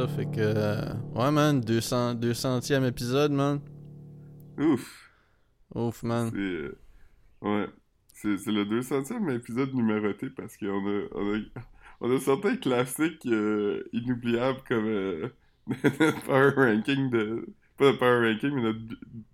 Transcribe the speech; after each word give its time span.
ça. 0.00 0.08
Fait 0.08 0.26
que. 0.26 0.40
euh, 0.40 0.92
ouais, 1.14 1.30
man. 1.30 1.60
200, 1.60 2.14
200e 2.14 2.86
épisode, 2.86 3.32
man. 3.32 3.60
Ouf. 4.58 5.10
Ouf, 5.74 6.02
man. 6.02 6.30
C'est. 6.32 6.38
euh, 6.38 6.78
ouais. 7.42 7.66
C'est 8.14 8.36
c'est 8.38 8.52
le 8.52 8.64
200e 8.66 9.30
épisode 9.34 9.74
numéroté 9.74 10.28
parce 10.30 10.56
qu'on 10.56 10.66
a, 10.86 11.02
on 11.14 11.34
a, 11.34 11.38
on 12.00 12.14
a 12.14 12.18
certains 12.20 12.56
classiques 12.56 13.24
euh, 13.26 13.82
inoubliables 13.92 14.60
comme 14.68 14.86
euh, 14.86 15.28
notre 15.68 16.22
Power 16.24 16.50
Ranking 16.56 17.10
de. 17.10 17.46
Pas 17.78 17.92
le 17.92 17.98
Power 17.98 18.28
Ranking, 18.32 18.54
mais 18.54 18.62
notre 18.62 18.78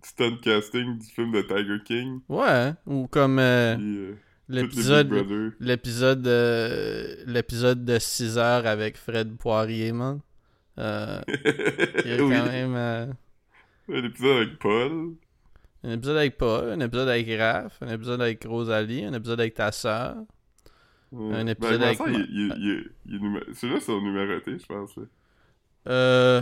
stunt 0.03 0.37
casting 0.41 0.97
du 0.99 1.05
film 1.07 1.31
de 1.33 1.41
Tiger 1.41 1.79
King. 1.83 2.21
Ouais. 2.29 2.73
Ou 2.85 3.07
comme 3.07 3.39
euh, 3.39 3.75
Puis. 3.75 4.15
L'épisode 4.49 5.11
euh, 6.27 7.15
l'épisode 7.25 7.83
de 7.83 7.99
6 7.99 8.37
heures 8.37 8.65
avec 8.65 8.95
Fred 8.97 9.35
Poirier, 9.37 9.91
man. 9.91 10.21
Euh, 10.79 11.21
il 12.05 12.11
y 12.11 12.13
a 12.13 12.17
oui. 12.23 12.35
quand 12.35 12.45
même 12.45 12.75
euh, 12.75 13.05
Un 13.91 14.03
épisode 14.03 14.37
avec 14.37 14.59
Paul. 14.59 15.15
un 15.83 15.91
épisode 15.91 16.17
avec 16.17 16.37
Paul, 16.37 16.69
un 16.69 16.79
épisode 16.79 17.09
avec 17.09 17.27
Raph, 17.39 17.77
un 17.81 17.87
épisode 17.93 18.21
avec 18.21 18.43
Rosalie, 18.45 19.05
un 19.05 19.13
épisode 19.13 19.39
avec 19.39 19.53
ta 19.55 19.71
sœur. 19.71 20.17
Ouais. 21.11 21.35
Un 21.35 21.45
Ben, 21.45 21.47
épisode 21.49 21.81
avec 21.83 21.97
sœur, 21.97 22.07
ma- 22.07 22.13
il, 22.13 22.25
il, 22.29 22.53
il, 22.57 22.91
il 23.05 23.15
est 23.15 23.19
numé- 23.19 23.53
Ceux-là 23.53 23.79
sont 23.79 24.01
numérotés, 24.01 24.59
je 24.59 24.65
pense. 24.65 24.93
Euh. 25.87 26.41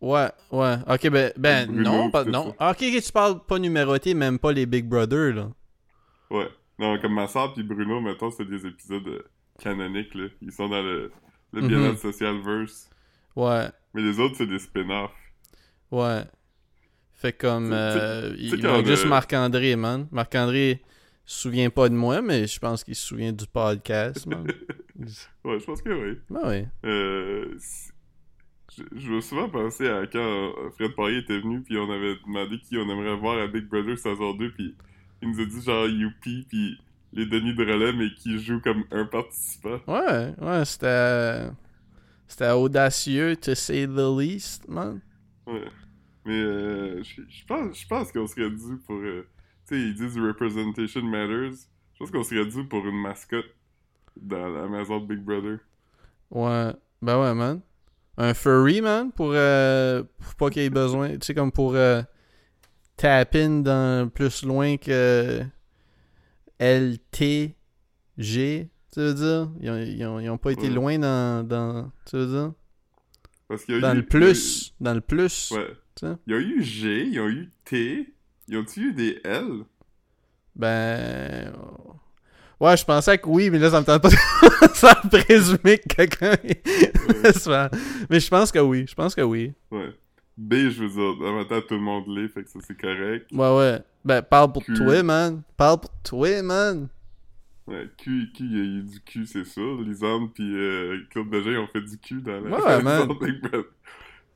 Ouais, 0.00 0.30
ouais. 0.50 0.76
Ok, 0.88 1.08
ben, 1.10 1.32
ben 1.36 1.66
Bruno, 1.66 1.82
non, 1.90 2.10
pas, 2.10 2.24
c'est 2.24 2.30
non. 2.30 2.54
Ah, 2.58 2.72
Ok, 2.72 2.78
tu 2.78 3.12
parles 3.12 3.44
pas 3.46 3.58
numéroté, 3.58 4.12
même 4.14 4.38
pas 4.38 4.52
les 4.52 4.66
Big 4.66 4.86
Brother, 4.86 5.34
là. 5.34 5.50
Ouais. 6.30 6.48
Non, 6.78 6.98
comme 7.00 7.14
ma 7.14 7.28
soeur 7.28 7.52
puis 7.54 7.62
Bruno, 7.62 8.00
mettons, 8.00 8.30
c'est 8.30 8.44
des 8.44 8.66
épisodes 8.66 9.06
euh, 9.06 9.22
canoniques, 9.60 10.14
là. 10.14 10.26
Ils 10.42 10.52
sont 10.52 10.68
dans 10.68 10.82
le, 10.82 11.10
le 11.52 11.62
Mhm. 11.62 11.68
bien-être 11.68 11.98
social 11.98 12.38
verse. 12.44 12.90
Ouais, 13.36 13.66
Mais 13.94 14.02
les 14.02 14.18
autres, 14.20 14.36
c'est 14.36 14.46
des 14.46 14.58
spin-offs. 14.58 15.10
ouais. 15.90 16.22
Fait 17.12 17.32
comme. 17.32 17.70
Euh, 17.72 18.34
il 18.38 18.62
manque 18.62 18.86
juste 18.86 19.06
Marc-André, 19.06 19.76
man. 19.76 20.06
Marc-André 20.12 20.82
se 21.24 21.40
souvient 21.42 21.70
pas 21.70 21.88
de 21.88 21.94
moi, 21.94 22.20
mais 22.20 22.46
je 22.46 22.58
pense 22.58 22.84
qu'il 22.84 22.94
se 22.94 23.06
souvient 23.06 23.32
du 23.32 23.46
podcast, 23.46 24.26
man. 24.26 24.46
Ouais, 25.44 25.58
je 25.58 25.64
pense 25.64 25.82
que 25.82 25.90
oui. 25.90 26.18
ben 26.30 26.40
oui. 26.46 26.66
Euh, 26.88 27.58
je, 28.76 28.82
je 28.94 29.08
veux 29.12 29.20
souvent 29.20 29.48
penser 29.48 29.88
à 29.88 30.06
quand 30.06 30.18
euh, 30.20 30.70
Fred 30.76 30.94
Poirier 30.94 31.18
était 31.18 31.40
venu, 31.40 31.62
puis 31.62 31.76
on 31.78 31.90
avait 31.90 32.14
demandé 32.24 32.58
qui 32.60 32.76
on 32.76 32.88
aimerait 32.88 33.16
voir 33.16 33.38
à 33.38 33.46
Big 33.48 33.64
Brother 33.68 33.98
saison 33.98 34.34
2, 34.34 34.52
puis 34.52 34.76
il 35.20 35.30
nous 35.30 35.40
a 35.40 35.44
dit 35.46 35.62
genre 35.62 35.86
Youpi, 35.88 36.46
puis 36.48 36.78
les 37.12 37.26
Denis 37.26 37.54
de 37.54 37.64
relais, 37.64 37.92
mais 37.92 38.12
qui 38.14 38.38
joue 38.38 38.60
comme 38.60 38.84
un 38.92 39.04
participant. 39.06 39.80
Ouais, 39.88 40.32
ouais, 40.40 40.64
c'était. 40.64 41.48
C'était 42.26 42.50
audacieux, 42.50 43.36
to 43.36 43.54
say 43.54 43.86
the 43.86 44.08
least, 44.18 44.68
man. 44.68 45.00
Ouais. 45.46 45.64
Mais 46.24 46.40
euh, 46.40 47.02
je 47.02 47.44
pense, 47.46 47.78
je 47.78 47.86
pense 47.86 48.10
qu'on 48.12 48.26
serait 48.26 48.50
dû 48.50 48.78
pour. 48.86 48.96
euh, 48.96 49.26
tu 49.68 49.74
sais, 49.74 49.80
ils 49.80 49.94
disent 49.94 50.18
representation 50.18 51.02
matters. 51.02 51.52
Je 51.92 51.98
pense 51.98 52.10
qu'on 52.10 52.22
serait 52.22 52.46
dû 52.46 52.66
pour 52.66 52.86
une 52.86 53.00
mascotte 53.00 53.54
dans 54.16 54.48
la 54.48 54.66
maison 54.68 55.00
de 55.00 55.06
Big 55.06 55.22
Brother. 55.24 55.58
Ouais, 56.30 56.72
ben 57.02 57.20
ouais, 57.20 57.34
man. 57.34 57.60
Un 58.16 58.32
furry, 58.32 58.80
man, 58.80 59.10
pour, 59.12 59.32
euh, 59.32 60.02
pour 60.18 60.34
pas 60.36 60.50
qu'il 60.50 60.62
ait 60.62 60.70
besoin. 60.70 61.10
Tu 61.18 61.26
sais, 61.26 61.34
comme 61.34 61.52
pour 61.52 61.74
euh, 61.74 62.02
tap 62.96 63.34
in 63.34 63.60
dans 63.60 64.08
plus 64.08 64.44
loin 64.44 64.76
que 64.76 65.42
LTG, 66.58 67.54
tu 68.94 69.00
veux 69.00 69.14
dire? 69.14 69.50
Ils 69.60 69.70
ont, 69.70 69.76
ils 69.78 70.04
ont, 70.06 70.20
ils 70.20 70.30
ont 70.30 70.38
pas 70.38 70.52
été 70.52 70.68
Ouais. 70.68 70.74
loin 70.74 70.98
dans, 70.98 71.46
dans. 71.46 71.90
Tu 72.06 72.16
veux 72.16 72.26
dire? 72.26 72.52
Parce 73.48 73.64
qu'il 73.64 73.74
y 73.74 73.78
a 73.78 73.80
Dans 73.80 73.92
eu- 73.92 73.96
le 73.98 74.06
plus. 74.06 74.74
Dans 74.80 74.94
le 74.94 75.00
plus. 75.00 75.50
ouais. 75.54 75.66
tu 75.96 76.06
sais. 76.06 76.12
Il 76.26 76.32
y 76.32 76.36
a 76.36 76.40
eu 76.40 76.62
G, 76.62 77.06
ils 77.06 77.20
ont 77.20 77.28
eu 77.28 77.50
T, 77.64 78.14
ils 78.48 78.56
ont 78.56 78.64
eu 78.76 78.92
des 78.92 79.20
L? 79.24 79.64
Ben. 80.56 81.52
Ouais, 82.60 82.76
je 82.76 82.84
pensais 82.84 83.18
que 83.18 83.28
oui, 83.28 83.50
mais 83.50 83.58
là, 83.58 83.70
ça 83.70 83.80
me 83.80 83.84
tente 83.84 84.00
pas 84.00 84.08
de 84.08 84.14
ça 84.74 84.94
présumer 84.94 85.78
que 85.78 85.88
quelqu'un. 85.94 86.36
mais 88.10 88.20
je 88.20 88.28
pense 88.28 88.52
que 88.52 88.58
oui. 88.60 88.86
Je 88.88 88.94
pense 88.94 89.14
que 89.14 89.20
oui. 89.20 89.52
Ouais. 89.70 89.92
B, 90.36 90.54
je 90.70 90.84
veux 90.84 90.88
dire, 90.88 91.26
en 91.28 91.36
même 91.36 91.46
temps, 91.46 91.60
tout 91.60 91.74
le 91.74 91.80
monde 91.80 92.04
l'est, 92.08 92.28
fait 92.28 92.42
que 92.44 92.50
ça 92.50 92.58
c'est 92.66 92.80
correct. 92.80 93.26
Ouais, 93.32 93.56
ouais. 93.56 93.80
Ben, 94.04 94.22
parle 94.22 94.52
pour 94.52 94.64
Q. 94.64 94.74
toi, 94.74 95.02
man. 95.02 95.42
Parle 95.56 95.80
pour 95.80 95.90
toi, 96.02 96.42
man. 96.42 96.88
Ouais, 97.66 97.88
Q, 97.96 98.30
Q, 98.36 98.44
il 98.44 98.52
y 98.52 98.60
a 98.60 98.64
eu 98.64 98.82
du 98.82 99.00
Q, 99.00 99.24
c'est 99.26 99.44
sûr. 99.44 99.80
Lisande 99.80 100.32
pis 100.34 100.42
euh, 100.42 100.98
Claude 101.10 101.28
Bégin, 101.30 101.60
ont 101.60 101.66
fait 101.68 101.80
du 101.80 101.96
Q 101.98 102.20
dans 102.20 102.40
la 102.40 102.50
Ouais, 102.58 102.82
man. 102.82 103.08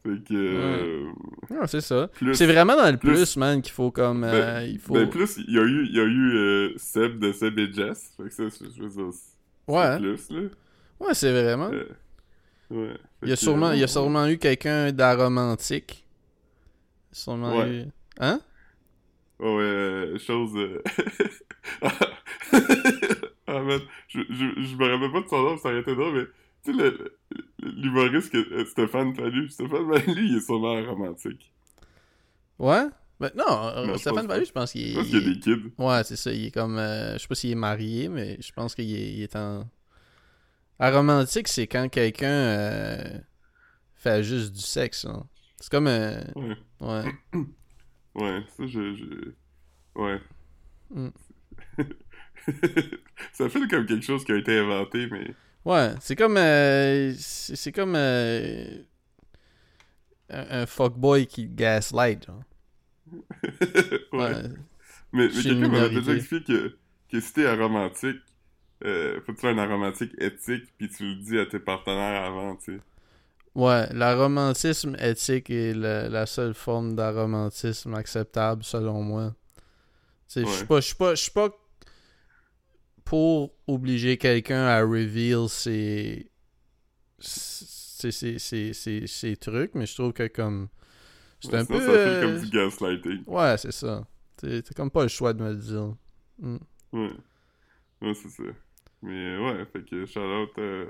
Fait 0.03 0.25
que... 0.25 0.33
euh, 0.33 1.11
Ouais, 1.51 1.67
c'est 1.67 1.81
ça. 1.83 2.09
C'est 2.33 2.47
vraiment 2.47 2.77
dans 2.77 2.91
le 2.91 2.97
plus, 2.97 3.13
plus- 3.15 3.37
man, 3.37 3.61
qu'il 3.61 3.73
faut 3.73 3.91
comme. 3.91 4.25
euh, 4.25 4.65
il 4.67 4.79
faut... 4.79 4.95
Ben, 4.95 5.09
plus, 5.11 5.39
il 5.47 5.55
y 5.55 5.59
a 5.59 5.63
eu, 5.63 5.85
il 5.87 5.95
y 5.95 6.01
a 6.01 6.05
eu 6.05 6.33
euh, 6.37 6.73
Seb 6.79 7.19
de 7.19 7.33
Seb 7.33 7.59
et 7.59 7.71
Jess. 7.73 8.13
Fait 8.17 8.23
que 8.25 8.31
ça, 8.31 8.45
je 8.45 8.71
je 8.75 8.83
veux 8.83 8.89
dire, 8.89 9.13
c'est 9.13 9.73
ouais, 9.73 9.79
hein. 9.79 9.99
plus, 9.99 10.31
là. 10.31 10.41
ouais, 11.01 11.15
c'est 11.15 11.33
vraiment. 11.33 11.69
Ouais. 12.71 12.95
il, 13.23 13.29
y 13.29 13.33
a 13.33 13.37
sûrement, 13.37 13.73
il 13.73 13.81
y 13.81 13.85
a 13.85 13.89
sûrement 13.89 14.27
eu 14.27 14.39
quelqu'un 14.39 14.93
d'aromantique. 14.93 16.07
Sûrement 17.13 17.59
Ouais. 17.59 17.71
eu. 17.71 17.85
Hein? 18.21 18.41
Ouais, 19.41 20.15
chose... 20.19 20.53
ah, 23.49 23.61
man, 23.63 23.81
je, 24.09 24.21
je, 24.31 24.47
je 24.63 24.77
me 24.77 24.87
rappelle 24.93 25.13
pas 25.13 25.21
de 25.23 25.29
son 25.29 25.43
nom, 25.43 25.57
ça 25.59 25.69
aurait 25.71 25.81
été 25.81 25.95
drôle, 25.95 26.15
mais... 26.15 26.27
Tu 26.65 26.77
sais, 26.77 26.93
l'humoriste 27.63 28.31
que 28.33 28.39
euh, 28.53 28.65
Stéphane 28.67 29.15
Fallu, 29.15 29.49
Stéphane 29.49 29.87
Fallu, 29.93 30.27
il 30.27 30.37
est 30.37 30.41
sûrement 30.41 30.83
romantique. 30.85 31.53
Ouais? 32.59 32.87
Ben, 33.21 33.31
non, 33.37 33.45
euh, 33.49 33.87
Non, 33.87 33.93
je 33.95 33.99
Stéphane 33.99 34.27
Fallu, 34.27 34.45
je 34.47 34.53
pense 34.53 34.73
qu'il 34.73 34.87
Je 34.87 34.91
est. 34.91 34.95
pense 34.95 35.07
qu'il 35.07 35.15
y 35.15 35.31
a 35.31 35.35
des 35.35 35.39
kids. 35.41 35.73
Ouais, 35.79 36.03
c'est 36.05 36.17
ça. 36.17 36.33
Il 36.33 36.47
est 36.47 36.51
comme. 36.51 36.77
euh, 36.79 37.13
je 37.15 37.19
sais 37.19 37.29
pas 37.29 37.35
s'il 37.37 37.51
est 37.53 37.55
marié, 37.55 38.09
mais 38.09 38.39
je 38.41 38.53
pense 38.53 38.75
qu'il 38.75 38.93
est, 38.95 39.19
est 39.21 39.37
en. 39.37 39.69
Aromantique, 40.81 41.49
c'est 41.49 41.67
quand 41.69 41.89
quelqu'un 41.89 42.27
euh, 42.29 43.19
fait 43.95 44.23
juste 44.25 44.53
du 44.53 44.61
sexe. 44.61 45.05
hein. 45.05 45.27
C'est 45.61 45.71
comme. 45.71 45.87
euh, 45.87 46.21
Ouais. 46.35 46.57
ouais. 46.81 47.05
Ouais, 48.15 48.43
ça, 48.57 48.67
je... 48.67 48.95
je... 48.97 49.05
Ouais. 49.95 50.21
Mm. 50.91 51.09
ça 53.33 53.49
fait 53.49 53.69
comme 53.69 53.87
quelque 53.87 54.05
chose 54.05 54.25
qui 54.25 54.33
a 54.33 54.37
été 54.37 54.59
inventé, 54.59 55.07
mais... 55.11 55.35
Ouais, 55.65 55.91
c'est 56.01 56.17
comme. 56.17 56.37
euh, 56.37 57.13
c'est 57.19 57.73
comme. 57.73 57.95
euh, 57.97 58.83
un, 60.31 60.63
un 60.63 60.67
fuckboy 60.67 61.27
qui 61.27 61.47
gaslight. 61.49 62.27
Genre. 62.27 62.43
ouais. 63.13 64.19
Ouais. 64.19 64.43
Mais, 65.13 65.29
mais 65.35 65.43
quelqu'un 65.43 65.69
m'avait 65.69 65.91
déjà 65.91 66.15
expliqué 66.15 66.45
que, 66.45 66.77
que 67.11 67.21
si 67.21 67.33
t'es 67.33 67.47
aromantique, 67.47 68.21
euh, 68.85 69.21
faut 69.27 69.33
que 69.33 69.37
tu 69.37 69.41
sois 69.41 69.51
un 69.51 69.59
aromantique 69.59 70.13
éthique, 70.19 70.73
puis 70.79 70.89
tu 70.89 71.05
le 71.05 71.15
dis 71.17 71.39
à 71.39 71.47
tes 71.47 71.59
partenaires 71.59 72.25
avant, 72.25 72.57
tu 72.57 72.77
sais. 72.77 72.81
Ouais, 73.55 73.93
l'aromantisme 73.93 74.97
éthique 75.01 75.51
est 75.51 75.75
la, 75.75 76.09
la 76.09 76.27
seule 76.27 76.55
forme 76.55 76.95
d'aromantisme 76.95 77.95
acceptable 77.95 78.63
selon 78.63 79.03
moi. 79.03 79.35
Tu 80.29 80.45
sais, 80.45 80.47
je 80.47 80.51
suis 80.51 80.67
pas, 80.67 80.81
je 80.81 80.87
suis 80.87 80.95
pas, 80.97 81.15
je 81.15 81.23
suis 81.23 81.33
pas 81.33 81.49
pour 83.09 83.55
obliger 83.67 84.19
quelqu'un 84.19 84.65
à 84.67 84.81
reveal 84.83 85.49
ses, 85.49 86.31
ses, 87.19 88.11
ses, 88.13 88.39
ses, 88.39 88.73
ses- 88.75 89.07
ses 89.07 89.37
trucs, 89.37 89.75
mais 89.75 89.87
je 89.87 89.95
trouve 89.95 90.13
que 90.13 90.27
comme 90.29 90.69
c'est 91.41 91.55
un 91.55 91.65
Sinon, 91.65 91.79
peu, 91.79 91.87
ça 91.87 91.93
fait 91.93 91.99
euh, 91.99 92.23
comme 92.23 92.45
du 92.45 92.51
gaslighting. 92.51 93.23
ouais, 93.27 93.57
c'est 93.57 93.73
ça. 93.73 94.07
T'as 94.37 94.61
comme 94.77 94.91
pas 94.91 95.03
le 95.05 95.09
choix 95.09 95.33
de 95.33 95.43
me 95.43 95.51
le 95.51 95.57
dire. 95.57 95.95
Mm. 96.39 96.57
Ouais. 96.93 97.11
Ouais, 98.03 98.15
c'est 98.15 98.29
ça. 98.29 98.43
Mais 99.03 99.39
ouais, 99.39 99.65
fait 99.73 99.89
que 99.89 100.05
shout-out 100.05 100.51
euh, 100.59 100.87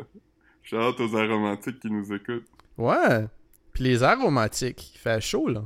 shout-out 0.63 0.99
aux 1.01 1.17
aromantiques 1.17 1.79
qui 1.81 1.91
nous 1.91 2.13
écoutent. 2.13 2.49
Ouais. 2.77 3.27
Puis 3.73 3.85
les 3.85 4.03
aromatiques, 4.03 4.95
il 4.95 4.99
fait 4.99 5.21
chaud 5.21 5.49
là. 5.49 5.65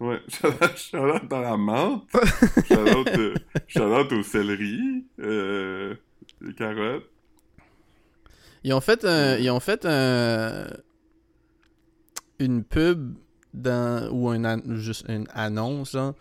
Ouais, 0.00 0.18
shout-out 0.76 1.28
dans 1.28 1.40
la 1.40 1.56
menthe. 1.56 2.04
shout-out 2.66 3.08
euh, 3.18 3.34
shout-out 3.68 4.12
au 4.12 4.22
céleri. 4.22 5.04
Euh, 5.20 5.94
les 6.40 6.54
carottes. 6.54 7.04
Ils 8.64 8.72
ont 8.72 8.80
fait 8.80 9.04
un, 9.04 9.36
ils 9.36 9.50
ont 9.50 9.60
fait 9.60 9.84
un, 9.84 10.66
une 12.38 12.64
pub 12.64 13.14
dans 13.52 14.08
ou 14.10 14.28
un 14.30 14.44
an- 14.44 14.62
juste 14.76 15.04
une 15.08 15.26
annonce 15.34 15.92
genre, 15.92 16.14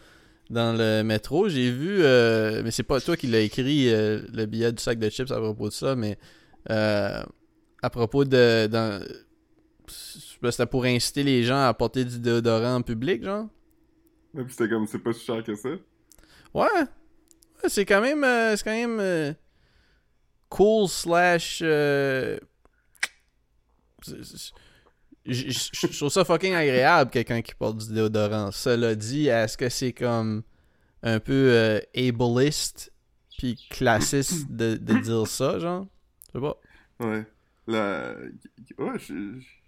dans 0.49 0.77
le 0.77 1.03
métro. 1.03 1.47
J'ai 1.47 1.71
vu, 1.71 1.99
euh, 2.01 2.61
mais 2.63 2.71
c'est 2.71 2.83
pas 2.83 2.99
toi 2.99 3.15
qui 3.15 3.27
l'as 3.27 3.41
écrit 3.41 3.93
euh, 3.93 4.21
le 4.33 4.45
billet 4.45 4.71
du 4.73 4.81
sac 4.81 4.99
de 4.99 5.09
chips 5.09 5.31
à 5.31 5.39
propos 5.39 5.69
de 5.69 5.73
ça, 5.73 5.95
mais 5.95 6.17
euh, 6.69 7.23
à 7.81 7.89
propos 7.89 8.25
de, 8.25 8.67
dans, 8.67 9.01
ben, 10.41 10.51
c'était 10.51 10.65
pour 10.65 10.83
inciter 10.85 11.23
les 11.23 11.43
gens 11.43 11.61
à 11.65 11.73
porter 11.73 12.03
du 12.03 12.19
déodorant 12.19 12.75
en 12.75 12.81
public, 12.81 13.23
genre. 13.23 13.47
Ouais, 14.33 14.45
pis 14.45 14.51
c'était 14.51 14.69
comme, 14.69 14.85
c'est 14.87 14.99
pas 14.99 15.13
si 15.13 15.25
cher 15.25 15.43
que 15.43 15.55
ça. 15.55 15.69
Ouais. 16.53 16.85
C'est 17.67 17.85
quand 17.85 18.01
même, 18.01 18.23
euh, 18.23 18.55
c'est 18.55 18.63
quand 18.63 18.71
même 18.71 18.99
euh, 18.99 19.33
cool 20.49 20.87
slash. 20.87 21.59
euh, 21.61 22.39
je 25.25 25.97
trouve 25.97 26.09
ça 26.09 26.23
fucking 26.25 26.53
agréable, 26.53 27.11
quelqu'un 27.11 27.41
qui 27.41 27.53
porte 27.53 27.77
du 27.77 27.93
déodorant. 27.93 28.51
Cela 28.51 28.95
dit, 28.95 29.27
est-ce 29.27 29.57
que 29.57 29.69
c'est 29.69 29.93
comme 29.93 30.43
un 31.03 31.19
peu 31.19 31.51
euh, 31.51 31.79
ableist 31.95 32.91
puis 33.37 33.57
classiste 33.69 34.51
de, 34.51 34.75
de 34.75 34.99
dire 34.99 35.27
ça, 35.27 35.59
genre? 35.59 35.87
Je 36.33 36.39
sais 36.39 36.45
pas. 36.45 36.57
Ouais. 36.99 37.25
La... 37.67 38.15
Ouais, 38.77 38.97
je, 38.99 39.13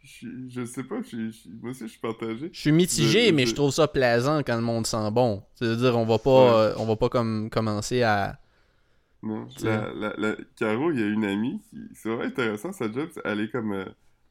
je, 0.03 0.27
je 0.49 0.65
sais 0.65 0.83
pas, 0.83 1.01
je, 1.03 1.29
je- 1.31 1.49
moi 1.61 1.71
aussi 1.71 1.83
je 1.83 1.91
suis 1.91 1.99
partagé. 1.99 2.49
Je 2.51 2.59
suis 2.59 2.71
mitigé, 2.71 3.27
Je- 3.27 3.33
mais 3.33 3.45
je- 3.45 3.55
trouve 3.55 3.71
ça 3.71 3.87
plaisant 3.87 4.39
quand 4.39 4.55
le 4.55 4.61
monde 4.61 4.85
sent 4.87 5.11
bon. 5.11 5.43
C'est-à-dire, 5.55 5.97
on 5.97 6.05
va 6.05 6.17
pas, 6.19 6.31
Ouais. 6.31 6.71
euh, 6.71 6.73
on 6.77 6.85
va 6.85 6.95
pas 6.95 7.09
comme 7.09 7.49
commencer 7.49 8.01
à. 8.03 8.39
Non. 9.23 9.47
La, 9.63 9.93
la, 9.93 10.13
la... 10.17 10.35
Caro, 10.55 10.91
il 10.91 10.99
y 10.99 11.03
a 11.03 11.07
une 11.07 11.25
amie 11.25 11.61
qui. 11.69 11.77
C'est 11.93 12.09
vraiment 12.09 12.23
intéressant 12.25 12.71
sa 12.71 12.91
job. 12.91 13.09
Elle 13.23 13.41
est 13.41 13.49
comme 13.51 13.73
euh, 13.73 13.85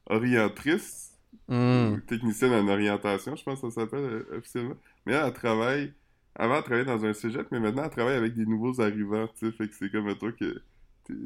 orientrice 0.07 1.07
Hmm. 1.47 1.93
ou 1.95 1.99
technicienne 2.07 2.51
en 2.53 2.67
orientation, 2.67 3.35
je 3.35 3.43
pense 3.43 3.61
que 3.61 3.69
ça 3.69 3.81
s'appelle 3.81 3.99
euh, 4.03 4.37
officiellement. 4.37 4.75
Mais 5.05 5.13
elle, 5.13 5.25
elle 5.27 5.33
travaille. 5.33 5.93
Avant, 6.35 6.57
elle 6.57 6.63
travaillait 6.63 6.85
dans 6.85 7.05
un 7.05 7.13
cégep, 7.13 7.47
mais 7.51 7.59
maintenant, 7.59 7.83
elle 7.85 7.89
travaille 7.89 8.15
avec 8.17 8.35
des 8.35 8.45
nouveaux 8.45 8.79
arrivants, 8.81 9.27
tu 9.37 9.45
sais. 9.47 9.51
Fait 9.53 9.67
que 9.67 9.73
c'est 9.75 9.89
comme 9.89 10.07
un 10.07 10.15
truc 10.15 10.37
que 10.37 10.61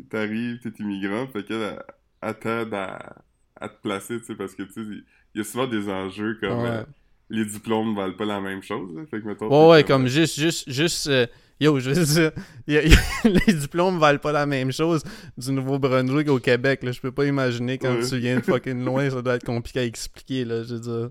t'arrives, 0.10 0.60
t'es 0.60 0.70
immigrant, 0.80 1.28
fait 1.28 1.44
qu'elle 1.44 1.62
elle, 1.62 1.84
elle 2.22 2.40
t'aide 2.40 2.74
à, 2.74 3.16
à 3.60 3.70
te 3.70 3.82
placer, 3.82 4.20
tu 4.20 4.26
sais, 4.26 4.36
parce 4.36 4.54
que, 4.56 4.64
tu 4.64 4.74
sais, 4.74 4.82
il 4.82 5.04
y 5.38 5.42
a 5.42 5.44
souvent 5.44 5.68
des 5.68 5.90
enjeux 5.90 6.38
comme. 6.42 6.60
Ouais. 6.62 6.68
euh, 6.70 6.84
les 7.30 7.46
diplômes 7.46 7.96
valent 7.96 8.14
pas 8.16 8.26
la 8.26 8.40
même 8.40 8.62
chose, 8.62 8.94
là. 8.96 9.02
Fait 9.10 9.20
que, 9.22 9.26
mettons. 9.28 9.48
Ouais, 9.50 9.72
ouais, 9.78 9.84
comme 9.84 10.08
juste, 10.08 10.40
juste, 10.40 10.70
juste. 10.70 11.08
euh, 11.08 11.26
yo, 11.60 11.80
je 11.80 11.90
veux 11.90 12.06
dire, 12.06 12.32
y 12.68 12.78
a- 12.78 12.86
y 12.86 12.94
a- 12.94 12.98
les 13.48 13.54
diplômes 13.54 13.98
valent 13.98 14.20
pas 14.20 14.32
la 14.32 14.46
même 14.46 14.72
chose 14.72 15.04
du 15.38 15.52
Nouveau-Brunswick 15.52 16.30
au 16.30 16.38
Québec. 16.40 16.84
Là. 16.84 16.92
Je 16.92 17.02
peux 17.02 17.12
pas 17.12 17.26
imaginer 17.26 17.78
quand 17.80 17.96
Ouais. 17.96 18.08
tu 18.08 18.18
viens 18.20 18.36
de 18.36 18.42
fucking 18.46 18.84
loin, 18.86 19.10
ça 19.10 19.22
doit 19.24 19.36
être 19.36 19.46
compliqué 19.46 19.80
à 19.80 19.86
expliquer. 19.86 20.46
Là, 20.46 20.64
je 20.64 20.76
veux 20.76 20.80
dire. 20.82 21.10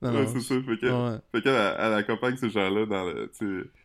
Non, 0.00 0.12
Ouais, 0.12 0.26
c'est 0.32 0.40
ça. 0.42 0.54
Fait 0.62 0.90
ouais. 0.90 1.16
fait 1.32 1.42
qu'elle, 1.42 1.54
elle, 1.54 1.74
elle 1.80 1.92
accompagne 1.94 2.36
ces 2.36 2.50
gens-là 2.50 2.86
dans 2.86 3.04
le. 3.04 3.30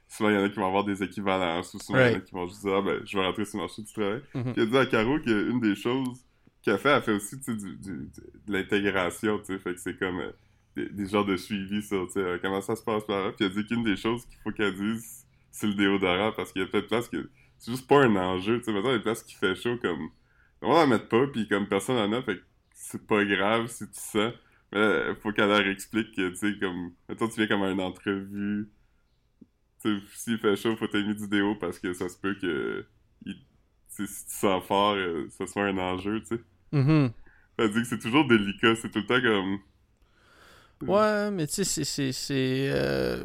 Souvent, 0.08 0.30
il 0.30 0.36
y 0.36 0.38
en 0.38 0.44
a 0.44 0.50
qui 0.50 0.60
vont 0.60 0.68
avoir 0.68 0.84
des 0.84 1.02
équivalences, 1.02 1.74
ou 1.74 1.80
souvent, 1.80 2.06
il 2.06 2.12
y 2.12 2.14
en 2.14 2.18
a 2.18 2.22
qui 2.22 2.32
vont 2.36 2.46
juste 2.46 2.62
dire, 2.62 2.74
ah, 2.76 2.82
ben, 2.84 3.00
je 3.04 3.18
vais 3.18 3.26
rentrer 3.26 3.46
sur 3.46 3.58
le 3.58 3.64
marché 3.64 3.82
du 3.82 3.92
travail. 3.92 4.22
Mhm. 4.36 4.44
Puis 4.54 4.62
elle 4.62 4.70
dit 4.70 4.78
à 4.78 4.86
Caro 4.86 5.18
qu'une 5.20 5.60
des 5.60 5.76
choses 5.76 6.20
qu'elle 6.63 6.77
fait, 6.80 6.89
elle 6.89 7.01
fait 7.04 7.12
aussi, 7.13 7.38
de 7.38 8.07
l'intégration, 8.48 9.39
tu 9.39 9.45
sais. 9.45 9.60
Fait 9.60 9.74
que 9.74 9.80
c'est 9.80 9.98
comme 9.98 10.19
euh, 10.19 10.31
des, 10.75 11.06
genres 11.07 11.25
de 11.25 11.38
suivi 11.38 11.81
sur, 11.81 12.07
tu 12.07 12.13
sais, 12.13 12.19
euh, 12.19 12.39
comment 12.42 12.62
ça 12.62 12.75
se 12.75 12.83
passe 12.83 13.04
par 13.06 13.25
là. 13.25 13.31
Puis 13.31 13.45
elle 13.45 13.54
dit 13.54 13.65
qu'une 13.65 13.83
des 13.83 13.98
choses 13.98 14.25
qu'il 14.25 14.39
faut 14.44 14.51
qu'elle 14.51 14.75
dise, 14.75 15.25
c'est 15.51 15.68
le 15.68 15.75
déodorant, 15.75 16.31
parce 16.33 16.51
qu'il 16.51 16.62
y 16.62 16.65
a 16.65 16.68
de 16.68 16.88
places 16.88 17.10
que 17.10 17.30
c'est 17.60 17.71
juste 17.71 17.88
pas 17.88 18.04
un 18.04 18.15
enjeu, 18.15 18.60
tu 18.60 18.65
sais. 18.65 18.74
Maintenant, 18.74 18.89
il 18.89 18.94
y 18.94 18.95
a 18.95 18.98
des 19.00 19.04
places 19.04 19.24
qui 19.24 19.36
fait 19.36 19.56
chaud, 19.56 19.77
comme. 19.81 20.10
On 20.62 20.71
en 20.71 20.88
mettre 20.88 21.10
pas, 21.10 21.27
puis 21.27 21.48
comme 21.48 21.68
personne 21.68 21.98
en 21.98 22.12
a, 22.13 22.21
fait 22.24 22.38
que 22.38 22.44
c'est 22.74 23.06
pas 23.06 23.24
grave 23.25 23.68
si 23.68 23.86
tu 23.89 24.00
sens. 24.00 24.33
Mais 24.71 24.80
là, 24.80 25.16
faut 25.21 25.31
qu'elle 25.33 25.50
leur 25.50 25.68
explique 25.68 26.16
que, 26.16 26.30
tu 26.30 26.36
sais, 26.36 26.59
comme. 26.59 26.94
Mettons, 27.09 27.27
tu 27.27 27.36
viens 27.38 27.48
comme 27.48 27.63
à 27.63 27.69
une 27.71 27.81
entrevue. 27.81 28.69
Tu 29.81 30.00
sais, 30.00 30.06
s'il 30.16 30.38
fait 30.39 30.56
chaud, 30.56 30.75
faut 30.77 30.88
t'aimer 30.88 31.13
du 31.16 31.27
déo 31.27 31.56
parce 31.56 31.80
que 31.80 31.94
ça 31.94 32.09
se 32.09 32.18
peut 32.18 32.36
que. 32.36 32.86
il- 33.25 33.45
si 33.89 34.06
tu 34.07 34.33
sens 34.33 34.63
fort, 34.66 34.95
euh, 34.95 35.27
ça 35.30 35.45
soit 35.45 35.66
un 35.66 35.77
enjeu, 35.77 36.19
tu 36.21 36.38
sais. 36.38 36.42
Elle 37.58 37.72
dit 37.72 37.81
que 37.81 37.88
c'est 37.88 38.00
toujours 38.00 38.28
délicat, 38.28 38.75
c'est 38.75 38.90
tout 38.90 39.00
le 39.00 39.06
temps 39.06 39.22
comme. 39.22 39.60
Ouais, 40.90 41.31
mais 41.31 41.48
tu 41.48 41.54
sais, 41.54 41.64
c'est. 41.64 41.84
c'est- 41.84 42.12
c'est, 42.12 42.70
euh, 42.72 43.24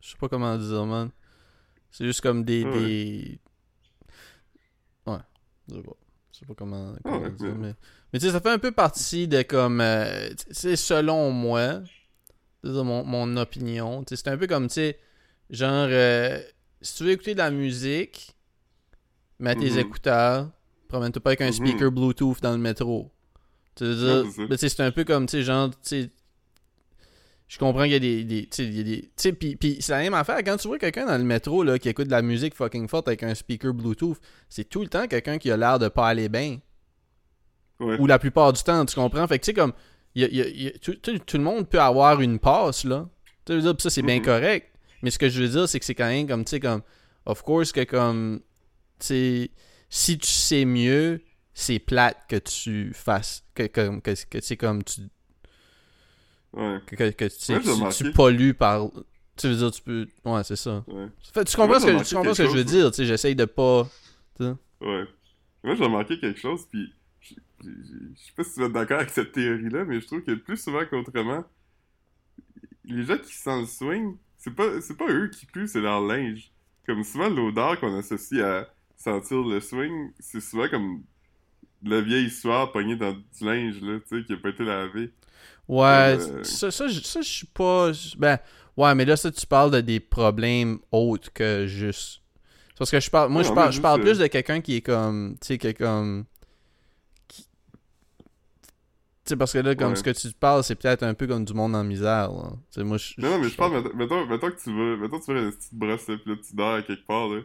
Je 0.00 0.10
sais 0.10 0.16
pas 0.16 0.28
comment 0.28 0.56
dire, 0.56 0.86
man. 0.86 1.10
C'est 1.90 2.04
juste 2.06 2.20
comme 2.22 2.44
des. 2.44 2.64
Ouais. 2.64 2.72
des... 2.78 3.40
Ouais, 5.06 5.18
je 5.68 5.74
sais 5.76 5.82
pas. 5.82 5.92
Je 6.32 6.38
sais 6.38 6.46
pas 6.46 6.54
comment, 6.54 6.94
comment 7.04 7.20
ouais, 7.20 7.30
dire, 7.32 7.54
mais- 7.54 7.68
mais. 7.68 7.74
Mais 8.12 8.18
tu 8.18 8.26
sais, 8.26 8.32
ça 8.32 8.40
fait 8.40 8.50
un 8.50 8.58
peu 8.58 8.72
partie 8.72 9.28
de 9.28 9.42
comme. 9.42 9.80
euh, 9.80 10.30
sais, 10.50 10.76
selon 10.76 11.30
moi, 11.30 11.82
c'est 12.64 12.70
mon, 12.70 13.04
mon 13.04 13.36
opinion, 13.36 14.04
tu 14.04 14.16
sais, 14.16 14.22
c'est 14.24 14.30
un 14.30 14.38
peu 14.38 14.46
comme, 14.46 14.68
tu 14.68 14.74
sais, 14.74 14.98
genre, 15.50 15.88
euh, 15.90 16.40
si 16.80 16.96
tu 16.96 17.04
veux 17.04 17.10
écouter 17.10 17.34
de 17.34 17.38
la 17.38 17.50
musique, 17.50 18.34
mets 19.38 19.56
tes 19.56 19.70
Mhm. 19.72 19.78
écouteurs, 19.78 20.50
promène-toi 20.92 21.22
pas 21.22 21.30
avec 21.30 21.40
un 21.40 21.46
Mhm. 21.46 21.52
speaker 21.52 21.90
Bluetooth 21.90 22.40
dans 22.42 22.52
le 22.52 22.58
métro. 22.58 23.10
Tu 23.74 23.84
veux 23.84 23.90
Ouais, 23.90 24.22
dire, 24.22 24.58
c'est 24.58 24.78
ben, 24.78 24.84
un 24.86 24.90
peu 24.92 25.04
comme, 25.04 25.26
tu 25.26 25.38
sais, 25.38 25.42
genre, 25.42 25.70
tu 25.70 25.76
sais, 25.82 26.10
je 27.48 27.58
comprends 27.58 27.82
qu'il 27.84 27.92
y 27.92 27.96
a 27.96 27.98
des, 27.98 28.24
des 28.24 28.46
tu 28.46 28.64
sais, 29.16 29.32
des, 29.32 29.56
puis 29.56 29.76
c'est 29.80 29.92
la 29.92 29.98
même 29.98 30.14
affaire, 30.14 30.38
quand 30.44 30.56
tu 30.56 30.68
vois 30.68 30.78
quelqu'un 30.78 31.06
dans 31.06 31.18
le 31.18 31.24
métro, 31.24 31.62
là, 31.62 31.78
qui 31.78 31.88
écoute 31.88 32.06
de 32.06 32.10
la 32.12 32.22
musique 32.22 32.54
fucking 32.54 32.88
forte 32.88 33.08
avec 33.08 33.22
un 33.22 33.34
speaker 33.34 33.72
Bluetooth, 33.74 34.18
c'est 34.48 34.64
tout 34.68 34.82
le 34.82 34.88
temps 34.88 35.06
quelqu'un 35.06 35.38
qui 35.38 35.50
a 35.50 35.56
l'air 35.56 35.78
de 35.78 35.88
pas 35.88 36.08
aller 36.08 36.28
bien. 36.28 36.58
Ouais. 37.80 37.98
Ou 37.98 38.06
la 38.06 38.18
plupart 38.18 38.52
du 38.52 38.62
temps, 38.62 38.84
tu 38.84 38.94
comprends? 38.94 39.26
Fait 39.26 39.38
que, 39.38 39.44
tu 39.44 39.50
sais, 39.50 39.54
comme, 39.54 39.72
il 40.14 40.22
y 40.22 40.24
a- 40.24 40.28
il 40.28 40.36
y 40.36 40.40
a- 40.42 40.48
il 40.48 40.62
y 40.62 40.68
a- 40.68 40.78
tout, 40.78 40.94
tout- 40.94 41.18
tout 41.18 41.36
le 41.38 41.42
monde 41.42 41.68
peut 41.68 41.80
avoir 41.80 42.20
une 42.20 42.38
passe, 42.38 42.84
là. 42.84 43.08
Tu 43.44 43.54
veux 43.54 43.60
dire, 43.62 43.74
pis 43.76 43.82
ça, 43.82 43.90
c'est 43.90 44.02
bien 44.02 44.18
Mhm. 44.18 44.24
correct. 44.24 44.68
Mais 45.02 45.10
ce 45.10 45.18
que 45.18 45.28
je 45.28 45.42
veux 45.42 45.48
dire, 45.48 45.68
c'est 45.68 45.78
que 45.80 45.84
c'est 45.84 45.94
quand 45.96 46.06
même 46.08 46.28
comme, 46.28 46.44
tu 46.44 46.50
sais, 46.50 46.60
comme, 46.60 46.82
of 47.26 47.42
course, 47.42 47.72
que 47.72 47.82
comme, 47.84 48.40
tu 49.00 49.06
sais, 49.06 49.50
si 49.94 50.16
tu 50.16 50.26
sais 50.26 50.64
mieux, 50.64 51.20
c'est 51.52 51.78
plate 51.78 52.16
que 52.26 52.36
tu 52.36 52.94
fasses, 52.94 53.44
que, 53.54 53.66
comme, 53.66 54.00
que, 54.00 54.12
que 54.12 54.38
tu 54.38 54.42
sais, 54.42 54.56
comme, 54.56 54.82
tu, 54.82 55.02
Ouais. 56.54 56.80
que, 56.86 56.96
que, 56.96 57.10
que, 57.10 57.24
tu 57.26 57.34
sais, 57.38 57.56
Ouais, 57.58 57.90
tu, 57.90 58.10
pollues 58.12 58.54
par, 58.54 58.90
tu 59.36 59.48
veux 59.48 59.54
dire, 59.56 59.70
tu 59.70 59.82
peux, 59.82 60.08
ouais, 60.24 60.44
c'est 60.44 60.56
ça. 60.56 60.82
Ouais. 60.86 61.08
Fait, 61.34 61.44
tu 61.44 61.54
comprends 61.56 61.78
ce 61.78 61.84
que, 61.84 62.08
tu 62.08 62.14
comprends 62.14 62.32
ce 62.32 62.42
que 62.42 62.48
je 62.48 62.56
veux 62.56 62.64
dire, 62.64 62.90
tu 62.90 62.96
sais, 62.96 63.04
j'essaye 63.04 63.36
de 63.36 63.44
pas, 63.44 63.86
Ouais. 64.40 65.04
Moi, 65.62 65.74
j'ai 65.74 65.84
remarqué 65.84 66.18
quelque 66.18 66.40
chose, 66.40 66.66
puis 66.70 66.94
je 67.20 67.28
sais 68.16 68.32
pas 68.34 68.44
si 68.44 68.54
tu 68.54 68.60
vas 68.60 68.66
être 68.66 68.72
d'accord 68.72 68.98
avec 69.00 69.10
cette 69.10 69.32
théorie-là, 69.32 69.84
mais 69.84 70.00
je 70.00 70.06
trouve 70.06 70.22
que 70.22 70.32
plus 70.32 70.56
souvent 70.56 70.86
qu'autrement, 70.86 71.44
les 72.86 73.04
gens 73.04 73.18
qui 73.18 73.34
sentent 73.34 73.60
le 73.60 73.66
swing, 73.66 74.16
c'est 74.38 74.54
pas, 74.54 74.80
c'est 74.80 74.96
pas 74.96 75.08
eux 75.10 75.28
qui 75.28 75.44
puent, 75.44 75.68
c'est 75.68 75.82
leur 75.82 76.00
linge. 76.00 76.50
Comme 76.86 77.04
souvent, 77.04 77.28
l'odeur 77.28 77.78
qu'on 77.78 77.96
associe 77.98 78.42
à 78.42 78.74
sentir 79.02 79.38
le 79.42 79.60
swing, 79.60 80.12
c'est 80.20 80.40
souvent 80.40 80.68
comme 80.68 81.02
la 81.82 82.00
vieille 82.00 82.30
sueur 82.30 82.70
pognée 82.72 82.96
dans 82.96 83.12
du 83.12 83.22
linge, 83.44 83.80
là, 83.80 83.98
tu 84.08 84.18
sais, 84.20 84.24
qui 84.24 84.32
a 84.32 84.36
pas 84.36 84.50
été 84.50 84.64
lavé. 84.64 85.12
Ouais, 85.68 86.16
Euh, 86.18 86.42
ça, 86.44 86.70
ça, 86.70 86.88
je- 86.88 87.00
ça, 87.00 87.20
je 87.22 87.28
suis 87.28 87.46
pas. 87.46 87.90
Ben, 88.18 88.38
ouais, 88.76 88.94
mais 88.94 89.04
là, 89.04 89.16
ça, 89.16 89.30
tu 89.30 89.46
parles 89.46 89.70
de 89.70 89.80
des 89.80 90.00
problèmes 90.00 90.78
autres 90.90 91.32
que 91.32 91.66
juste. 91.66 92.20
Parce 92.78 92.90
que 92.90 93.00
je 93.00 93.10
parle. 93.10 93.30
Moi, 93.30 93.42
je 93.42 93.52
parle, 93.52 93.72
je 93.72 93.80
parle 93.80 94.00
plus 94.00 94.18
de 94.18 94.26
quelqu'un 94.26 94.60
qui 94.60 94.76
est 94.76 94.80
comme. 94.80 95.36
Tu 95.40 95.46
sais, 95.48 95.58
qui 95.58 95.68
est 95.68 95.74
comme. 95.74 96.24
qui- 97.28 97.44
Tu 97.44 99.28
sais, 99.30 99.36
parce 99.36 99.52
que 99.52 99.58
là, 99.58 99.74
comme 99.76 99.90
Ouais. 99.90 99.96
ce 99.96 100.02
que 100.02 100.10
tu 100.10 100.32
parles, 100.34 100.64
c'est 100.64 100.74
peut-être 100.74 101.04
un 101.04 101.14
peu 101.14 101.26
comme 101.28 101.44
du 101.44 101.54
monde 101.54 101.76
en 101.76 101.84
misère, 101.84 102.32
là. 102.32 102.50
Tu 102.72 102.80
sais, 102.80 102.84
moi, 102.84 102.96
je. 102.98 103.14
Non, 103.18 103.30
non, 103.30 103.38
mais 103.38 103.48
je 103.48 103.56
parle, 103.56 103.72
mettons, 103.94 104.26
mettons, 104.26 104.50
que 104.50 104.60
tu 104.62 104.70
vas, 104.76 104.96
mettons 104.96 105.20
que 105.20 105.24
tu 105.24 105.32
vas 105.32 105.40
une 105.40 105.52
petite 105.52 105.74
brosse, 105.74 106.08
là, 106.08 106.16
tu 106.26 106.56
dors 106.56 106.74
à 106.74 106.82
quelque 106.82 107.06
part, 107.06 107.28
là. 107.28 107.40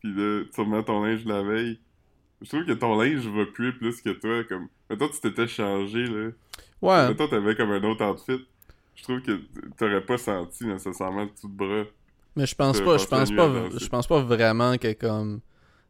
Pis 0.00 0.12
là, 0.14 0.42
tu 0.52 0.60
remets 0.60 0.82
ton 0.84 1.02
linge 1.04 1.24
la 1.24 1.42
veille. 1.42 1.78
Je 2.40 2.48
trouve 2.48 2.64
que 2.64 2.72
ton 2.72 3.00
linge 3.00 3.26
va 3.26 3.46
puer 3.46 3.72
plus 3.72 4.00
que 4.00 4.10
toi, 4.10 4.44
comme... 4.44 4.68
Mettons, 4.88 5.08
tu 5.08 5.20
t'étais 5.20 5.48
changé, 5.48 6.04
là. 6.06 6.30
Ouais. 6.80 7.08
Mettons, 7.08 7.26
t'avais 7.28 7.56
comme 7.56 7.72
un 7.72 7.82
autre 7.82 8.04
outfit. 8.04 8.46
Je 8.94 9.02
trouve 9.02 9.20
que 9.22 9.40
t'aurais 9.76 10.00
pas 10.00 10.18
senti 10.18 10.64
nécessairement 10.66 11.22
le 11.24 11.30
tout 11.30 11.48
de 11.48 11.52
bras. 11.56 11.84
Mais 12.36 12.46
je 12.46 12.54
pense 12.54 12.80
pas, 12.80 12.96
je 12.98 13.06
pense 13.06 13.30
pas, 13.32 13.68
je 13.76 13.88
pense 13.88 14.06
pas 14.06 14.20
vraiment 14.20 14.76
que 14.76 14.92
comme. 14.92 15.40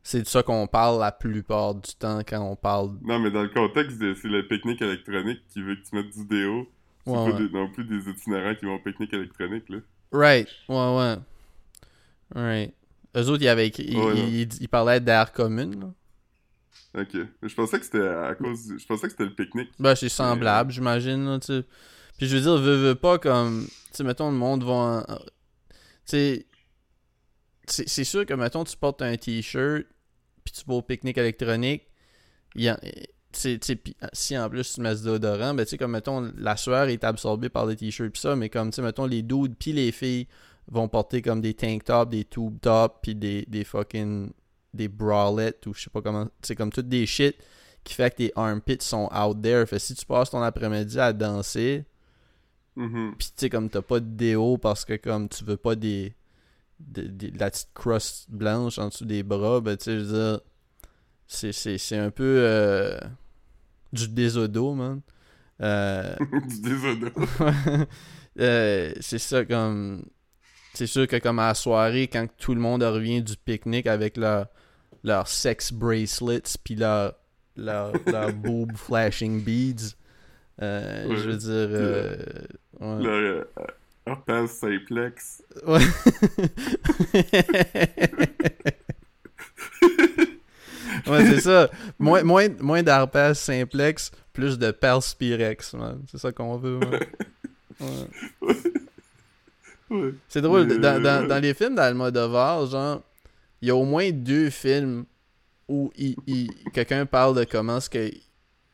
C'est 0.03 0.23
de 0.23 0.27
ça 0.27 0.43
qu'on 0.43 0.67
parle 0.67 1.01
la 1.01 1.13
plupart 1.13 1.75
du 1.75 1.93
temps 1.95 2.21
quand 2.27 2.41
on 2.41 2.57
parle. 2.57 2.93
Non, 3.03 3.19
mais 3.19 3.31
dans 3.31 3.43
le 3.43 3.49
contexte 3.51 3.99
de 3.99 4.15
c'est 4.15 4.29
le 4.29 4.47
pique-nique 4.47 4.81
électronique 4.81 5.43
qui 5.53 5.61
veut 5.61 5.75
que 5.77 5.83
tu 5.87 5.95
mettes 5.95 6.17
du 6.17 6.25
déo, 6.25 6.67
c'est 7.05 7.11
Ouais, 7.11 7.17
pas 7.17 7.25
ouais. 7.37 7.49
des- 7.49 7.53
non 7.53 7.69
plus 7.71 7.85
des 7.85 8.09
itinérants 8.09 8.55
qui 8.55 8.65
vont 8.65 8.77
au 8.77 8.79
pique-nique 8.79 9.13
électronique, 9.13 9.69
là. 9.69 9.79
Right, 10.13 10.49
ouais, 10.71 10.97
ouais. 10.97 11.17
Right. 12.35 12.75
Eux 13.19 13.29
autres, 13.29 13.43
ils, 13.43 13.49
avaient, 13.49 13.69
ils, 13.69 13.97
Ouais, 13.99 14.15
non. 14.15 14.27
ils- 14.29 14.41
ils- 14.43 14.63
ils 14.63 14.69
parlaient 14.69 15.01
d'air 15.01 15.33
commune, 15.33 15.81
là. 15.81 17.01
Ok. 17.03 17.17
Je 17.43 17.55
pensais 17.55 17.79
que 17.79 17.85
c'était 17.85 18.07
à 18.07 18.35
cause 18.35 18.67
du... 18.67 18.79
Je 18.79 18.87
pensais 18.87 19.07
que 19.07 19.11
c'était 19.13 19.25
le 19.27 19.35
pique-nique. 19.35 19.71
Ben, 19.79 19.95
c'est 19.95 20.09
semblable, 20.09 20.73
j'imagine, 20.73 21.25
là, 21.27 21.39
tu 21.39 21.47
sais. 21.47 21.65
Puis 22.17 22.27
je 22.29 22.37
veux 22.37 22.43
dire, 22.43 22.57
veux, 22.57 22.77
veux 22.77 22.95
pas 22.95 23.19
comme. 23.19 23.67
Tu 23.67 23.73
sais, 23.99 24.05
mettons, 24.05 24.31
le 24.31 24.37
monde 24.37 24.65
va. 24.65 24.73
en- 24.73 25.05
Tu 25.07 25.25
sais. 26.07 26.47
C'est 27.67 28.05
sûr 28.05 28.25
que, 28.25 28.33
mettons, 28.33 28.65
tu 28.65 28.77
portes 28.77 29.03
un 29.03 29.15
t-shirt, 29.17 29.85
puis 30.43 30.53
tu 30.55 30.63
vas 30.67 30.75
au 30.75 30.83
pique-nique 30.83 31.19
électronique. 31.19 31.83
Il 32.55 32.63
y 32.63 32.69
a- 32.69 32.79
tu 32.81 32.89
sais- 33.33 33.59
tu 33.59 33.67
sais, 33.67 33.77
puis 33.77 33.95
si 34.15 34.39
en 34.39 34.49
plus 34.49 34.73
tu 34.73 34.81
mets 34.81 34.97
ce 34.97 35.03
déodorant, 35.05 35.53
ben 35.53 35.65
tu 35.65 35.71
sais, 35.71 35.79
comme 35.79 35.91
mettons, 35.93 36.33
la 36.39 36.57
sueur 36.57 36.89
est 36.89 37.05
absorbée 37.05 37.51
par 37.51 37.67
les 37.67 37.77
t-shirts, 37.77 38.11
pis 38.15 38.21
ça, 38.21 38.35
mais 38.37 38.49
comme, 38.49 38.71
tu 38.71 38.77
sais, 38.77 38.83
mettons, 38.83 39.05
les 39.05 39.21
dudes, 39.23 39.55
puis 39.59 39.75
les 39.75 39.93
filles 39.93 40.27
vont 40.71 40.89
porter 40.89 41.23
comme 41.23 41.41
des 41.41 41.55
tank 41.55 41.85
tops, 41.85 42.11
des 42.11 42.25
tube 42.25 42.61
tops, 42.61 42.97
puis 43.03 43.15
des, 43.15 43.45
des 43.49 43.65
fucking. 43.65 44.31
des 44.75 44.89
bralettes, 44.89 45.67
ou 45.67 45.75
je 45.75 45.83
sais 45.85 45.91
pas 45.91 46.03
comment. 46.03 46.29
Sais, 46.43 46.55
comme 46.55 46.71
toutes 46.71 46.89
des 46.89 47.07
shit 47.07 47.37
qui 47.85 47.95
fait 47.95 48.11
que 48.11 48.17
tes 48.17 48.33
armpits 48.37 48.77
sont 48.81 49.09
out 49.15 49.41
there. 49.43 49.67
Fait 49.67 49.79
si 49.79 49.95
tu 49.95 50.05
passes 50.05 50.31
ton 50.31 50.43
après-midi 50.43 50.99
à 51.01 51.13
danser, 51.13 51.85
Mhm. 52.77 53.15
pis 53.19 53.29
tu 53.29 53.33
sais, 53.37 53.51
comme 53.51 53.69
t'as 53.71 53.83
pas 53.83 53.99
de 53.99 54.07
déo 54.07 54.57
parce 54.59 54.85
que 54.85 54.95
comme 54.97 55.29
tu 55.29 55.43
veux 55.45 55.57
pas 55.57 55.75
des. 55.75 56.15
de, 56.79 57.03
de- 57.03 57.31
de 57.31 57.39
la 57.39 57.51
petite 57.51 57.71
crosse 57.75 58.27
blanche 58.29 58.79
en 58.79 58.89
dessous 58.89 59.05
des 59.07 59.23
bras, 59.25 59.61
ben 59.61 59.77
tu 59.77 59.85
sais, 59.85 59.99
je 59.99 60.05
veux 60.05 60.13
dire. 60.31 60.41
C'est, 61.27 61.53
c'est, 61.53 61.77
c'est 61.79 61.99
un 61.99 62.11
peu. 62.11 62.25
euh, 62.47 62.99
du 63.93 64.07
désodo, 64.09 64.75
man. 64.75 65.01
Euh, 65.61 66.15
du 66.49 66.61
désodorant. 66.61 67.27
euh, 68.41 68.93
c'est 69.01 69.19
ça, 69.19 69.45
comme. 69.45 70.05
C'est 70.79 70.87
sûr 70.87 71.09
que, 71.09 71.17
comme 71.17 71.41
à 71.41 71.49
la 71.49 71.55
soirée, 71.55 72.07
quand 72.07 72.29
tout 72.39 72.55
le 72.55 72.61
monde 72.61 72.85
revient 72.85 73.21
du 73.21 73.37
pique-nique 73.37 73.89
avec 73.89 74.17
leur, 74.17 74.47
leur 75.03 75.27
sex 75.27 75.73
bracelets, 75.73 76.57
puis 76.63 76.77
leur, 76.77 77.15
leur, 77.57 77.95
leur 78.07 78.33
boob 78.45 78.77
flashing 78.77 79.43
beads, 79.43 79.97
euh, 80.63 81.09
Ouais. 81.09 81.17
je 81.17 81.31
veux 81.31 81.37
dire. 81.37 81.49
euh, 81.51 82.17
ouais. 82.79 83.03
Le 83.03 83.51
euh, 83.59 84.47
simplex. 84.47 85.43
Ouais. 85.67 85.81
ouais, 91.09 91.27
c'est 91.27 91.41
ça. 91.41 91.69
Moins, 91.99 92.23
moins, 92.23 92.47
moins 92.61 92.85
simplex, 93.35 94.13
plus 94.33 94.57
de 94.61 94.71
perspirex, 94.71 95.75
man. 95.75 96.05
C'est 96.09 96.19
ça 96.19 96.31
qu'on 96.31 96.57
veut, 96.57 96.79
man. 96.79 97.01
Ouais. 97.81 98.55
Ouais. 99.91 100.15
C'est 100.29 100.43
drôle, 100.43 100.67
Mais, 100.67 100.79
dans, 100.79 101.03
dans, 101.27 101.43
les 101.43 101.55
films 101.55 101.75
d'Almodovar, 101.75 102.67
genre, 102.67 103.01
il 103.63 103.69
y 103.69 103.71
a 103.71 103.77
au 103.77 103.85
moins 103.85 104.11
deux 104.11 104.51
films 104.51 105.05
où 105.69 105.91
il, 105.97 106.17
il- 106.27 106.51
quelqu'un 106.73 107.07
parle 107.07 107.37
de 107.37 107.45
comment 107.45 107.79
est-ce 107.79 107.91
que 107.91 108.11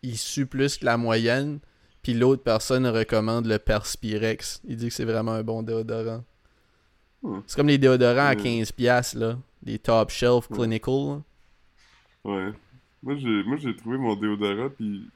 il 0.02 0.18
sue 0.18 0.46
plus 0.46 0.76
que 0.76 0.84
la 0.84 0.96
moyenne, 0.96 1.60
puis 2.02 2.12
l'autre 2.14 2.42
personne 2.42 2.86
recommande 2.86 3.46
le 3.46 3.58
Perspirex. 3.58 4.60
Il 4.66 4.76
dit 4.76 4.88
que 4.88 4.94
c'est 4.94 5.04
vraiment 5.06 5.32
un 5.32 5.42
bon 5.42 5.62
déodorant. 5.62 6.22
C'est 7.46 7.56
comme 7.56 7.68
les 7.68 7.78
déodorants 7.78 8.26
à 8.26 8.34
Hmm. 8.34 8.40
15$, 8.40 8.72
piastres, 8.72 9.16
là. 9.18 9.38
Les 9.64 9.78
top 9.78 10.10
shelf 10.10 10.48
clinical. 10.48 10.94
là. 10.94 11.20
Ouais. 12.24 12.52
Moi, 13.04 13.16
j'ai, 13.16 13.44
moi, 13.44 13.56
j'ai 13.58 13.76
trouvé 13.76 13.98
mon 13.98 14.16
déodorant, 14.16 14.70
puis... 14.70 15.08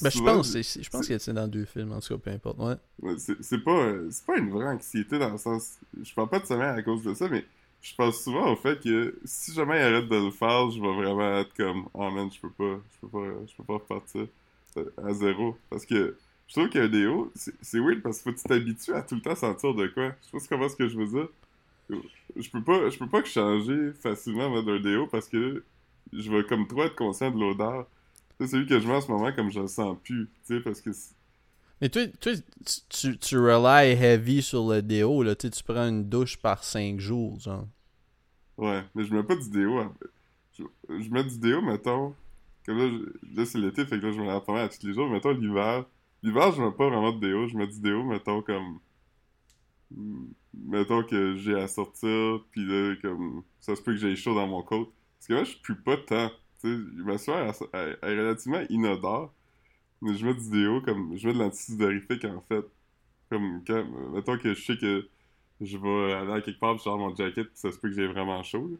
Ben, 0.00 0.10
je 0.10 0.20
pense, 0.20 0.52
je 0.56 0.88
pense 0.88 1.06
que 1.06 1.18
c'est 1.18 1.32
dans 1.32 1.46
deux 1.46 1.66
films, 1.66 1.92
en 1.92 2.00
tout 2.00 2.14
cas, 2.14 2.18
peu 2.18 2.30
importe. 2.30 2.58
Ouais. 2.58 2.76
Ouais, 3.02 3.18
c'est, 3.18 3.42
c'est 3.42 3.58
pas, 3.58 3.78
euh, 3.78 4.08
c'est 4.10 4.24
pas 4.24 4.38
une 4.38 4.50
vraie 4.50 4.66
anxiété 4.66 5.18
dans 5.18 5.30
le 5.30 5.38
sens... 5.38 5.78
Je 6.02 6.14
parle 6.14 6.28
pas 6.28 6.38
de 6.38 6.46
sommeil 6.46 6.68
à 6.68 6.82
cause 6.82 7.02
de 7.02 7.12
ça, 7.12 7.28
mais 7.28 7.44
je 7.82 7.94
pense 7.94 8.22
souvent 8.22 8.52
au 8.52 8.56
fait 8.56 8.82
que 8.82 9.18
si 9.24 9.52
jamais 9.52 9.78
il 9.78 9.82
arrête 9.82 10.08
de 10.08 10.16
le 10.16 10.30
faire, 10.30 10.70
je 10.70 10.80
vais 10.80 10.94
vraiment 10.94 11.38
être 11.38 11.54
comme 11.54 11.88
«Oh 11.94 12.10
man, 12.10 12.28
je 12.32 12.40
peux 12.40 12.50
pas, 12.50 12.80
je 12.94 13.00
peux 13.00 13.08
pas, 13.08 13.26
je 13.46 13.56
peux 13.56 13.64
pas 13.64 13.74
repartir 13.74 14.26
euh, 14.78 14.84
à 15.04 15.12
zéro.» 15.12 15.56
Parce 15.70 15.84
que 15.84 16.16
je 16.48 16.52
trouve 16.52 16.68
qu'un 16.68 16.88
déo, 16.88 17.30
c'est, 17.34 17.54
c'est 17.60 17.78
weird 17.78 18.02
parce 18.02 18.20
qu'il 18.20 18.32
faut 18.32 18.36
que 18.36 18.42
tu 18.42 18.48
t'habitues 18.48 18.92
à 18.92 19.02
tout 19.02 19.16
le 19.16 19.20
temps 19.20 19.34
sentir 19.34 19.74
de 19.74 19.88
quoi. 19.88 20.14
Je 20.22 20.38
sais 20.38 20.48
pas 20.48 20.56
comment 20.56 20.68
ce 20.68 20.76
que 20.76 20.88
je 20.88 20.96
veux 20.96 21.06
dire. 21.06 21.28
Je 22.34 22.50
peux 22.50 22.62
pas, 22.62 22.88
je 22.90 22.98
peux 22.98 23.08
pas 23.08 23.22
changer 23.24 23.92
facilement 24.00 24.62
d'un 24.62 24.80
déo 24.80 25.06
parce 25.06 25.28
que 25.28 25.62
je 26.12 26.30
vais 26.30 26.44
comme 26.44 26.66
trop 26.68 26.84
être 26.84 26.96
conscient 26.96 27.30
de 27.30 27.38
l'odeur. 27.40 27.86
C'est 28.40 28.48
celui 28.48 28.66
que 28.66 28.78
je 28.80 28.86
mets 28.88 28.94
en 28.96 29.00
ce 29.00 29.10
moment 29.10 29.32
comme 29.32 29.50
je 29.50 29.60
le 29.60 29.68
sens 29.68 29.96
plus, 30.04 30.28
tu 30.46 30.56
sais, 30.56 30.60
parce 30.60 30.80
que... 30.80 30.90
Mais 31.80 31.88
toi, 31.88 32.06
toi 32.20 32.32
tu, 32.66 32.80
tu, 32.88 33.18
tu 33.18 33.38
rely 33.38 33.92
heavy 33.92 34.42
sur 34.42 34.66
le 34.68 34.82
déo, 34.82 35.22
là. 35.22 35.34
Tu 35.36 35.50
prends 35.64 35.88
une 35.88 36.08
douche 36.08 36.36
par 36.38 36.62
5 36.64 37.00
jours, 37.00 37.38
genre. 37.40 37.66
Ouais, 38.58 38.84
mais 38.94 39.04
je 39.04 39.14
mets 39.14 39.22
pas 39.22 39.36
du 39.36 39.50
déo. 39.50 39.82
Je, 40.54 40.64
je 40.88 41.10
mets 41.10 41.24
du 41.24 41.38
déo, 41.38 41.62
mettons. 41.62 42.14
Comme 42.66 42.78
là, 42.78 42.88
je- 42.88 43.36
là 43.36 43.46
c'est 43.46 43.58
l'été, 43.58 43.86
fait 43.86 44.00
que 44.00 44.06
là, 44.06 44.12
je 44.12 44.20
me 44.20 44.26
lave 44.26 44.44
pas 44.44 44.52
mal 44.52 44.64
à 44.64 44.68
tous 44.68 44.86
les 44.86 44.94
jours. 44.94 45.08
Mettons 45.10 45.32
l'hiver. 45.32 45.86
L'hiver, 46.22 46.52
je 46.52 46.62
mets 46.62 46.72
pas 46.72 46.88
vraiment 46.88 47.12
de 47.12 47.20
déo. 47.20 47.48
Je 47.48 47.56
mets 47.56 47.66
du 47.68 47.80
déo, 47.80 48.04
mettons, 48.04 48.42
comme. 48.42 48.80
Mettons 50.54 51.02
que 51.04 51.36
j'ai 51.36 51.54
à 51.54 51.68
sortir, 51.68 52.44
pis 52.52 52.64
là, 52.64 52.94
comme. 53.02 53.42
Ça 53.60 53.76
se 53.76 53.82
peut 53.82 53.92
que 53.92 53.98
j'ai 53.98 54.16
chaud 54.16 54.34
dans 54.34 54.46
mon 54.46 54.62
côte. 54.62 54.92
Parce 55.18 55.28
que 55.28 55.34
moi, 55.34 55.44
je 55.44 55.56
pue 55.62 55.76
pas 55.76 55.96
tant. 55.98 56.30
Tu 56.60 56.68
sais, 56.68 57.02
ma 57.04 57.18
soeur, 57.18 57.38
elle, 57.38 57.68
elle- 57.74 57.98
elle 58.02 58.18
est 58.18 58.22
relativement 58.22 58.62
inodore. 58.70 59.34
Mais 60.02 60.16
je 60.16 60.26
mets 60.26 60.34
du 60.34 60.50
déo, 60.50 60.82
comme. 60.82 61.16
Je 61.18 61.28
mets 61.28 61.34
de 61.34 61.38
l'antisudorifique, 61.40 62.24
en 62.26 62.42
fait. 62.48 62.64
Comme 63.30 63.62
quand. 63.66 63.84
Mettons 64.14 64.38
que 64.38 64.54
je 64.54 64.62
sais 64.64 64.76
que 64.78 65.08
je 65.60 65.78
vais 65.78 66.12
aller 66.14 66.32
à 66.34 66.40
quelque 66.42 66.60
part, 66.60 66.74
pis 66.74 66.80
je 66.80 66.84
sors 66.84 66.98
mon 66.98 67.14
jacket, 67.16 67.48
ça 67.54 67.72
se 67.72 67.78
peut 67.78 67.88
que 67.90 67.94
j'ai 67.96 68.06
vraiment 68.08 68.42
chaud. 68.42 68.68
là. 68.72 68.78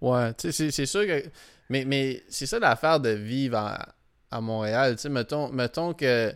Ouais, 0.00 0.34
tu 0.34 0.52
sais, 0.52 0.70
c'est- 0.70 0.86
sûr 0.86 1.06
que. 1.06 1.22
Mais, 1.70 1.84
mais 1.84 2.22
c'est 2.28 2.46
ça 2.46 2.58
l'affaire 2.58 3.00
de 3.00 3.10
vivre 3.10 3.56
à, 3.58 3.94
à 4.30 4.40
Montréal. 4.40 4.96
Tu 4.96 5.02
sais, 5.02 5.08
mettons, 5.08 5.50
mettons 5.52 5.94
que 5.94 6.32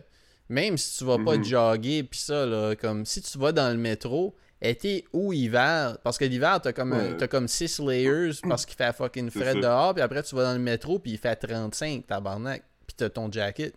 même 0.49 0.77
si 0.77 0.97
tu 0.97 1.05
vas 1.05 1.19
pas 1.19 1.37
Mhm. 1.37 1.43
jogger, 1.43 2.03
pis 2.03 2.17
ça, 2.19 2.45
là, 2.45 2.75
comme 2.75 3.05
si 3.05 3.21
tu 3.21 3.37
vas 3.37 3.51
dans 3.51 3.71
le 3.71 3.77
métro, 3.77 4.35
été 4.61 5.05
ou 5.13 5.33
hiver, 5.33 5.97
parce 6.03 6.17
que 6.17 6.25
l'hiver, 6.25 6.59
t'as 6.61 6.73
comme, 6.73 6.91
Ouais. 6.93 7.17
t'as 7.17 7.27
comme 7.27 7.47
6 7.47 7.79
layers 7.79 8.31
parce 8.47 8.65
qu'il 8.65 8.75
fait 8.75 8.93
fucking 8.95 9.29
frais 9.31 9.55
dehors, 9.55 9.93
puis 9.93 10.03
après 10.03 10.21
tu 10.23 10.35
vas 10.35 10.43
dans 10.43 10.53
le 10.53 10.59
métro, 10.59 10.99
puis 10.99 11.11
il 11.13 11.17
fait 11.17 11.35
35, 11.35 12.05
tabarnak, 12.07 12.63
puis 12.85 12.95
t'as 12.95 13.09
ton 13.09 13.31
jacket. 13.31 13.73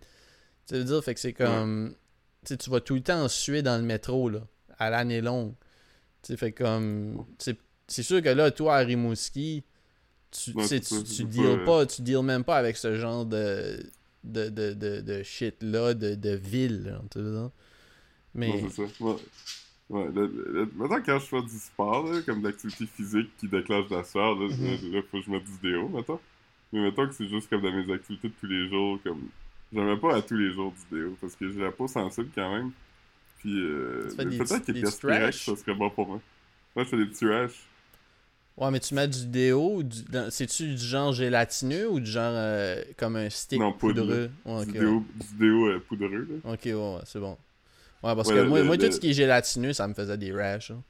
Tu 0.67 0.75
veux 0.75 0.85
dire, 0.85 1.03
fait 1.05 1.15
que 1.15 1.21
c'est 1.21 1.33
comme. 1.33 1.95
Tu 2.45 2.49
sais, 2.55 2.57
tu 2.59 2.69
vas 2.71 2.81
tout 2.81 2.95
le 2.95 3.01
temps 3.03 3.27
suer 3.29 3.63
dans 3.63 3.77
le 3.79 3.83
métro, 3.85 4.29
là, 4.29 4.41
à 4.79 4.91
l'année 4.91 5.21
longue. 5.23 5.55
Tu 6.23 6.33
sais, 6.33 6.37
fait 6.37 6.53
comme. 6.53 7.25
C'est 7.87 8.03
sûr 8.03 8.23
que 8.23 8.31
là, 8.31 8.51
toi, 8.51 8.77
à 8.77 8.79
Rimouski, 8.79 9.63
tu, 10.31 10.53
Ouais, 10.53 10.67
tu 10.81 11.25
deals 11.25 11.59
pas, 11.65 11.81
pas, 11.81 11.87
tu 11.87 12.03
deals 12.03 12.23
même 12.23 12.45
pas 12.45 12.57
avec 12.57 12.77
ce 12.77 12.97
genre 12.97 13.25
de 13.27 13.79
de, 14.25 14.49
de, 14.49 14.73
de, 14.73 15.01
de 15.03 15.23
shit 15.23 15.63
là, 15.63 15.93
de, 15.95 16.15
de 16.15 16.31
ville, 16.31 16.85
là, 16.85 17.01
tu. 17.11 17.19
Mais 18.35 18.49
Non, 18.49 18.69
c'est 18.71 18.87
ça. 18.89 19.17
Ouais. 19.91 20.07
Le- 20.15 20.27
le- 20.27 20.71
maintenant, 20.77 21.01
quand 21.05 21.19
je 21.19 21.27
fais 21.27 21.43
du 21.43 21.59
sport, 21.59 22.07
là, 22.07 22.21
comme 22.23 22.41
de 22.43 22.49
l'activité 22.49 22.87
physique 22.87 23.31
qui 23.39 23.49
déclenche 23.49 23.91
la 23.91 24.03
sueur, 24.05 24.35
là, 24.35 24.49
Mhm. 24.49 24.93
là, 24.93 25.03
faut 25.11 25.19
que 25.19 25.25
je 25.25 25.31
mette 25.31 25.45
du 25.45 25.59
déo, 25.63 25.89
mettons. 25.89 26.21
Mais 26.73 26.81
mettons 26.81 27.07
que 27.07 27.13
c'est 27.15 27.29
juste 27.29 27.49
comme 27.51 27.63
dans 27.63 27.73
mes 27.73 27.93
activités 27.93 28.29
de 28.29 28.35
tous 28.41 28.47
les 28.47 28.69
jours, 28.69 28.99
comme... 29.05 29.29
J'aimais 29.73 29.97
pas 29.97 30.17
à 30.17 30.23
tous 30.23 30.37
les 30.37 30.53
jours 30.53 30.73
du 30.73 30.97
déo, 30.97 31.17
parce 31.21 31.35
que 31.37 31.51
j'ai 31.51 31.61
la 31.61 31.71
peau 31.73 31.87
sensible 31.89 32.31
quand 32.35 32.53
même. 32.53 32.71
Puis, 33.39 33.55
euh, 33.61 34.15
peut-être 34.17 34.65
Perspirex, 34.81 35.37
petits 35.37 35.45
ça 35.51 35.57
serait 35.57 35.75
bon 35.75 35.91
pour 35.91 36.07
moi. 36.09 36.21
Moi, 36.77 36.85
je 36.85 36.89
fais 36.91 36.97
des 36.99 37.07
petits 37.07 37.27
rash. 37.27 37.67
ouais, 38.57 38.71
mais 38.71 38.81
tu 38.81 38.95
mets 38.95 39.09
du 39.09 39.27
déo, 39.27 39.83
du- 39.83 40.03
c'est-tu 40.31 40.69
du 40.75 40.79
genre 40.79 41.13
gélatineux 41.13 41.89
ou 41.91 42.01
du 42.01 42.11
genre 42.11 42.33
euh, 42.35 42.83
comme 42.97 43.17
un 43.17 43.29
stick 43.31 43.61
Non, 43.61 43.73
poudre, 43.73 44.01
poudreux? 44.01 44.31
Ouais, 44.45 44.61
ok, 44.63 44.67
du 44.67 44.73
ouais. 44.73 44.79
déo, 44.81 45.05
du 45.15 45.37
déo 45.39 45.67
euh, 45.69 45.81
poudreux, 45.89 46.29
là. 46.45 46.53
Ok, 46.53 46.61
ouais, 46.67 46.73
ouais, 46.73 47.01
c'est 47.05 47.21
bon. 47.21 47.37
Ouais, 48.05 48.15
parce 48.15 48.29
Ouais, 48.29 48.35
que 48.35 48.41
le- 48.41 48.49
moi, 48.49 48.59
le- 48.59 48.65
moi 48.65 48.77
tout 48.77 48.91
ce 48.93 49.01
qui 49.01 49.11
est 49.11 49.15
gélatineux, 49.15 49.73
ça 49.73 49.89
me 49.89 49.95
faisait 49.95 50.17
des 50.19 50.33
rash. 50.33 50.71
hein. 50.71 50.83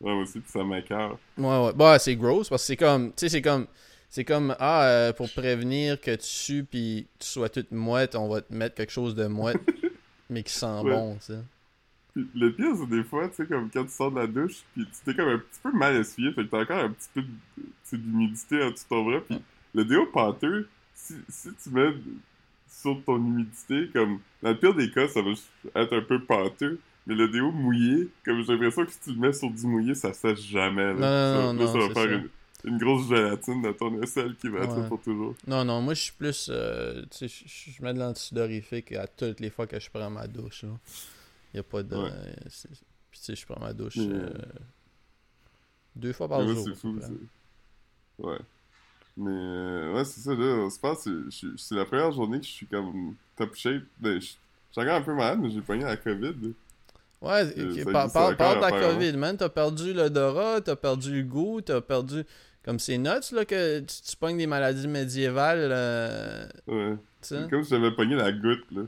Ouais, 0.00 0.12
moi 0.14 0.22
aussi, 0.22 0.40
ça 0.46 0.64
m'écœure. 0.64 1.18
Ouais, 1.36 1.64
ouais. 1.66 1.72
Bah, 1.74 1.98
c'est 1.98 2.16
gross 2.16 2.48
parce 2.48 2.62
que 2.62 2.66
c'est 2.68 2.76
comme. 2.76 3.08
Tu 3.10 3.14
sais, 3.18 3.28
c'est 3.28 3.42
comme. 3.42 3.66
C'est 4.08 4.24
comme. 4.24 4.54
Ah, 4.58 4.84
euh, 4.84 5.12
pour 5.12 5.28
prévenir 5.30 6.00
que 6.00 6.14
tu 6.14 6.24
sues 6.26 6.64
puis 6.64 7.06
tu 7.18 7.26
sois 7.26 7.48
toute 7.48 7.70
mouette, 7.72 8.14
on 8.14 8.28
va 8.28 8.40
te 8.40 8.52
mettre 8.54 8.76
quelque 8.76 8.92
chose 8.92 9.14
de 9.14 9.26
mouette, 9.26 9.58
mais 10.30 10.42
qui 10.42 10.52
sent 10.52 10.66
Ouais. 10.82 10.90
bon, 10.90 11.16
tu 11.16 11.32
sais. 11.34 11.38
Le 12.34 12.50
pire, 12.52 12.74
c'est 12.76 12.88
des 12.88 13.04
fois, 13.04 13.28
tu 13.28 13.36
sais, 13.36 13.46
comme 13.46 13.70
quand 13.70 13.84
tu 13.84 13.90
sors 13.90 14.10
de 14.10 14.18
la 14.18 14.26
douche, 14.26 14.62
puis 14.74 14.84
tu 14.86 14.90
t'es 15.04 15.14
comme 15.14 15.28
un 15.28 15.38
petit 15.38 15.60
peu 15.62 15.70
mal 15.72 15.94
essuyé, 15.96 16.32
fait 16.32 16.44
que 16.44 16.50
t'as 16.50 16.62
encore 16.62 16.78
un 16.78 16.90
petit 16.90 17.08
peu 17.14 17.22
tu 17.88 17.98
d'humidité 17.98 18.62
en 18.62 18.70
dessous 18.70 18.84
de 18.84 18.88
ton 18.88 19.04
bras, 19.04 19.20
puis 19.20 19.40
le 19.74 19.84
déo 19.84 20.06
pâteux, 20.06 20.68
si, 20.94 21.14
si 21.28 21.48
tu 21.62 21.70
mets 21.70 21.92
sur 22.80 23.02
ton 23.04 23.16
humidité, 23.16 23.88
comme, 23.92 24.20
dans 24.42 24.50
le 24.50 24.58
pire 24.58 24.74
des 24.74 24.90
cas, 24.90 25.08
ça 25.08 25.20
va 25.22 25.30
être 25.82 25.96
un 25.96 26.02
peu 26.02 26.22
pâteux, 26.24 26.78
mais 27.06 27.14
le 27.14 27.28
déo 27.28 27.50
mouillé, 27.50 28.08
comme 28.24 28.42
j'ai 28.42 28.52
l'impression 28.52 28.84
que 28.86 28.92
si 28.92 29.00
tu 29.00 29.10
le 29.12 29.16
mets 29.16 29.32
sur 29.32 29.50
du 29.50 29.66
mouillé, 29.66 29.94
ça 29.94 30.12
sèche 30.12 30.42
jamais, 30.42 30.94
là. 30.94 30.94
Non, 30.94 31.52
non, 31.54 31.66
ça, 31.66 31.74
non, 31.74 31.80
là, 31.80 31.86
ça 31.86 31.88
va 31.88 31.94
faire. 32.08 32.18
Une, 32.18 32.28
une 32.64 32.78
grosse 32.78 33.08
gélatine 33.08 33.62
dans 33.62 33.72
ton 33.72 34.02
aisselle 34.02 34.34
qui 34.36 34.48
va 34.48 34.60
être 34.64 34.74
Ouais. 34.76 34.82
là 34.82 34.88
pour 34.88 35.00
toujours. 35.00 35.34
Non, 35.46 35.64
non, 35.64 35.80
moi, 35.80 35.94
je 35.94 36.02
suis 36.02 36.12
plus. 36.12 36.48
euh, 36.50 37.02
tu 37.10 37.28
sais, 37.28 37.44
je- 37.46 37.82
mets 37.82 37.94
de 37.94 37.98
l'antidorifique 38.00 38.92
à 38.92 39.06
toutes 39.06 39.40
les 39.40 39.50
fois 39.50 39.66
que 39.66 39.78
je 39.80 39.88
prends 39.90 40.10
ma 40.10 40.26
douche, 40.26 40.62
là. 40.64 40.70
Y 41.54 41.58
a 41.58 41.62
pas 41.62 41.82
de. 41.82 41.96
Ouais. 41.96 42.10
euh, 42.12 42.34
Puis, 43.10 43.20
tu 43.20 43.24
sais, 43.26 43.36
je 43.36 43.46
prends 43.46 43.60
ma 43.60 43.72
douche. 43.72 43.96
Euh, 43.98 44.28
deux 45.96 46.12
fois 46.12 46.28
par 46.28 46.46
jour. 46.46 46.68
fou, 46.76 46.98
Ouais. 48.18 48.38
Mais, 49.20 49.30
euh, 49.32 49.94
ouais, 49.94 50.04
c'est 50.04 50.20
ça, 50.20 50.32
là, 50.32 50.68
c'est- 50.70 51.74
la 51.74 51.84
première 51.84 52.12
journée 52.12 52.38
que 52.38 52.46
je 52.46 52.50
suis 52.52 52.66
comme 52.66 53.14
top 53.36 53.54
shape. 53.56 53.82
Ben, 54.00 54.20
je 54.20 54.26
je 54.26 54.72
suis 54.72 54.80
encore 54.82 54.94
un 55.00 55.02
peu 55.02 55.14
malade, 55.14 55.38
mais 55.42 55.50
j'ai 55.50 55.60
pogné 55.60 55.82
la 55.84 55.96
COVID. 55.96 56.34
là. 56.42 56.48
Ouais, 57.20 57.52
Euh, 57.58 57.70
ok, 57.72 57.78
ça 57.78 57.90
par- 57.90 58.02
existe 58.02 58.14
par- 58.14 58.22
encore, 58.28 58.36
parle 58.36 58.56
de 58.58 58.86
la. 58.86 58.92
COVID, 58.92 59.12
man. 59.16 59.36
T'as 59.36 59.48
perdu 59.48 59.92
l'odorat, 59.92 60.60
t'as 60.60 60.76
perdu 60.76 61.16
le 61.16 61.22
goût, 61.24 61.60
t'as 61.60 61.80
perdu. 61.80 62.22
Comme 62.64 62.78
c'est 62.78 62.98
nuts, 62.98 63.32
là, 63.32 63.44
que 63.44 63.80
tu, 63.80 63.86
tu 64.10 64.16
pognes 64.16 64.36
des 64.38 64.46
maladies 64.46 64.86
médiévales, 64.86 65.68
euh, 65.72 66.46
Ouais. 66.68 66.96
C'est 67.22 67.48
comme 67.50 67.64
si 67.64 67.70
j'avais 67.70 67.90
pogné 67.92 68.14
la 68.14 68.30
goutte, 68.30 68.64
là. 68.70 68.82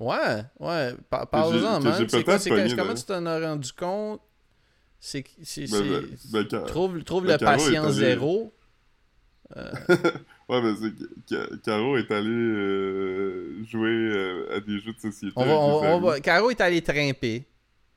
Ouais, 0.00 0.42
ouais. 0.58 0.94
Par- 1.10 1.28
Parle-en, 1.28 1.80
man. 1.80 2.06
C'est 2.08 2.24
quoi, 2.24 2.38
pogné, 2.38 2.74
comment 2.74 2.94
tu 2.94 3.04
t'en 3.04 3.24
as 3.26 3.40
rendu 3.40 3.72
compte? 3.72 4.20
C'est. 4.98 5.24
Ben, 5.70 6.02
ben, 6.32 6.44
ben, 6.50 6.64
Trouve, 6.64 7.04
trouve 7.04 7.26
ben, 7.26 7.32
le 7.32 7.38
patient 7.38 7.90
zéro. 7.90 8.52
Euh, 9.56 9.72
Ouais, 10.48 10.62
mais 10.62 10.74
c'est 10.80 11.60
Caro 11.64 11.96
est 11.96 12.08
allé 12.12 12.28
euh, 12.30 13.64
jouer 13.64 13.90
euh, 13.90 14.56
à 14.56 14.60
des 14.60 14.78
jeux 14.78 14.92
de 14.92 15.00
société. 15.00 15.32
on 15.34 15.44
va, 15.44 15.50
avec 15.52 15.60
on, 15.60 15.80
des 15.80 15.86
on 15.88 15.96
amis. 15.96 16.06
va- 16.06 16.20
Caro 16.20 16.50
est 16.50 16.60
allé 16.60 16.82
trimper. 16.82 17.44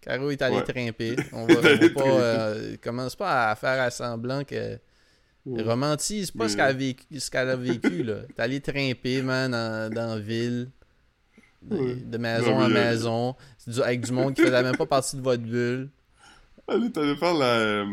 Caro 0.02 0.32
est 0.32 0.42
allé 0.42 0.56
Ouais. 0.56 0.64
trimper. 0.64 1.16
On 1.34 1.46
va, 1.46 1.54
on 1.60 1.90
pas. 1.94 2.04
euh, 2.10 2.76
commence 2.82 3.16
pas 3.16 3.52
à 3.52 3.56
faire 3.56 3.80
à 3.82 3.92
semblant 3.92 4.44
que. 4.44 4.80
Ouais. 5.46 5.62
Romantise 5.62 6.32
pas 6.32 6.46
Mais- 6.46 6.50
ce 6.50 6.56
qu'elle 6.58 6.66
a 6.66 6.74
vécu, 6.74 7.20
ce 7.20 7.30
qu'elle 7.30 7.50
a 7.50 7.56
vécu 7.56 8.02
là. 8.04 8.16
T'es 8.36 8.42
allé 8.42 8.62
trimper, 8.62 9.22
man, 9.22 9.52
dans, 9.52 9.94
dans 9.94 10.16
la 10.16 10.20
ville. 10.20 10.70
de 11.62 12.18
maison 12.18 12.58
en 12.58 12.70
maison, 12.70 13.36
avec 13.84 14.02
du 14.02 14.12
monde 14.12 14.34
qui 14.34 14.42
faisait 14.42 14.64
même 14.64 14.76
pas 14.78 14.86
partie 14.86 15.18
de 15.18 15.22
votre 15.22 15.44
bulle. 15.44 15.90
Allez, 16.68 16.92
t'allais 16.92 17.16
faire 17.16 17.34
la. 17.36 17.46
Euh, 17.60 17.86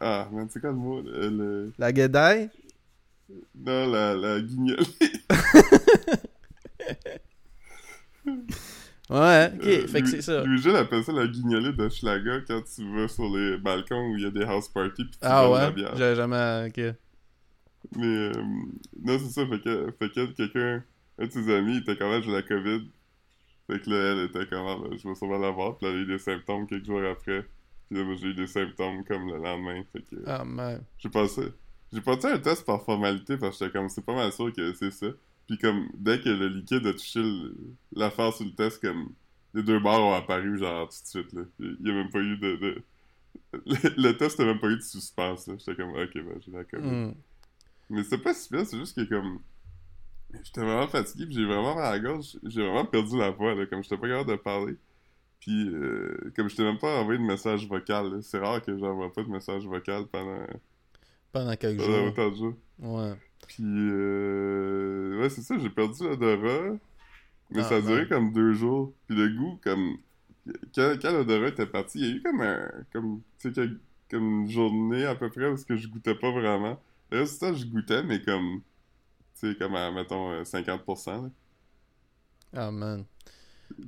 ah, 0.00 0.28
man, 0.32 0.48
c'est 0.50 0.60
quoi 0.60 0.70
le 0.70 0.76
mot 0.76 1.00
le... 1.02 1.72
La 1.78 1.92
guédaille? 1.92 2.50
Non, 3.54 3.90
la, 3.90 4.14
la 4.14 4.40
guignolée. 4.40 4.82
ouais, 9.10 9.52
ok, 9.54 9.66
euh, 9.66 9.86
fait 9.88 10.02
que 10.02 10.08
c'est 10.08 10.22
ça. 10.22 10.44
Louis-Gilles 10.44 10.76
appelle 10.76 11.02
ça 11.04 11.12
la 11.12 11.26
guignolée 11.26 11.72
de 11.72 11.88
Schlager 11.88 12.40
quand 12.46 12.62
tu 12.62 12.94
vas 12.94 13.08
sur 13.08 13.24
les 13.36 13.58
balcons 13.58 14.10
où 14.10 14.16
il 14.16 14.22
y 14.22 14.26
a 14.26 14.30
des 14.30 14.44
house 14.44 14.68
parties 14.68 15.04
pis 15.04 15.10
tu 15.12 15.18
Ah 15.22 15.50
ouais? 15.50 15.74
J'ai 15.96 16.14
jamais. 16.14 16.68
Ok. 16.68 16.80
Mais, 17.96 18.06
euh, 18.06 18.32
non, 19.02 19.18
c'est 19.18 19.30
ça, 19.30 19.46
fait 19.46 19.60
que, 19.60 19.92
fait 19.98 20.10
que 20.10 20.26
quelqu'un, 20.32 20.84
un 21.18 21.26
de 21.26 21.30
ses 21.30 21.54
amis, 21.54 21.76
il 21.76 21.82
était 21.82 21.96
quand 21.96 22.10
même, 22.10 22.22
j'ai 22.22 22.32
la 22.32 22.42
COVID. 22.42 22.90
Fait 23.68 23.80
que 23.80 23.90
là, 23.90 24.12
elle 24.12 24.24
était 24.26 24.46
ah, 24.52 24.76
ben, 24.80 24.96
je 24.96 25.08
vais 25.08 25.14
sûrement 25.14 25.38
l'avoir. 25.38 25.76
Là, 25.82 25.90
il 25.90 25.96
y 25.96 25.98
a 25.98 26.02
eu 26.02 26.06
des 26.06 26.18
symptômes 26.18 26.66
quelques 26.66 26.86
jours 26.86 27.02
après. 27.04 27.44
Puis 27.88 27.98
là, 27.98 28.16
j'ai 28.16 28.28
eu 28.28 28.34
des 28.34 28.46
symptômes 28.46 29.04
comme 29.04 29.26
le 29.28 29.36
lendemain. 29.38 29.82
Fait 29.92 30.02
que. 30.02 30.16
Ah, 30.26 30.44
man. 30.44 30.82
J'ai 30.98 31.08
passé. 31.08 31.42
J'ai 31.96 32.02
passé 32.02 32.26
un 32.26 32.38
test 32.38 32.66
par 32.66 32.82
formalité 32.82 33.38
parce 33.38 33.58
que 33.58 33.64
j'étais 33.64 33.78
comme, 33.78 33.88
c'est 33.88 34.04
pas 34.04 34.14
mal 34.14 34.30
sûr 34.30 34.52
que 34.52 34.74
c'est 34.74 34.90
ça. 34.90 35.06
Puis 35.46 35.56
comme, 35.56 35.88
dès 35.94 36.20
que 36.20 36.28
le 36.28 36.48
liquide 36.48 36.86
a 36.86 36.92
touché 36.92 37.22
l'affaire 37.94 38.34
sur 38.34 38.44
le 38.44 38.54
test, 38.54 38.82
comme, 38.82 39.08
les 39.54 39.62
deux 39.62 39.80
barres 39.80 40.02
ont 40.02 40.12
apparu, 40.12 40.58
genre, 40.58 40.90
tout 40.90 41.02
de 41.02 41.08
suite, 41.08 41.32
là. 41.32 41.42
Il 41.58 41.86
y 41.86 41.90
a 41.90 41.94
même 41.94 42.10
pas 42.10 42.18
eu 42.18 42.36
de. 42.36 42.56
de... 42.56 42.82
Le, 43.96 44.12
test 44.12 44.38
n'a 44.38 44.44
même 44.44 44.60
pas 44.60 44.68
eu 44.68 44.76
de 44.76 44.82
suspense, 44.82 45.46
là. 45.46 45.54
J'étais 45.58 45.74
comme, 45.74 45.94
ok, 45.94 46.12
ben, 46.12 46.38
j'ai 46.44 46.52
la 46.52 46.64
COVID. 46.64 46.86
Mm. 46.86 47.14
Mais 47.88 48.04
c'est 48.04 48.18
pas 48.18 48.34
si 48.34 48.52
bien, 48.52 48.66
c'est 48.66 48.76
juste 48.76 48.94
que 48.94 49.08
comme. 49.08 49.38
J'étais 50.44 50.60
vraiment 50.60 50.88
fatigué, 50.88 51.24
pis 51.24 51.34
j'ai 51.34 51.46
vraiment 51.46 51.74
mal 51.74 51.84
à 51.84 51.90
la 51.92 51.98
gorge. 51.98 52.36
J'ai 52.42 52.60
vraiment 52.60 52.84
perdu 52.84 53.16
la 53.16 53.30
voix, 53.30 53.54
là, 53.54 53.64
comme 53.64 53.82
j'étais 53.82 53.96
pas 53.96 54.08
capable 54.08 54.32
de 54.32 54.36
parler. 54.36 54.76
Puis, 55.40 55.66
euh, 55.70 56.30
comme 56.36 56.50
je 56.50 56.56
t'ai 56.56 56.62
même 56.62 56.78
pas 56.78 57.00
envoyé 57.00 57.18
de 57.18 57.24
message 57.24 57.66
vocal, 57.66 58.22
c'est 58.22 58.38
rare 58.38 58.60
que 58.60 58.76
j'envoie 58.76 59.10
pas 59.10 59.22
de 59.22 59.30
message 59.30 59.64
vocal 59.64 60.04
pendant. 60.12 60.44
Pendant 61.36 61.56
quelques 61.56 61.80
pendant 61.80 61.98
jours. 61.98 62.06
autant 62.06 62.30
de 62.30 62.36
jours. 62.36 62.54
Ouais. 62.78 63.12
Puis, 63.46 63.64
euh... 63.66 65.20
ouais, 65.20 65.28
c'est 65.28 65.42
ça, 65.42 65.58
j'ai 65.58 65.68
perdu 65.68 66.02
l'odorat. 66.02 66.78
Mais 67.50 67.60
ah, 67.60 67.64
ça 67.64 67.76
a 67.76 67.80
duré 67.82 68.08
comme 68.08 68.32
deux 68.32 68.54
jours. 68.54 68.94
Puis 69.06 69.16
le 69.16 69.28
goût, 69.28 69.60
comme. 69.62 69.98
Quand, 70.74 70.94
quand 71.00 71.12
l'odorat 71.12 71.48
était 71.48 71.66
parti, 71.66 71.98
il 71.98 72.06
y 72.06 72.08
a 72.10 72.14
eu 72.16 72.22
comme 72.22 72.40
un. 72.40 72.70
Comme, 72.90 73.20
tu 73.38 73.52
sais, 73.52 73.68
comme 74.10 74.40
une 74.40 74.50
journée 74.50 75.04
à 75.04 75.14
peu 75.14 75.28
près 75.28 75.48
où 75.50 75.56
que 75.56 75.76
je 75.76 75.88
goûtais 75.88 76.14
pas 76.14 76.30
vraiment. 76.30 76.80
Le 77.10 77.18
reste 77.18 77.34
du 77.34 77.38
temps, 77.40 77.54
je 77.54 77.66
goûtais, 77.66 78.02
mais 78.02 78.22
comme. 78.22 78.62
Tu 79.38 79.52
sais, 79.52 79.56
comme 79.56 79.74
à, 79.74 79.92
mettons, 79.92 80.42
50%. 80.42 81.10
Euh. 81.10 81.28
Ah, 82.54 82.70
man. 82.70 83.04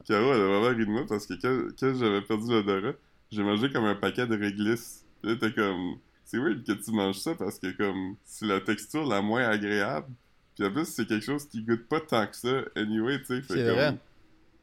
Caro, 0.04 0.34
elle 0.34 0.42
a 0.42 0.46
vraiment 0.46 0.76
ri 0.76 0.84
de 0.84 0.90
moi 0.90 1.06
parce 1.08 1.26
que 1.26 1.32
quand, 1.40 1.72
quand 1.80 1.94
j'avais 1.94 2.20
perdu 2.20 2.50
l'odorat, 2.50 2.92
j'ai 3.30 3.42
mangé 3.42 3.70
comme 3.70 3.84
un 3.84 3.94
paquet 3.94 4.26
de 4.26 4.36
réglisse. 4.36 5.06
Là, 5.22 5.34
t'es 5.36 5.50
comme. 5.52 5.96
C'est 6.30 6.36
weird 6.36 6.62
que 6.62 6.72
tu 6.72 6.90
manges 6.92 7.20
ça 7.20 7.34
parce 7.34 7.58
que, 7.58 7.68
comme, 7.72 8.14
c'est 8.22 8.44
la 8.44 8.60
texture 8.60 9.06
la 9.06 9.22
moins 9.22 9.48
agréable. 9.48 10.12
Puis 10.54 10.66
en 10.66 10.70
plus, 10.70 10.84
c'est 10.84 11.06
quelque 11.06 11.24
chose 11.24 11.48
qui 11.48 11.62
goûte 11.62 11.88
pas 11.88 12.02
tant 12.02 12.26
que 12.26 12.36
ça, 12.36 12.64
anyway, 12.76 13.18
tu 13.20 13.24
sais. 13.24 13.42
C'est 13.48 13.62
vrai. 13.62 13.96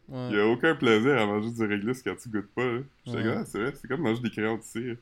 Il 0.07 0.35
y 0.35 0.39
a 0.39 0.45
aucun 0.45 0.75
plaisir 0.75 1.17
à 1.19 1.25
manger 1.25 1.49
du 1.49 1.65
réglisse 1.65 2.03
quand 2.03 2.15
tu 2.21 2.29
goûtes 2.29 2.53
pas. 2.53 2.77
J'étais 3.03 3.23
comme, 3.23 3.37
ah, 3.39 3.45
c'est 3.45 3.59
vrai, 3.59 3.73
c'est 3.81 3.87
comme 3.87 4.01
manger 4.01 4.21
des 4.21 4.29
crayons 4.29 4.57
de 4.57 4.61
cire. 4.61 4.97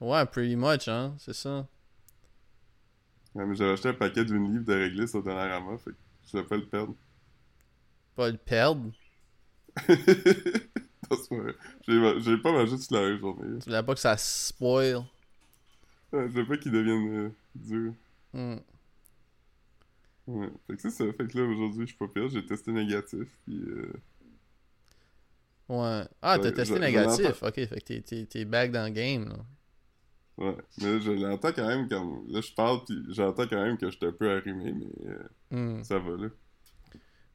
Ouais, 0.00 0.26
pretty 0.26 0.56
much, 0.56 0.88
hein, 0.88 1.14
c'est 1.18 1.34
ça. 1.34 1.68
Ouais, 3.36 3.46
mais 3.46 3.54
j'avais 3.54 3.74
acheté 3.74 3.90
un 3.90 3.94
paquet 3.94 4.24
d'une 4.24 4.52
livre 4.52 4.64
de 4.64 4.74
réglisse 4.74 5.14
au 5.14 5.22
Dollarama, 5.22 5.78
fait 5.78 5.92
que 5.92 5.96
je 6.32 6.36
vais 6.36 6.42
pas 6.42 6.56
le 6.56 6.66
perdre. 6.66 6.96
Pas 8.16 8.28
le 8.28 8.38
perdre? 8.38 8.90
J'ai 11.86 12.38
pas 12.38 12.50
mangé 12.50 12.76
toute 12.76 12.90
la 12.90 13.16
journée. 13.16 13.58
Tu 13.60 13.66
voulais 13.66 13.82
pas 13.84 13.94
que 13.94 14.00
ça 14.00 14.16
spoil? 14.16 15.04
Je 16.14 16.32
veux 16.32 16.46
pas 16.46 16.56
qu'il 16.56 16.72
devienne 16.72 17.08
euh, 17.08 17.30
dur. 17.54 17.94
Hmm. 18.32 18.56
Ouais, 20.26 20.48
fait 20.66 20.76
que 20.76 20.82
c'est 20.82 20.90
ça. 20.90 21.04
Fait 21.12 21.26
que 21.26 21.38
là, 21.38 21.44
aujourd'hui, 21.44 21.82
je 21.82 21.86
suis 21.86 21.96
pas 21.96 22.08
pire. 22.08 22.28
J'ai 22.28 22.44
testé 22.44 22.72
négatif, 22.72 23.28
puis... 23.44 23.62
Euh... 23.66 23.92
Ouais. 25.68 26.04
Ah, 26.22 26.38
t'as 26.38 26.52
testé 26.52 26.78
négatif. 26.78 27.42
Ok, 27.42 27.54
fait 27.54 27.80
que 27.80 28.22
t'es 28.24 28.44
back 28.44 28.70
dans 28.70 28.84
le 28.84 28.90
game, 28.90 29.28
là. 29.28 29.36
Ouais, 30.36 30.56
mais 30.80 31.00
je 31.00 31.12
l'entends 31.12 31.52
quand 31.52 31.66
même 31.66 31.88
comme. 31.88 32.24
Là, 32.28 32.40
je 32.40 32.52
parle, 32.52 32.84
puis 32.84 33.04
j'entends 33.10 33.46
quand 33.46 33.62
même 33.62 33.78
que 33.78 33.88
je 33.88 33.96
suis 33.96 34.06
un 34.06 34.12
peu 34.12 34.32
arrimé, 34.32 34.72
mais 34.72 35.10
euh, 35.10 35.78
hmm. 35.78 35.84
ça 35.84 35.98
va 36.00 36.16
là. 36.16 36.28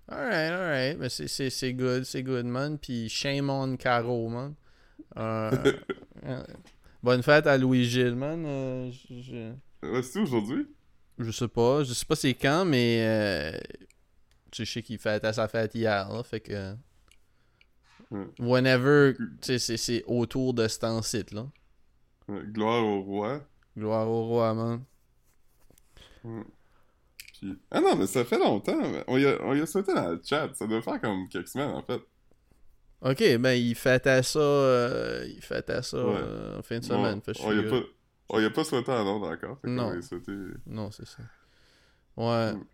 Alright, 0.10 0.52
alright. 0.52 0.98
Mais 0.98 1.10
c'est 1.10 1.74
good, 1.74 2.04
c'est 2.04 2.24
good, 2.24 2.46
man. 2.46 2.78
Puis 2.78 3.08
shame 3.08 3.50
on 3.50 3.78
Caro, 3.78 4.28
man. 4.28 4.54
Euh, 5.18 5.52
euh, 6.26 6.44
bonne 7.04 7.24
fête 7.24 7.48
à 7.48 7.58
Louis-Gilles, 7.58 8.16
man. 8.16 8.92
je... 8.92 9.54
Ouais, 9.84 10.04
c'est 10.04 10.20
aujourd'hui? 10.20 10.68
Je 11.18 11.32
sais 11.32 11.48
pas. 11.48 11.84
Je 11.84 11.94
sais 11.94 12.06
pas 12.06 12.16
c'est 12.16 12.34
quand, 12.34 12.66
mais. 12.66 13.60
Tu 14.52 14.66
sais 14.66 14.82
qu'il 14.82 14.98
fête 14.98 15.24
à 15.26 15.34
sa 15.34 15.48
fête 15.48 15.76
hier, 15.76 16.10
là. 16.10 16.24
Fait 16.24 16.40
que. 16.40 16.76
Whenever. 18.40 19.14
Tu 19.42 19.60
sais, 19.60 19.78
c'est 19.78 20.04
autour 20.08 20.54
de 20.54 20.68
cet 20.68 20.86
site, 21.04 21.32
là. 21.32 21.48
Gloire 22.30 22.84
au 22.84 23.02
roi. 23.02 23.42
Gloire 23.78 24.08
au 24.08 24.26
roi, 24.26 24.54
man. 24.54 24.84
Ah 27.72 27.80
non, 27.80 27.96
mais 27.96 28.08
ça 28.08 28.26
fait 28.26 28.38
longtemps. 28.38 28.78
On 29.08 29.18
y, 29.18 29.26
a, 29.26 29.38
on 29.44 29.54
y 29.54 29.62
a 29.62 29.66
sauté 29.66 29.94
dans 29.94 30.10
le 30.10 30.22
chat. 30.24 30.50
Ça 30.54 30.68
doit 30.68 30.82
faire 30.82 31.00
comme 31.00 31.28
quelques 31.30 31.48
semaines, 31.48 31.72
en 31.72 31.82
fait. 31.84 32.02
Ok, 33.02 33.38
ben 33.38 33.54
il 33.54 33.76
fêtait 33.76 34.24
ça, 34.24 34.40
euh, 34.40 35.26
il 35.28 35.42
fêtait 35.42 35.82
ça 35.82 35.98
euh, 35.98 36.60
en 36.60 36.62
fin 36.62 36.80
de 36.80 36.84
semaine. 36.84 37.22
on, 37.42 37.54
y 37.54 37.60
a 37.60 37.70
pas, 37.70 37.82
on 38.30 38.40
y 38.42 38.46
a 38.46 38.50
pas 38.50 38.64
sauté 38.66 38.92
en 38.92 39.06
ordre 39.08 39.30
encore. 39.32 39.60
Non. 39.64 39.94
Non, 40.66 40.92
c'est 40.92 41.08
ça. 41.08 41.24
Ouais. 42.18 42.54
Mm. 42.54 42.66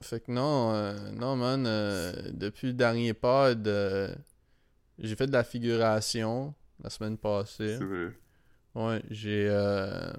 Fait 0.00 0.20
que 0.20 0.32
non, 0.32 0.72
euh, 0.72 0.96
non, 1.12 1.36
man, 1.36 1.62
depuis 2.32 2.68
le 2.68 2.72
dernier 2.72 3.14
pod, 3.14 3.64
j'ai 4.98 5.16
fait 5.16 5.26
de 5.26 5.32
la 5.32 5.44
figuration 5.44 6.54
la 6.82 6.90
semaine 6.90 7.18
passée. 7.18 7.76
C'est 7.78 7.84
vrai. 7.84 8.12
Ouais, 8.74 9.02
j'ai. 9.10 9.48
Euh, 9.50 10.12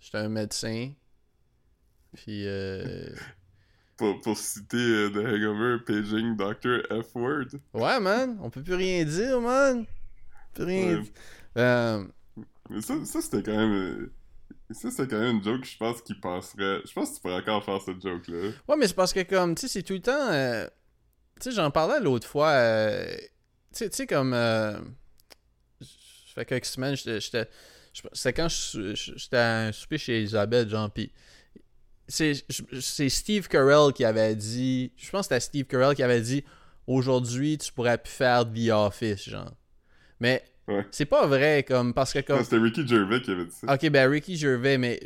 J'étais 0.00 0.18
un 0.18 0.28
médecin. 0.28 0.92
Puis. 2.14 2.46
Pour, 4.02 4.20
pour, 4.20 4.36
citer 4.36 4.76
euh, 4.76 5.10
The 5.10 5.18
Hangover, 5.18 5.78
paging 5.86 6.36
Dr. 6.36 6.82
F. 6.90 7.14
Word. 7.14 7.50
Ouais, 7.72 8.00
man. 8.00 8.36
On 8.42 8.50
peut 8.50 8.60
plus 8.60 8.74
rien 8.74 9.04
dire, 9.04 9.40
man. 9.40 9.86
Peut 10.54 10.64
rien 10.64 10.96
dire. 10.96 11.12
Euh, 11.56 12.04
Mais 12.68 12.80
ça, 12.80 12.94
ça 13.04 13.22
c'était 13.22 13.44
quand 13.44 13.56
même. 13.56 13.72
Euh, 13.72 14.12
ça, 14.72 14.90
c'est 14.90 15.08
quand 15.08 15.20
même 15.20 15.36
une 15.36 15.44
joke, 15.44 15.64
je 15.64 15.76
pense, 15.76 16.02
qui 16.02 16.14
passerait. 16.14 16.80
Je 16.84 16.92
pense 16.92 17.10
que 17.10 17.14
tu 17.14 17.20
pourrais 17.20 17.36
encore 17.36 17.64
faire 17.64 17.80
cette 17.80 18.02
joke-là. 18.02 18.50
Ouais, 18.66 18.76
mais 18.76 18.88
c'est 18.88 18.96
parce 18.96 19.12
que, 19.12 19.22
comme, 19.22 19.54
tu 19.54 19.62
sais, 19.62 19.68
c'est 19.68 19.82
tout 19.84 19.92
le 19.92 20.00
temps. 20.00 20.30
Tu 21.40 21.50
sais, 21.50 21.52
j'en 21.52 21.70
parlais 21.70 22.00
l'autre 22.00 22.26
fois. 22.26 22.60
Tu 23.72 23.88
sais, 23.88 24.06
comme. 24.08 24.32
Ça 24.32 24.80
fait 26.34 26.44
quelques 26.44 26.64
semaines, 26.64 26.96
j'étais 26.96 27.48
c'est 28.12 28.32
quand 28.32 28.48
j'étais 28.48 29.36
à 29.36 29.66
un 29.66 29.72
souper 29.72 29.98
chez 29.98 30.18
Elisabeth, 30.18 30.68
genre, 30.68 30.90
pis 30.90 31.12
c'est 32.08 33.08
Steve 33.08 33.48
Carell 33.48 33.92
qui 33.92 34.04
avait 34.04 34.34
dit, 34.34 34.92
je 34.96 35.10
pense 35.10 35.28
que 35.28 35.34
c'était 35.34 35.40
Steve 35.40 35.66
Carell 35.66 35.94
qui 35.94 36.02
avait 36.02 36.20
dit, 36.20 36.44
aujourd'hui, 36.86 37.58
tu 37.58 37.72
pourrais 37.72 37.98
plus 37.98 38.12
faire 38.12 38.44
The 38.44 38.70
Office, 38.70 39.28
genre. 39.28 39.52
Mais 40.20 40.44
c'est 40.90 41.06
pas 41.06 41.26
vrai, 41.26 41.64
comme, 41.66 41.92
parce 41.94 42.12
que 42.12 42.20
comme... 42.20 42.42
C'était 42.42 42.58
Ricky 42.58 42.86
Gervais 42.86 43.20
qui 43.20 43.30
avait 43.30 43.46
dit 43.46 43.54
ça. 43.54 43.74
Ok, 43.74 43.88
ben 43.90 44.10
Ricky 44.10 44.36
Gervais, 44.36 44.78
mais... 44.78 45.00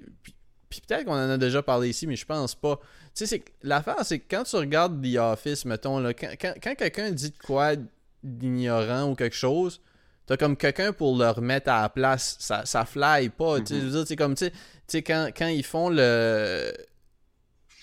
Puis 0.69 0.83
peut-être 0.87 1.05
qu'on 1.05 1.13
en 1.13 1.31
a 1.31 1.39
déjà 1.39 1.63
parlé 1.63 1.91
ici, 1.91 2.07
mais 2.07 2.17
je 2.17 2.27
pense 2.27 2.55
pas. 2.55 2.81
Tu 3.15 3.27
sais, 3.27 3.43
l'affaire, 3.63 4.05
c'est 4.05 4.19
que 4.19 4.25
quand 4.29 4.43
tu 4.43 4.57
regardes 4.57 5.01
The 5.03 5.17
Office, 5.17 5.65
mettons, 5.65 6.01
là, 6.01 6.13
quand, 6.13 6.29
quand 6.39 6.75
quelqu'un 6.75 7.13
dit 7.13 7.31
de 7.31 7.39
quoi 7.39 7.75
d'ignorant 8.23 9.11
ou 9.11 9.15
quelque 9.15 9.37
chose, 9.37 9.81
T'as 10.27 10.37
comme 10.37 10.57
quelqu'un 10.57 10.93
pour 10.93 11.17
le 11.17 11.31
remettre 11.31 11.71
à 11.71 11.83
la 11.83 11.89
place. 11.89 12.37
Ça, 12.41 12.67
ça 12.67 12.85
fly 12.85 13.29
pas. 13.29 13.61
Tu 13.61 13.79
sais, 13.79 13.81
mhm. 13.81 14.17
comme, 14.17 14.35
tu 14.35 14.47
sais, 14.47 14.53
quand, 14.95 15.31
quand 15.37 15.49
ils 15.49 15.65
font 15.65 15.89
le. 15.89 16.73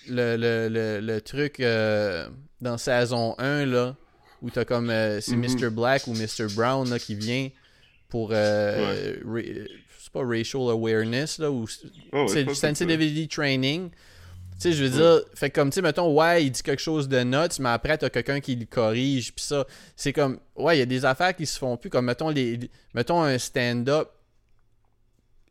Le, 0.06 0.36
le, 0.36 1.00
le, 1.00 1.20
truc 1.22 1.60
euh, 1.60 2.28
dans 2.60 2.76
saison 2.76 3.34
1, 3.38 3.64
là, 3.64 3.96
où 4.42 4.50
t'as 4.50 4.66
comme. 4.66 4.90
Euh, 4.90 5.20
c'est 5.22 5.34
Mr. 5.34 5.64
Mhm. 5.64 5.68
Black 5.70 6.06
ou 6.06 6.12
Mr. 6.12 6.52
Brown, 6.54 6.88
là, 6.90 6.98
qui 6.98 7.14
vient 7.14 7.48
pour. 8.10 8.30
Euh, 8.32 9.16
c'est 9.98 10.12
pas 10.12 10.22
racial 10.22 10.68
awareness, 10.68 11.38
là, 11.38 11.50
ou. 11.50 11.66
Oh, 12.12 12.26
c'est 12.28 12.52
sensitivity 12.54 13.28
training. 13.28 13.90
Tu 13.90 13.96
sais, 14.58 14.72
je 14.72 14.84
veux 14.84 14.90
dire, 14.90 15.22
fait 15.34 15.50
comme, 15.50 15.70
tu 15.70 15.76
sais, 15.76 15.82
mettons, 15.82 16.12
ouais, 16.12 16.44
il 16.44 16.50
dit 16.50 16.62
quelque 16.62 16.82
chose 16.82 17.08
de 17.08 17.22
notes, 17.24 17.58
mais 17.58 17.70
après, 17.70 17.98
t'as 17.98 18.08
quelqu'un 18.08 18.40
qui 18.40 18.54
le 18.54 18.66
corrige, 18.66 19.34
puis 19.34 19.44
ça, 19.44 19.66
c'est 19.96 20.12
comme, 20.12 20.38
ouais, 20.54 20.76
il 20.76 20.78
y 20.78 20.82
a 20.82 20.86
des 20.86 21.04
affaires 21.04 21.34
qui 21.34 21.44
se 21.44 21.58
font 21.58 21.76
plus, 21.76 21.90
comme, 21.90 22.04
mettons, 22.04 22.28
les, 22.28 22.60
mettons 22.94 23.20
un 23.22 23.36
stand-up 23.38 24.10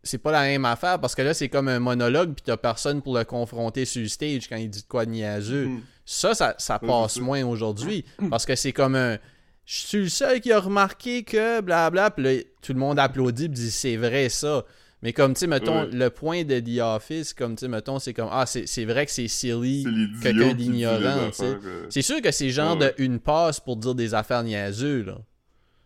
c'est 0.04 0.18
pas 0.18 0.32
la 0.32 0.42
même 0.42 0.66
affaire 0.66 1.00
parce 1.00 1.16
que 1.16 1.22
là, 1.22 1.34
c'est 1.34 1.50
comme 1.50 1.68
un 1.70 1.80
monologue, 1.80 2.34
puis 2.34 2.44
t'as 2.46 2.58
personne 2.58 3.02
pour 3.02 3.18
le 3.18 3.24
confronter 3.24 3.86
sur 3.86 4.02
le 4.02 4.08
stage 4.10 4.48
quand 4.50 4.58
il 4.58 4.70
dit 4.70 4.82
de 4.82 4.88
quoi 4.88 5.06
de 5.06 5.12
niaiseux. 5.12 5.68
Mhm. 5.68 5.82
Ça, 6.06 6.34
ça, 6.36 6.56
ça 6.58 6.80
passe 6.80 7.20
moins 7.20 7.44
aujourd'hui 7.46 8.04
parce 8.30 8.46
que 8.46 8.56
c'est 8.56 8.74
comme 8.74 8.96
un. 8.96 9.18
Je 9.66 9.76
suis 9.78 9.98
le 10.00 10.10
seul 10.10 10.42
qui 10.42 10.52
a 10.52 10.60
remarqué 10.60 11.24
que 11.24 11.62
blabla, 11.62 12.12
puis 12.12 12.24
là, 12.24 12.32
tout 12.62 12.74
le 12.74 12.80
monde 12.80 13.00
applaudit, 13.00 13.48
puis 13.48 13.60
dit 13.60 13.72
c'est 13.72 13.96
vrai 13.96 14.28
ça. 14.30 14.66
Mais 15.02 15.12
comme, 15.12 15.34
tu 15.34 15.42
sais, 15.42 15.48
mettons, 15.48 15.84
le 15.92 16.10
point 16.10 16.44
de 16.46 16.60
The 16.62 16.80
Office, 16.82 17.34
comme, 17.34 17.56
tu 17.58 17.62
sais, 17.62 17.68
mettons, 17.68 18.00
c'est 18.00 18.14
comme, 18.14 18.30
ah, 18.32 18.46
c'est 18.46 18.86
vrai 18.86 19.06
que 19.06 19.12
c'est 19.12 19.28
silly. 19.28 19.86
Quelqu'un 20.22 20.54
d'ignorant, 20.54 21.28
tu 21.30 21.34
sais. 21.40 21.44
euh, 21.44 21.86
C'est 21.90 22.02
sûr 22.02 22.22
que 22.22 22.32
c'est 22.32 22.50
genre 22.52 22.78
Ouais. 22.78 22.94
de 22.98 23.04
une 23.04 23.20
passe 23.20 23.60
pour 23.60 23.76
dire 23.76 23.96
des 23.96 24.14
affaires 24.14 24.44
niaiseux, 24.44 25.04
là. 25.04 25.18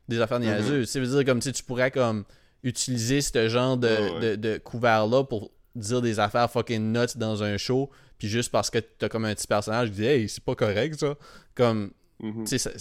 Des 0.07 0.21
affaires 0.21 0.39
Mhm. 0.39 0.45
niaiseuses. 0.45 0.89
Ça 0.89 0.99
veut 0.99 1.07
dire 1.07 1.25
comme, 1.25 1.39
tu 1.39 1.51
tu 1.51 1.63
pourrais 1.63 1.89
comme 1.89 2.25
utiliser 2.63 3.21
ce 3.21 3.49
genre 3.49 3.77
de, 3.77 3.87
ouais. 3.87 4.19
de, 4.19 4.35
de 4.35 4.57
couvert-là 4.57 5.23
pour 5.23 5.51
dire 5.75 6.01
des 6.01 6.19
affaires 6.19 6.49
fucking 6.51 6.91
nuts 6.91 7.17
dans 7.17 7.43
un 7.43 7.57
show, 7.57 7.89
puis 8.17 8.27
juste 8.27 8.51
parce 8.51 8.69
que 8.69 8.79
t'as 8.79 9.09
comme 9.09 9.25
un 9.25 9.35
petit 9.35 9.47
personnage 9.47 9.89
qui 9.89 9.95
dit 9.95 10.05
«Hey, 10.05 10.29
c'est 10.29 10.43
pas 10.43 10.55
correct, 10.55 10.99
ça!» 10.99 11.15
Comme, 11.55 11.91
mhm. 12.19 12.45
tu 12.45 12.57
sais, 12.57 12.71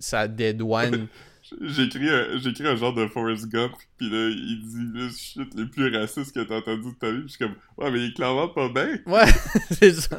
ça, 0.00 0.28
dédouane... 0.28 1.08
J'ai 1.60 1.82
écrit, 1.82 2.08
un, 2.08 2.36
un 2.36 2.76
genre 2.76 2.94
de 2.94 3.06
Forrest 3.08 3.48
Gump, 3.48 3.72
pis 3.98 4.08
là, 4.08 4.28
il 4.28 4.62
dit 4.64 4.98
le 4.98 5.10
shit 5.10 5.52
les 5.56 5.66
plus 5.66 5.94
racistes 5.94 6.32
que 6.32 6.40
t'as 6.40 6.58
entendu 6.58 6.92
de 6.92 6.98
ta 6.98 7.10
vie, 7.10 7.22
pis 7.22 7.24
je 7.24 7.28
suis 7.30 7.38
comme, 7.38 7.56
ouais, 7.78 7.90
mais 7.90 7.98
il 7.98 8.10
est 8.10 8.14
clairement 8.14 8.48
pas 8.48 8.68
bien. 8.68 8.98
Ouais, 9.06 9.24
c'est 9.72 9.92
ça. 9.92 10.18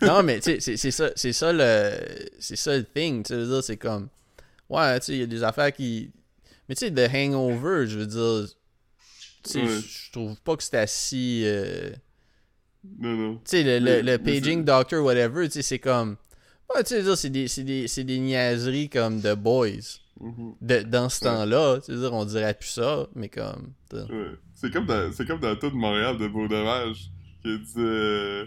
non, 0.00 0.22
mais 0.22 0.38
tu 0.38 0.60
sais, 0.60 0.76
c'est- 0.76 0.90
ça, 0.92 1.10
c'est 1.16 1.32
ça 1.32 1.52
le, 1.52 1.90
c'est 2.38 2.54
ça 2.56 2.76
le 2.76 2.84
thing. 2.84 3.24
Tu 3.24 3.34
veux 3.34 3.46
dire, 3.46 3.64
c'est 3.64 3.76
comme, 3.76 4.08
ouais, 4.70 5.00
tu 5.00 5.06
sais, 5.06 5.12
il 5.14 5.18
y 5.18 5.22
a 5.24 5.26
des 5.26 5.42
affaires 5.42 5.72
qui, 5.72 6.12
mais 6.68 6.74
tu 6.74 6.86
sais, 6.86 6.92
The 6.92 7.08
Hangover, 7.14 7.86
je 7.86 7.98
veux 7.98 8.06
dire, 8.06 8.48
tu 9.42 9.50
sais, 9.50 9.60
Ouais. 9.62 9.68
je 9.80 10.12
trouve 10.12 10.40
pas 10.42 10.56
que 10.56 10.62
c'était 10.62 10.86
si, 10.86 11.42
euh, 11.44 11.90
Non, 12.98 13.14
non. 13.16 13.34
tu 13.36 13.40
sais, 13.46 13.62
le, 13.80 13.84
le, 13.84 14.00
le 14.02 14.18
paging 14.18 14.64
doctor, 14.64 15.04
whatever, 15.04 15.46
tu 15.46 15.52
sais, 15.54 15.62
c'est 15.62 15.78
comme, 15.78 16.16
ouais, 16.74 16.82
tu 16.84 16.90
sais, 17.02 17.16
c'est 17.16 17.30
des, 17.30 17.48
c'est 17.48 17.64
des, 17.64 17.88
c'est 17.88 18.04
des 18.04 18.18
niaiseries 18.18 18.88
comme 18.88 19.20
The 19.20 19.34
Boys. 19.34 20.00
Mhm. 20.20 20.54
De, 20.60 20.82
dans 20.82 21.08
ce 21.08 21.24
Ouais. 21.24 21.30
temps-là, 21.30 21.78
tu 21.84 21.92
veux 21.92 22.00
dire, 22.00 22.12
on 22.12 22.24
dirait 22.24 22.54
plus 22.54 22.68
ça, 22.70 23.06
mais 23.14 23.28
comme. 23.28 23.72
Ouais. 23.92 24.08
C'est 24.54 24.72
comme 24.72 24.84
dans, 24.86 25.12
c'est 25.12 25.24
comme 25.26 25.38
dans 25.38 25.54
tout 25.54 25.70
de 25.70 25.76
Montréal 25.76 26.18
de 26.18 26.26
Beau 26.26 26.48
Dommage, 26.48 27.10
qui 27.40 27.56
dit, 27.56 27.72
euh, 27.78 28.44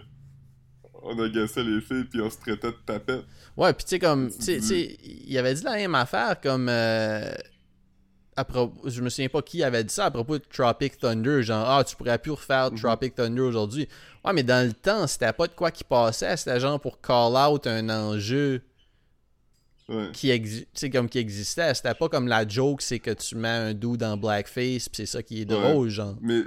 on 1.02 1.18
agaçait 1.18 1.64
les 1.64 1.80
filles, 1.80 2.04
puis 2.04 2.20
on 2.20 2.30
se 2.30 2.38
traitait 2.40 2.68
de 2.72 2.78
tapettes. 2.86 3.24
Ouais, 3.56 3.72
puis 3.74 3.86
tu 3.86 3.90
sais, 3.92 4.00
comme, 4.00 4.30
tu 4.30 4.62
sais, 4.62 4.98
il 5.02 5.38
avait 5.38 5.54
dit 5.54 5.64
la 5.64 5.76
même 5.78 5.96
affaire, 5.96 6.42
comme, 6.42 6.68
euh, 6.70 7.32
à 8.38 8.46
je 8.86 9.02
me 9.02 9.10
souviens 9.10 9.30
pas 9.30 9.42
qui 9.42 9.62
avait 9.64 9.84
dit 9.84 9.94
ça 9.94 10.06
à 10.06 10.12
propos 10.12 10.38
de 10.38 10.44
Tropic 10.52 10.98
Thunder, 10.98 11.44
genre, 11.44 11.66
ah, 11.70 11.84
tu 11.84 11.96
pourrais 11.96 12.18
plus 12.18 12.32
refaire 12.32 12.72
Mhm. 12.72 12.78
Tropic 12.80 13.16
Thunder 13.16 13.42
aujourd'hui. 13.42 13.88
Ouais, 14.24 14.34
mais 14.34 14.44
dans 14.44 14.66
le 14.66 14.74
temps, 14.74 15.06
c'était 15.08 15.34
pas 15.34 15.48
de 15.48 15.54
quoi 15.54 15.70
qui 15.72 15.84
passait, 15.84 16.38
c'était 16.38 16.60
genre 16.60 16.80
pour 16.80 17.02
call 17.02 17.34
out 17.36 17.68
un 17.68 17.90
enjeu 17.90 18.62
Ouais. 19.90 20.10
qui, 20.14 20.30
exi- 20.30 20.62
tu 20.62 20.68
sais, 20.74 20.90
comme 20.90 21.10
qui 21.10 21.18
existait. 21.18 21.74
C'était 21.74 21.94
pas 21.94 22.08
comme 22.08 22.28
la 22.28 22.48
joke, 22.48 22.82
c'est 22.82 23.00
que 23.00 23.12
tu 23.12 23.36
mets 23.36 23.48
un 23.50 23.74
doux 23.74 23.98
dans 23.98 24.16
blackface, 24.16 24.88
pis 24.88 24.96
c'est 24.98 25.06
ça 25.06 25.22
qui 25.24 25.42
est 25.42 25.52
Ouais. 25.52 25.60
drôle, 25.72 25.90
genre. 25.90 26.16
Mais, 26.22 26.42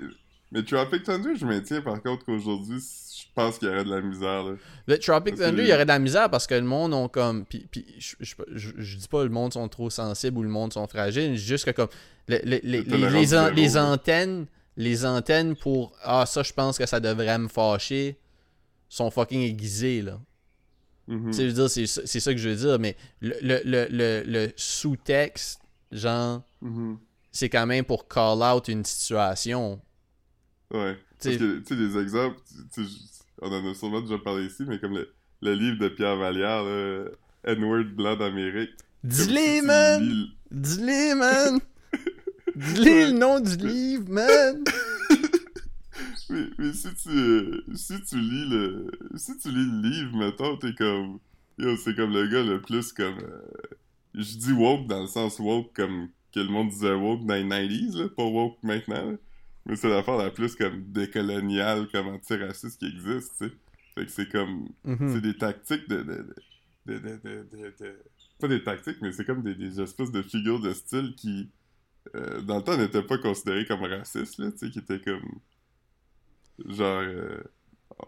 mais 0.50 0.62
Tropic 0.62 1.02
Thunder, 1.02 1.34
je 1.36 1.44
maintiens 1.44 1.82
par 1.82 2.00
contre 2.02 2.24
qu'aujourd'hui, 2.24 2.80
je 3.16 3.26
pense 3.34 3.58
qu'il 3.58 3.68
y 3.68 3.70
aurait 3.70 3.84
de 3.84 3.90
la 3.94 4.00
misère, 4.00 4.42
là. 4.44 4.52
Le 4.86 4.98
Tropic 4.98 5.36
Thunder, 5.36 5.62
il 5.62 5.68
y 5.68 5.72
aurait 5.72 5.84
de 5.84 5.88
la 5.88 5.98
misère 5.98 6.30
parce 6.30 6.46
que 6.46 6.54
le 6.54 6.62
monde 6.62 6.92
ont 6.94 7.08
comme. 7.08 7.44
Puis, 7.44 7.66
puis 7.70 7.84
je, 7.98 8.16
je, 8.20 8.34
je- 8.52 8.72
je 8.76 8.96
dis 8.96 9.08
pas 9.08 9.22
le 9.24 9.30
monde 9.30 9.52
sont 9.52 9.68
trop 9.68 9.90
sensibles 9.90 10.38
ou 10.38 10.42
le 10.42 10.48
monde 10.48 10.72
sont 10.72 10.86
fragiles, 10.86 11.36
juste 11.36 11.64
que 11.64 11.70
comme. 11.70 11.88
le- 12.28 12.40
le- 12.44 12.60
les, 12.62 13.34
an- 13.76 13.92
antennes. 13.92 14.46
Les 14.76 15.04
antennes 15.06 15.54
pour. 15.54 15.92
Ah, 16.02 16.26
ça, 16.26 16.42
je 16.42 16.52
pense 16.52 16.78
que 16.78 16.86
ça 16.86 16.98
devrait 17.00 17.38
me 17.38 17.48
fâcher. 17.48 18.18
Sont 18.88 19.10
fucking 19.10 19.40
aiguisées, 19.42 20.02
là. 20.02 20.20
Mhm. 21.06 21.30
Dire, 21.30 21.70
c'est 21.70 21.86
ça 21.86 22.32
que 22.32 22.38
je 22.38 22.48
veux 22.48 22.56
dire, 22.56 22.78
mais 22.78 22.96
le, 23.20 24.52
sous-texte, 24.56 25.60
genre, 25.92 26.42
Mhm. 26.62 26.98
c'est 27.30 27.48
quand 27.48 27.66
même 27.66 27.84
pour 27.84 28.08
call 28.08 28.42
out 28.42 28.68
une 28.68 28.84
situation. 28.84 29.80
Ouais. 30.72 30.96
Tu 31.20 31.32
sais- 31.32 31.38
Parce 31.38 31.50
que, 31.50 31.58
tu 31.60 31.64
sais, 31.68 31.76
des 31.76 31.98
exemples, 31.98 32.36
on 33.40 33.52
en 33.52 33.70
a 33.70 33.74
sûrement 33.74 34.00
déjà 34.00 34.18
parlé 34.18 34.46
ici, 34.46 34.62
mais 34.66 34.78
comme 34.78 34.94
le, 34.94 35.12
le 35.42 35.54
livre 35.54 35.78
de 35.78 35.88
Pierre 35.88 36.16
Vallière, 36.16 36.64
N-word 37.44 37.84
blanc 37.96 38.16
d'Amérique. 38.16 38.70
Dis-les, 39.02 39.60
man! 39.62 40.26
Dis-les, 40.50 41.14
man! 41.14 41.58
Dis-les 42.56 43.06
le 43.06 43.12
nom 43.12 43.40
du 43.40 43.56
livre, 43.56 44.08
man! 44.08 44.64
Mais, 46.30 46.46
mais 46.58 46.72
si 46.72 46.88
tu 46.94 47.10
euh, 47.10 47.62
si 47.74 48.00
tu 48.02 48.16
lis 48.18 48.48
le 48.48 48.90
si 49.14 49.36
tu 49.36 49.48
lis 49.50 49.66
le 49.70 49.88
livre 49.88 50.16
mettons 50.16 50.56
t'es 50.56 50.72
comme 50.72 51.18
yo 51.58 51.76
c'est 51.76 51.94
comme 51.94 52.12
le 52.14 52.26
gars 52.28 52.42
le 52.42 52.62
plus 52.62 52.92
comme 52.94 53.18
euh, 53.18 53.42
je 54.14 54.38
dis 54.38 54.52
woke 54.52 54.86
dans 54.88 55.02
le 55.02 55.06
sens 55.06 55.38
woke 55.38 55.72
comme 55.76 56.08
que 56.34 56.40
le 56.40 56.48
monde 56.48 56.70
disait 56.70 56.94
woke 56.94 57.26
dans 57.26 57.34
les 57.34 57.44
90s 57.44 57.98
là, 57.98 58.08
pas 58.08 58.24
woke 58.24 58.56
maintenant 58.62 59.10
là. 59.12 59.16
Mais 59.66 59.76
c'est 59.76 59.88
l'affaire 59.88 60.16
la 60.16 60.30
plus 60.30 60.54
comme 60.56 60.82
décoloniale 60.92 61.88
comme 61.90 62.08
antiraciste 62.08 62.78
qui 62.78 62.86
existe 62.86 63.32
tu 63.38 63.44
sais 63.48 63.52
fait 63.94 64.04
que 64.06 64.10
c'est 64.10 64.28
comme 64.30 64.68
Mhm. 64.84 65.08
c'est 65.14 65.20
des 65.20 65.36
tactiques 65.36 65.88
de 65.88 66.02
de, 66.02 66.26
de, 66.86 66.98
de, 66.98 67.46
de, 67.52 67.98
pas 68.40 68.48
des 68.48 68.62
tactiques 68.62 68.98
mais 69.02 69.12
c'est 69.12 69.24
comme 69.24 69.42
des, 69.42 69.54
des 69.54 69.80
espèces 69.80 70.10
de 70.12 70.22
figures 70.22 70.60
de 70.60 70.72
style 70.72 71.14
qui 71.16 71.50
euh, 72.14 72.42
dans 72.42 72.56
le 72.58 72.62
temps 72.62 72.76
n'étaient 72.76 73.02
pas 73.02 73.16
considérées 73.18 73.64
comme 73.66 73.82
racistes 73.82 74.38
là 74.38 74.50
tu 74.52 74.58
sais 74.58 74.70
qui 74.70 74.78
étaient 74.80 75.00
comme 75.00 75.24
genre 76.66 77.00
euh, 77.02 77.42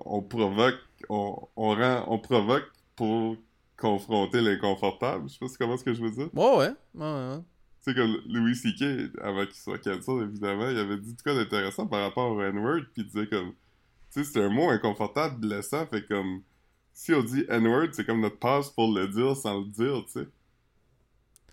on 0.05 0.23
provoque 0.23 0.79
on, 1.09 1.37
on 1.57 1.75
rend 1.75 2.05
on 2.09 2.19
provoque 2.19 2.71
pour 2.97 3.37
confronter 3.77 4.41
l'inconfortable 4.41 5.29
je 5.29 5.35
sais 5.35 5.39
pas 5.41 5.49
si 5.49 5.57
comment 5.59 5.77
ce 5.77 5.85
que 5.85 5.95
je 5.95 6.03
veux 6.03 6.11
dire 6.11 6.29
Ouais, 6.35 6.57
ouais. 6.57 6.73
ouais, 6.95 7.05
ouais. 7.37 7.39
Tu 7.87 7.93
sais 7.93 7.97
comme 7.97 8.21
Louis 8.27 8.57
C.K. 8.57 9.13
avant 9.23 9.47
qu'il 9.47 9.57
soit 9.57 9.79
cancel 9.79 10.23
évidemment 10.25 10.71
il 10.71 10.79
avait 10.79 10.99
dit 10.99 11.17
tout 11.17 11.25
cas 11.25 11.35
d'intéressant 11.35 11.87
par 11.87 12.03
rapport 12.03 12.33
au 12.33 12.43
N-word 12.43 12.83
puis 12.95 13.03
il 13.03 13.07
disait 13.07 13.29
comme 13.29 13.55
tu 14.13 14.25
sais 14.25 14.33
c'est 14.33 14.45
un 14.45 14.51
mot 14.51 14.71
inconfortable 14.71 15.41
blessant 15.41 15.87
fait 15.87 16.07
comme 16.07 16.43
si 16.95 17.15
on 17.15 17.23
dit 17.23 17.45
N-word 17.49 17.89
c'est 17.93 18.07
comme 18.07 18.21
notre 18.21 18.39
passe 18.39 18.71
pour 18.71 18.93
le 18.95 19.09
dire 19.09 19.37
sans 19.37 19.61
le 19.61 19.67
dire 19.69 20.05
tu 20.07 20.13
sais 20.21 20.29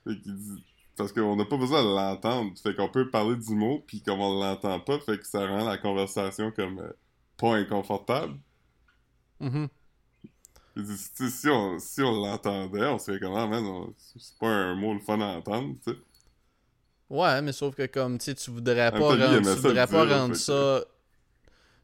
fait 0.06 0.20
qu'il 0.22 0.36
dit 0.36 0.64
parce 0.96 1.12
qu'on 1.12 1.36
n'a 1.36 1.46
pas 1.46 1.58
besoin 1.58 1.84
de 1.84 1.90
l'entendre 1.90 2.54
fait 2.62 2.76
qu'on 2.76 2.90
peut 2.90 3.10
parler 3.10 3.36
du 3.38 3.56
mot 3.56 3.84
puis 3.88 4.02
comme 4.02 4.22
on 4.22 4.40
l'entend 4.40 4.80
pas 4.80 5.00
fait 5.00 5.18
que 5.18 5.26
ça 5.28 5.48
rend 5.48 5.66
la 5.66 5.78
conversation 5.78 6.52
comme 6.52 6.80
euh, 6.80 6.92
pas 7.38 7.56
inconfortable 7.56 8.38
Mhm. 9.40 9.70
Il 10.76 10.84
dit, 10.84 10.96
tu 11.16 11.30
sais, 11.30 11.30
si 11.30 11.50
on, 11.50 11.80
si 11.80 12.02
on 12.04 12.12
l'entendait, 12.12 12.86
on 12.86 13.00
serait 13.00 13.20
comment, 13.20 13.48
man, 13.48 13.64
on- 13.66 13.94
c'est 13.98 14.38
pas 14.40 14.48
un 14.50 14.76
mot 14.76 14.94
le 14.94 15.00
fun 15.00 15.20
à 15.22 15.38
entendre, 15.38 15.76
tu 15.84 15.92
sais. 15.94 15.98
Ouais, 17.14 17.42
mais 17.44 17.52
sauf 17.54 17.76
que 17.76 17.86
comme 17.86 18.18
tu 18.18 18.34
tu 18.34 18.50
voudrais 18.50 18.92
pas 18.92 18.98
rendre, 19.00 19.38
tu 19.38 19.44
ça 19.46 19.54
voudrais 19.56 19.88
pas 19.88 20.06
rendre 20.20 20.36
ça. 20.36 20.84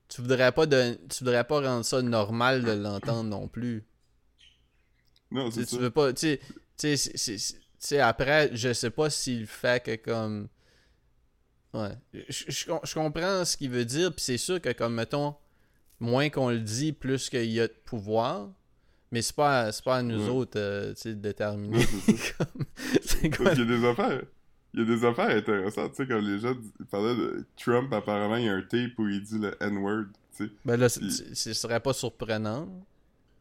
Tu 0.07 0.21
voudrais 0.21 0.51
pas 0.51 0.65
de, 0.65 0.97
tu 1.07 1.23
voudrais 1.23 1.43
pas 1.43 1.61
rendre 1.61 1.85
ça 1.85 2.01
normal 2.01 2.63
de 2.63 2.71
l'entendre 2.71 3.29
non 3.29 3.47
plus. 3.47 3.83
Non, 5.29 5.51
Tu 5.51 5.63
c'est 5.65 5.77
veux 5.77 5.91
pas, 5.91 6.11
tu 6.13 6.39
sais, 6.77 7.99
après, 7.99 8.49
je 8.53 8.73
sais 8.73 8.89
pas 8.89 9.11
s'il 9.11 9.45
fait 9.45 9.83
que 9.83 9.95
comme, 9.97 10.47
ouais, 11.75 11.91
je, 12.27 12.45
je 12.47 12.65
com- 12.65 12.79
je 12.83 12.93
comprends 12.95 13.45
ce 13.45 13.55
qu'il 13.55 13.69
veut 13.69 13.85
dire, 13.85 14.11
puis 14.11 14.23
c'est 14.23 14.37
sûr 14.39 14.59
que 14.59 14.71
comme 14.71 14.95
mettons, 14.95 15.35
moins 15.99 16.29
qu'on 16.29 16.49
le 16.49 16.59
dit, 16.59 16.91
plus 16.91 17.29
qu'il 17.29 17.45
y 17.51 17.59
a 17.61 17.67
de 17.67 17.73
pouvoir. 17.85 18.49
Mais 19.11 19.21
c'est 19.21 19.35
pas, 19.35 19.69
pas 19.85 19.97
à 19.97 20.01
nous 20.03 20.23
Ouais. 20.23 20.29
autres 20.29 20.57
euh, 20.59 20.93
de 21.05 21.13
déterminer. 21.13 21.85
C'est 21.85 22.13
Comme- 23.29 23.45
quoi 23.45 23.45
Parce 23.45 23.57
qu'il 23.59 23.69
y 23.69 23.73
a 23.73 23.77
des 23.77 23.85
affaires. 23.85 24.21
Il 24.73 24.81
y 24.81 24.83
a 24.83 24.85
des 24.85 25.03
affaires 25.03 25.29
intéressantes, 25.35 25.91
tu 25.93 26.03
sais, 26.03 26.07
comme 26.07 26.23
les 26.25 26.39
gens 26.39 26.53
parlaient 26.91 27.15
de 27.15 27.43
Trump, 27.57 27.91
apparemment, 27.91 28.35
il 28.35 28.45
y 28.45 28.49
a 28.49 28.53
un 28.53 28.61
tape 28.61 28.97
où 28.99 29.07
il 29.07 29.21
dit 29.21 29.39
le 29.39 29.51
N-word, 29.63 30.05
tu 30.37 30.45
sais. 30.45 30.51
Ben 30.63 30.77
là, 30.77 30.89
ce 30.89 31.53
serait 31.53 31.79
pas 31.79 31.93
surprenant. 31.93 32.67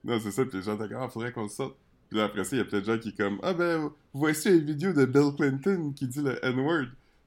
Non, 0.04 0.18
c'est 0.20 0.30
ça, 0.30 0.44
pis 0.46 0.56
les 0.56 0.62
gens 0.62 0.76
étaient 0.76 0.88
comme, 0.88 1.02
ah, 1.02 1.08
faudrait 1.08 1.32
qu'on 1.32 1.42
le 1.42 1.48
sorte. 1.48 1.76
Puis 2.08 2.18
là, 2.18 2.24
après 2.24 2.44
ça, 2.44 2.56
il 2.56 2.60
y 2.60 2.62
a 2.62 2.64
plein 2.64 2.80
de 2.80 2.84
gens 2.84 2.98
qui 2.98 3.12
comme, 3.14 3.38
ah 3.42 3.52
ben, 3.52 3.90
voici 4.14 4.48
une 4.48 4.64
vidéo 4.64 4.92
de 4.94 5.04
Bill 5.04 5.32
Clinton 5.36 5.92
qui 5.94 6.06
dit 6.08 6.22
le 6.22 6.42
N-word. 6.42 6.86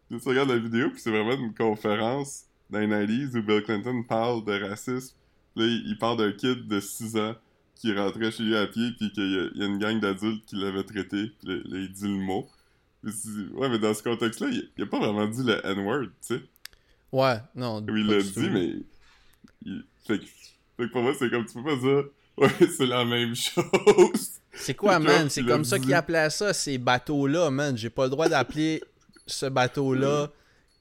Puis 0.09 0.19
tu 0.19 0.27
regardes 0.29 0.49
la 0.49 0.57
vidéo, 0.57 0.89
puis 0.89 0.99
c'est 0.99 1.11
vraiment 1.11 1.33
une 1.33 1.53
conférence 1.53 2.45
dans 2.71 2.79
les 2.79 2.87
90s 2.87 3.37
où 3.37 3.43
Bill 3.43 3.61
Clinton 3.63 4.03
parle 4.09 4.43
de 4.45 4.67
racisme. 4.67 5.15
Là, 5.55 5.65
il, 5.65 5.97
parle 5.99 6.17
d'un 6.17 6.31
kid 6.31 6.67
de 6.67 6.79
6 6.79 7.17
ans 7.17 7.35
qui 7.75 7.93
rentrait 7.93 8.31
chez 8.31 8.43
lui 8.43 8.55
à 8.55 8.65
pied, 8.65 8.91
puis 8.97 9.11
qu'il 9.11 9.31
y, 9.31 9.37
a- 9.37 9.49
il 9.53 9.61
y 9.61 9.63
a 9.63 9.67
une 9.67 9.77
gang 9.77 9.99
d'adultes 9.99 10.45
qui 10.45 10.55
l'avait 10.55 10.83
traité, 10.83 11.31
puis 11.39 11.47
là, 11.47 11.77
il 11.79 11.91
dit 11.91 12.07
le 12.07 12.23
mot. 12.23 12.47
Ouais, 13.03 13.69
mais 13.69 13.79
dans 13.79 13.93
ce 13.93 14.03
contexte-là, 14.03 14.49
il, 14.51 14.69
il 14.77 14.83
a 14.83 14.85
pas 14.87 14.99
vraiment 14.99 15.25
dit 15.27 15.43
le 15.43 15.65
N-word, 15.65 16.03
tu 16.05 16.09
sais. 16.21 16.41
Ouais, 17.11 17.37
non. 17.55 17.83
Oui, 17.89 18.01
il 18.01 18.07
l'a 18.07 18.21
dit, 18.21 18.49
mais. 18.49 18.73
il- 19.65 19.83
Fait, 20.05 20.19
que... 20.19 20.25
fait 20.25 20.87
que 20.87 20.91
pour 20.91 21.01
moi, 21.01 21.13
c'est 21.17 21.29
comme 21.29 21.45
tu 21.45 21.53
peux 21.55 21.63
pas 21.63 21.75
dire. 21.75 22.03
Ouais, 22.37 22.47
c'est 22.75 22.85
la 22.85 23.03
même 23.03 23.35
chose. 23.35 24.31
C'est 24.53 24.73
quoi, 24.73 24.99
man? 24.99 25.29
C'est 25.29 25.43
comme 25.43 25.65
ça 25.65 25.77
dit. 25.77 25.85
qu'ils 25.85 25.93
appelaient 25.93 26.29
ça, 26.29 26.53
ces 26.53 26.77
bateaux-là, 26.77 27.51
man. 27.51 27.77
J'ai 27.77 27.89
pas 27.89 28.05
le 28.05 28.09
droit 28.09 28.29
d'appeler 28.29 28.81
ce 29.27 29.47
bateau-là 29.47 30.29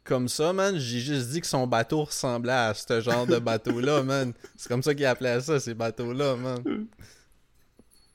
comme 0.05 0.29
ça, 0.29 0.53
man. 0.53 0.79
J'ai 0.79 1.01
juste 1.01 1.31
dit 1.31 1.41
que 1.41 1.47
son 1.49 1.67
bateau 1.67 2.05
ressemblait 2.05 2.53
à 2.53 2.73
ce 2.73 3.01
genre 3.01 3.27
de 3.27 3.39
bateau-là, 3.41 4.03
man. 4.05 4.33
C'est 4.57 4.69
comme 4.69 4.83
ça 4.83 4.95
qu'il 4.95 5.05
appelait 5.07 5.41
ça, 5.41 5.59
ces 5.59 5.75
bateaux-là, 5.75 6.37
man. 6.37 6.63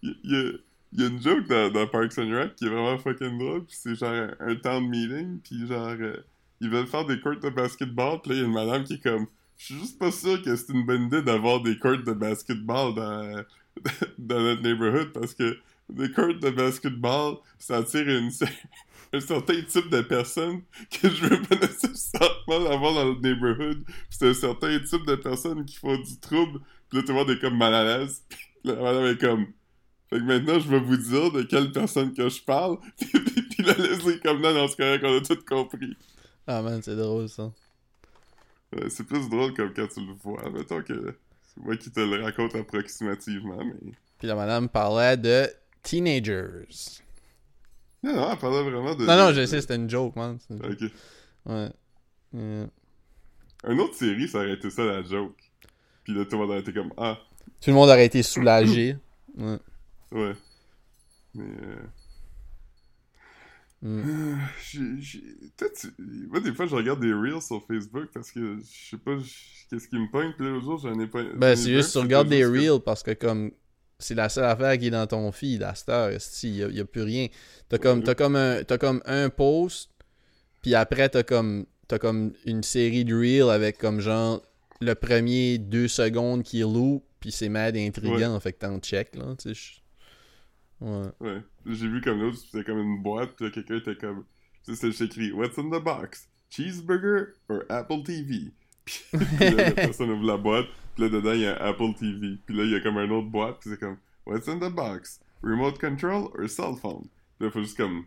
Il 0.01 0.59
il 0.95 1.01
y 1.01 1.05
a 1.05 1.09
une 1.09 1.21
joke 1.21 1.47
dans, 1.47 1.87
Parks 1.87 2.17
and 2.17 2.31
Rec 2.31 2.55
qui 2.55 2.65
est 2.65 2.69
vraiment 2.69 2.97
fucking 2.97 3.37
drôle, 3.37 3.65
pis 3.65 3.75
c'est 3.75 3.95
genre 3.95 4.29
un, 4.39 4.55
town 4.55 4.87
meeting, 4.87 5.39
pis 5.41 5.67
genre, 5.67 5.95
euh, 5.99 6.17
ils 6.61 6.69
veulent 6.69 6.87
faire 6.87 7.05
des 7.05 7.19
courts 7.19 7.39
de 7.39 7.49
basketball, 7.49 8.21
pis 8.21 8.29
là, 8.29 8.35
il 8.35 8.41
y 8.41 8.43
a 8.43 8.47
une 8.47 8.53
madame 8.53 8.83
qui 8.85 8.93
est 8.93 9.03
comme, 9.03 9.27
je 9.57 9.65
suis 9.65 9.75
juste 9.75 9.99
pas 9.99 10.11
sûr 10.11 10.41
que 10.41 10.55
c'est 10.55 10.71
une 10.71 10.85
bonne 10.85 11.03
idée 11.03 11.21
d'avoir 11.21 11.61
des 11.61 11.77
courts 11.77 11.97
de 11.97 12.13
basketball 12.13 12.95
dans, 12.95 13.43
dans 14.17 14.39
notre 14.39 14.61
neighborhood, 14.61 15.11
parce 15.11 15.33
que 15.33 15.57
des 15.89 16.11
courts 16.11 16.39
de 16.39 16.49
basketball, 16.49 17.37
ça 17.59 17.77
attire 17.77 18.07
une, 18.07 18.31
un 19.13 19.19
certain 19.19 19.61
type 19.61 19.89
de 19.89 20.01
personnes 20.01 20.61
que 20.89 21.09
je 21.09 21.25
veux 21.25 21.41
pas 21.41 21.55
nécessairement 21.55 22.71
avoir 22.71 22.93
dans 22.93 23.05
le 23.05 23.19
neighborhood. 23.19 23.83
c'est 24.09 24.29
un 24.29 24.33
certain 24.33 24.79
type 24.79 25.05
de 25.05 25.15
personnes 25.15 25.65
qui 25.65 25.75
font 25.75 25.97
du 25.97 26.19
trouble. 26.19 26.59
Puis 26.89 26.99
là, 26.99 27.03
le 27.07 27.13
monde 27.13 27.29
est 27.31 27.39
comme 27.39 27.57
mal 27.57 27.73
à 27.73 27.83
l'aise. 27.83 28.23
Puis 28.29 28.39
la 28.63 28.75
madame 28.75 29.05
est 29.05 29.19
comme... 29.19 29.47
Fait 30.09 30.17
que 30.17 30.23
maintenant, 30.23 30.59
je 30.59 30.69
vais 30.69 30.79
vous 30.79 30.97
dire 30.97 31.31
de 31.31 31.43
quelle 31.43 31.71
personne 31.71 32.13
que 32.13 32.29
je 32.29 32.41
parle. 32.41 32.77
puis 32.97 33.63
la 33.63 33.73
laisse 33.73 34.03
comme 34.21 34.41
non, 34.41 34.53
dans 34.53 34.67
ce 34.67 34.75
cas 34.75 34.99
qu'on 34.99 35.17
a 35.17 35.21
tout 35.21 35.39
compris. 35.47 35.97
Ah 36.47 36.61
man, 36.61 36.81
c'est 36.83 36.95
drôle 36.95 37.27
ça. 37.27 37.51
c'est 38.89 39.05
plus 39.05 39.29
drôle 39.29 39.53
comme 39.53 39.73
quand 39.73 39.87
tu 39.87 40.05
le 40.05 40.13
vois. 40.13 40.49
Mettons 40.51 40.81
que 40.83 41.15
c'est 41.41 41.63
moi 41.63 41.75
qui 41.75 41.91
te 41.91 41.99
le 41.99 42.23
raconte 42.23 42.55
approximativement, 42.55 43.63
mais... 43.63 43.93
Puis 44.19 44.27
la 44.27 44.35
madame 44.35 44.69
parlait 44.69 45.17
de 45.17 45.49
teenagers. 45.81 46.67
Non, 48.03 48.15
non, 48.15 48.31
elle 48.31 48.37
parlait 48.37 48.69
vraiment 48.69 48.95
de. 48.95 49.05
Non, 49.05 49.17
non, 49.17 49.33
je 49.33 49.45
sais, 49.45 49.61
c'était 49.61 49.75
une 49.75 49.89
joke, 49.89 50.15
man. 50.15 50.37
Ok. 50.51 50.91
Ouais. 51.47 51.69
Yeah. 52.33 52.67
Une 53.67 53.79
autre 53.79 53.95
série, 53.95 54.27
ça 54.27 54.39
aurait 54.39 54.53
été 54.53 54.69
ça 54.69 54.83
la 54.83 55.01
joke. 55.01 55.35
Puis 56.03 56.13
là, 56.13 56.25
tout 56.25 56.33
le 56.33 56.37
monde 56.37 56.49
aurait 56.51 56.59
été 56.59 56.71
comme 56.71 56.93
Ah. 56.97 57.17
Tout 57.61 57.71
le 57.71 57.73
monde 57.73 57.89
aurait 57.89 58.05
été 58.05 58.21
soulagé. 58.21 58.97
ouais. 59.37 59.57
Ouais. 60.15 60.33
Mais. 61.35 61.43
Euh... 61.43 61.75
Mm. 63.81 64.39
Toi, 65.57 65.67
tu... 65.79 65.93
Moi, 66.29 66.39
des 66.39 66.53
fois, 66.53 66.65
je 66.65 66.75
regarde 66.75 67.01
des 67.01 67.13
reels 67.13 67.41
sur 67.41 67.63
Facebook 67.67 68.09
parce 68.13 68.31
que 68.31 68.57
je 68.57 68.89
sais 68.89 68.97
pas 68.97 69.17
qu'est-ce 69.69 69.87
qui 69.87 69.97
me 69.97 70.09
pogne. 70.09 70.33
Puis 70.35 70.45
là, 70.45 70.51
l'autre 70.51 70.65
jour, 70.65 70.79
j'en 70.79 70.99
ai 70.99 71.07
pas. 71.07 71.21
Ben, 71.35 71.55
c'est 71.55 71.73
juste, 71.73 71.91
tu 71.91 71.99
regardes 71.99 72.29
des 72.29 72.45
reels 72.45 72.81
parce 72.83 73.03
que, 73.03 73.11
comme 73.11 73.51
c'est 73.99 74.15
la 74.15 74.29
seule 74.29 74.45
affaire 74.45 74.77
qui 74.77 74.87
est 74.87 74.91
dans 74.91 75.07
ton 75.07 75.31
feed 75.31 75.63
à 75.63 75.75
cette 75.75 75.89
heure. 75.89 76.11
Il 76.43 76.67
n'y 76.67 76.79
a, 76.79 76.85
plus 76.85 77.03
rien. 77.03 77.27
T'as 77.69 77.77
comme, 77.77 78.03
as 78.07 78.15
comme, 78.15 78.35
un, 78.35 78.61
as 78.67 78.77
comme 78.77 79.01
un 79.05 79.29
post, 79.29 79.91
puis 80.61 80.75
après, 80.75 81.09
t'as 81.09 81.23
comme, 81.23 81.65
as 81.91 81.99
comme 81.99 82.33
une 82.45 82.63
série 82.63 83.05
de 83.05 83.15
reels 83.15 83.49
avec 83.49 83.77
comme 83.77 83.99
genre 83.99 84.41
le 84.81 84.95
premier 84.95 85.57
deux 85.57 85.87
secondes 85.87 86.43
qui 86.43 86.59
loue, 86.59 87.03
puis 87.19 87.31
c'est 87.31 87.49
mad 87.49 87.77
intriguant, 87.77 88.39
fait 88.39 88.53
que 88.53 88.59
t'en 88.59 88.79
check, 88.79 89.15
là. 89.15 89.35
Tu 89.37 89.55
sais, 89.55 89.81
Ouais. 90.85 91.09
Ouais. 91.19 91.41
J'ai 91.65 91.87
vu 91.87 91.99
comme 91.99 92.21
l'autre, 92.21 92.37
c'était 92.37 92.63
comme 92.63 92.77
une 92.77 93.01
boîte, 93.01 93.35
puis 93.35 93.51
quelqu'un 93.51 93.77
était 93.77 93.95
comme. 93.95 94.23
Tu 94.63 94.75
sais, 94.75 94.91
c'est 94.91 95.05
écrit 95.05 95.31
What's 95.31 95.57
in 95.57 95.69
the 95.71 95.83
box? 95.83 96.29
Cheeseburger 96.49 97.33
or 97.49 97.63
Apple 97.69 98.03
TV? 98.03 98.51
Puis 98.85 99.03
là, 99.39 99.51
la 99.51 99.71
personne 99.71 100.11
ouvre 100.11 100.27
la 100.27 100.37
boîte, 100.37 100.67
puis 100.93 101.05
là, 101.05 101.09
dedans, 101.09 101.33
il 101.33 101.39
y 101.39 101.47
a 101.47 101.55
Apple 101.55 101.95
TV. 101.95 102.37
Puis 102.45 102.55
là, 102.55 102.63
il 102.65 102.71
y 102.71 102.75
a 102.75 102.81
comme 102.81 102.97
un 102.97 103.09
autre 103.09 103.29
boîte, 103.29 103.57
puis 103.59 103.71
c'est 103.71 103.79
comme, 103.79 103.97
What's 104.27 104.47
in 104.47 104.59
the 104.59 104.71
box? 104.71 105.19
Remote 105.41 105.79
control 105.79 106.29
or 106.37 106.47
cell 106.47 106.75
phone? 106.79 107.07
Puis 107.37 107.47
là, 107.47 107.51
faut 107.51 107.63
juste 107.63 107.77
comme, 107.77 108.05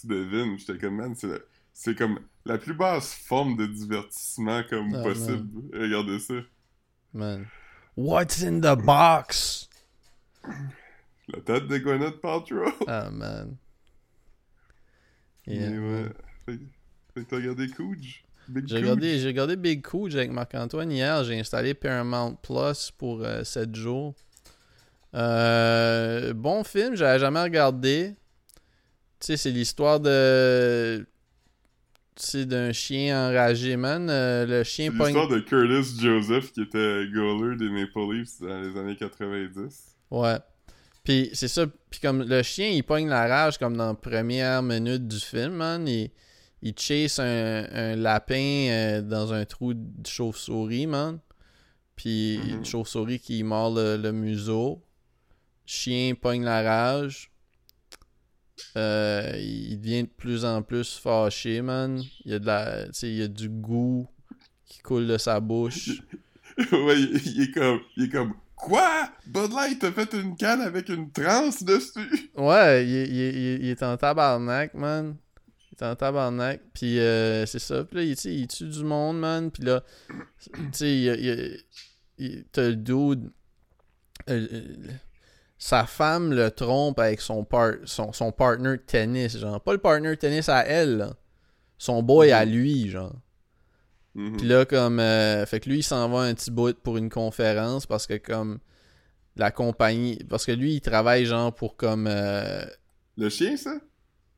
tu 0.00 0.06
devines. 0.06 0.58
J'étais 0.58 0.78
comme, 0.78 0.96
man, 0.96 1.14
c'est, 1.14 1.28
c'est 1.74 1.94
comme 1.94 2.20
la 2.46 2.56
plus 2.56 2.72
basse 2.72 3.12
forme 3.12 3.54
de 3.56 3.66
divertissement 3.66 4.62
comme 4.68 4.94
ah, 4.94 5.02
possible. 5.02 5.46
Regardez 5.74 6.18
ça. 6.20 6.34
Man. 7.12 7.48
What's 7.94 8.42
in 8.42 8.60
the 8.60 8.74
box? 8.82 9.68
La 11.32 11.40
tête 11.40 11.68
de 11.68 11.78
Gwyneth 11.78 12.20
Paltrow. 12.20 12.70
Ah, 12.86 13.10
man. 13.10 13.56
Yeah. 15.46 15.70
ouais. 15.70 16.04
Fait, 16.46 16.58
fait 17.14 17.24
que 17.24 17.30
t'as 17.30 17.36
regardé 17.36 17.68
Cooge? 17.68 18.24
J'ai 18.66 18.76
regardé, 18.76 19.18
j'ai 19.18 19.28
regardé 19.28 19.56
Big 19.56 19.82
Cooge 19.82 20.14
avec 20.16 20.30
Marc-Antoine 20.30 20.90
hier. 20.90 21.24
J'ai 21.24 21.38
installé 21.38 21.74
Paramount 21.74 22.34
Plus 22.34 22.90
pour 22.90 23.24
7 23.44 23.68
euh, 23.68 23.74
jours. 23.74 24.14
Euh, 25.14 26.32
bon 26.32 26.64
film, 26.64 26.96
j'avais 26.96 27.18
jamais 27.18 27.42
regardé. 27.42 28.14
Tu 29.20 29.26
sais, 29.26 29.36
c'est 29.36 29.50
l'histoire 29.50 30.00
de. 30.00 31.06
C'est 32.16 32.44
d'un 32.44 32.72
chien 32.72 33.28
enragé, 33.28 33.76
man. 33.76 34.08
Euh, 34.10 34.44
le 34.46 34.64
chien 34.64 34.92
C'est 34.96 35.04
l'histoire 35.04 35.28
de 35.28 35.38
Curtis 35.38 35.98
Joseph 36.00 36.52
qui 36.52 36.62
était 36.62 37.06
goaler 37.12 37.56
des 37.56 37.70
Maple 37.70 38.12
Leafs 38.12 38.40
dans 38.40 38.60
les 38.60 38.78
années 38.78 38.96
90. 38.96 39.96
Ouais. 40.10 40.38
Puis 41.04 41.30
c'est 41.32 41.48
ça. 41.48 41.66
Puis 41.90 42.00
comme 42.00 42.22
le 42.22 42.42
chien, 42.42 42.68
il 42.68 42.84
pogne 42.84 43.08
la 43.08 43.26
rage 43.26 43.58
comme 43.58 43.76
dans 43.76 43.88
la 43.88 43.94
première 43.94 44.62
minute 44.62 45.06
du 45.08 45.18
film, 45.18 45.54
man. 45.54 45.86
Il 45.88 46.10
il 46.62 46.78
chase 46.78 47.18
un, 47.18 47.96
lapin 47.96 48.68
euh, 48.70 49.02
dans 49.02 49.32
un 49.32 49.44
trou 49.44 49.74
de 49.74 50.06
chauve-souris, 50.06 50.86
man. 50.86 51.18
Puis 51.96 52.36
une 52.36 52.58
mhm. 52.58 52.64
chauve-souris 52.64 53.18
qui 53.18 53.42
mord 53.42 53.74
le, 53.74 54.12
museau. 54.12 54.80
Chien 55.66 56.14
pogne 56.14 56.44
la 56.44 56.62
rage. 56.62 57.30
Euh, 58.76 59.32
il 59.36 59.80
devient 59.80 60.04
de 60.04 60.08
plus 60.08 60.44
en 60.44 60.62
plus 60.62 60.96
fâché, 60.98 61.62
man. 61.62 62.00
Il 62.24 62.30
y 62.30 62.34
a, 62.34 62.38
de 62.38 62.46
la, 62.46 62.86
il 63.02 63.16
y 63.16 63.22
a 63.22 63.28
du 63.28 63.48
goût 63.48 64.08
qui 64.64 64.78
coule 64.80 65.08
de 65.08 65.18
sa 65.18 65.40
bouche. 65.40 66.00
ouais, 66.72 67.00
il, 67.00 67.42
est 67.42 67.50
comme, 67.50 67.80
il 67.96 68.04
est 68.04 68.08
comme 68.08 68.34
Quoi? 68.62 69.08
Bud 69.26 69.52
Light 69.52 69.82
a 69.82 69.90
fait 69.90 70.12
une 70.12 70.36
canne 70.36 70.60
avec 70.60 70.88
une 70.88 71.10
transe 71.10 71.64
dessus? 71.64 72.30
Ouais, 72.36 72.86
il, 72.86 73.12
il, 73.12 73.64
il 73.64 73.70
est 73.70 73.82
en 73.82 73.96
tabarnak, 73.96 74.72
man. 74.74 75.16
Il 75.72 75.74
est 75.74 75.84
en 75.84 75.96
tabarnak. 75.96 76.60
Puis 76.72 77.00
euh, 77.00 77.44
c'est 77.44 77.58
ça. 77.58 77.82
Puis 77.82 77.96
là, 77.96 78.02
il, 78.04 78.32
il 78.32 78.46
tue 78.46 78.68
du 78.68 78.84
monde, 78.84 79.18
man. 79.18 79.50
Puis 79.50 79.64
là, 79.64 79.82
tu 80.38 80.62
sais, 80.74 80.96
il, 80.96 81.58
il, 82.18 82.44
t'as 82.52 82.68
le 82.68 82.76
dude. 82.76 83.32
Euh, 84.30 84.46
euh, 84.52 84.92
sa 85.58 85.84
femme 85.84 86.32
le 86.32 86.48
trompe 86.52 87.00
avec 87.00 87.20
son, 87.20 87.42
par 87.44 87.72
son, 87.84 88.12
son 88.12 88.30
partner 88.30 88.76
de 88.76 88.76
tennis, 88.76 89.36
genre. 89.38 89.60
Pas 89.60 89.72
le 89.72 89.78
partner 89.78 90.10
de 90.10 90.14
tennis 90.14 90.48
à 90.48 90.64
elle, 90.64 90.98
là. 90.98 91.16
Son 91.78 92.00
boy 92.00 92.30
à 92.30 92.46
mm-hmm. 92.46 92.50
lui, 92.50 92.90
genre. 92.90 93.16
Mm-hmm. 94.16 94.36
Puis 94.36 94.46
là, 94.46 94.64
comme. 94.64 94.98
fait 95.46 95.60
que 95.60 95.68
lui, 95.68 95.78
il 95.78 95.82
s'en 95.82 96.08
va 96.08 96.20
un 96.20 96.34
petit 96.34 96.50
bout 96.50 96.78
pour 96.78 96.96
une 96.96 97.10
conférence 97.10 97.86
parce 97.86 98.06
que, 98.06 98.16
comme. 98.16 98.58
La 99.36 99.50
compagnie. 99.50 100.18
Parce 100.28 100.44
que 100.44 100.52
lui, 100.52 100.74
il 100.74 100.80
travaille, 100.80 101.24
genre, 101.24 101.54
pour 101.54 101.76
comme. 101.76 102.08
Le 103.16 103.28
chien, 103.28 103.56
ça? 103.56 103.78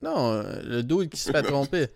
Non, 0.03 0.33
euh, 0.33 0.61
le 0.65 0.83
dude 0.83 1.09
qui 1.09 1.21
se 1.21 1.31
fait 1.31 1.43
tromper. 1.51 1.87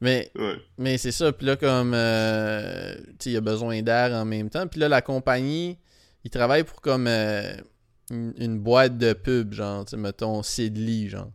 Mais, 0.00 0.30
mais 0.76 0.98
c'est 0.98 1.12
ça. 1.12 1.32
Puis 1.32 1.46
là, 1.46 1.56
comme, 1.56 1.92
euh, 1.94 2.94
tu 3.18 3.30
il 3.30 3.36
a 3.36 3.40
besoin 3.40 3.82
d'air 3.82 4.12
en 4.12 4.24
même 4.24 4.50
temps. 4.50 4.66
Puis 4.68 4.78
là, 4.78 4.88
la 4.88 5.02
compagnie, 5.02 5.78
il 6.24 6.30
travaille 6.30 6.64
pour 6.64 6.80
comme 6.80 7.06
euh, 7.08 7.52
une, 8.10 8.58
boîte 8.60 8.96
de 8.96 9.12
pub, 9.12 9.54
genre, 9.54 9.84
tu 9.84 9.90
sais, 9.90 9.96
mettons, 9.96 10.42
Sidley, 10.42 11.08
genre. 11.08 11.32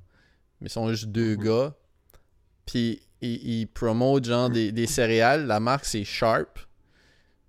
Mais 0.62 0.68
ils 0.68 0.72
sont 0.72 0.90
juste 0.90 1.08
deux 1.08 1.36
mhm. 1.36 1.44
gars. 1.44 1.76
Puis 2.66 3.02
ils, 3.24 3.60
ils 3.62 3.68
promotent, 3.68 4.26
genre, 4.26 4.50
des, 4.50 4.88
céréales. 4.88 5.46
La 5.46 5.60
marque, 5.60 5.86
c'est 5.86 6.04
Sharp. 6.04 6.60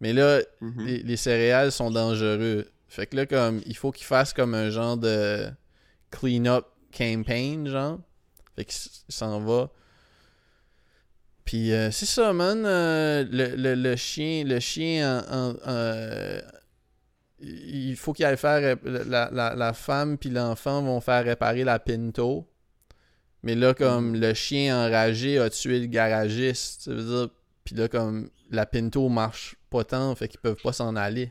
Mais 0.00 0.12
là, 0.12 0.40
mhm. 0.60 0.86
les, 0.86 1.02
les, 1.02 1.16
céréales 1.16 1.72
sont 1.72 1.90
dangereux. 1.90 2.66
Fait 2.88 3.06
que 3.06 3.16
là, 3.16 3.26
comme, 3.26 3.60
il 3.66 3.76
faut 3.76 3.90
qu'ils 3.90 4.06
fassent 4.06 4.32
comme 4.32 4.54
un 4.54 4.70
genre 4.70 4.96
de 4.96 5.48
clean-up 6.10 6.66
campaign, 6.96 7.68
genre. 7.68 7.98
Fait 8.56 8.64
qu'il 8.64 8.90
s'en 9.08 9.40
va. 9.40 9.70
Puis 11.44 11.72
euh, 11.72 11.90
c'est 11.90 12.06
ça, 12.06 12.32
man. 12.32 12.64
Euh, 12.64 13.24
le, 13.30 13.74
le, 13.74 13.96
chien, 13.96 14.44
le 14.44 14.60
chien 14.60 15.22
euh, 15.66 16.40
il 17.40 17.96
faut 17.96 18.12
qu'il 18.12 18.24
aille 18.24 18.36
faire. 18.36 18.76
La, 18.84 19.28
la, 19.30 19.54
la 19.54 19.72
femme 19.72 20.16
puis 20.16 20.30
l'enfant 20.30 20.82
vont 20.82 21.00
faire 21.00 21.24
réparer 21.24 21.64
la 21.64 21.78
Pinto. 21.78 22.48
Mais 23.44 23.54
là, 23.54 23.74
comme 23.74 24.14
le 24.16 24.32
chien 24.32 24.86
enragé 24.86 25.38
a 25.38 25.50
tué 25.50 25.78
le 25.78 25.86
garagiste, 25.86 26.82
ça 26.82 26.94
veut 26.94 27.02
dire. 27.02 27.28
Puis 27.62 27.74
là, 27.74 27.88
comme 27.88 28.30
la 28.50 28.64
Pinto 28.64 29.08
marche 29.10 29.56
pas 29.68 29.84
tant, 29.84 30.14
fait 30.14 30.28
qu'ils 30.28 30.40
peuvent 30.40 30.60
pas 30.62 30.72
s'en 30.72 30.96
aller. 30.96 31.30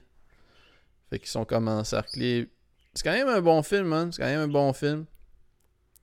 Fait 1.10 1.18
qu'ils 1.18 1.28
sont 1.28 1.44
comme 1.44 1.68
encerclés. 1.68 2.50
C'est 2.94 3.04
quand 3.04 3.14
même 3.14 3.28
un 3.28 3.42
bon 3.42 3.64
film, 3.64 3.88
man. 3.88 4.12
C'est 4.12 4.22
quand 4.22 4.28
même 4.28 4.42
un 4.42 4.48
bon 4.48 4.72
film. 4.74 5.06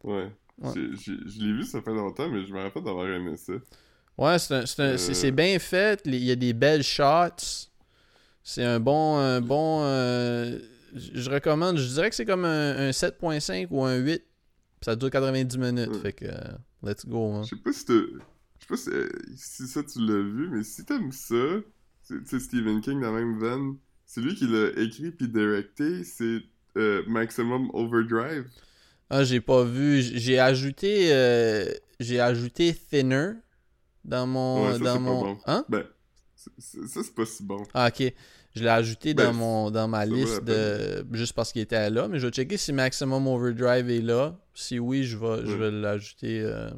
Ouais. 0.03 0.33
Je 0.61 1.41
l'ai 1.41 1.53
vu, 1.53 1.65
ça 1.65 1.81
fait 1.81 1.95
longtemps, 1.95 2.29
mais 2.29 2.45
je 2.45 2.53
me 2.53 2.61
rappelle 2.61 2.83
d'avoir 2.83 3.09
aimé 3.09 3.37
ça. 3.37 3.53
Ouais, 4.19 4.39
c'est 4.39 4.81
euh. 4.81 5.31
bien 5.31 5.59
fait. 5.61 6.01
Il 6.05 6.17
y 6.17 6.33
a 6.33 6.37
des 6.37 6.53
belles 6.53 6.83
shots. 6.83 7.69
C'est 8.43 8.65
un 8.65 8.81
bon. 8.81 9.17
Un 9.17 9.41
bon 9.41 9.83
euh, 9.85 10.59
je 10.93 11.31
recommande. 11.31 11.79
Je 11.79 11.87
dirais 11.87 12.11
que 12.11 12.17
c'est 12.17 12.25
comme 12.25 12.45
un, 12.45 12.91
7.5 12.91 13.69
ou 13.71 13.85
un 13.85 13.97
8. 13.97 14.25
Ça 14.81 14.97
dure 14.97 15.11
90 15.11 15.59
minutes. 15.59 15.97
Fait 15.97 16.13
que. 16.13 16.27
let's 16.83 17.05
go. 17.07 17.43
Je 17.43 17.49
sais 17.49 17.57
pas 17.57 17.73
si. 17.73 17.85
Je 17.87 17.97
sais 18.61 18.67
pas 18.69 18.77
si, 18.77 18.91
euh, 18.91 19.09
si 19.37 19.67
ça 19.69 19.83
tu 19.83 20.01
l'as 20.01 20.23
vu, 20.23 20.49
mais 20.51 20.63
si 20.63 20.85
t'aimes 20.85 21.13
ça, 21.13 21.35
tu 22.07 22.21
sais, 22.25 22.41
Stephen 22.41 22.81
King 22.81 23.01
dans 23.01 23.13
la 23.13 23.21
même 23.21 23.39
veine, 23.39 23.77
c'est 24.07 24.21
lui 24.21 24.35
qui 24.35 24.47
l'a 24.47 24.69
écrit 24.81 25.11
puis 25.13 25.29
directé, 25.29 26.05
c'est 26.05 26.43
euh, 26.77 27.03
Maximum 27.07 27.71
Overdrive. 27.73 28.47
Ah, 29.09 29.25
j'ai 29.25 29.41
pas 29.41 29.65
vu. 29.65 30.03
J'ai 30.03 30.39
ajouté. 30.39 31.13
euh, 31.13 31.73
j'ai 31.99 32.21
ajouté 32.21 32.75
Thinner 32.75 33.33
dans 34.05 34.27
mon. 34.27 34.67
Ouais, 34.67 34.73
ça, 34.79 34.79
dans 34.85 35.01
mon. 35.01 35.21
bon. 35.23 35.39
Hein? 35.47 35.65
Ben, 35.69 35.85
ça 36.37 37.03
c'est 37.03 37.15
pas 37.15 37.27
si 37.27 37.43
bon. 37.43 37.63
Ah, 37.75 37.89
ok. 37.89 38.13
Je 38.57 38.63
l'ai 38.63 38.69
ajouté 38.69 39.15
Ben, 39.15 39.27
dans, 39.27 39.33
mon, 39.33 39.71
dans 39.71 39.87
ma 39.87 40.05
liste 40.05 40.43
de, 40.45 41.07
juste 41.13 41.35
parce 41.35 41.53
qu'il 41.53 41.63
était 41.63 41.89
là. 41.91 42.09
Mais 42.09 42.19
je 42.19 42.27
vais 42.27 42.33
checker 42.33 42.57
si 42.57 42.73
Maximum 42.73 43.27
Overdrive 43.29 43.89
est 43.91 44.01
là. 44.03 44.37
Si 44.55 44.79
oui, 44.79 45.05
je 45.05 45.17
vais, 45.17 45.47
je 45.47 45.57
vais 45.57 45.71
l'ajouter. 45.71 46.41
euh. 46.43 46.69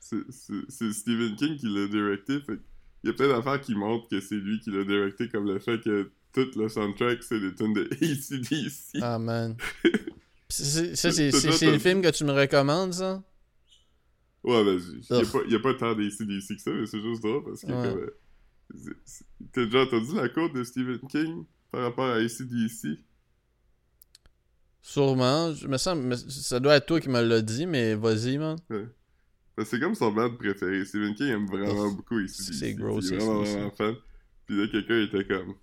C'est- 0.00 0.92
Stephen 0.92 1.36
King 1.36 1.56
qui 1.56 1.66
l'a 1.68 1.86
directé, 1.88 2.40
fait 2.40 2.58
il 3.04 3.08
y 3.08 3.10
a 3.10 3.14
plein 3.14 3.28
d'affaires 3.28 3.60
qui 3.60 3.74
montrent 3.74 4.08
que 4.08 4.20
c'est 4.20 4.34
lui 4.36 4.60
qui 4.60 4.70
l'a 4.70 4.84
directé, 4.84 5.28
comme 5.28 5.46
le 5.46 5.58
fait 5.58 5.80
que 5.80 6.10
tout 6.32 6.48
le 6.56 6.68
soundtrack 6.68 7.22
c'est 7.22 7.40
des 7.40 7.54
tunes 7.54 7.72
de 7.74 7.88
ACDC. 7.92 8.98
Ah, 9.00 9.18
man. 9.18 9.56
Ça, 10.48 11.10
c'est 11.12 11.30
le 11.70 11.78
film 11.78 12.02
que 12.02 12.10
tu 12.10 12.24
me 12.24 12.32
recommandes, 12.32 12.92
ça? 12.92 13.22
Ouais, 14.44 14.62
ben, 14.64 14.78
il 15.46 15.52
y 15.52 15.54
a 15.54 15.60
pas, 15.60 15.72
tant 15.74 15.94
d'ACDC 15.94 16.56
que 16.56 16.60
ça, 16.60 16.70
mais 16.72 16.84
c'est 16.84 17.00
juste 17.00 17.22
drôle 17.22 17.42
parce 17.44 17.62
que 17.62 17.66
Ouais. 17.68 17.88
comme, 17.88 17.98
euh, 18.00 18.16
T'as 19.52 19.64
déjà 19.64 19.82
entendu 19.82 20.14
la 20.14 20.28
quote 20.28 20.52
de 20.54 20.64
Stephen 20.64 20.98
King 21.08 21.44
par 21.70 21.82
rapport 21.82 22.06
à 22.06 22.14
ACDC? 22.16 22.98
Sûrement. 24.80 25.52
Je 25.54 25.68
me 25.68 25.76
semble, 25.78 26.16
ça 26.16 26.58
doit 26.60 26.76
être 26.76 26.86
toi 26.86 27.00
qui 27.00 27.08
me 27.08 27.20
l'as 27.22 27.42
dit, 27.42 27.66
mais 27.66 27.94
vas-y, 27.94 28.38
man. 28.38 28.56
Ben, 28.68 29.64
c'est 29.64 29.78
comme 29.78 29.94
son 29.94 30.10
band 30.12 30.34
préféré. 30.36 30.84
Stephen 30.84 31.14
King 31.14 31.28
aime 31.28 31.46
vraiment 31.46 31.90
beaucoup 31.92 32.16
ACDC. 32.16 32.54
C'est 32.54 32.74
gros, 32.74 33.00
c'est 33.00 33.16
vraiment, 33.16 33.70
fan. 33.72 33.94
Puis 34.46 34.56
là, 34.56 34.66
quelqu'un 34.68 35.02
était 35.02 35.24
comme... 35.26 35.54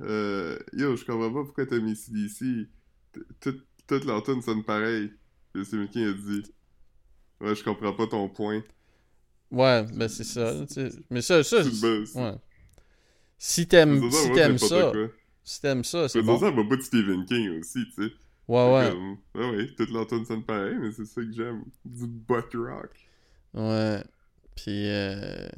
Euh, 0.00 0.58
Yo, 0.72 0.96
je 0.96 1.04
comprends 1.04 1.32
pas 1.32 1.44
pourquoi 1.44 1.66
t'aimes 1.66 1.86
ACDC. 1.88 2.68
T- 3.12 3.20
tout- 3.40 3.62
Toutes 3.86 4.04
leurs 4.04 4.22
tunes 4.22 4.42
sonnent 4.42 4.64
pareil. 4.64 5.10
Puis 5.52 5.64
Stephen 5.64 5.88
King 5.88 6.06
a 6.08 6.12
dit... 6.12 6.42
Ouais, 7.40 7.54
je 7.54 7.62
comprends 7.64 7.92
pas 7.92 8.06
ton 8.06 8.28
point. 8.28 8.62
Ouais, 9.52 9.84
ben 9.92 10.08
c'est 10.08 10.24
ça. 10.24 10.54
Mais 11.10 11.22
ça, 11.22 11.44
ça. 11.44 11.58
Ouais. 11.62 12.34
Si 13.38 13.66
t'aimes 13.68 14.10
si 14.10 14.32
t'aimes 14.32 14.58
ça, 14.58 14.92
si 15.44 15.60
t'aimes 15.60 15.84
ça, 15.84 16.08
c'est 16.08 16.22
bon. 16.22 16.38
ça, 16.38 16.50
va 16.50 16.64
pas 16.64 16.76
de 16.76 16.82
Stephen 16.82 17.24
King 17.26 17.60
aussi, 17.60 17.84
tu 17.94 18.04
sais. 18.08 18.12
Ouais, 18.48 18.72
ouais. 18.74 18.90
Comme, 18.90 19.18
ouais, 19.34 19.50
ouais, 19.56 19.66
toutes 19.76 19.90
leurs 19.90 20.06
tunes 20.06 20.24
sonnent 20.24 20.44
pareil, 20.44 20.76
mais 20.80 20.90
c'est 20.92 21.04
ça 21.06 21.20
que 21.22 21.32
j'aime. 21.32 21.64
Du 21.84 22.06
butt 22.06 22.46
rock. 22.54 22.90
Ouais. 23.54 24.02
Puis, 24.56 24.88
euh... 24.88 25.48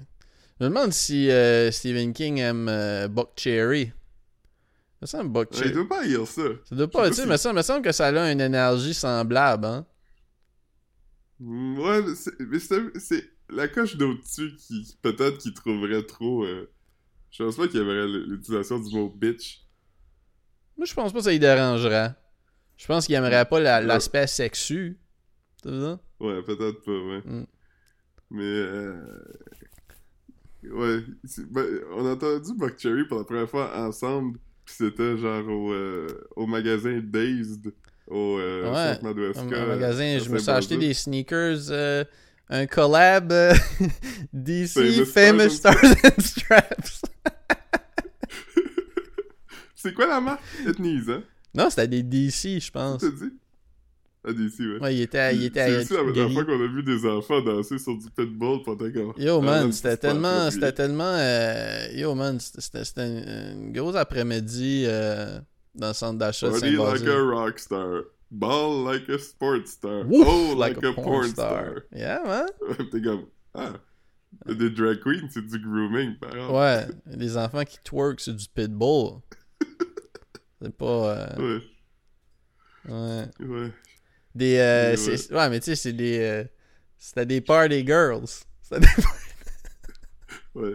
je 0.60 0.64
me 0.64 0.68
demande 0.70 0.92
si 0.92 1.30
euh, 1.30 1.70
Stephen 1.70 2.12
King 2.12 2.38
aime 2.38 2.68
euh, 2.68 3.08
Buck 3.08 3.30
Cherry. 3.36 3.92
Ça 5.00 5.06
semble 5.06 5.30
Buck 5.30 5.50
Ouais, 5.52 5.68
il 5.68 5.72
Cherry. 5.72 5.72
doit 5.72 5.88
pas 5.88 6.02
haïr 6.02 6.26
ça. 6.26 6.42
Ça 6.64 6.74
doit 6.76 6.90
pas, 6.90 7.10
tu 7.10 7.16
sais, 7.16 7.26
mais 7.26 7.36
ça 7.38 7.52
me 7.52 7.62
semble 7.62 7.82
que 7.82 7.92
ça 7.92 8.06
a 8.08 8.32
une 8.32 8.40
énergie 8.40 8.94
semblable, 8.94 9.66
hein. 9.66 9.86
Mm, 11.40 11.78
Ouais, 11.78 12.02
mais 12.02 12.58
c'est 12.98 13.33
la 13.50 13.68
coche 13.68 13.96
d'au-dessus 13.96 14.54
qui 14.56 14.96
peut-être 15.02 15.38
qu'il 15.38 15.54
trouverait 15.54 16.02
trop. 16.04 16.44
euh, 16.44 16.70
Je 17.30 17.42
pense 17.44 17.56
pas 17.56 17.68
qu'il 17.68 17.80
aimerait 17.80 18.06
l'utilisation 18.08 18.78
du 18.78 18.94
mot 18.94 19.08
bitch. 19.08 19.60
Moi, 20.76 20.86
je 20.86 20.94
pense 20.94 21.12
pas 21.12 21.18
que 21.18 21.24
ça 21.24 21.30
lui 21.30 21.38
dérangerait. 21.38 22.14
Je 22.76 22.86
pense 22.86 23.06
qu'il 23.06 23.14
aimerait 23.14 23.44
pas 23.44 23.60
la- 23.60 23.80
Ouais. 23.80 23.86
l'aspect 23.86 24.26
sexu. 24.26 24.98
Ça? 25.62 26.00
Ouais, 26.20 26.42
peut-être 26.42 26.82
pas, 26.84 26.90
ouais. 26.92 27.22
Mm. 27.24 27.46
Mais 28.30 28.42
euh... 28.42 29.22
ouais, 30.64 31.04
ben, 31.50 31.66
on 31.92 32.06
a 32.06 32.12
entendu 32.12 32.52
Buck 32.56 32.78
Cherry 32.78 33.06
pour 33.06 33.18
la 33.18 33.24
première 33.24 33.48
fois 33.48 33.76
ensemble, 33.78 34.38
puis 34.64 34.74
c'était 34.78 35.16
genre 35.16 35.46
au, 35.48 35.72
euh, 35.72 36.06
au 36.36 36.46
magasin 36.46 37.00
Dazed 37.02 37.72
au 38.08 38.38
euh, 38.38 38.70
Ouais, 38.70 38.98
un 39.54 39.66
magasin, 39.66 40.18
je 40.18 40.28
me 40.30 40.38
suis 40.38 40.50
acheté 40.50 40.76
des 40.76 40.92
sneakers, 40.94 41.70
euh, 41.70 42.04
un 42.50 42.66
collab 42.66 43.32
euh, 43.32 43.54
DC 44.32 44.72
Famous 44.72 45.04
Famous 45.06 45.50
Stars 45.50 45.78
Stars 45.78 45.96
and 46.04 46.20
Straps. 46.22 47.02
C'est 49.74 49.92
quoi 49.94 50.06
la 50.06 50.20
marque? 50.20 50.40
Etnies, 50.66 51.02
hein? 51.08 51.22
Non, 51.54 51.68
c'était 51.70 51.88
des 51.88 52.02
DC, 52.02 52.60
je 52.60 52.70
pense. 52.70 53.00
T'as 53.02 53.10
dit? 53.10 53.32
Ah, 54.26 54.32
DC, 54.32 54.58
ouais. 54.60 54.80
Ouais, 54.80 54.94
il 54.96 55.02
était, 55.02 55.36
il 55.36 55.44
était 55.44 55.60
à 55.60 55.66
C'est 55.84 55.94
aussi 55.98 56.06
la, 56.06 56.24
gris. 56.24 56.32
fois 56.34 56.44
qu'on 56.44 56.64
a 56.64 56.66
vu 56.66 56.82
des 56.82 57.04
enfants 57.06 57.42
danser 57.42 57.78
sur 57.78 57.96
du 57.98 58.08
pitbull 58.10 58.62
pendant 58.62 58.90
qu'on... 58.90 59.12
Yo 59.20 59.38
Ah, 59.42 59.44
man, 59.44 59.72
c'était 59.72 59.98
tellement, 59.98 60.50
c'était 60.50 60.72
tellement, 60.72 61.04
euh, 61.18 61.88
yo 61.92 62.14
man, 62.14 62.38
c'était- 62.40 62.82
une, 63.06 63.64
une 63.66 63.72
grosse 63.72 63.96
après-midi 63.96 64.84
euh, 64.86 65.38
dans 65.74 65.88
le 65.88 65.92
centre 65.92 66.18
d'achat 66.18 66.48
Party 66.48 66.70
like 66.70 67.06
a 67.06 67.20
rock 67.22 67.58
star. 67.58 68.04
Ball 68.34 68.82
like 68.84 69.08
a 69.08 69.18
sports 69.18 69.70
star. 69.72 70.04
Woof, 70.04 70.26
oh, 70.26 70.54
like, 70.56 70.82
a, 70.82 70.92
porn 70.92 71.28
star. 71.28 71.84
Yeah 71.92 72.20
man. 72.24 72.48
T'es 72.90 73.00
comme, 73.00 73.26
ah, 73.54 73.74
des 74.46 74.70
drag 74.70 74.98
queens, 75.00 75.28
c'est 75.30 75.46
du 75.46 75.58
grooming, 75.60 76.16
par 76.18 76.30
exemple. 76.34 76.52
Ouais, 76.54 76.86
les 77.16 77.36
enfants 77.36 77.64
qui 77.64 77.78
twerk 77.84 78.18
sur 78.20 78.34
du 78.34 78.46
pitbull. 78.52 79.20
C'est 80.60 80.76
pas, 80.76 80.84
euh, 81.36 81.60
Ouais, 82.88 82.92
ouais. 82.92 83.28
ouais. 83.46 83.72
Des, 84.34 84.56
euh, 84.58 84.90
Ouais. 84.90 84.96
c'est- 84.96 85.32
ouais, 85.32 85.48
mais 85.50 85.60
tu 85.60 85.66
sais, 85.66 85.76
c'est 85.76 85.92
des, 85.92 86.18
euh, 86.18 86.44
c'était 86.98 87.26
des 87.26 87.40
party 87.40 87.86
girls. 87.86 88.26
C'était 88.62 88.80
des 88.80 88.86
Ouais. 90.54 90.74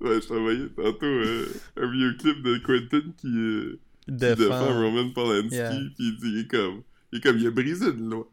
Ouais, 0.00 0.20
je 0.20 0.32
envoyé 0.34 0.68
tantôt 0.70 1.06
un 1.76 1.90
vieux 1.90 2.14
clip 2.18 2.42
de 2.42 2.58
Quentin 2.58 3.10
qui, 3.16 3.80
défend 4.08 4.34
défends. 4.42 4.80
Roman 4.82 5.10
Polanski, 5.10 5.54
Yeah. 5.56 5.70
puis 5.70 5.92
il 5.98 6.16
dit, 6.16 6.28
il 6.28 6.38
est 6.40 6.46
comme, 6.50 6.82
il 7.12 7.18
est 7.18 7.20
comme, 7.22 7.38
il 7.38 7.46
a 7.46 7.50
brisé 7.50 7.86
une 7.90 8.10
loi. 8.10 8.28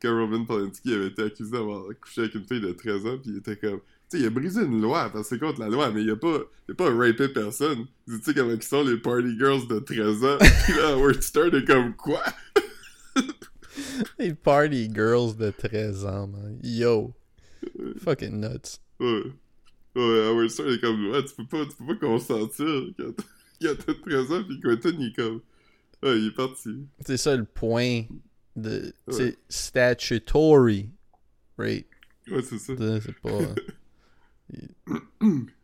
Quand 0.00 0.16
Roman 0.16 0.44
Polanski 0.44 0.94
avait 0.94 1.08
été 1.08 1.22
accusé 1.24 1.50
d'avoir 1.50 1.84
couché 2.00 2.20
avec 2.22 2.34
une 2.34 2.44
fille 2.44 2.60
de 2.60 2.72
13 2.72 3.06
ans, 3.06 3.18
puis 3.18 3.32
il 3.32 3.38
était 3.38 3.56
comme, 3.56 3.80
tu 4.10 4.16
sais, 4.16 4.20
il 4.20 4.26
a 4.26 4.30
brisé 4.30 4.62
une 4.62 4.80
loi, 4.80 5.10
parce 5.10 5.28
que 5.28 5.34
c'est 5.36 5.40
contre 5.40 5.60
la 5.60 5.68
loi, 5.68 5.90
mais 5.90 6.02
il 6.02 6.10
a 6.10 6.16
pas, 6.16 6.38
il 6.68 6.72
a 6.72 6.74
pas 6.74 6.90
rapé 6.94 7.28
personne. 7.28 7.86
Tu 8.06 8.20
sais, 8.22 8.34
comment 8.34 8.52
ils 8.52 8.62
sont 8.62 8.84
les 8.84 8.96
party 8.98 9.36
girls 9.38 9.66
de 9.68 9.78
13 9.80 10.24
ans, 10.24 10.38
puis 10.64 10.74
là, 10.74 10.90
Howard 10.92 11.22
Stern 11.22 11.54
est 11.54 11.64
comme, 11.64 11.94
quoi? 11.96 12.22
Les 14.18 14.34
party 14.34 14.90
girls 14.94 15.36
de 15.36 15.50
13 15.50 16.04
ans, 16.06 16.26
man. 16.28 16.58
Yo. 16.62 17.12
Fucking 18.04 18.40
nuts. 18.40 18.78
Ouais. 19.00 19.22
Ouais, 19.96 20.26
Howard 20.28 20.48
Stern 20.50 20.70
est 20.70 20.80
comme, 20.80 21.10
ouais, 21.10 21.24
tu 21.24 21.34
peux 21.34 21.46
pas, 21.46 21.64
tu 21.66 21.76
peux 21.76 21.86
pas 21.96 22.06
consentir 22.06 22.66
quand 22.98 23.12
quand 23.62 23.74
t'as 23.86 23.94
13 23.94 24.32
ans, 24.32 24.42
puis 24.44 24.60
Quentin, 24.60 24.90
il 24.98 25.08
est 25.08 25.16
comme, 25.16 25.40
ouais, 26.02 26.18
il 26.18 26.26
est 26.28 26.34
parti. 26.34 26.70
C'est 27.06 27.16
ça 27.16 27.36
le 27.36 27.44
point 27.44 28.02
de. 28.56 28.92
Ouais. 29.06 29.12
C'est 29.12 29.38
statutory. 29.48 30.90
Right? 31.58 31.86
Ouais, 32.30 32.42
c'est 32.42 32.58
ça. 32.58 32.72
C'est 33.00 33.18
pas. 33.20 33.38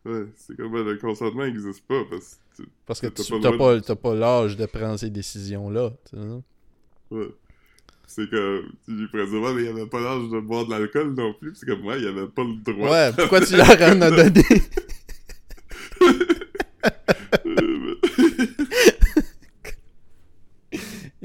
Ouais, 0.05 0.27
c'est 0.37 0.55
comme, 0.55 0.71
ben, 0.71 0.83
le 0.85 0.97
consentement 0.97 1.43
n'existe 1.45 1.85
pas, 1.87 2.01
parce 2.09 2.35
que, 2.55 2.63
tu- 2.63 2.69
Parce 2.85 3.01
que 3.01 3.07
T'as 3.07 3.23
tu 3.23 3.31
pas 3.33 3.39
droit 3.51 3.81
pas, 3.81 3.95
pas 3.97 4.15
l'âge 4.15 4.55
de 4.55 4.65
prendre 4.65 4.97
ces 4.97 5.09
décisions-là. 5.09 5.91
ouais. 7.11 7.27
C'est 8.05 8.29
comme, 8.29 8.71
tu 8.85 8.91
lui 8.91 9.07
ouais, 9.11 9.53
mais 9.53 9.63
il 9.63 9.67
avait 9.67 9.87
pas 9.87 9.99
l'âge 9.99 10.29
de 10.29 10.39
boire 10.39 10.65
de 10.65 10.71
l'alcool 10.71 11.13
non 11.15 11.33
plus, 11.33 11.53
c'est 11.55 11.65
comme, 11.65 11.85
ouais, 11.85 11.99
il 11.99 12.07
avait 12.07 12.27
pas 12.29 12.43
le 12.45 12.55
droit. 12.73 12.89
Ouais, 12.89 13.11
pourquoi 13.11 13.41
tu 13.41 13.57
leur 13.57 13.67
en 13.69 14.01
as 14.01 14.11
donné? 14.31 14.43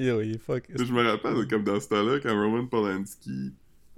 Yo, 0.05 0.21
il 0.21 0.35
est 0.35 0.39
fuck. 0.39 0.65
je 0.75 0.93
me 0.93 1.03
rappelle, 1.09 1.47
comme 1.49 1.65
dans 1.65 1.79
ce 1.81 1.89
temps-là, 1.89 2.19
quand 2.21 2.35
Roman 2.35 2.67
Polanski, 2.67 3.53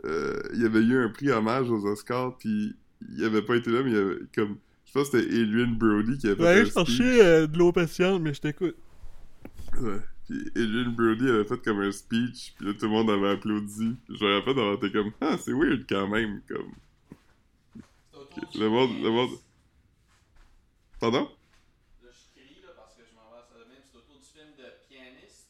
euh, 0.04 0.40
il 0.52 0.62
y 0.62 0.64
avait 0.66 0.80
eu 0.80 0.98
un 1.04 1.08
prix 1.08 1.30
hommage 1.30 1.70
aux 1.70 1.84
Oscars, 1.86 2.36
puis 2.36 2.74
il 3.16 3.24
avait 3.24 3.42
pas 3.42 3.56
été 3.56 3.70
là, 3.70 3.82
mais 3.82 3.90
il 3.90 3.96
y 3.96 3.98
avait, 3.98 4.18
comme, 4.34 4.58
je 4.84 4.92
pense 4.92 5.10
que 5.10 5.20
c'était 5.20 5.34
Adrian 5.40 5.68
Brody 5.72 6.18
qui 6.18 6.26
avait 6.28 6.64
fait 6.64 6.80
un 6.80 6.84
speech. 6.84 7.00
euh, 7.00 7.46
de 7.46 7.58
l'eau 7.58 7.72
patiente, 7.72 8.20
mais 8.22 8.34
je 8.34 8.40
t'écoute. 8.40 8.76
Ouais. 9.80 9.98
Puis 10.26 10.50
Adrian 10.56 10.90
Brody 10.90 11.28
avait 11.28 11.44
fait 11.44 11.58
comme 11.62 11.80
un 11.80 11.92
speech, 11.92 12.54
puis 12.56 12.66
là, 12.66 12.74
tout 12.74 12.84
le 12.86 12.90
monde 12.90 13.10
avait 13.10 13.30
applaudi. 13.30 13.96
Je 14.08 14.24
me 14.24 14.38
rappelle 14.38 14.54
d'avoir 14.54 14.74
été 14.74 14.90
comme, 14.92 15.12
ah, 15.20 15.36
c'est 15.38 15.52
weird 15.52 15.84
quand 15.88 16.08
même, 16.08 16.40
comme. 16.48 16.72
Le 18.56 18.68
monde, 18.68 18.90
le 19.02 19.10
monde. 19.10 19.30
Pardon? 21.00 21.28
Là, 22.02 22.08
je 22.12 22.40
crie 22.40 22.60
là, 22.62 22.70
parce 22.76 22.94
que 22.94 23.02
je 23.08 23.14
m'en 23.14 23.30
vais 23.30 23.38
à 23.38 23.58
la 23.58 23.66
même. 23.66 23.82
C'est 23.84 23.96
autour 23.98 24.16
du 24.18 24.26
film 24.26 24.48
de 24.58 24.64
pianiste. 24.88 25.48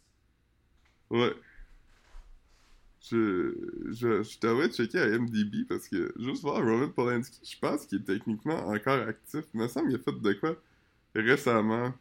Ouais. 1.11 1.35
Je, 3.01 3.53
je, 3.93 4.23
je 4.23 4.69
checké 4.73 4.99
à 4.99 5.07
MDB 5.19 5.65
parce 5.69 5.89
que 5.89 6.13
juste 6.19 6.43
voir 6.43 6.57
Roman 6.65 6.89
Polanski, 6.89 7.39
je 7.45 7.59
pense 7.59 7.85
qu'il 7.87 8.01
est 8.01 8.05
techniquement 8.05 8.67
encore 8.67 9.07
actif. 9.07 9.45
Il 9.53 9.61
me 9.61 9.69
semble 9.69 9.89
qu'il 9.89 10.01
a 10.01 10.03
fait 10.03 10.19
de 10.21 10.33
quoi 10.35 10.57
récemment. 11.15 11.93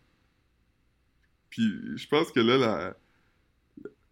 Puis 1.50 1.98
je 1.98 2.08
pense 2.08 2.32
que 2.32 2.40
là, 2.40 2.58
la, 2.58 2.96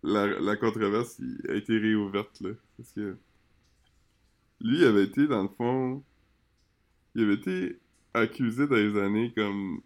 la, 0.03 0.27
la 0.39 0.55
controverse 0.57 1.19
a 1.49 1.53
été 1.55 1.77
réouverte, 1.77 2.39
là. 2.41 2.51
Parce 2.77 2.91
que 2.91 3.17
lui, 4.61 4.77
il 4.79 4.83
avait 4.85 5.03
été, 5.03 5.27
dans 5.27 5.43
le 5.43 5.49
fond, 5.49 6.03
il 7.15 7.23
avait 7.23 7.33
été 7.35 7.79
accusé 8.13 8.67
dans 8.67 8.75
les 8.75 8.97
années 8.99 9.31
comme 9.35 9.81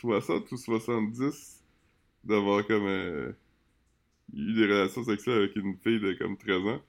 60 0.00 0.50
ou 0.52 0.56
70 0.56 1.62
d'avoir 2.24 2.66
comme 2.66 2.86
euh, 2.86 3.32
eu 4.32 4.52
des 4.54 4.66
relations 4.66 5.04
sexuelles 5.04 5.38
avec 5.38 5.56
une 5.56 5.76
fille 5.76 6.00
de 6.00 6.12
comme 6.14 6.36
13 6.36 6.66
ans. 6.66 6.82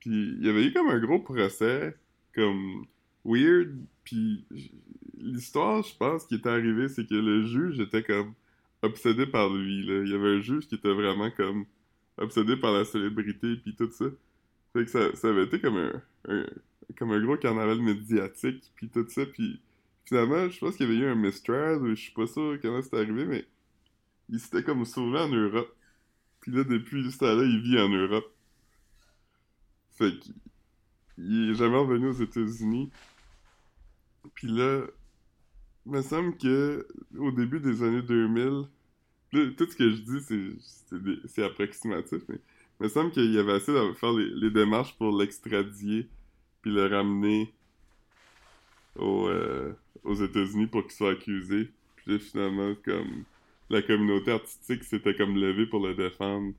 Puis 0.00 0.10
il 0.38 0.44
y 0.44 0.48
avait 0.48 0.64
eu 0.64 0.72
comme 0.72 0.88
un 0.88 0.98
gros 1.00 1.20
procès, 1.20 1.96
comme 2.34 2.86
weird, 3.24 3.74
puis 4.04 4.44
l'histoire, 5.18 5.82
je 5.82 5.96
pense, 5.96 6.26
qui 6.26 6.36
était 6.36 6.48
arrivée, 6.48 6.88
c'est 6.88 7.06
que 7.08 7.14
le 7.14 7.46
juge 7.46 7.80
était 7.80 8.02
comme 8.02 8.34
obsédé 8.82 9.26
par 9.26 9.48
lui, 9.50 9.84
là. 9.86 10.02
Il 10.04 10.10
y 10.10 10.14
avait 10.14 10.36
un 10.36 10.40
juge 10.40 10.66
qui 10.66 10.74
était 10.74 10.92
vraiment 10.92 11.30
comme 11.30 11.64
obsédé 12.18 12.56
par 12.56 12.72
la 12.72 12.84
célébrité, 12.84 13.56
puis 13.56 13.74
tout 13.74 13.90
ça. 13.90 14.06
Fait 14.72 14.84
que 14.84 14.90
ça, 14.90 15.14
ça 15.16 15.28
avait 15.28 15.44
été 15.44 15.60
comme 15.60 15.76
un, 16.28 16.46
comme 16.98 17.12
un 17.12 17.20
gros 17.24 17.36
carnaval 17.36 17.80
médiatique, 17.80 18.70
puis 18.76 18.88
tout 18.88 19.06
ça, 19.08 19.24
puis 19.26 19.60
finalement, 20.04 20.48
je 20.48 20.58
pense 20.58 20.76
qu'il 20.76 20.86
y 20.86 20.90
avait 20.90 20.98
eu 20.98 21.06
un 21.06 21.14
Mistral, 21.14 21.80
je 21.88 21.94
suis 21.94 22.12
pas 22.12 22.26
sûr 22.26 22.58
comment 22.60 22.82
c'est 22.82 22.96
arrivé, 22.96 23.24
mais 23.24 23.46
il 24.28 24.40
s'était 24.40 24.62
comme 24.62 24.84
sauvé 24.84 25.18
en 25.18 25.28
Europe. 25.28 25.74
Puis 26.44 26.52
là, 26.52 26.62
depuis 26.62 27.10
ce 27.10 27.16
temps-là, 27.16 27.42
il 27.42 27.62
vit 27.62 27.78
en 27.80 27.88
Europe. 27.88 28.30
Fait 29.92 30.12
qu'il 31.14 31.52
est 31.52 31.54
jamais 31.54 31.78
revenu 31.78 32.08
aux 32.08 32.22
États-Unis. 32.22 32.90
Puis 34.34 34.48
là, 34.48 34.82
il 35.86 35.92
me 35.92 36.02
semble 36.02 36.36
que 36.36 36.86
au 37.16 37.30
début 37.32 37.60
des 37.60 37.82
années 37.82 38.02
2000, 38.02 38.66
tout 39.56 39.66
ce 39.70 39.74
que 39.74 39.90
je 39.90 40.02
dis, 40.02 40.60
c'est 41.24 41.44
approximatif, 41.44 42.20
mais 42.28 42.38
il 42.78 42.82
me 42.82 42.88
semble 42.88 43.10
qu'il 43.10 43.38
avait 43.38 43.56
essayé 43.56 43.78
de 43.78 43.94
faire 43.94 44.12
les, 44.12 44.50
démarches 44.50 44.98
pour 44.98 45.18
l'extradier, 45.18 46.10
puis 46.60 46.72
le 46.72 46.88
ramener 46.88 47.54
euh, 48.98 49.72
aux 50.02 50.14
États-Unis 50.14 50.66
pour 50.66 50.82
qu'il 50.82 50.92
soit 50.92 51.12
accusé. 51.12 51.70
Puis 51.96 52.12
là, 52.12 52.18
finalement, 52.18 52.74
comme 52.84 53.24
la 53.70 53.82
communauté 53.82 54.32
artistique 54.32 54.84
s'était 54.84 55.14
comme 55.14 55.36
levée 55.36 55.66
pour 55.66 55.86
le 55.86 55.94
défendre. 55.94 56.52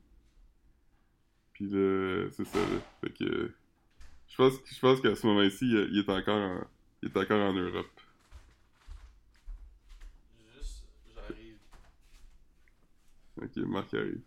Puis 1.52 1.66
là, 1.70 2.28
c'est 2.32 2.44
ça, 2.44 2.58
là. 2.58 2.80
Fait 3.00 3.10
que... 3.10 3.52
Je 4.28 4.36
pense, 4.36 4.54
je 4.64 4.80
pense 4.80 5.00
qu'à 5.00 5.14
ce 5.14 5.26
moment-ci, 5.26 5.64
il, 5.64 5.98
est 5.98 6.08
encore 6.10 6.36
en, 6.36 6.60
il 7.02 7.08
est 7.08 7.16
encore 7.16 7.40
en 7.40 7.52
Europe. 7.52 8.00
Juste, 10.58 10.84
j'arrive. 11.14 11.56
Ok, 13.40 13.56
Marc 13.68 13.94
arrive. 13.94 14.20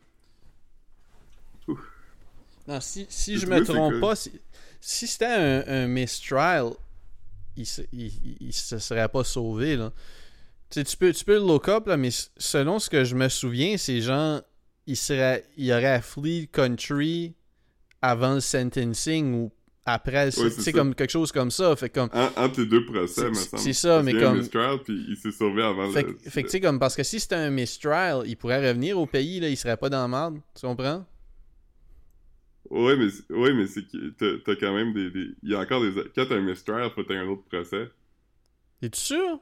Non, 2.68 2.80
si, 2.82 3.06
si 3.10 3.38
je 3.38 3.46
me 3.46 3.64
trompe 3.64 4.00
pas, 4.00 4.16
si, 4.16 4.32
si 4.80 5.08
c'était 5.08 5.26
un, 5.26 5.64
un 5.68 5.88
Mistral, 5.88 6.72
il, 7.56 7.68
il, 7.92 8.38
il, 8.40 8.54
se 8.54 8.80
serait 8.80 9.10
pas 9.10 9.24
sauvé, 9.24 9.76
là. 9.76 9.92
Tu, 10.70 10.84
tu 10.84 10.98
peux, 10.98 11.12
tu 11.12 11.26
peux 11.26 11.34
le 11.34 11.40
look 11.40 11.68
up, 11.68 11.88
là, 11.88 11.98
mais 11.98 12.10
selon 12.38 12.80
ce 12.80 12.90
que 12.90 13.04
je 13.04 13.16
me 13.16 13.28
souviens, 13.28 13.78
c'est 13.78 14.02
genre, 14.02 14.42
il, 14.86 14.96
serait, 14.96 15.46
il 15.58 15.72
aurait 15.72 16.02
flee 16.02 16.48
country 16.48 17.34
avant 18.02 18.36
le 18.36 18.40
sentencing 18.40 19.34
ou 19.34 19.52
après, 19.86 20.30
c'est 20.32 20.72
comme 20.72 20.94
quelque 20.94 21.10
chose 21.10 21.32
comme 21.32 21.52
ça. 21.52 21.76
Fait 21.76 21.90
comme. 21.90 22.10
entre 22.14 22.62
les 22.62 22.68
deux 22.68 22.86
procès, 22.86 23.32
C'est 23.34 23.74
ça, 23.74 24.04
mais 24.04 24.14
comme. 24.14 24.36
Un 24.36 24.42
Mistral, 24.42 24.80
puis 24.84 25.06
il 25.10 25.18
s'est 25.18 25.32
sauvé 25.32 25.64
avant 25.64 25.90
fait, 25.92 26.04
le. 26.04 26.18
Fait 26.30 26.44
que, 26.44 26.48
tu 26.48 26.52
sais, 26.52 26.62
comme, 26.62 26.80
parce 26.80 26.96
que 26.96 27.04
si 27.04 27.20
c'était 27.20 27.36
un 27.36 27.50
Mistral, 27.50 28.24
il 28.28 28.38
pourrait 28.38 28.68
revenir 28.68 29.00
au 29.00 29.06
pays, 29.06 29.40
là, 29.40 29.50
il 29.50 29.58
serait 29.58 29.78
pas 29.78 29.90
dans 29.90 30.02
la 30.02 30.08
merde. 30.08 30.40
Tu 30.54 30.66
comprends? 30.66 31.06
Ouais, 32.70 32.96
mais, 32.96 33.36
ouais, 33.36 33.54
mais 33.54 33.66
c'est 33.66 33.82
que 33.82 34.38
t'as 34.46 34.56
quand 34.56 34.76
même 34.76 34.94
des, 34.94 35.10
des, 35.10 35.30
Il 35.42 35.50
y 35.50 35.56
a 35.56 35.60
encore 35.60 35.82
des. 35.82 35.92
Quand 36.16 36.26
t'as 36.28 36.36
un 36.36 36.42
Mistral, 36.42 36.92
faut 36.94 37.04
t'as 37.04 37.16
un 37.16 37.28
autre 37.28 37.44
procès. 37.50 37.90
Es-tu 38.82 39.00
sûr? 39.00 39.40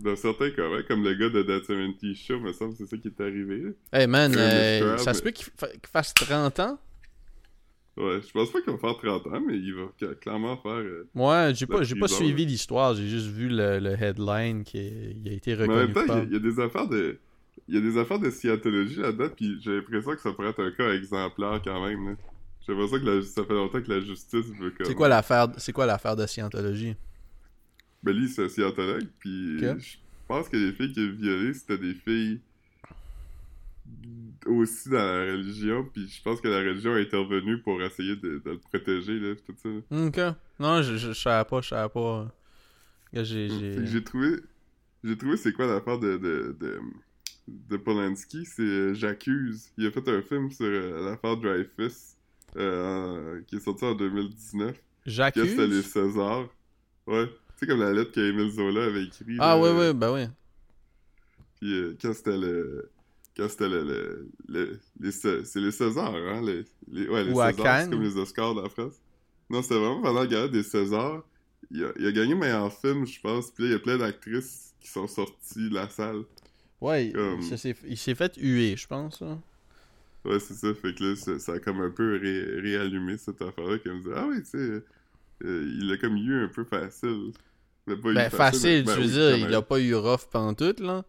Dans 0.00 0.16
certains 0.16 0.50
cas, 0.50 0.68
ouais, 0.68 0.84
comme 0.84 1.02
le 1.04 1.14
gars 1.14 1.28
de 1.28 1.42
That 1.42 1.64
70 1.64 2.14
Show, 2.14 2.40
me 2.40 2.52
semble, 2.52 2.74
c'est 2.76 2.86
ça 2.86 2.96
qui 2.96 3.08
est 3.08 3.20
arrivé. 3.20 3.74
Hey 3.92 4.06
man, 4.06 4.34
euh, 4.36 4.96
ça 4.98 5.14
se 5.14 5.22
peut 5.22 5.30
qu'il 5.30 5.46
fasse 5.90 6.12
30 6.14 6.60
ans? 6.60 6.78
Ouais, 7.96 8.20
je 8.20 8.30
pense 8.30 8.50
pas 8.50 8.60
qu'il 8.60 8.72
va 8.72 8.78
faire 8.78 8.96
30 8.98 9.26
ans, 9.28 9.42
mais 9.46 9.56
il 9.56 9.74
va 9.74 10.14
clairement 10.20 10.56
faire. 10.58 10.72
Euh, 10.72 11.08
ouais, 11.14 11.52
j'ai 11.54 11.64
pas, 11.66 11.80
pas 11.80 12.08
suivi 12.08 12.44
l'histoire, 12.44 12.94
j'ai 12.94 13.08
juste 13.08 13.28
vu 13.28 13.48
le, 13.48 13.78
le 13.78 13.92
headline 13.92 14.64
qui 14.64 14.78
a 14.78 15.32
été 15.32 15.54
reconnu. 15.54 15.68
Mais 15.68 15.82
en 15.82 15.86
même 15.86 15.92
temps, 15.94 16.22
il 16.26 16.32
y, 16.32 16.36
a 16.36 16.38
des 16.38 16.60
affaires 16.60 16.88
de. 16.88 17.18
Il 17.68 17.74
y 17.74 17.78
a 17.78 17.80
des 17.80 17.98
affaires 17.98 18.18
de 18.18 18.30
scientologie 18.30 19.00
là-dedans, 19.00 19.28
puis 19.34 19.58
j'ai 19.62 19.76
l'impression 19.76 20.12
que 20.12 20.20
ça 20.20 20.32
pourrait 20.32 20.50
être 20.50 20.62
un 20.62 20.70
cas 20.72 20.92
exemplaire 20.92 21.60
quand 21.64 21.86
même. 21.86 22.16
J'ai 22.66 22.74
l'impression 22.74 22.98
que 23.00 23.20
ça 23.22 23.44
fait 23.44 23.54
longtemps 23.54 23.80
que 23.80 23.90
la 23.90 24.00
justice 24.00 24.46
veut 24.60 24.70
comme. 24.72 24.86
C'est 24.86 24.94
quoi 24.94 25.08
l'affaire 25.08 25.48
C'est 25.56 25.72
quoi 25.72 25.86
l'affaire 25.86 26.16
de 26.16 26.26
scientologie 26.26 26.96
Ben 28.06 28.16
lui, 28.16 28.28
c'est 28.28 28.48
scientologue, 28.48 29.08
puis 29.18 29.58
je 29.58 29.96
pense 30.28 30.48
que 30.48 30.56
les 30.56 30.72
filles 30.72 30.92
qu'il 30.92 31.08
a 31.08 31.12
violées, 31.12 31.54
c'était 31.54 31.78
des 31.78 31.94
filles 31.94 32.40
aussi 34.46 34.88
dans 34.88 34.98
la 34.98 35.32
religion, 35.32 35.84
puis 35.92 36.08
je 36.08 36.22
pense 36.22 36.40
que 36.40 36.46
la 36.46 36.58
religion 36.58 36.96
est 36.96 37.02
intervenue 37.02 37.58
pour 37.58 37.82
essayer 37.82 38.14
de, 38.14 38.40
le 38.44 38.58
protéger, 38.58 39.18
là, 39.18 39.34
tout 39.34 39.54
ça. 39.60 39.68
Ok. 39.90 40.36
Non, 40.60 40.82
je, 40.82 40.96
je, 40.96 41.12
savais 41.12 41.44
pas, 41.44 41.60
je 41.60 41.68
savais 41.68 41.88
pas. 41.88 42.32
J'ai, 43.12 43.48
j'ai... 43.84 44.04
trouvé... 44.04 44.36
J'ai 45.04 45.16
trouvé 45.16 45.36
c'est 45.36 45.52
quoi 45.52 45.66
l'affaire 45.66 45.98
de, 45.98 46.16
de, 46.16 46.56
de, 46.58 46.80
de 47.46 47.76
Polanski, 47.76 48.44
c'est 48.44 48.62
euh, 48.62 48.94
J'accuse. 48.94 49.70
Il 49.78 49.86
a 49.86 49.90
fait 49.90 50.08
un 50.08 50.22
film 50.22 50.50
sur 50.50 50.66
euh, 50.66 51.10
l'affaire 51.10 51.36
Dreyfus, 51.36 52.16
euh, 52.56 53.40
qui 53.46 53.56
est 53.56 53.60
sorti 53.60 53.84
en 53.84 53.94
2019. 53.94 54.76
J'accuse? 55.06 55.50
C'était 55.50 55.66
les 55.66 55.82
Césars. 55.82 56.48
Ouais. 57.06 57.28
Tu 57.56 57.60
sais, 57.60 57.66
comme 57.66 57.80
la 57.80 57.92
lettre 57.92 58.12
qu'Emile 58.12 58.50
Zola 58.50 58.84
avait 58.84 59.04
écrite. 59.04 59.38
Ah, 59.38 59.58
ouais, 59.58 59.72
ouais, 59.72 59.94
bah 59.94 60.12
ouais. 60.12 60.28
Puis 61.60 61.96
quand 62.00 62.12
c'était 62.12 62.36
le 62.36 62.90
quand 63.36 63.48
c'était 63.48 63.68
le, 63.68 64.28
le, 64.48 64.80
les, 65.00 65.12
c'est 65.12 65.56
les 65.56 65.70
Césars, 65.70 66.14
hein? 66.14 66.40
Les, 66.42 66.64
les 66.90 67.08
ouais, 67.08 67.24
les 67.24 67.34
Césars, 67.34 67.82
c'est 67.82 67.90
comme 67.90 68.02
les 68.02 68.16
Oscars 68.16 68.54
de 68.54 68.62
la 68.62 68.68
France. 68.68 68.94
Non, 69.50 69.62
c'était 69.62 69.74
vraiment 69.74 70.00
pendant 70.00 70.20
la 70.20 70.26
gala 70.26 70.48
des 70.48 70.62
Césars. 70.62 71.22
Il 71.70 71.84
a, 71.84 71.92
il 71.98 72.06
a 72.06 72.12
gagné 72.12 72.34
meilleur 72.34 72.72
film, 72.72 73.06
je 73.06 73.20
pense. 73.20 73.50
Puis 73.50 73.64
là, 73.64 73.70
il 73.70 73.72
y 73.72 73.76
a 73.76 73.78
plein 73.78 73.98
d'actrices 73.98 74.74
qui 74.80 74.88
sont 74.88 75.06
sorties 75.06 75.68
de 75.68 75.74
la 75.74 75.88
salle. 75.88 76.22
Ouais, 76.80 77.12
il 77.40 77.96
s'est 77.98 78.14
fait 78.14 78.36
huer, 78.36 78.76
je 78.76 78.86
pense. 78.86 79.22
Ouais, 80.24 80.40
c'est 80.40 80.54
ça. 80.54 80.74
Fait 80.74 80.94
que 80.94 81.04
là, 81.04 81.38
ça, 81.38 81.52
a 81.52 81.58
comme 81.58 81.80
un 81.80 81.90
peu 81.90 82.18
réallumé 82.62 83.16
cette 83.16 83.40
affaire-là. 83.42 83.78
Qui 83.78 83.88
me 83.88 84.00
dit 84.00 84.08
Ah 84.14 84.26
oui, 84.28 84.42
tu 84.42 84.50
sais, 84.50 84.82
euh, 85.44 85.78
il 85.80 85.92
a 85.92 85.96
comme 85.96 86.16
eu 86.16 86.44
un 86.44 86.48
peu 86.48 86.64
facile. 86.64 87.32
Il 87.86 88.00
pas 88.00 88.12
ben, 88.12 88.26
eu 88.26 88.30
facile, 88.30 88.84
tu 88.84 89.00
veux 89.00 89.06
dire, 89.06 89.36
il 89.36 89.54
a 89.54 89.62
pas 89.62 89.78
eu 89.78 89.94
rough 89.94 90.26
pendant 90.30 90.54
tout, 90.54 90.74
là. 90.82 91.04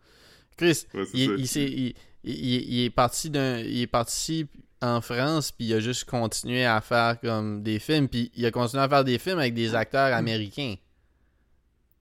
Chris, 0.57 0.85
il, 1.13 1.45
il, 1.45 1.93
il, 2.23 2.83
est 2.83 2.89
parti 2.89 3.29
d'un 3.29 3.59
il 3.59 3.81
est 3.81 3.87
parti 3.87 4.47
en 4.81 5.01
France 5.01 5.51
puis 5.51 5.67
il 5.67 5.73
a 5.73 5.79
juste 5.79 6.05
continué 6.05 6.65
à 6.65 6.81
faire 6.81 7.19
comme 7.19 7.63
des 7.63 7.79
films 7.79 8.07
puis 8.07 8.31
il 8.35 8.45
a 8.45 8.51
continué 8.51 8.83
à 8.83 8.89
faire 8.89 9.03
des 9.03 9.19
films 9.19 9.39
avec 9.39 9.53
des 9.53 9.75
acteurs 9.75 10.13
américains. 10.15 10.75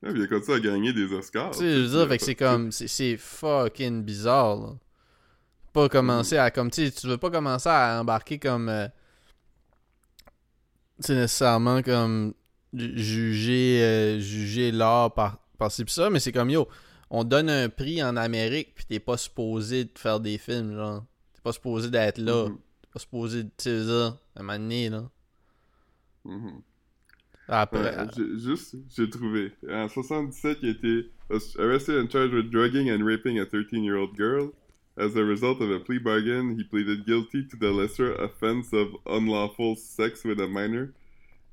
Ouais, 0.03 0.11
il 0.15 0.23
a 0.23 0.27
continué 0.27 0.57
à 0.57 0.61
gagner 0.61 0.93
des 0.93 1.13
Oscars. 1.13 1.51
Tu 1.53 1.59
sais, 1.59 1.73
je 1.73 1.81
veux 1.81 1.99
dire, 1.99 2.09
fait 2.09 2.19
que 2.19 2.25
c'est 2.25 2.35
comme 2.35 2.73
c'est 2.73 3.17
fucking 3.17 4.03
bizarre. 4.03 4.57
Là. 4.57 4.69
Pas 5.73 5.89
commencer 5.89 6.39
à 6.39 6.51
comme 6.51 6.71
tu 6.71 6.87
sais, 6.87 6.91
tu 6.91 7.07
veux 7.07 7.19
pas 7.19 7.31
commencer 7.31 7.69
à 7.69 8.01
embarquer 8.01 8.39
comme 8.39 8.69
euh, 8.69 8.89
nécessairement 10.99 11.83
comme 11.83 12.35
juger 12.73 13.83
euh, 13.83 14.21
juger 14.21 14.73
l'art 14.73 15.15
par 15.15 15.39
par 15.59 15.73
ci 15.73 15.85
ça, 15.89 16.11
mais 16.11 16.21
c'est 16.21 16.33
comme 16.33 16.51
yo, 16.51 16.69
on 17.11 17.25
donne 17.25 17.49
un 17.49 17.69
prix 17.69 18.03
en 18.03 18.17
Amérique, 18.17 18.75
puis 18.75 18.85
t'es 18.85 19.01
pas 19.01 19.17
supposé 19.17 19.85
de 19.85 19.91
faire 19.97 20.21
des 20.21 20.39
films, 20.39 20.75
genre. 20.75 21.05
T'es 21.35 21.41
pas 21.43 21.53
supposé 21.53 21.91
d'être 21.91 22.19
là. 22.19 22.49
Mm-hmm. 22.49 22.57
T'es 22.83 22.89
pas 22.93 22.99
supposé 22.99 23.45
de, 23.45 23.51
ça, 23.59 24.19
à 24.35 24.41
un 24.41 24.43
moment 24.43 24.59
donné, 24.59 24.91
là. 24.91 25.11
Mm-hmm. 26.27 26.61
Après... 27.49 28.09
juste, 28.39 28.77
j'ai 28.97 29.09
trouvé. 29.09 29.53
En 29.71 29.89
77, 29.89 30.59
il 30.63 30.69
été 30.71 31.11
arrested 31.59 31.97
and 31.97 32.11
charged 32.11 32.35
with 32.35 32.51
drugging 32.51 32.91
and 32.91 33.05
raping 33.05 33.39
a 33.39 33.45
13-year-old 33.45 34.17
girl. 34.17 34.51
As 34.99 35.15
a 35.15 35.25
result 35.25 35.61
of 35.61 35.71
a 35.71 35.81
plea 35.81 35.99
bargain, 35.99 36.57
he 36.57 36.65
pleaded 36.65 37.07
guilty 37.07 37.45
to 37.45 37.57
the 37.57 37.71
lesser 37.71 38.15
offense 38.15 38.73
of 38.73 38.97
unlawful 39.07 39.77
sex 39.77 40.25
with 40.25 40.41
a 40.41 40.49
minor. 40.49 40.95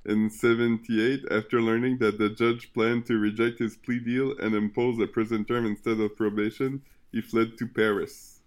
In 0.06 0.30
78, 0.30 1.26
after 1.30 1.62
learning 1.62 1.98
that 1.98 2.18
the 2.18 2.30
judge 2.30 2.72
planned 2.74 3.06
to 3.08 3.18
reject 3.18 3.60
his 3.60 3.76
plea 3.76 4.00
deal 4.00 4.38
and 4.40 4.56
impose 4.56 5.00
a 5.00 5.08
prison 5.08 5.44
term 5.44 5.66
instead 5.66 6.00
of 6.00 6.16
probation, 6.16 6.82
he 7.12 7.22
fled 7.22 7.58
to 7.58 7.68
Paris. 7.68 8.40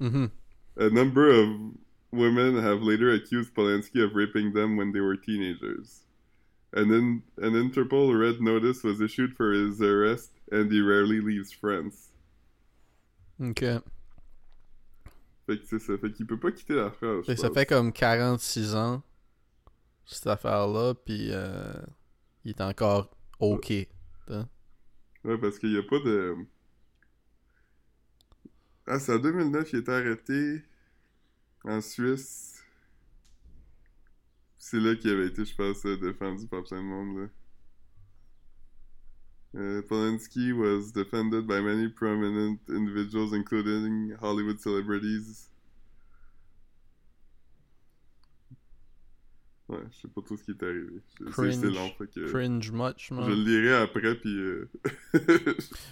Mm-hmm. 0.00 0.26
A 0.76 0.90
number 0.90 1.30
of 1.30 1.48
women 2.10 2.62
have 2.62 2.82
later 2.82 3.12
accused 3.12 3.54
Polanski 3.54 4.04
of 4.04 4.14
raping 4.14 4.52
them 4.52 4.76
when 4.76 4.92
they 4.92 5.00
were 5.00 5.16
teenagers. 5.16 6.00
And 6.74 6.90
then 6.90 7.22
an 7.38 7.54
Interpol 7.54 8.18
red 8.18 8.42
notice 8.42 8.82
was 8.82 9.00
issued 9.00 9.34
for 9.34 9.52
his 9.52 9.80
arrest, 9.80 10.30
and 10.52 10.70
he 10.70 10.80
rarely 10.80 11.20
leaves 11.20 11.50
France. 11.50 12.08
Ok. 13.42 13.80
Fait 15.48 15.58
que 15.58 15.64
c'est 15.66 15.78
ça. 15.78 15.96
Fait 15.96 16.12
qu'il 16.12 16.26
peut 16.26 16.38
pas 16.38 16.52
quitter 16.52 16.74
la 16.74 16.90
France. 16.90 17.24
ça 17.34 17.50
fait 17.50 17.64
comme 17.64 17.90
46 17.90 18.74
ans 18.74 19.02
cette 20.04 20.26
affaire-là, 20.26 20.94
puis 20.94 21.28
euh, 21.32 21.72
il 22.44 22.50
est 22.50 22.60
encore 22.60 23.10
OK. 23.40 23.72
hein. 24.28 24.46
Ouais, 25.24 25.38
parce 25.38 25.58
qu'il 25.58 25.72
n'y 25.72 25.78
a 25.78 25.82
pas 25.82 26.00
de. 26.00 26.36
Ah, 28.86 28.98
c'est 28.98 29.14
en 29.14 29.18
2009 29.18 29.72
il 29.72 29.78
était 29.78 29.92
arrêté 29.92 30.62
en 31.64 31.80
Suisse. 31.80 32.62
C'est 34.58 34.80
là 34.80 34.96
qu'il 34.96 35.10
avait 35.10 35.28
été, 35.28 35.46
je 35.46 35.54
pense, 35.54 35.82
défendu 35.82 36.46
par 36.46 36.62
plein 36.64 36.78
de 36.78 36.82
monde. 36.82 37.18
Là. 37.20 37.26
Euh, 39.56 39.80
Polanski 39.82 40.52
was 40.52 40.92
defended 40.92 41.46
by 41.46 41.60
many 41.60 41.88
prominent 41.88 42.60
individuals, 42.68 43.32
including 43.32 44.14
Hollywood 44.20 44.60
celebrities. 44.60 45.46
Ouais, 49.68 49.78
je 49.90 50.00
sais 50.00 50.08
pas 50.08 50.22
tout 50.22 50.36
ce 50.38 50.44
qui 50.44 50.52
est 50.52 50.62
arrivé. 50.62 51.02
C'est 51.18 51.30
Cringe. 51.30 51.54
c'est 51.60 51.70
long, 51.70 51.90
fait 51.98 52.06
que 52.06 52.30
Cringe 52.30 52.70
much, 52.72 53.08
je 53.10 53.14
le 53.28 53.34
lirai 53.34 53.76
après, 53.82 54.14
puis... 54.14 54.34
euh, 54.38 54.66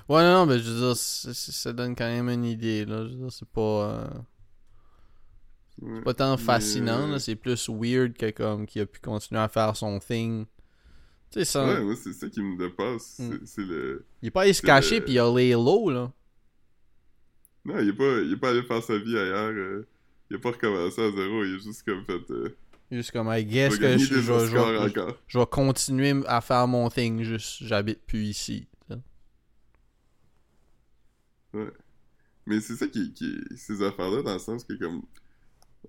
Ouais, 0.08 0.22
non, 0.22 0.32
non, 0.32 0.46
mais 0.46 0.58
je 0.58 0.70
veux 0.70 0.78
dire, 0.80 0.96
c'est- 0.96 1.34
c'est- 1.34 1.52
ça 1.52 1.72
donne 1.74 1.94
quand 1.94 2.06
même 2.06 2.30
une 2.30 2.46
idée, 2.46 2.86
là. 2.86 3.04
Je 3.06 3.10
veux 3.10 3.16
dire, 3.16 3.32
c'est 3.32 3.48
pas... 3.48 3.60
euh, 3.90 4.08
ouais. 5.82 6.00
pas 6.00 6.14
tant 6.14 6.38
fascinant, 6.38 7.06
euh, 7.06 7.12
là, 7.12 7.18
c'est 7.18 7.36
plus 7.36 7.68
weird 7.68 8.14
que 8.14 8.30
comme 8.30 8.64
qu'il 8.66 8.80
a 8.80 8.86
pu 8.86 8.98
continuer 9.00 9.42
à 9.42 9.48
faire 9.48 9.76
son 9.76 9.98
thing. 9.98 10.46
Tu 11.30 11.40
sais, 11.40 11.44
ça... 11.44 11.66
Ouais, 11.66 11.80
moi, 11.82 11.94
c'est 11.96 12.12
ça 12.12 12.28
qui 12.28 12.40
me 12.40 12.56
dépasse. 12.56 13.18
Mm. 13.18 13.38
C'est- 13.44 13.64
le... 13.64 14.04
Il 14.22 14.28
est 14.28 14.30
pas 14.30 14.42
allé 14.42 14.52
se 14.52 14.62
cacher, 14.62 15.00
le- 15.00 15.04
puis 15.04 15.14
il 15.14 15.18
a 15.18 15.32
lay 15.34 15.52
low, 15.52 15.90
là. 15.90 16.12
Non, 17.64 17.78
il 17.80 17.88
est 17.88 17.92
pas, 17.92 18.20
il 18.22 18.32
est 18.32 18.36
pas 18.36 18.50
allé 18.50 18.62
faire 18.62 18.82
sa 18.82 18.96
vie 18.96 19.18
ailleurs. 19.18 19.50
euh, 19.52 19.86
il 20.30 20.36
a 20.36 20.38
pas 20.38 20.50
recommencé 20.52 21.02
à 21.02 21.10
zéro. 21.10 21.44
Il 21.44 21.56
est 21.56 21.58
juste 21.60 21.82
comme 21.84 22.04
fait... 22.04 22.30
Euh, 22.30 22.56
Juste 22.92 23.10
comme, 23.10 23.28
I 23.32 23.44
guess 23.44 23.76
que 23.76 23.98
je, 23.98 24.04
je, 24.04 24.14
vais- 24.20 24.46
je 25.26 25.38
vais- 25.38 25.46
continuer 25.46 26.14
à 26.28 26.40
faire 26.40 26.68
mon 26.68 26.88
thing, 26.88 27.20
juste 27.24 27.64
j'habite 27.64 28.00
plus 28.06 28.22
ici. 28.22 28.68
tu 28.88 28.94
sais. 31.54 31.72
Mais 32.46 32.60
c'est 32.60 32.76
ça 32.76 32.86
qui, 32.86 33.12
qui 33.12 33.40
ces 33.56 33.82
affaires-là, 33.82 34.22
dans 34.22 34.34
le 34.34 34.38
sens 34.38 34.62
que 34.62 34.74
comme... 34.74 35.02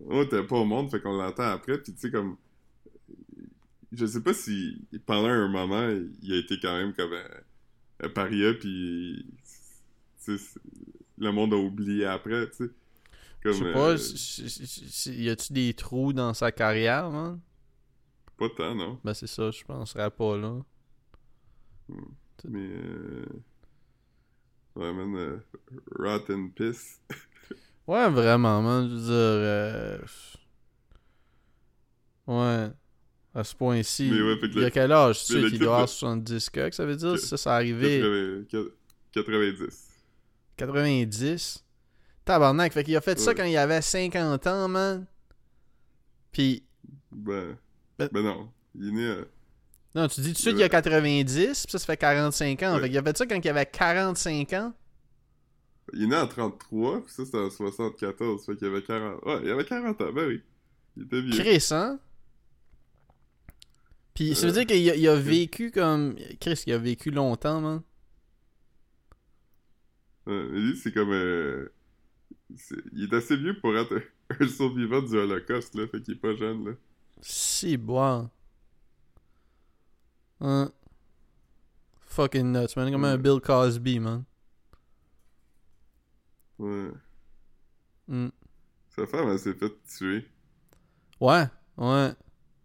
Oh, 0.09 0.25
t'es 0.25 0.41
pas 0.43 0.55
au 0.55 0.65
monde, 0.65 0.89
fait 0.89 0.99
qu'on 0.99 1.13
l'entend 1.15 1.43
après, 1.51 1.77
puis 1.77 1.93
tu 1.93 1.99
sais, 1.99 2.09
comme... 2.09 2.35
Je 3.91 4.05
sais 4.05 4.21
pas 4.21 4.33
si 4.33 4.85
pendant 5.05 5.29
un 5.29 5.47
moment, 5.47 5.89
il 6.21 6.33
a 6.33 6.37
été 6.37 6.59
quand 6.59 6.77
même 6.77 6.93
comme 6.93 7.13
un, 7.13 8.05
un 8.05 8.09
paria, 8.09 8.53
puis... 8.53 9.25
le 11.17 11.31
monde 11.31 11.53
a 11.53 11.57
oublié 11.57 12.05
après, 12.05 12.49
tu 12.49 12.65
sais. 12.65 12.71
Je 13.45 13.51
sais 13.53 13.71
pas, 13.71 13.91
euh, 13.91 15.13
y 15.13 15.29
a-tu 15.29 15.53
des 15.53 15.73
trous 15.73 16.11
dans 16.11 16.33
sa 16.33 16.51
carrière, 16.51 17.09
man? 17.09 17.39
pas 18.37 18.49
tant, 18.49 18.75
non. 18.75 18.99
Ben 19.03 19.13
c'est 19.13 19.27
ça, 19.27 19.51
je 19.51 19.63
penserais 19.63 20.11
pas, 20.11 20.37
là. 20.37 20.59
Mais... 22.43 22.69
Euh... 22.71 23.25
Ouais, 24.75 24.93
man, 24.93 25.15
euh, 25.15 25.39
Rotten 25.97 26.51
Piss. 26.51 27.01
Ouais, 27.87 28.09
vraiment, 28.09 28.61
man, 28.61 28.87
je 28.89 28.93
veux 28.93 29.01
dire... 29.01 29.11
euh, 29.13 29.97
Ouais. 32.27 32.71
À 33.37 33.43
ce 33.43 33.53
point-ci, 33.55 34.09
ouais, 34.11 34.39
il 34.41 34.61
y 34.61 34.65
a 34.65 34.71
quel 34.71 34.91
âge? 34.91 35.23
Tu 35.23 35.33
sais 35.33 35.49
qu'il 35.49 35.59
doit 35.59 35.67
avoir 35.75 35.85
de- 35.85 35.91
70 35.91 36.49
que 36.49 36.71
ça 36.71 36.85
veut 36.85 36.95
dire? 36.95 37.11
Que- 37.13 37.17
Ça, 37.19 37.37
c'est 37.37 37.49
arrivé 37.49 38.45
80 38.49 38.71
90. 39.11 39.83
90. 40.57 41.63
Tabarnak, 42.25 42.73
fait 42.73 42.83
qu'il 42.83 42.95
a 42.97 43.01
fait 43.01 43.19
ça 43.19 43.35
quand 43.35 43.43
il 43.43 43.55
avait 43.55 43.81
50 43.81 44.47
ans, 44.47 44.67
man. 44.67 45.05
Puis... 46.31 46.63
Ben... 47.11 47.55
Ben- 47.99 48.09
Ben 48.11 48.23
non. 48.23 48.49
Il 48.73 48.87
est 48.89 48.91
né 48.91 49.07
à... 49.11 49.17
Non, 49.93 50.07
tu 50.07 50.21
dis 50.21 50.29
tout 50.29 50.33
de 50.33 50.37
suite 50.39 50.55
qu'il 50.55 50.63
a 50.63 50.69
90, 50.69 51.35
puis 51.63 51.71
ça, 51.71 51.77
ça 51.79 51.85
fait 51.85 51.97
45 51.97 52.63
ans. 52.63 52.75
Ouais. 52.75 52.81
Fait 52.81 52.89
qu'il 52.89 52.97
a 52.97 53.03
fait 53.03 53.17
ça 53.17 53.25
quand 53.27 53.39
il 53.43 53.49
avait 53.49 53.65
45 53.67 54.53
ans? 54.53 54.73
Il 55.93 56.03
est 56.03 56.07
né 56.07 56.15
en 56.15 56.27
33, 56.27 57.03
puis 57.05 57.13
ça 57.13 57.23
c'était 57.23 57.37
en 57.37 57.49
74, 57.51 58.45
fait 58.47 58.55
qu'il 58.57 58.67
avait 58.67 58.81
40... 58.81 59.23
Ouais, 59.25 59.39
il 59.43 59.51
avait 59.51 59.63
40 59.63 60.01
ans, 60.01 60.11
ben 60.11 60.27
oui. 60.27 60.41
Il 60.97 61.03
était 61.03 61.21
vieux. 61.21 61.37
Chris, 61.39 61.67
hein? 61.71 61.99
Puis 64.17 64.33
ça 64.35 64.47
veut 64.47 64.57
Euh, 64.57 64.63
dire 64.63 64.65
qu'il 64.65 64.89
a, 64.89 64.95
il 64.95 65.07
a 65.07 65.15
vécu 65.15 65.69
comme... 65.69 66.15
Chris, 66.39 66.63
il 66.65 66.73
a 66.73 66.79
vécu 66.79 67.11
longtemps, 67.11 67.61
man. 67.61 67.83
Mais 70.25 70.41
lui, 70.59 70.75
c'est 70.75 70.91
comme... 70.91 71.11
euh, 71.11 71.71
Il 72.93 73.03
est 73.03 73.13
assez 73.15 73.37
vieux 73.37 73.59
pour 73.59 73.77
être 73.77 74.01
un, 74.39 74.47
survivant 74.47 75.03
du 75.03 75.15
Holocauste, 75.15 75.75
là, 75.75 75.87
fait 75.87 76.01
qu'il 76.01 76.15
est 76.15 76.17
pas 76.17 76.35
jeune, 76.35 76.65
là. 76.65 76.71
Si, 77.21 77.77
boire. 77.77 78.29
Hein? 80.41 80.71
Fucking 82.01 82.51
nuts, 82.51 82.75
man. 82.75 82.91
Comme 82.91 83.05
un. 83.05 83.17
Bill 83.17 83.39
Cosby, 83.39 83.99
man. 83.99 84.23
Ouais. 86.57 86.89
Hmm. 88.07 88.29
Sa 88.89 89.05
femme, 89.05 89.29
elle 89.29 89.39
s'est 89.39 89.53
fait 89.53 89.71
tuer 89.85 90.25
Ouais, 91.19 91.45
ouais, 91.77 92.13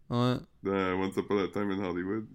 ouais. 0.09 0.37
Dans 0.63 0.99
Once 1.01 1.15
Upon 1.17 1.37
a 1.39 1.47
Time 1.49 1.71
in 1.71 1.83
Hollywood. 1.83 2.25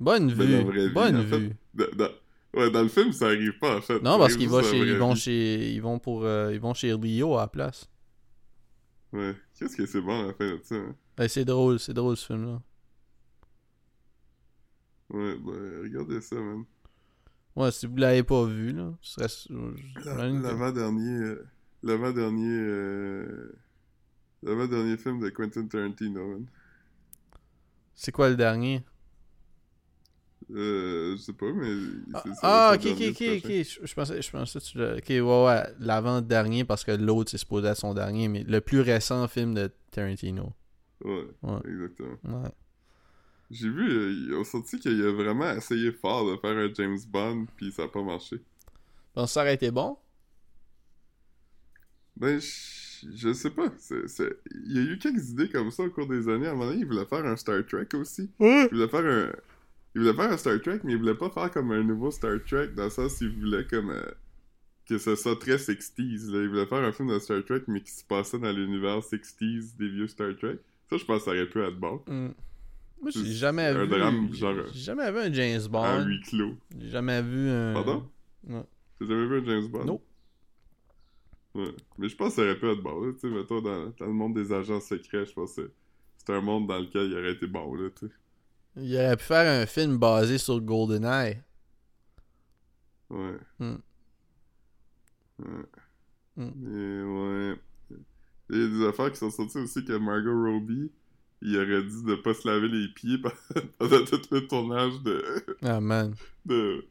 Bonne 0.00 0.28
Ben, 0.34 0.36
dans 0.36 0.44
la 0.58 0.64
vraie 0.64 0.80
vue, 0.82 0.88
vie, 0.88 0.94
bonne 0.94 1.16
en 1.16 1.22
fait. 1.24 1.38
vue. 1.38 1.56
Dans, 1.74 1.90
dans- 1.96 2.10
Ouais, 2.56 2.70
dans 2.70 2.82
le 2.82 2.88
film, 2.88 3.10
ça 3.12 3.26
arrive 3.26 3.58
pas, 3.58 3.78
en 3.78 3.80
fait. 3.80 4.00
Non, 4.00 4.16
parce 4.16 4.36
qu'ils 4.36 4.48
vont 4.48 4.62
chez, 4.62 4.78
ils 4.78 4.96
vont 4.96 5.16
chez, 5.16 5.72
ils 5.72 5.82
vont 5.82 5.98
pour, 5.98 6.24
euh, 6.24 6.52
ils 6.54 6.60
vont 6.60 6.72
chez 6.72 6.92
Leo 6.96 7.36
à 7.36 7.40
la 7.40 7.46
place. 7.48 7.90
Ouais. 9.12 9.34
Qu'est-ce 9.58 9.76
que 9.76 9.86
c'est 9.86 10.00
bon, 10.00 10.22
à 10.22 10.26
la 10.28 10.34
fin 10.34 10.46
de 10.52 10.60
ça, 10.62 10.76
hein? 10.76 10.94
Ouais, 11.18 11.26
c'est 11.28 11.44
drôle, 11.44 11.80
c'est 11.80 11.94
drôle 11.94 12.16
ce 12.16 12.26
film-là. 12.26 12.62
Ouais, 15.10 15.36
ben, 15.36 15.82
regardez 15.82 16.20
ça, 16.20 16.36
man. 16.36 16.64
Ouais, 17.56 17.70
si 17.70 17.86
vous 17.86 17.96
l'avez 17.96 18.22
pas 18.22 18.44
vu, 18.46 18.72
là, 18.72 18.92
ce 19.00 19.28
serait... 19.28 19.54
Que- 20.02 20.42
L'avant-dernier... 20.42 21.10
euh, 21.24 21.46
L'avant-dernier... 21.82 22.48
euh, 22.58 23.52
L'avant-dernier 24.42 24.96
film 24.96 25.20
de 25.20 25.28
Quentin 25.30 25.66
Tarantino, 25.66 26.26
man. 26.26 26.46
C'est 27.94 28.12
quoi 28.12 28.28
le 28.28 28.36
dernier? 28.36 28.82
Euh, 30.50 31.16
je 31.16 31.22
sais 31.22 31.32
pas, 31.32 31.50
mais... 31.52 31.72
Ah, 32.12 32.22
ah, 32.42 32.72
ok, 32.74 32.86
ok, 32.86 33.00
ok, 33.10 33.22
ok. 33.44 33.50
Je, 33.84 33.94
pensais, 33.94 34.20
je 34.20 34.30
pensais 34.30 34.58
que 34.58 34.64
tu 34.64 34.78
l'as... 34.78 34.96
Ok, 34.96 35.08
ouais, 35.08 35.20
ouais, 35.46 35.62
l'avant-dernier, 35.80 36.64
parce 36.64 36.84
que 36.84 36.92
l'autre, 36.92 37.30
c'est 37.30 37.38
supposé 37.38 37.68
être 37.68 37.78
son 37.78 37.94
dernier, 37.94 38.28
mais 38.28 38.44
le 38.44 38.60
plus 38.60 38.80
récent 38.80 39.26
film 39.26 39.54
de 39.54 39.70
Tarantino. 39.90 40.52
Ouais, 41.02 41.24
Ouais. 41.42 41.60
exactement. 41.66 42.18
Ouais. 42.42 42.50
J'ai 43.50 43.68
vu, 43.70 43.88
euh, 43.90 44.12
ils 44.12 44.34
ont 44.34 44.44
sorti 44.44 44.78
qu'il 44.78 45.00
a 45.02 45.12
vraiment 45.12 45.50
essayé 45.52 45.92
fort 45.92 46.30
de 46.30 46.36
faire 46.38 46.56
un 46.56 46.72
James 46.74 46.98
Bond, 47.08 47.46
puis 47.56 47.72
ça 47.72 47.84
a 47.84 47.88
pas 47.88 48.02
marché. 48.02 48.36
Bon, 49.14 49.26
ça 49.26 49.40
aurait 49.42 49.54
été 49.54 49.70
bon? 49.70 49.96
Ben, 52.16 52.38
je, 52.40 52.46
je 53.16 53.32
sais 53.32 53.50
pas. 53.50 53.72
c'est- 53.78 54.36
Il 54.66 54.72
y 54.72 54.78
a 54.78 54.92
eu 54.92 54.98
quelques 54.98 55.30
idées 55.30 55.48
comme 55.48 55.70
ça 55.70 55.82
au 55.82 55.90
cours 55.90 56.06
des 56.06 56.28
années. 56.28 56.46
À 56.46 56.50
un 56.50 56.54
moment 56.54 56.66
donné, 56.70 56.80
il 56.80 56.86
voulait 56.86 57.04
faire 57.06 57.24
un 57.24 57.36
Star 57.36 57.64
Trek 57.66 57.88
aussi. 57.94 58.30
Ouais. 58.38 58.64
Il 58.70 58.74
voulait 58.76 58.88
faire 58.88 59.04
un... 59.04 59.32
Il 59.94 60.00
voulait 60.00 60.14
faire 60.14 60.32
un 60.32 60.36
Star 60.36 60.60
Trek, 60.60 60.80
mais 60.84 60.92
il 60.92 60.98
voulait 60.98 61.14
pas 61.14 61.30
faire 61.30 61.50
comme 61.50 61.70
un 61.72 61.82
nouveau 61.82 62.10
Star 62.10 62.38
Trek, 62.46 62.68
dans 62.76 62.84
le 62.84 62.90
sens 62.90 63.18
qu'il 63.18 63.30
voulait 63.30 63.64
comme... 63.66 63.90
euh, 63.90 64.02
que 64.88 64.98
ce 64.98 65.14
soit 65.16 65.36
très 65.38 65.56
60s, 65.56 66.30
là. 66.32 66.42
Il 66.42 66.48
voulait 66.48 66.66
faire 66.66 66.82
un 66.84 66.92
film 66.92 67.08
de 67.10 67.18
Star 67.18 67.44
Trek, 67.44 67.62
mais 67.68 67.80
qui 67.80 67.90
se 67.92 68.04
passait 68.04 68.38
dans 68.38 68.52
l'univers 68.52 68.98
60s 68.98 69.76
des 69.78 69.88
vieux 69.88 70.08
Star 70.08 70.34
Trek. 70.36 70.58
Ça, 70.90 70.96
je 70.98 71.04
pense 71.04 71.18
que 71.20 71.24
ça 71.24 71.30
aurait 71.30 71.46
pu 71.46 71.60
être 71.62 71.78
bon. 71.78 72.02
Moi, 73.00 73.10
j'ai 73.10 73.24
jamais 73.32 73.64
un 73.66 73.82
vu... 73.84 73.88
drame, 73.88 74.28
j'ai- 74.32 74.38
genre- 74.38 74.54
J'ai 74.72 74.80
jamais 74.80 75.10
vu 75.12 75.18
un 75.18 75.32
James 75.32 75.60
En 75.66 75.68
Bond. 75.68 76.04
huis 76.06 76.20
clos. 76.22 76.54
J'ai 76.80 76.88
jamais 76.90 77.22
vu 77.22 77.48
un... 77.48 77.72
Pardon? 77.74 78.08
Ouais. 78.48 78.62
T'as 78.98 79.06
jamais 79.06 79.26
vu 79.26 79.36
un 79.38 79.44
James 79.44 79.68
Bond? 79.68 79.84
Non. 79.84 80.00
Ouais. 81.54 81.74
Mais 81.98 82.08
je 82.08 82.16
pense 82.16 82.30
que 82.30 82.34
ça 82.36 82.42
aurait 82.42 82.58
pu 82.58 82.70
être 82.70 82.82
bon, 82.82 83.00
là. 83.00 83.12
Tu 83.12 83.20
sais, 83.20 83.28
mettons, 83.28 83.60
dans, 83.60 83.90
dans 83.90 84.06
le 84.06 84.12
monde 84.12 84.34
des 84.34 84.52
agents 84.52 84.80
secrets, 84.80 85.26
je 85.26 85.32
pense 85.32 85.54
que 85.54 85.70
c'est 86.16 86.32
un 86.32 86.40
monde 86.40 86.66
dans 86.66 86.78
lequel 86.78 87.10
il 87.10 87.18
aurait 87.18 87.32
été 87.32 87.46
bon, 87.46 87.74
là, 87.74 87.90
tu 87.90 88.06
sais. 88.06 88.12
Il 88.76 88.96
aurait 88.96 89.16
pu 89.16 89.24
faire 89.24 89.62
un 89.62 89.66
film 89.66 89.98
basé 89.98 90.38
sur 90.38 90.60
GoldenEye. 90.60 91.40
Ouais. 93.10 93.38
Hmm. 93.60 93.76
Ouais. 95.38 95.64
Hmm. 96.36 96.50
Mais 96.56 97.02
ouais. 97.02 97.56
Il 98.50 98.60
y 98.60 98.64
a 98.64 98.68
des 98.68 98.86
affaires 98.86 99.12
qui 99.12 99.18
sont 99.18 99.30
sorties 99.30 99.58
aussi 99.58 99.84
que 99.84 99.96
Margot 99.96 100.42
Robbie, 100.42 100.90
il 101.40 101.56
aurait 101.56 101.82
dit 101.82 102.02
de 102.04 102.16
pas 102.16 102.34
se 102.34 102.46
laver 102.48 102.68
les 102.68 102.88
pieds 102.88 103.18
pendant 103.78 104.04
tout 104.04 104.20
le 104.30 104.46
tournage 104.46 105.00
de. 105.02 105.22
Ah, 105.62 105.80
man. 105.80 106.14
de... 106.44 106.84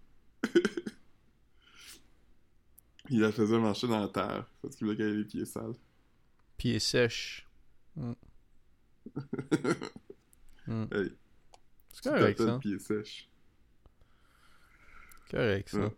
il 3.13 3.21
la 3.21 3.31
faisait 3.31 3.59
marcher 3.59 3.87
dans 3.87 3.99
la 3.99 4.07
terre 4.07 4.45
parce 4.61 4.75
qu'il 4.75 4.85
voulait 4.87 4.97
qu'elle 4.97 5.09
ait 5.13 5.17
les 5.17 5.25
pieds 5.25 5.45
sales. 5.45 5.73
Pied 6.57 6.79
sèche. 6.79 7.47
Hmm. 7.95 8.13
hey, 10.91 11.11
C'est 11.91 12.03
correct, 12.09 12.39
ça. 12.41 12.57
pieds 12.59 12.79
sèches. 12.79 13.29
Correct, 15.29 15.69
ça. 15.69 15.89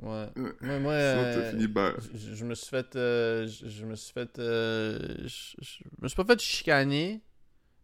Ouais. 0.00 0.28
Moi, 0.60 0.92
euh, 0.92 1.50
fini 1.50 1.66
je, 2.14 2.34
je 2.34 2.44
me 2.46 2.54
suis 2.54 2.68
fait... 2.70 2.96
euh, 2.96 3.46
je, 3.46 3.68
je 3.68 3.84
me 3.84 3.94
suis 3.94 4.12
fait... 4.12 4.38
euh, 4.38 5.16
je, 5.26 5.54
je 5.60 5.78
me 6.00 6.08
suis 6.08 6.16
pas 6.16 6.24
fait 6.24 6.40
chicaner, 6.40 7.20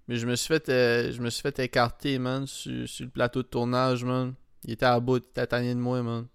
Mais 0.08 0.16
je 0.16 0.26
me 0.26 0.34
suis 0.36 0.48
fait, 0.48 1.12
je 1.12 1.20
me 1.20 1.28
suis 1.30 1.42
fait 1.42 1.58
écarter, 1.58 2.18
man, 2.18 2.46
sur, 2.46 2.88
sur 2.88 3.04
le 3.04 3.10
plateau 3.10 3.42
de 3.42 3.48
tournage, 3.48 4.04
man. 4.04 4.34
Il 4.64 4.72
était 4.72 4.86
à 4.86 4.98
bout, 5.00 5.18
il 5.24 5.28
était 5.30 5.46
tanné 5.46 5.74
de 5.74 5.80
moi, 5.80 6.02
man. 6.02 6.26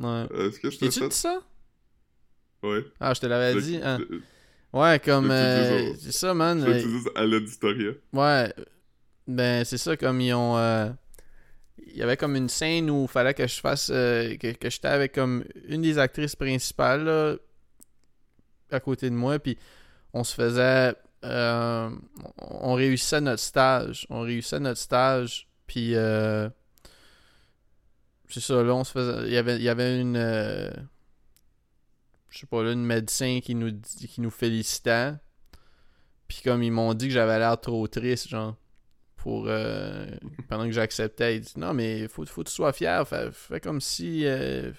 Ouais. 0.00 0.26
Euh, 0.32 0.48
Est-ce 0.48 0.60
que 0.60 0.70
je 0.70 0.78
t'ai 0.78 0.90
fait? 0.90 1.08
dit 1.08 1.14
ça? 1.16 1.40
Ouais. 2.62 2.84
Ah, 3.00 3.12
je 3.14 3.20
te 3.20 3.26
l'avais 3.26 3.60
dit. 3.60 3.80
hein. 3.82 3.98
Ouais, 4.72 4.98
comme. 5.04 5.30
euh, 5.30 5.94
c'est 5.98 6.12
ça, 6.12 6.32
man. 6.34 6.62
Euh, 6.62 6.82
à 7.14 7.24
l'auditoria. 7.24 7.92
Ouais. 8.12 8.54
Ben, 9.26 9.64
c'est 9.64 9.78
ça, 9.78 9.96
comme 9.96 10.20
ils 10.20 10.32
ont. 10.32 10.56
euh, 10.56 10.88
Il 11.86 11.96
y 11.96 12.02
avait 12.02 12.16
comme 12.16 12.36
une 12.36 12.48
scène 12.48 12.88
où 12.90 13.02
il 13.02 13.08
fallait 13.08 13.34
que 13.34 13.46
je 13.46 13.60
fasse. 13.60 13.90
euh, 13.92 14.36
que, 14.36 14.52
que 14.52 14.70
j'étais 14.70 14.88
avec 14.88 15.12
comme 15.12 15.44
une 15.68 15.82
des 15.82 15.98
actrices 15.98 16.36
principales, 16.36 17.04
là, 17.04 17.36
à 18.70 18.80
côté 18.80 19.10
de 19.10 19.14
moi, 19.14 19.38
puis 19.38 19.58
on 20.14 20.24
se 20.24 20.34
faisait. 20.34 20.94
euh, 21.24 21.90
on 22.38 22.74
réussissait 22.74 23.20
notre 23.20 23.42
stage. 23.42 24.06
On 24.08 24.20
réussissait 24.22 24.60
notre 24.60 24.80
stage, 24.80 25.48
puis. 25.66 25.92
C'est 28.32 28.40
ça, 28.40 28.62
là, 28.62 28.74
on 28.74 28.84
se 28.84 28.92
faisait. 28.92 29.26
Il 29.28 29.32
y 29.32 29.36
avait, 29.36 29.56
il 29.56 29.62
y 29.62 29.68
avait 29.68 30.00
une. 30.00 30.16
euh, 30.16 30.70
je 32.30 32.38
sais 32.38 32.46
pas, 32.46 32.62
là, 32.62 32.72
une 32.72 32.84
médecin 32.84 33.40
qui 33.42 33.54
nous, 33.54 33.70
dit- 33.70 34.08
qui 34.08 34.20
nous 34.20 34.30
félicitait. 34.30 35.12
Puis 36.28 36.40
comme 36.44 36.62
ils 36.62 36.72
m'ont 36.72 36.94
dit 36.94 37.08
que 37.08 37.12
j'avais 37.14 37.38
l'air 37.38 37.60
trop 37.60 37.86
triste, 37.88 38.28
genre, 38.28 38.56
pour 39.16 39.44
euh, 39.48 40.06
pendant 40.48 40.64
que 40.64 40.72
j'acceptais, 40.72 41.36
ils 41.36 41.40
disent 41.42 41.56
non 41.56 41.74
mais 41.74 42.08
faut, 42.08 42.24
faut 42.26 42.42
que 42.42 42.48
tu 42.48 42.54
sois 42.54 42.72
fier, 42.72 43.06
fais, 43.06 43.60
comme 43.60 43.80
si 43.80 44.22
euh, 44.26 44.72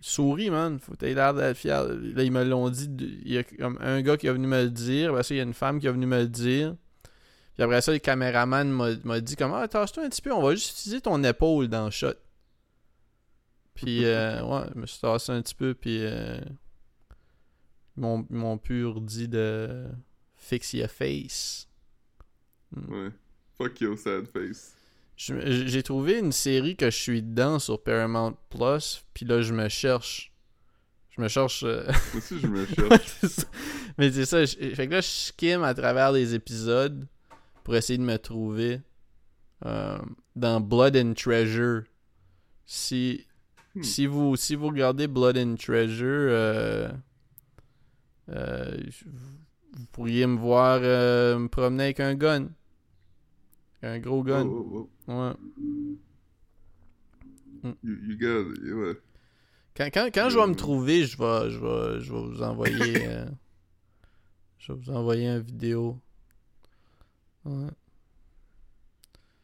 souris 0.00 0.50
man, 0.50 0.78
faut 0.78 0.92
que 0.92 0.98
tu 0.98 1.06
aies 1.06 1.14
l'air 1.14 1.34
d'être 1.34 1.56
fier. 1.56 1.82
Là 1.88 2.22
ils 2.22 2.32
me 2.32 2.44
l'ont 2.44 2.70
dit, 2.70 2.88
il 3.24 3.32
y 3.32 3.38
a 3.38 3.42
comme 3.44 3.78
un 3.80 4.00
gars 4.02 4.16
qui 4.16 4.26
est 4.28 4.32
venu 4.32 4.46
me 4.46 4.62
le 4.64 4.70
dire, 4.70 5.10
après 5.10 5.22
ça 5.24 5.34
il 5.34 5.38
y 5.38 5.40
a 5.40 5.44
une 5.44 5.54
femme 5.54 5.80
qui 5.80 5.86
est 5.86 5.92
venue 5.92 6.06
me 6.06 6.20
le 6.20 6.28
dire. 6.28 6.74
Puis 7.56 7.62
après 7.64 7.80
ça 7.80 7.92
le 7.92 7.98
caméraman 7.98 8.70
m'a 9.04 9.20
dit 9.20 9.34
comme 9.36 9.52
ah 9.54 9.66
tasse-toi 9.66 10.04
un 10.04 10.08
petit 10.10 10.20
peu, 10.22 10.32
on 10.32 10.42
va 10.42 10.54
juste 10.54 10.78
utiliser 10.78 11.00
ton 11.00 11.22
épaule 11.24 11.68
dans 11.68 11.86
le 11.86 11.90
shot. 11.90 12.12
Puis 13.74 14.04
euh, 14.04 14.42
ouais, 14.44 14.66
je 14.74 14.80
me 14.80 14.86
suis 14.86 15.00
tassé 15.00 15.32
un 15.32 15.40
petit 15.42 15.54
peu 15.54 15.74
puis 15.74 16.00
euh, 16.04 16.38
ils 17.96 18.00
m'ont 18.02 18.26
ils 18.30 18.36
m'ont 18.36 18.58
pur 18.58 19.00
dit 19.00 19.28
de 19.28 19.86
fix 20.36 20.72
your 20.74 20.88
face. 20.90 21.66
Ouais. 22.76 23.08
Fuck 23.56 23.80
your 23.80 23.96
sad 23.98 24.26
face. 24.28 24.72
J'ai 25.16 25.82
trouvé 25.82 26.18
une 26.18 26.32
série 26.32 26.76
que 26.76 26.90
je 26.90 26.96
suis 26.96 27.22
dedans 27.22 27.58
sur 27.58 27.82
Paramount 27.82 28.36
Plus, 28.50 29.02
puis 29.14 29.24
là 29.24 29.40
je 29.40 29.54
me 29.54 29.68
cherche. 29.70 30.30
Je 31.08 31.22
me 31.22 31.28
cherche. 31.28 31.62
euh, 31.62 31.86
Moi 31.86 32.18
aussi, 32.18 32.38
je 32.38 32.46
me 32.46 32.66
cherche. 32.76 33.16
Mais 33.96 34.12
c'est 34.12 34.26
ça. 34.26 34.44
je- 34.44 34.74
Fait 34.74 34.86
que 34.86 34.92
là 34.92 35.00
je 35.00 35.06
skim 35.08 35.62
à 35.62 35.72
travers 35.72 36.12
les 36.12 36.34
épisodes 36.34 37.06
pour 37.66 37.74
essayer 37.74 37.98
de 37.98 38.04
me 38.04 38.16
trouver 38.16 38.80
euh, 39.64 39.98
dans 40.36 40.60
Blood 40.60 40.96
and 40.96 41.14
Treasure. 41.14 41.82
Si 42.64 43.26
Hmm. 43.74 43.82
si 43.82 44.06
vous 44.06 44.36
si 44.36 44.54
vous 44.54 44.68
regardez 44.68 45.06
Blood 45.08 45.36
and 45.36 45.56
Treasure, 45.56 46.06
euh, 46.30 46.88
euh, 48.30 48.76
vous 49.74 49.86
pourriez 49.92 50.26
me 50.26 50.38
voir 50.38 50.80
me 50.80 51.48
promener 51.48 51.84
avec 51.84 52.00
un 52.00 52.14
gun. 52.14 52.48
Un 53.82 53.98
gros 53.98 54.22
gun. 54.22 54.46
Oh, 54.46 54.88
oh, 55.08 55.12
Ouais. 55.12 55.32
oh. 57.64 57.76
You, 57.82 57.96
you 58.08 58.16
got 58.16 58.52
it. 58.52 58.72
Ouais. 58.72 58.94
Quand, 59.76 59.90
quand, 59.92 60.08
quand 60.14 60.30
je 60.30 60.38
vais 60.38 60.46
me 60.46 60.54
trouver, 60.54 61.04
je 61.04 61.18
vais, 61.18 61.50
je 61.50 61.58
vais, 61.58 62.00
je 62.00 62.12
vais 62.12 62.20
vous 62.20 62.42
envoyer. 62.42 62.94
je 64.58 64.72
vais 64.72 64.78
vous 64.78 64.90
envoyer 64.90 65.26
une 65.28 65.40
vidéo. 65.40 66.00
Ouais. 67.46 67.70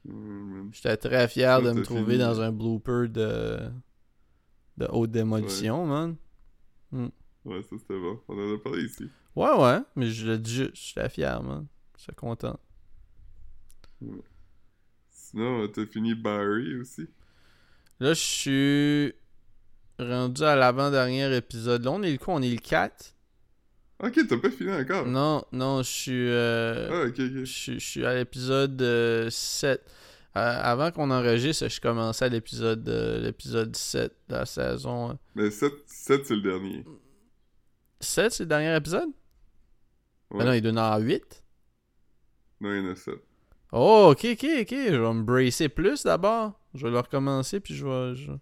Ouais, 0.05 0.13
man. 0.15 0.71
J'étais 0.73 0.97
très 0.97 1.29
fier 1.29 1.59
Ça, 1.59 1.63
de 1.63 1.73
me 1.73 1.83
trouver 1.83 2.15
fini. 2.15 2.19
dans 2.19 2.41
un 2.41 2.51
blooper 2.53 3.09
de, 3.09 3.61
de 4.79 4.87
haute 4.91 5.11
démolition, 5.13 5.87
man. 5.87 6.17
Ouais, 7.45 7.63
ça 7.63 7.77
c'était 7.79 7.99
bon. 7.99 8.21
On 8.29 8.37
en 8.39 8.55
a 8.55 8.59
parlé 8.59 8.85
ici. 8.85 9.09
Ouais, 9.37 9.53
ouais, 9.55 9.79
mais 9.97 10.11
je 10.11 10.27
le 10.27 10.39
dis 10.39 10.55
juste, 10.55 10.77
j'étais 10.77 11.09
fier, 11.09 11.43
man. 11.43 11.67
J'étais 11.97 12.15
content. 12.15 12.59
Sinon, 15.11 15.63
euh, 15.63 15.69
t'as 15.69 15.87
fini 15.87 16.15
Barry 16.15 16.75
aussi? 16.77 17.09
Là, 18.01 18.15
je 18.15 18.21
suis 18.21 19.15
rendu 19.99 20.43
à 20.43 20.57
l'avant-dernier 20.57 21.35
épisode. 21.37 21.85
Là, 21.85 21.93
on 21.93 22.03
est 22.03 22.11
le 22.13 22.19
quoi? 22.19 22.35
On 22.35 22.43
est 22.43 22.51
le 22.51 22.59
4 22.59 23.12
Ok, 24.03 24.19
t'as 24.29 24.37
pas 24.39 24.51
fini 24.51 24.73
encore. 24.73 25.07
Non, 25.07 25.45
non, 25.53 25.83
je 25.83 25.89
suis. 25.91 26.29
euh, 26.29 26.89
Ah, 26.91 27.07
ok, 27.09 27.15
Je 27.17 27.41
ok. 27.41 27.47
suis- 27.47 27.79
je 27.81 27.87
suis 27.87 28.05
à 28.05 28.15
l'épisode 28.15 28.81
euh, 28.83 29.31
7. 29.31 29.81
Euh, 30.35 30.61
avant 30.63 30.91
qu'on 30.91 31.11
enregistre, 31.11 31.69
je 31.69 31.81
commençais 31.81 32.25
à 32.25 32.29
l'épisode 32.29 32.89
euh, 32.89 33.21
l'épisode 33.21 33.77
7 33.77 34.13
de 34.29 34.35
la 34.35 34.47
saison. 34.47 35.19
Mais 35.35 35.51
7, 35.51 35.73
7 35.87 36.25
c'est 36.27 36.35
le 36.37 36.41
dernier. 36.43 36.85
7, 38.01 38.33
c'est 38.33 38.43
le 38.45 38.49
dernier 38.49 38.75
épisode? 38.75 39.09
Ouais. 40.31 40.39
Ben 40.39 40.47
non, 40.47 40.53
il 40.55 40.63
doit 40.63 40.73
en 40.73 40.77
avoir 40.79 41.01
8. 41.01 41.45
Non, 42.61 42.73
il 42.73 42.83
y 42.83 42.89
en 42.89 42.91
a 42.93 42.97
7. 42.97 43.15
Oh, 43.73 44.09
ok, 44.13 44.25
ok, 44.33 44.45
ok. 44.63 44.71
Je 44.71 44.97
vais 45.01 45.15
me 45.15 45.23
bracer 45.23 45.69
plus 45.69 46.03
d'abord. 46.03 46.59
Je 46.75 46.87
vais 46.87 46.91
le 46.93 46.99
recommencer, 46.99 47.61
puis 47.61 47.75
je 47.77 47.87
vais... 47.87 48.15
je- 48.17 48.33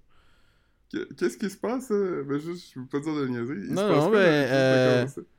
Qu'est-ce 1.18 1.36
qui 1.38 1.50
se 1.50 1.56
passe? 1.56 1.90
euh? 1.92 2.24
Ben 2.28 2.38
juste, 2.38 2.72
je 2.74 2.80
veux 2.80 2.86
pas 2.86 2.98
dire 3.00 3.14
de 3.14 3.26
niaiserie. 3.28 3.60
Il 3.68 3.74
Non, 3.74 3.82
se 3.82 3.88
passe 3.92 4.04
non, 4.04 4.10
quoi 4.10 5.30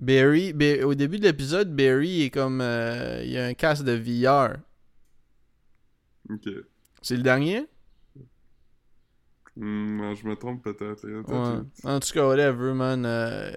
Barry, 0.00 0.52
Ba- 0.52 0.84
au 0.86 0.94
début 0.94 1.18
de 1.18 1.24
l'épisode, 1.24 1.74
Barry 1.76 2.22
est 2.24 2.30
comme... 2.30 2.60
euh, 2.60 3.22
il 3.24 3.30
y 3.30 3.38
a 3.38 3.46
un 3.46 3.54
casque 3.54 3.84
de 3.84 3.92
VR. 3.92 4.56
Ok. 6.30 6.48
C'est 7.02 7.16
le 7.16 7.22
dernier? 7.22 7.66
Hmm, 9.56 9.96
non, 9.96 10.14
je 10.14 10.26
me 10.26 10.36
trompe 10.36 10.62
peut-être. 10.62 11.06
Ouais. 11.06 11.60
En 11.84 12.00
tout 12.00 12.12
cas, 12.12 12.26
whatever, 12.26 12.72
man. 12.72 13.04
euh, 13.04 13.52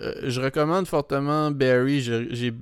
euh, 0.00 0.14
je 0.30 0.40
recommande 0.40 0.86
fortement 0.86 1.50
Barry. 1.50 2.00
J'ai- 2.00 2.52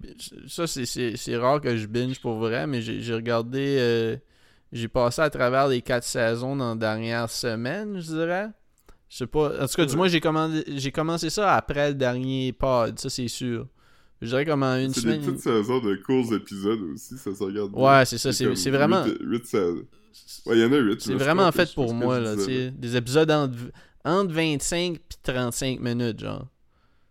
ça, 0.48 0.66
c'est- 0.66 1.36
rare 1.36 1.60
que 1.60 1.76
je 1.76 1.86
binge 1.86 2.20
pour 2.20 2.36
vrai, 2.38 2.66
mais 2.66 2.82
j'ai 2.82 3.00
j'ai 3.00 3.14
regardé. 3.14 3.76
euh, 3.80 4.16
j'ai 4.72 4.88
passé 4.88 5.22
à 5.22 5.30
travers 5.30 5.68
les 5.68 5.82
quatre 5.82 6.04
saisons 6.04 6.56
dans 6.56 6.70
la 6.70 6.76
dernière 6.76 7.30
semaine, 7.30 8.00
je 8.00 8.06
dirais. 8.12 8.48
Je 9.08 9.18
sais 9.18 9.26
pas. 9.26 9.62
En 9.62 9.66
tout 9.66 9.74
cas, 9.74 9.86
du 9.86 9.96
moins, 9.96 10.08
j'ai 10.08 10.20
commandé- 10.20 10.64
j'ai 10.68 10.90
commencé 10.90 11.30
ça 11.30 11.54
après 11.54 11.88
le 11.90 11.94
dernier 11.94 12.52
pod, 12.52 12.98
ça, 12.98 13.08
c'est 13.10 13.28
sûr. 13.28 13.66
Je 14.20 14.28
dirais 14.28 14.44
comme 14.46 14.62
en 14.62 14.76
une 14.76 14.92
C'est 14.92 15.02
des 15.02 15.06
semaine. 15.14 15.20
petites 15.22 15.40
saisons 15.40 15.80
de 15.80 15.96
courts 15.96 16.32
épisodes 16.34 16.80
aussi, 16.94 17.16
ça 17.18 17.34
se 17.34 17.42
regarde. 17.42 17.72
Ouais, 17.74 18.04
c'est 18.06 18.18
ça. 18.18 18.32
C'est 18.32 18.54
c'est 18.56 18.70
vraiment. 18.70 19.04
8, 19.20 19.44
saisons. 19.46 19.82
Ouais, 20.46 20.56
il 20.56 20.60
y 20.60 20.64
en 20.64 20.72
a 20.72 20.78
8. 20.78 21.00
C'est 21.00 21.14
vraiment 21.14 21.50
fait 21.52 21.72
pour 21.74 21.92
moi, 21.94 22.18
là, 22.20 22.34
tu 22.36 22.42
sais. 22.44 22.70
Des 22.70 22.96
épisodes 22.96 23.30
entre, 23.30 23.54
entre 24.04 24.32
25 24.32 24.98
puis 25.08 25.18
35 25.22 25.80
minutes, 25.80 26.20
genre. 26.20 26.46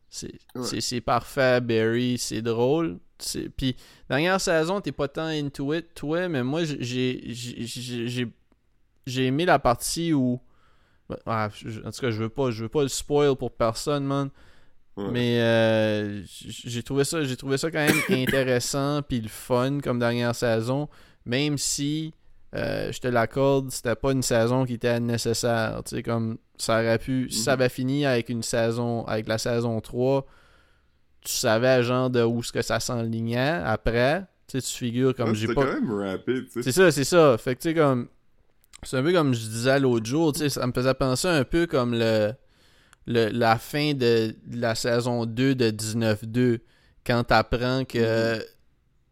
C'est 0.10 0.32
Ouais. 0.56 0.64
c'est- 0.64 0.82
c'est 0.82 1.02
parfait, 1.02 1.60
Barry, 1.62 2.18
c'est 2.18 2.42
drôle. 2.42 3.00
c'est- 3.20 3.50
Puis, 3.50 3.76
dernière 4.10 4.40
saison, 4.42 4.82
t'es 4.82 4.92
pas 4.92 5.08
tant 5.08 5.28
into 5.28 5.74
it, 5.74 5.94
toi, 5.96 6.28
mais 6.28 6.44
moi, 6.44 6.64
j'ai- 6.66 6.78
j'ai- 6.82 7.56
j'ai- 7.66 8.28
j'ai 9.08 9.26
aimé 9.26 9.46
la 9.46 9.60
partie 9.60 10.12
où... 10.14 10.40
Ah, 11.26 11.50
je- 11.54 11.80
en 11.82 11.92
tout 11.92 12.02
cas, 12.02 12.10
je 12.12 12.18
veux 12.24 12.30
pas, 12.30 12.50
je 12.52 12.64
veux 12.64 12.70
pas 12.70 12.82
le 12.84 12.88
spoil 12.88 13.36
pour 13.36 13.52
personne, 13.52 14.04
man. 14.06 14.30
Ouais. 14.96 15.10
Mais 15.12 15.40
euh, 15.42 16.22
j'ai 16.26 16.84
trouvé 16.84 17.04
ça 17.04 17.24
j'ai 17.24 17.36
trouvé 17.36 17.58
ça 17.58 17.72
quand 17.72 17.80
même 17.84 17.98
intéressant 18.28 19.02
puis 19.02 19.22
le 19.22 19.28
fun 19.28 19.80
comme 19.80 19.98
dernière 19.98 20.36
saison 20.36 20.88
même 21.26 21.58
si 21.58 22.14
euh, 22.54 22.92
je 22.92 23.00
te 23.00 23.08
l'accorde 23.08 23.72
c'était 23.72 23.96
pas 23.96 24.12
une 24.12 24.22
saison 24.22 24.66
qui 24.66 24.74
était 24.76 25.00
nécessaire 25.00 25.82
tu 25.84 25.96
sais 25.96 26.04
comme 26.04 26.38
ça 26.58 26.76
aurait 26.80 27.00
pu 27.00 27.28
si 27.32 27.40
ça 27.42 27.56
Mhm. 27.56 27.62
avait 27.62 27.70
fini 27.70 28.06
avec 28.06 28.30
une 28.30 28.44
saison 28.44 29.04
avec 29.06 29.28
la 29.28 29.40
saison 29.40 29.82
3 29.82 30.28
tu 31.22 31.32
savais 31.32 31.82
genre 31.82 32.12
de 32.12 32.22
où 32.22 32.44
ce 32.44 32.52
que 32.52 32.62
ça 32.62 32.80
s'enlignait 32.80 33.62
après 33.66 34.26
tu 34.48 34.62
sais 34.62 34.72
tu 34.72 34.78
figures 34.78 35.16
comme 35.16 35.34
j'ai 35.34 35.48
pas 35.48 35.54
quand 35.56 35.74
même 35.74 35.92
rapide, 35.92 36.46
c'est 36.52 36.72
ça, 36.72 36.92
c'est 36.92 37.04
ça. 37.04 37.36
Fait 37.40 37.56
que 37.56 37.62
tu 37.64 37.70
sais, 37.70 37.74
comme. 37.74 38.10
C'est 38.82 38.98
un 38.98 39.04
peu 39.04 39.14
comme 39.14 39.34
je 39.34 39.40
disais 39.48 39.80
l'autre 39.80 40.06
jour, 40.06 40.34
tu 40.34 40.40
sais, 40.40 40.50
ça 40.50 40.66
me 40.68 40.74
faisait 40.74 40.94
penser 40.94 41.28
un 41.28 41.44
peu 41.46 41.68
comme 41.68 41.94
le, 41.94 42.34
le 43.08 43.30
la 43.30 43.58
fin 43.58 43.94
de, 43.94 44.36
de 44.46 44.58
la 44.60 44.76
saison 44.76 45.26
2 45.26 45.56
de 45.56 45.70
19-2. 45.72 46.60
Quand 47.06 47.24
t'apprends 47.24 47.86
que. 47.86 48.38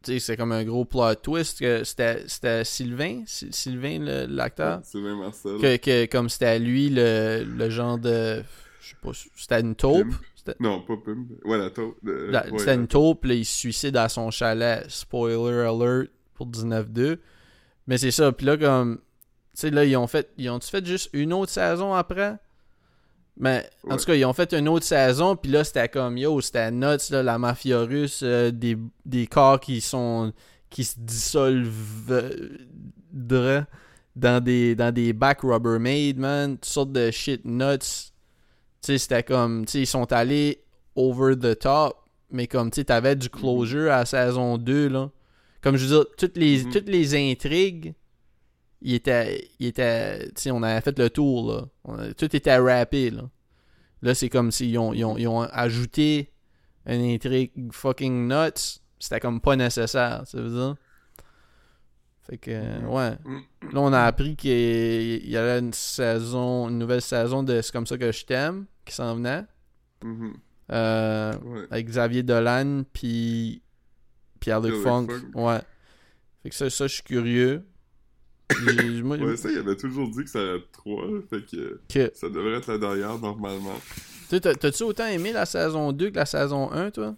Tu 0.04 0.14
sais, 0.14 0.20
c'est 0.20 0.38
comme 0.38 0.52
un 0.52 0.64
gros 0.64 0.84
plot 0.84 1.14
twist 1.16 1.60
que 1.60 1.84
c'était 1.84 2.64
Sylvain, 2.66 3.22
Sy- 3.28 3.50
Sylvain 3.52 4.00
l'acteur? 4.28 4.80
Sylvain 4.84 5.16
Marcel. 5.16 5.58
Que, 5.62 5.78
que 5.78 6.06
comme 6.08 6.28
c'était 6.28 6.58
lui 6.58 6.90
le, 6.90 7.44
le 7.46 7.70
genre 7.70 7.98
de. 8.00 8.42
Je 8.82 8.90
sais 8.90 8.96
pas, 9.02 9.12
c'était 9.36 9.62
une 9.62 9.76
taupe? 9.76 10.08
Pimp. 10.08 10.56
Non, 10.60 10.82
pas 10.82 10.96
Pim. 11.06 11.28
Ouais, 11.46 11.60
la 11.60 11.70
taupe. 11.70 11.98
ouais, 12.04 12.42
C'était 12.58 12.74
une 12.74 12.88
taupe, 12.88 13.26
là, 13.26 13.36
il 13.36 13.46
se 13.46 13.56
suicide 13.56 13.96
à 13.96 14.10
son 14.10 14.32
chalet. 14.32 14.84
Spoiler 14.90 15.66
alert 15.68 16.10
pour 16.34 16.48
19-2. 16.48 17.20
Mais 17.86 18.00
c'est 18.00 18.10
ça, 18.12 18.32
puis 18.32 18.48
là, 18.48 18.58
comme. 18.58 19.00
Tu 19.54 19.62
sais, 19.62 19.70
là, 19.72 19.84
ils 19.86 19.96
ont 19.98 20.08
fait. 20.08 20.30
Ils 20.38 20.50
ont 20.50 20.60
fait 20.60 20.86
juste 20.86 21.10
une 21.14 21.34
autre 21.34 21.52
saison 21.52 21.94
après? 21.94 22.36
Mais 23.38 23.68
en 23.90 23.98
tout 23.98 24.06
cas, 24.06 24.14
ils 24.16 24.26
ont 24.26 24.34
fait 24.34 24.54
une 24.54 24.68
autre 24.68 24.86
saison, 24.86 25.36
puis 25.36 25.52
là, 25.52 25.64
c'était 25.64 25.88
comme, 25.90 26.18
yo, 26.18 26.40
c'était 26.42 26.70
nuts, 26.70 27.10
là, 27.10 27.24
la 27.24 27.38
mafia 27.40 27.80
russe, 27.80 28.22
euh, 28.24 28.52
des, 28.52 28.78
des 29.06 29.26
corps 29.28 29.60
qui 29.60 29.82
sont. 29.82 30.32
qui 30.70 30.84
se 30.84 30.96
dissolvent 30.98 32.22
dans 34.16 34.44
des, 34.44 34.76
dans 34.76 34.94
des 34.94 35.14
bacs 35.14 35.42
Rubbermaid, 35.42 36.18
man. 36.18 36.56
Toutes 36.58 36.66
sortes 36.66 36.92
de 36.92 37.12
shit 37.12 37.44
nuts. 37.46 37.78
Tu 37.80 38.08
sais, 38.82 38.98
c'était 38.98 39.24
comme, 39.24 39.66
tu 39.66 39.72
sais, 39.74 39.80
ils 39.82 39.88
sont 39.88 40.12
allés 40.12 40.64
over 40.96 41.36
the 41.38 41.58
top, 41.58 41.96
mais 42.32 42.48
comme, 42.48 42.72
tu 42.72 42.82
sais, 42.82 42.86
t'avais 42.86 43.16
du 43.16 43.30
closure 43.30 43.92
à 43.92 44.00
la 44.00 44.06
saison 44.06 44.58
2, 44.58 44.90
là. 44.90 45.10
Comme 45.62 45.78
je 45.78 45.86
veux 45.86 45.96
dire, 45.98 46.06
toutes 46.18 46.38
les, 46.38 46.64
Mhm. 46.64 46.72
toutes 46.72 46.90
les 46.90 47.16
intrigues, 47.32 47.94
il 48.82 48.94
était, 48.96 49.48
il 49.60 49.68
était, 49.68 50.26
tu 50.28 50.34
sais, 50.38 50.52
on 50.52 50.64
avait 50.64 50.82
fait 50.82 50.98
le 50.98 51.10
tour, 51.10 51.52
là. 51.52 51.66
On 51.84 51.98
a- 52.00 52.14
tout 52.14 52.36
était 52.36 52.58
rappé, 52.58 53.10
là. 53.12 53.30
Là, 54.02 54.16
c'est 54.16 54.30
comme 54.30 54.52
s'ils 54.52 54.78
ont, 54.80 54.94
ils 54.94 55.06
ont, 55.06 55.18
ils 55.18 55.28
ont 55.28 55.42
ajouté 55.42 56.32
une 56.88 57.02
intrigue 57.14 57.52
fucking 57.72 58.28
nuts. 58.28 58.80
C'était 59.00 59.20
comme 59.20 59.40
pas 59.42 59.56
nécessaire, 59.56 60.24
ça 60.26 60.42
veut 60.42 60.50
dire? 60.50 60.76
Fait 62.24 62.38
que, 62.38 62.80
Mhm. 62.80 62.88
ouais. 62.88 63.18
Là, 63.72 63.80
on 63.82 63.94
a 63.94 64.02
appris 64.04 64.36
qu'il 64.36 65.28
y 65.30 65.38
avait 65.38 65.60
une 65.60 65.74
saison, 65.74 66.70
une 66.70 66.78
nouvelle 66.80 67.02
saison 67.02 67.44
de 67.44 67.62
C'est 67.62 67.72
comme 67.72 67.88
ça 67.88 67.98
que 67.98 68.12
je 68.12 68.26
t'aime 68.26 68.66
qui 68.86 68.94
s'en 68.94 69.16
venait. 69.16 69.44
Mhm. 70.04 70.34
Euh, 70.72 71.34
Ouais. 71.44 71.68
avec 71.70 71.88
Xavier 71.88 72.24
Dolan 72.24 72.84
puis 72.94 73.62
Pierre-Luc 74.40 74.76
Funk. 74.84 75.08
Funk. 75.10 75.32
Ouais. 75.36 75.60
Fait 76.44 76.50
que 76.50 76.56
ça, 76.56 76.70
ça 76.70 76.88
je 76.88 76.94
suis 76.94 77.04
curieux. 77.04 77.66
Moi, 79.04 79.18
Ouais, 79.18 79.38
ça, 79.38 79.50
il 79.52 79.58
avait 79.58 79.76
toujours 79.76 80.10
dit 80.10 80.24
que 80.24 80.30
ça 80.30 80.40
allait 80.40 80.58
être 80.58 80.72
3, 80.72 81.04
fait 81.30 81.46
que 81.46 81.80
que- 81.90 82.12
ça 82.16 82.30
devrait 82.30 82.58
être 82.58 82.68
la 82.68 82.78
dernière 82.78 83.18
normalement. 83.20 83.80
T'as-tu 84.30 84.84
autant 84.84 85.08
aimé 85.08 85.34
la 85.34 85.46
saison 85.46 85.92
2 85.92 86.10
que 86.10 86.16
la 86.16 86.26
saison 86.26 86.72
1, 86.72 86.92
toi? 86.92 87.16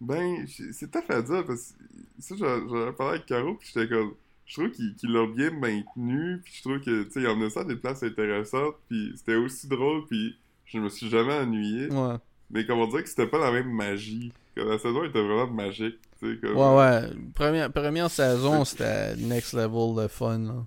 Ben, 0.00 0.44
c'est 0.72 0.90
tough 0.90 1.04
à 1.08 1.22
dire 1.22 1.44
parce 1.46 1.72
que 1.72 1.76
ça, 2.18 2.34
j'en 2.36 2.92
parlé 2.92 3.14
avec 3.14 3.26
Caro, 3.26 3.54
puis 3.54 3.70
j'étais 3.72 3.88
comme. 3.88 4.14
Je 4.46 4.54
trouve 4.60 4.70
qu'il 4.72 4.94
qu'il 4.96 5.10
l'a 5.10 5.26
bien 5.26 5.50
maintenu, 5.52 6.42
puis 6.44 6.52
je 6.56 6.60
trouve 6.62 6.78
que, 6.80 7.04
tu 7.04 7.10
sais, 7.12 7.20
il 7.22 7.26
emmenait 7.28 7.48
ça 7.48 7.60
à 7.60 7.64
des 7.64 7.76
places 7.76 8.02
intéressantes, 8.02 8.74
puis 8.90 9.12
c'était 9.16 9.36
aussi 9.36 9.66
drôle, 9.68 10.04
puis 10.06 10.36
je 10.66 10.78
me 10.78 10.90
suis 10.90 11.08
jamais 11.08 11.32
ennuyé. 11.32 11.88
Ouais. 11.90 12.16
Mais 12.50 12.66
comment 12.66 12.86
dire 12.86 13.02
que 13.02 13.08
c'était 13.08 13.26
pas 13.26 13.38
la 13.38 13.50
même 13.50 13.70
magie. 13.72 14.32
Comme 14.56 14.68
la 14.68 14.78
saison 14.78 15.04
était 15.04 15.20
vraiment 15.22 15.48
magique, 15.48 15.98
tu 16.20 16.34
sais, 16.34 16.40
comme. 16.40 16.56
Ouais, 16.56 16.76
ouais. 16.76 17.10
Première, 17.34 17.72
première 17.72 18.10
saison, 18.10 18.64
c'était 18.64 19.16
next 19.16 19.52
level 19.52 20.02
de 20.02 20.08
fun, 20.08 20.38
là. 20.38 20.64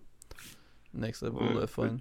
Next 0.94 1.22
level 1.24 1.56
Ouais, 1.56 1.62
de 1.62 1.66
fun. 1.68 1.98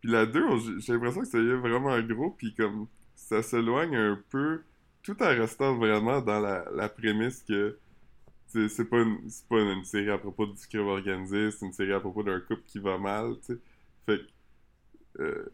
Puis 0.00 0.10
la 0.10 0.26
2, 0.26 0.42
on- 0.44 0.58
j'ai 0.80 0.92
l'impression 0.92 1.20
que 1.20 1.26
c'était 1.26 1.54
vraiment 1.54 1.98
gros, 2.02 2.30
puis 2.30 2.54
comme 2.54 2.86
ça 3.14 3.42
s'éloigne 3.42 3.96
un 3.96 4.20
peu, 4.30 4.62
tout 5.02 5.20
en 5.22 5.26
restant 5.28 5.76
vraiment 5.76 6.20
dans 6.20 6.40
la, 6.40 6.64
la 6.74 6.88
prémisse 6.88 7.42
que 7.46 7.78
c'est 8.48 8.84
pas, 8.88 8.98
une, 9.02 9.18
pas 9.48 9.60
une 9.60 9.84
série 9.84 10.10
à 10.10 10.18
propos 10.18 10.46
du 10.46 10.54
crime 10.68 10.86
organisé, 10.86 11.50
c'est 11.50 11.66
une 11.66 11.72
série 11.72 11.92
à 11.92 12.00
propos 12.00 12.22
d'un 12.22 12.38
couple 12.40 12.62
qui 12.66 12.78
va 12.78 12.98
mal, 12.98 13.34
tu 13.44 13.54
sais. 13.54 13.58
Fait 14.06 14.18
que 14.18 15.22
euh, 15.22 15.44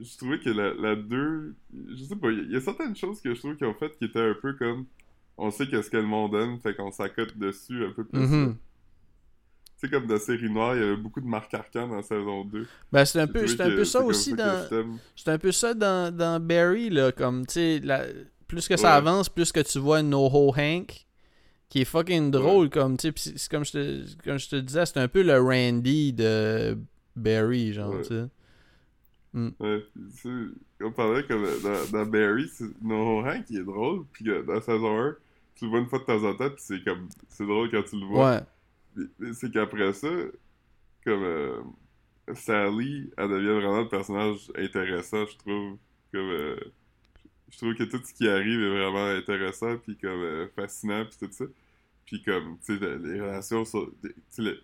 je 0.00 0.16
trouvais 0.16 0.38
que 0.38 0.50
la, 0.50 0.74
la 0.74 0.96
2, 0.96 1.54
je 1.96 2.04
sais 2.04 2.16
pas, 2.16 2.30
il 2.30 2.50
y, 2.50 2.56
a 2.56 2.60
certaines 2.60 2.96
choses 2.96 3.20
que 3.20 3.34
je 3.34 3.38
trouve 3.40 3.56
qu'ils 3.56 3.66
ont 3.66 3.74
faites 3.74 3.96
qui 3.98 4.04
étaient 4.04 4.20
un 4.20 4.34
peu 4.40 4.52
comme 4.54 4.86
on 5.38 5.50
sait 5.50 5.66
qu'est-ce 5.66 5.90
que 5.90 5.96
le 5.98 6.02
monde 6.04 6.32
donne, 6.32 6.58
fait 6.60 6.74
qu'on 6.74 6.90
s'accote 6.90 7.36
dessus 7.36 7.84
un 7.84 7.90
peu 7.92 8.04
plus. 8.04 8.18
Mhm. 8.20 8.56
Tu 9.78 9.86
sais, 9.86 9.88
comme 9.90 10.06
dans 10.06 10.18
série 10.18 10.48
noire, 10.50 10.74
il 10.74 10.80
y 10.80 10.84
avait 10.84 10.96
beaucoup 10.96 11.20
de 11.20 11.26
marques 11.26 11.52
arcans 11.52 11.86
dans 11.88 12.00
saison 12.02 12.44
2. 12.46 12.66
Ben, 12.90 13.04
c'est 13.04 13.20
un 13.20 13.26
peu, 13.26 13.46
c'est 13.46 13.60
un 13.60 13.68
peu 13.68 13.84
ça 13.84 13.98
c'est 14.00 14.04
aussi 14.06 14.32
dans. 14.32 14.66
C'est 15.14 15.30
un 15.30 15.38
peu 15.38 15.52
ça 15.52 15.74
dans, 15.74 16.14
dans 16.14 16.40
Barry, 16.40 16.88
là, 16.88 17.12
comme, 17.12 17.46
tu 17.46 17.52
sais, 17.54 17.80
la- 17.80 18.06
plus 18.48 18.68
que 18.68 18.76
ça 18.78 18.94
avance, 18.94 19.28
plus 19.28 19.52
que 19.52 19.60
tu 19.60 19.78
vois 19.78 20.02
NoHo 20.02 20.54
Hank, 20.56 21.06
qui 21.68 21.80
est 21.82 21.84
fucking 21.84 22.30
drôle, 22.30 22.70
comme, 22.70 22.96
tu 22.96 23.08
sais, 23.08 23.14
c'est 23.16 23.38
c'est 23.38 23.50
comme 23.50 23.64
je 23.66 23.72
te, 23.72 24.22
comme 24.24 24.38
je 24.38 24.48
te 24.48 24.56
disais, 24.56 24.86
c'est 24.86 24.98
un 24.98 25.08
peu 25.08 25.22
le 25.22 25.38
Randy 25.38 26.12
de 26.14 26.78
Barry, 27.14 27.74
genre, 27.74 27.90
Ouais. 27.94 28.02
tu 28.02 28.08
sais. 28.14 28.24
Sais, 29.60 30.30
on 30.82 30.92
parlait 30.92 31.24
comme 31.26 31.44
euh, 31.44 31.58
dans, 31.60 31.98
dans 31.98 32.06
Barry, 32.10 32.48
c'est 32.48 32.64
No 32.82 33.20
Hank 33.20 33.44
qui 33.46 33.56
est 33.58 33.64
drôle, 33.64 34.04
puis 34.12 34.24
dans 34.24 34.60
saison 34.60 34.98
1, 35.00 35.16
tu 35.56 35.64
le 35.64 35.70
vois 35.70 35.80
une 35.80 35.86
fois 35.88 35.98
de 36.00 36.04
temps 36.04 36.24
en 36.24 36.34
temps, 36.34 36.48
puis 36.50 36.58
c'est 36.62 36.82
comme, 36.84 37.08
c'est 37.28 37.46
drôle 37.46 37.70
quand 37.70 37.82
tu 37.82 37.98
le 37.98 38.06
vois. 38.06 38.42
Ouais. 38.96 39.32
C'est 39.34 39.52
qu'après 39.52 39.92
ça, 39.92 40.08
comme 41.04 41.22
euh, 41.22 41.60
Sally, 42.34 43.10
elle 43.16 43.28
devient 43.28 43.60
vraiment 43.60 43.82
le 43.82 43.88
personnage 43.88 44.50
intéressant, 44.56 45.26
je 45.26 45.36
trouve. 45.38 45.76
Comme, 46.12 46.30
euh, 46.30 46.56
je 47.50 47.58
trouve 47.58 47.74
que 47.74 47.84
tout 47.84 48.00
ce 48.04 48.12
qui 48.12 48.28
arrive 48.28 48.60
est 48.60 48.70
vraiment 48.70 49.06
intéressant, 49.06 49.76
puis 49.78 49.96
comme 49.96 50.20
euh, 50.22 50.46
fascinant, 50.56 51.04
puis 51.04 51.26
tout 51.28 51.32
ça. 51.32 51.44
Puis 52.06 52.22
comme, 52.22 52.56
tu 52.64 52.78
sais, 52.78 52.80
le- 52.80 52.96
les 53.12 53.20
relations 53.20 53.64
sur... 53.64 53.90
Le- 54.38 54.60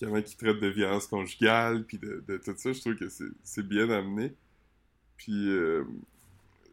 comment 0.00 0.22
qui 0.22 0.36
traite 0.36 0.60
de 0.60 0.68
violence 0.68 1.06
conjugale, 1.06 1.84
puis 1.84 1.98
de, 1.98 2.22
tout 2.44 2.54
ça, 2.56 2.72
je 2.72 2.80
trouve 2.80 2.96
que 2.96 3.08
c'est 3.42 3.66
bien 3.68 3.90
amené. 3.90 4.34
Puis 5.16 5.48
euh, 5.50 5.84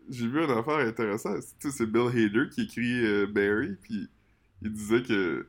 j'ai 0.10 0.28
vu 0.28 0.44
une 0.44 0.52
affaire 0.52 0.78
intéressante. 0.88 1.44
C'est 1.60 1.86
Bill 1.92 2.08
Hader 2.10 2.50
qui 2.52 2.64
écrit 2.64 3.06
euh, 3.06 3.26
Barry, 3.28 3.76
puis 3.82 4.08
il 4.62 4.72
disait 4.72 5.02
que 5.04 5.48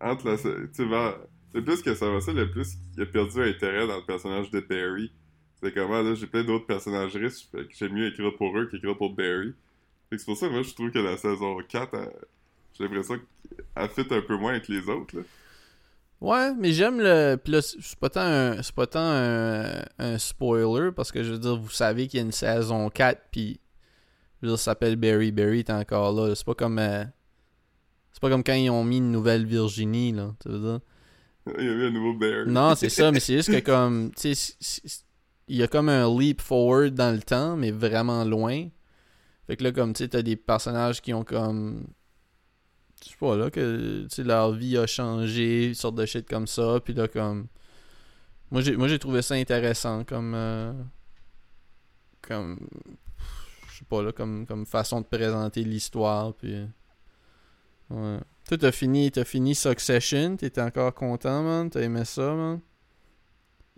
entre 0.00 0.26
la... 0.28 0.36
Vers- 0.36 1.18
le 1.54 1.64
plus 1.64 1.80
que 1.80 1.94
ça 1.94 2.10
va 2.10 2.20
ça, 2.20 2.32
le 2.34 2.50
plus 2.50 2.74
il 2.96 3.02
a 3.02 3.06
perdu 3.06 3.40
intérêt 3.40 3.86
dans 3.86 3.96
le 3.96 4.04
personnage 4.04 4.50
de 4.50 4.60
Barry. 4.60 5.10
C'est 5.62 5.72
comment, 5.72 6.02
là, 6.02 6.14
j'ai 6.14 6.26
plein 6.26 6.44
d'autres 6.44 6.66
personnages 6.66 7.16
riches, 7.16 7.48
fait 7.50 7.66
que 7.66 7.74
j'aime 7.74 7.94
mieux 7.94 8.08
écrire 8.08 8.36
pour 8.36 8.56
eux 8.58 8.66
qu'écrire 8.66 8.96
pour 8.98 9.14
Barry. 9.14 9.54
C'est 10.12 10.24
pour 10.26 10.36
ça 10.36 10.50
moi, 10.50 10.62
je 10.62 10.74
trouve 10.74 10.90
que 10.90 10.98
la 10.98 11.16
saison 11.16 11.56
4, 11.66 11.94
elle- 11.94 12.12
j'ai 12.74 12.84
l'impression 12.84 13.18
qu'elle 13.18 13.88
fit 13.88 14.14
un 14.14 14.20
peu 14.20 14.36
moins 14.36 14.50
avec 14.52 14.68
les 14.68 14.86
autres, 14.90 15.16
là. 15.16 15.22
Ouais, 16.20 16.54
mais 16.54 16.72
j'aime 16.72 17.00
le. 17.00 17.36
Puis 17.36 17.52
là, 17.52 17.60
c'est 17.62 17.98
pas 17.98 18.08
tant 18.08 18.20
un, 18.22 18.62
c'est 18.62 18.74
pas 18.74 18.86
tant 18.86 19.00
un, 19.00 19.82
un 19.98 20.18
spoiler, 20.18 20.90
parce 20.92 21.12
que 21.12 21.22
je 21.22 21.32
veux 21.32 21.38
dire, 21.38 21.56
vous 21.56 21.70
savez 21.70 22.08
qu'il 22.08 22.18
y 22.18 22.22
a 22.22 22.26
une 22.26 22.32
saison 22.32 22.88
4, 22.90 23.22
puis. 23.30 23.60
Je 24.40 24.46
veux 24.46 24.52
dire, 24.52 24.58
ça 24.58 24.72
s'appelle 24.72 24.96
Barry. 24.96 25.32
Barry 25.32 25.60
est 25.60 25.70
encore 25.70 26.12
là. 26.12 26.34
C'est 26.34 26.44
pas 26.44 26.54
comme. 26.54 26.78
euh, 26.78 27.04
c'est 28.12 28.20
pas 28.20 28.28
comme 28.30 28.44
quand 28.44 28.54
ils 28.54 28.70
ont 28.70 28.84
mis 28.84 28.98
une 28.98 29.10
nouvelle 29.12 29.46
Virginie, 29.46 30.12
là. 30.12 30.34
Tu 30.40 30.48
veux 30.48 30.58
dire? 30.58 30.80
Il 31.58 31.64
y 31.64 31.68
a 31.68 31.72
eu 31.72 31.86
un 31.86 31.90
nouveau 31.90 32.14
Barry. 32.18 32.50
Non, 32.50 32.74
c'est 32.74 32.88
ça, 32.88 33.12
mais 33.12 33.20
c'est 33.20 33.34
juste 33.36 33.50
que 33.50 33.60
comme. 33.60 34.10
Tu 34.14 34.34
sais, 34.34 34.56
il 35.48 35.56
y 35.56 35.62
a 35.62 35.68
comme 35.68 35.88
un 35.88 36.08
leap 36.18 36.40
forward 36.40 36.94
dans 36.94 37.14
le 37.14 37.22
temps, 37.22 37.56
mais 37.56 37.70
vraiment 37.70 38.24
loin. 38.24 38.68
Fait 39.46 39.56
que 39.56 39.64
là, 39.64 39.72
comme 39.72 39.92
tu 39.92 40.02
sais, 40.04 40.08
t'as 40.08 40.22
des 40.22 40.36
personnages 40.36 41.00
qui 41.00 41.14
ont 41.14 41.24
comme. 41.24 41.86
Je 43.06 43.10
sais 43.12 43.16
pas, 43.20 43.36
là, 43.36 43.50
que 43.50 44.06
leur 44.22 44.50
vie 44.52 44.76
a 44.76 44.86
changé, 44.86 45.68
une 45.68 45.74
sorte 45.74 45.94
de 45.94 46.04
shit 46.06 46.28
comme 46.28 46.48
ça, 46.48 46.80
puis 46.84 46.92
là, 46.92 47.06
comme. 47.06 47.46
Moi, 48.50 48.62
j'ai, 48.62 48.76
moi, 48.76 48.88
j'ai 48.88 48.98
trouvé 48.98 49.22
ça 49.22 49.34
intéressant 49.34 50.02
comme. 50.04 50.34
euh, 50.34 50.72
Comme. 52.20 52.58
Je 53.70 53.78
sais 53.78 53.84
pas, 53.84 54.02
là, 54.02 54.10
comme, 54.12 54.44
comme 54.46 54.66
façon 54.66 55.00
de 55.02 55.06
présenter 55.06 55.62
l'histoire, 55.62 56.34
puis. 56.34 56.66
Ouais. 57.90 58.18
Toi, 58.48 58.58
t'as 58.58 58.72
fini, 58.72 59.10
t'as 59.12 59.24
fini 59.24 59.54
Succession, 59.54 60.36
t'étais 60.36 60.60
encore 60.62 60.92
content, 60.94 61.42
man, 61.44 61.70
t'as 61.70 61.82
aimé 61.82 62.04
ça, 62.04 62.34
man? 62.34 62.60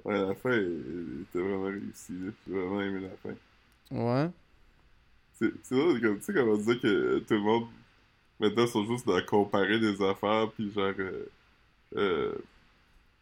Ouais, 0.05 0.19
la 0.27 0.35
fin 0.35 0.53
était 0.53 1.41
vraiment 1.41 1.65
réussie, 1.65 2.13
là. 2.13 2.31
J'ai 2.47 2.53
vraiment 2.55 2.81
aimé 2.81 3.01
la 3.11 3.17
fin. 3.17 3.37
Ouais. 3.91 4.31
C'est 5.35 5.53
c'est 5.63 5.75
drôle, 5.75 6.01
comme, 6.01 6.19
tu 6.19 6.25
sais, 6.25 6.33
comme 6.35 6.49
on 6.49 6.57
disait 6.57 6.79
que 6.79 7.19
tout 7.21 7.35
le 7.35 7.41
monde, 7.41 7.67
maintenant, 8.41 8.67
sont 8.67 8.85
juste 8.87 9.07
dans 9.07 9.21
comparer 9.25 9.79
des 9.81 10.03
affaires, 10.03 10.51
puis 10.53 10.73
genre, 10.73 10.93
euh, 10.99 11.27
euh, 11.97 12.35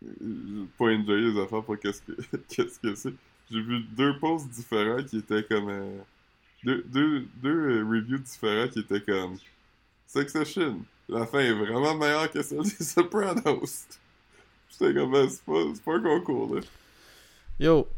euh, 0.05 0.67
pas 0.79 0.87
enjoyer 0.87 1.33
les 1.33 1.41
affaires 1.41 1.62
pour 1.62 1.79
qu'est-ce 1.79 2.03
que 2.03 2.12
qu'est-ce 2.49 2.79
que 2.81 2.95
c'est. 2.95 3.14
J'ai 3.51 3.61
vu 3.62 3.81
deux 3.81 4.19
posts 4.19 4.49
différents 4.51 5.03
qui 5.05 5.19
étaient 5.19 5.45
comme, 5.45 5.69
euh, 5.71 5.99
deux, 6.64 6.83
deux, 6.85 7.21
deux 7.37 7.81
euh, 7.81 7.85
reviews 7.85 8.19
différents 8.19 8.69
qui 8.69 8.81
étaient 8.81 9.01
comme, 9.03 9.39
Succession, 10.07 10.85
la 11.09 11.27
fin 11.27 11.41
est 11.41 11.53
vraiment 11.53 11.95
meilleure 11.97 12.31
que 12.31 12.43
celle 12.43 12.62
des 12.62 12.71
Sopranos. 12.85 13.87
J'étais 14.71 14.95
comme, 14.95 15.12
ben, 15.12 15.29
c'est 15.29 15.45
pas, 15.45 15.62
c'est 15.75 15.85
pas 15.85 15.95
un 15.97 16.03
concours, 16.03 16.55
là. 16.57 16.61
Yo, 17.59 17.89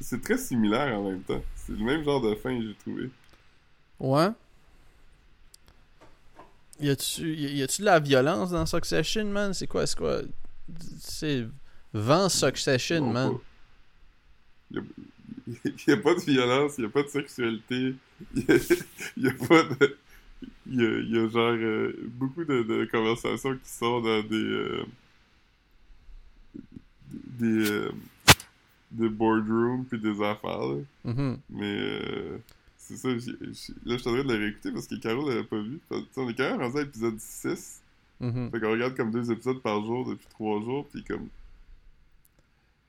C'est 0.00 0.20
très 0.22 0.38
similaire 0.38 0.98
en 0.98 1.04
même 1.10 1.22
temps. 1.24 1.42
C'est 1.54 1.72
le 1.72 1.84
même 1.84 2.04
genre 2.04 2.20
de 2.20 2.34
fin, 2.34 2.60
j'ai 2.60 2.74
trouvé. 2.76 3.10
ouais. 3.98 4.30
Y 6.80 6.90
a-tu 6.90 7.34
y 7.34 7.56
y 7.58 7.62
a-tu 7.62 7.82
de 7.82 7.86
la 7.86 8.00
violence 8.00 8.50
dans 8.50 8.66
Succession, 8.66 9.24
man? 9.26 9.54
C'est 9.54 9.66
quoi, 9.66 9.86
c'est 9.86 9.96
quoi? 9.98 10.20
C'est 10.98 11.46
vent 11.92 12.28
Succession, 12.28 13.00
Non, 13.06 13.12
man. 13.12 13.32
Il 14.70 14.82
n'y 15.86 15.92
a, 15.94 15.96
pas 15.98 16.14
de 16.14 16.20
violence, 16.20 16.74
il 16.78 16.82
n'y 16.82 16.86
a 16.86 16.90
pas 16.90 17.02
de 17.02 17.08
sexualité, 17.08 17.94
il 18.34 18.44
n'y 19.18 19.28
a, 19.28 19.30
a 19.30 19.46
pas 19.46 19.62
de. 19.64 19.96
Il 20.66 20.80
y 20.80 20.84
a, 20.86 20.98
il 20.98 21.10
y 21.10 21.18
a 21.18 21.28
genre 21.28 21.52
euh, 21.52 21.92
beaucoup 22.08 22.44
de, 22.44 22.62
de 22.62 22.88
conversations 22.90 23.54
qui 23.56 23.70
sont 23.70 24.00
dans 24.00 24.22
des. 24.22 24.34
euh, 24.34 24.84
des. 27.12 27.70
euh, 27.70 27.92
des 28.90 29.08
boardrooms 29.08 29.86
puis 29.86 29.98
des 29.98 30.22
affaires, 30.22 30.66
là. 30.66 30.76
Mhm. 31.04 31.38
Mais 31.48 32.00
c'est 32.96 33.20
ça, 33.20 33.30
là, 33.84 33.96
je 33.96 34.02
train 34.02 34.24
de 34.24 34.32
la 34.32 34.38
réécouter 34.38 34.72
parce 34.72 34.86
que 34.86 34.94
Caro 34.96 35.28
l'avait 35.28 35.44
pas 35.44 35.60
vu. 35.60 35.80
On 36.16 36.28
est 36.28 36.34
quand 36.34 36.50
même 36.50 36.60
rendu 36.60 36.78
à 36.78 36.82
l'épisode 36.82 37.18
6. 37.18 37.80
Mhm. 38.20 38.50
Fait 38.50 38.60
qu'on 38.60 38.70
regarde 38.72 38.94
comme 38.96 39.10
deux 39.10 39.30
épisodes 39.32 39.60
par 39.62 39.84
jour 39.84 40.08
depuis 40.08 40.26
trois 40.30 40.60
jours, 40.60 40.86
puis 40.92 41.02
comme... 41.04 41.28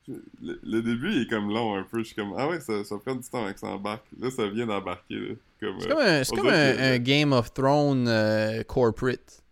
Le, 0.06 0.60
le 0.62 0.82
début, 0.82 1.10
il 1.12 1.22
est 1.22 1.30
comme 1.30 1.48
long 1.48 1.76
un 1.76 1.82
peu. 1.82 1.98
Je 2.00 2.04
suis 2.08 2.14
comme, 2.14 2.34
ah 2.36 2.46
ouais, 2.46 2.60
ça, 2.60 2.84
ça 2.84 2.98
prend 2.98 3.14
du 3.14 3.26
temps 3.26 3.44
avec 3.44 3.58
ça 3.58 3.68
embarque. 3.68 4.04
Là, 4.20 4.30
ça 4.30 4.46
vient 4.48 4.66
d'embarquer. 4.66 5.38
Comme, 5.60 5.80
C'est 5.80 5.90
euh, 5.90 5.94
comme 5.94 5.98
un, 6.02 6.24
c'est 6.24 6.32
on 6.32 6.36
comme 6.36 6.44
dirait 6.44 6.72
un, 6.72 6.76
que- 6.76 6.82
un 6.82 6.98
Game 6.98 7.32
of 7.32 7.54
Thrones 7.54 8.06
euh, 8.08 8.62
corporate. 8.64 9.42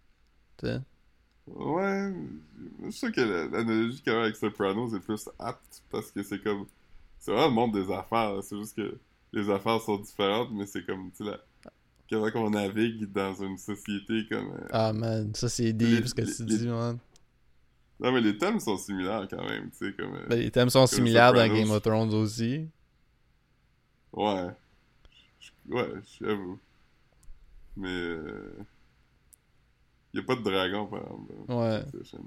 Ouais, 1.46 2.12
je 2.84 2.90
sais 2.90 3.10
que 3.10 3.20
la- 3.20 3.46
l'analogie 3.48 4.02
quand 4.04 4.12
même 4.12 4.22
avec 4.24 4.36
Sopranos 4.36 4.94
est 4.94 5.00
plus 5.00 5.28
apte 5.38 5.82
parce 5.90 6.10
que 6.12 6.22
c'est 6.22 6.38
comme. 6.42 6.66
C'est 7.18 7.32
vraiment 7.32 7.48
le 7.48 7.54
monde 7.54 7.72
des 7.86 7.92
affaires. 7.92 8.42
C'est 8.42 8.56
juste 8.58 8.76
que 8.76 8.94
les 9.32 9.48
affaires 9.50 9.80
sont 9.80 9.98
différentes, 9.98 10.50
mais 10.52 10.66
c'est 10.66 10.84
comme, 10.84 11.10
tu 11.12 11.24
sais, 11.24 11.30
la- 11.30 11.40
comment 12.10 12.30
qu'on 12.30 12.50
navigue 12.50 13.10
dans 13.12 13.34
une 13.42 13.56
société 13.58 14.26
comme. 14.28 14.52
euh, 14.52 14.66
Ah 14.70 14.92
man, 14.92 15.34
ça 15.34 15.48
c'est 15.48 15.72
deep 15.72 16.06
ce 16.06 16.14
que 16.14 16.22
tu 16.22 16.44
les- 16.44 16.58
dis, 16.58 16.68
man. 16.68 16.98
Non, 18.00 18.10
mais 18.12 18.20
les 18.20 18.36
thèmes 18.36 18.58
sont 18.60 18.76
similaires 18.76 19.26
quand 19.30 19.44
même, 19.48 19.70
tu 19.70 19.86
sais, 19.86 19.92
comme. 19.94 20.14
euh, 20.16 20.26
Ben, 20.28 20.38
les 20.38 20.50
thèmes 20.50 20.70
sont 20.70 20.86
similaires 20.86 21.32
dans. 21.32 21.46
Game 21.46 21.70
of 21.70 21.82
Thrones 21.82 22.12
aussi. 22.14 22.68
Ouais. 24.12 24.48
Je- 25.40 25.50
Ouais, 25.74 25.88
j'avoue. 26.20 26.58
Mais. 27.76 27.88
Euh... 27.88 28.52
Y 30.14 30.18
a 30.18 30.22
pas 30.24 30.34
de 30.36 30.42
dragon, 30.42 30.86
par 30.86 31.00
exemple. 31.00 31.32
Ouais. 31.48 31.80
PlayStation. 31.84 32.24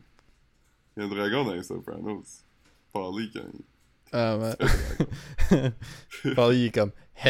Y 0.97 1.01
a 1.01 1.03
un 1.03 1.09
dragon 1.09 1.43
dans 1.45 1.53
les 1.53 1.61
Sopranos. 1.63 2.43
Paulie, 2.91 3.29
quand 3.31 3.41
il. 3.53 3.59
Ah 4.17 4.37
man. 4.37 4.55
Paul, 6.35 6.55
il 6.55 6.67
est 6.67 6.71
comme. 6.71 6.91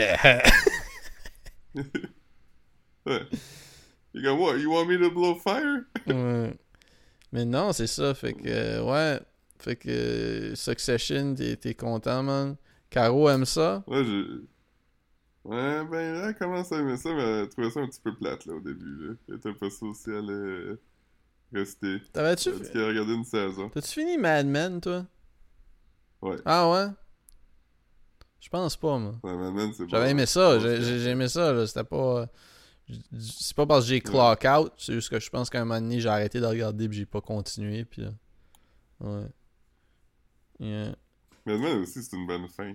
Ouais. 3.08 3.22
Il 4.14 4.22
est 4.22 4.24
comme, 4.24 4.40
what, 4.40 4.58
you 4.58 4.72
want 4.72 4.86
me 4.86 4.98
to 4.98 5.12
blow 5.12 5.36
fire? 5.36 5.86
Ouais. 6.08 6.54
Mais 7.32 7.44
non, 7.44 7.74
c'est 7.74 7.88
ça. 7.88 8.14
Fait 8.14 8.34
que, 8.34 8.48
euh, 8.48 8.84
ouais. 8.84 9.20
Fait 9.58 9.76
que 9.76 10.54
Succession, 10.56 11.34
t'es 11.36 11.74
content, 11.74 12.22
man. 12.22 12.56
Caro 12.92 13.30
aime 13.30 13.46
ça. 13.46 13.84
Ouais, 13.88 14.04
je. 14.04 14.42
Ouais, 15.44 15.86
ben 15.86 16.14
là, 16.14 16.30
elle 16.30 16.36
commence 16.36 16.72
à 16.72 16.80
aimer 16.80 16.98
ça, 16.98 17.14
mais 17.14 17.24
elle 17.42 17.50
trouvait 17.50 17.72
ça 17.72 17.80
un 17.80 17.88
petit 17.88 18.00
peu 18.00 18.16
plate, 18.16 18.46
là, 18.46 18.54
au 18.54 18.60
début, 18.62 19.08
là. 19.08 19.14
Elle 19.28 19.36
était 19.36 19.54
pas 19.54 19.70
sûre 19.70 19.96
si 19.96 20.10
elle 20.10 20.18
allait 20.18 20.78
rester. 21.52 21.98
T'avais-tu. 22.14 22.52
Dit 22.52 22.72
qu'elle 22.72 22.84
a 22.84 22.88
regardé 22.88 23.14
une 23.14 23.26
saison. 23.26 23.70
T'as-tu 23.70 23.90
fini 23.90 24.18
Mad 24.18 24.46
Men, 24.46 24.82
toi? 24.82 25.06
Ouais. 26.26 26.38
Ah 26.46 26.70
ouais? 26.72 26.88
Je 28.40 28.50
pense 28.50 28.76
pas, 28.78 28.98
moi. 28.98 29.16
Ouais, 29.24 29.74
J'avais 29.88 30.12
aimé 30.12 30.26
ça. 30.26 30.58
Ouais, 30.58 30.82
J'ai 30.82 31.10
aimé 31.10 31.28
ça, 31.28 31.52
là. 31.52 31.66
C'était 31.66 31.84
pas. 31.84 32.28
C'est 33.20 33.56
pas 33.56 33.66
parce 33.66 33.86
que 33.86 33.90
j'ai 33.90 34.02
clock 34.02 34.46
out. 34.46 34.72
C'est 34.78 34.94
juste 34.94 35.10
que 35.10 35.20
je 35.20 35.30
pense 35.30 35.50
qu'à 35.50 35.62
un 35.62 35.66
moment 35.66 35.82
donné, 35.82 36.00
j'ai 36.00 36.10
arrêté 36.10 36.40
de 36.40 36.46
regarder 36.46 36.88
puis 36.88 37.00
j'ai 37.00 37.06
pas 37.06 37.22
continué. 37.22 37.86
Puis 37.86 38.04
là. 38.04 38.10
Ouais. 39.00 39.28
Yeah. 40.60 40.96
Mad 41.46 41.60
Men 41.60 41.82
aussi, 41.82 42.04
c'est 42.04 42.16
une 42.16 42.28
bonne 42.28 42.48
fin. 42.50 42.74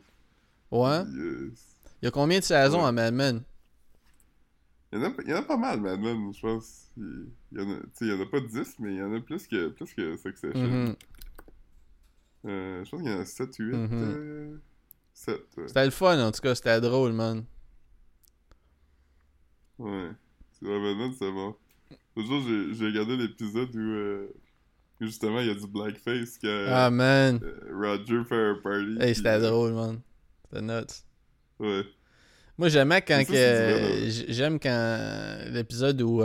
Ouais? 0.71 1.03
Euh, 1.07 1.53
Il 2.03 2.05
y 2.05 2.09
a 2.09 2.11
combien 2.11 2.39
de 2.41 2.45
saisons 2.45 2.81
Ouais. 2.81 2.87
à 2.89 2.93
Mad 2.93 3.15
Men? 3.15 3.43
Il 4.93 4.99
y, 4.99 5.03
en 5.05 5.09
a, 5.09 5.13
il 5.25 5.31
y 5.31 5.35
en 5.35 5.37
a 5.37 5.43
pas 5.43 5.57
mal, 5.57 5.81
Mad 5.81 6.01
Men, 6.01 6.33
je 6.35 6.41
pense. 6.41 6.91
Il, 6.97 7.29
y 7.53 7.61
en 7.61 7.71
a, 7.71 7.77
il 8.01 8.07
y 8.09 8.13
en 8.13 8.21
a 8.21 8.27
pas 8.27 8.41
10, 8.41 8.75
mais 8.81 8.95
il 8.95 8.99
y 8.99 9.03
en 9.03 9.15
a 9.15 9.21
plus 9.21 9.47
que, 9.47 9.69
plus 9.69 9.95
que 9.95 10.17
Succession. 10.17 10.61
Mhm. 10.61 10.97
Euh, 12.47 12.85
je 12.85 12.91
pense 12.91 13.03
qu'il 13.03 13.11
y 13.11 13.15
en 13.15 13.21
a 13.21 13.25
7 13.25 13.59
ou 13.59 13.63
8. 13.65 13.77
Mhm. 13.77 13.89
euh, 13.93 14.57
7, 15.13 15.35
ouais. 15.57 15.65
C'était 15.69 15.85
le 15.85 15.91
fun, 15.91 16.19
en 16.27 16.33
tout 16.33 16.41
cas. 16.41 16.55
C'était 16.55 16.81
drôle, 16.81 17.13
man. 17.13 17.45
Ouais. 19.79 20.11
C'est 20.59 20.67
vrai, 20.67 20.79
Mad 20.79 20.97
Men, 20.97 21.13
c'est 21.19 21.31
bon. 21.33 21.55
L'autre 22.17 22.29
jour, 22.29 22.43
j'ai 22.73 22.87
regardé 22.87 23.17
l'épisode 23.17 23.75
où, 23.75 23.79
euh, 23.79 24.27
justement 25.01 25.41
il 25.41 25.47
y 25.47 25.51
a 25.51 25.55
du 25.55 25.67
blackface 25.67 26.39
que 26.39 26.67
Ah, 26.69 26.91
man. 26.91 27.41
Roger 27.73 28.23
fait 28.29 28.35
un 28.35 28.59
party. 28.63 28.97
Hey, 29.01 29.15
c'était 29.15 29.41
drôle, 29.41 29.73
man. 29.73 30.01
C'était 30.45 30.63
nuts. 30.63 31.05
Ouais. 31.59 31.85
Moi, 32.59 32.69
j'aimais 32.69 33.01
quand 33.01 33.25
que. 33.27 34.09
J'aime 34.29 34.59
quand 34.61 35.39
l'épisode 35.51 36.03
où 36.03 36.19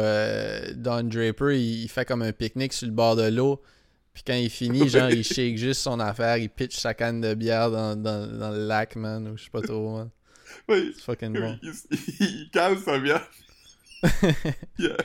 Don 0.75 1.03
Draper 1.03 1.57
il 1.57 1.87
fait 1.87 2.03
comme 2.03 2.23
un 2.23 2.33
pique-nique 2.33 2.73
sur 2.73 2.87
le 2.87 2.93
bord 2.93 3.15
de 3.15 3.29
l'eau. 3.29 3.61
Puis 4.15 4.23
quand 4.25 4.33
il 4.33 4.49
finit, 4.49 4.89
genre, 4.89 5.09
il 5.11 5.23
shake 5.23 5.57
juste 5.57 5.81
son 5.81 5.99
affaire, 5.99 6.37
il 6.37 6.49
pitch 6.49 6.77
sa 6.77 6.93
canne 6.95 7.21
de 7.21 7.33
bière 7.35 7.69
dans, 7.69 7.95
dans, 7.95 8.25
dans 8.25 8.49
le 8.51 8.65
lac, 8.65 8.95
man, 8.95 9.27
ou 9.27 9.37
je 9.37 9.43
sais 9.43 9.49
pas 9.51 9.61
trop, 9.61 9.97
man. 9.97 10.09
C'est 10.69 11.01
fucking 11.01 11.33
bon. 11.33 11.59
il, 11.61 11.71
il, 11.91 11.99
il 12.25 12.49
calme 12.51 12.77
sa 12.79 12.97
bière. 12.97 13.27
Yeah. 14.79 14.97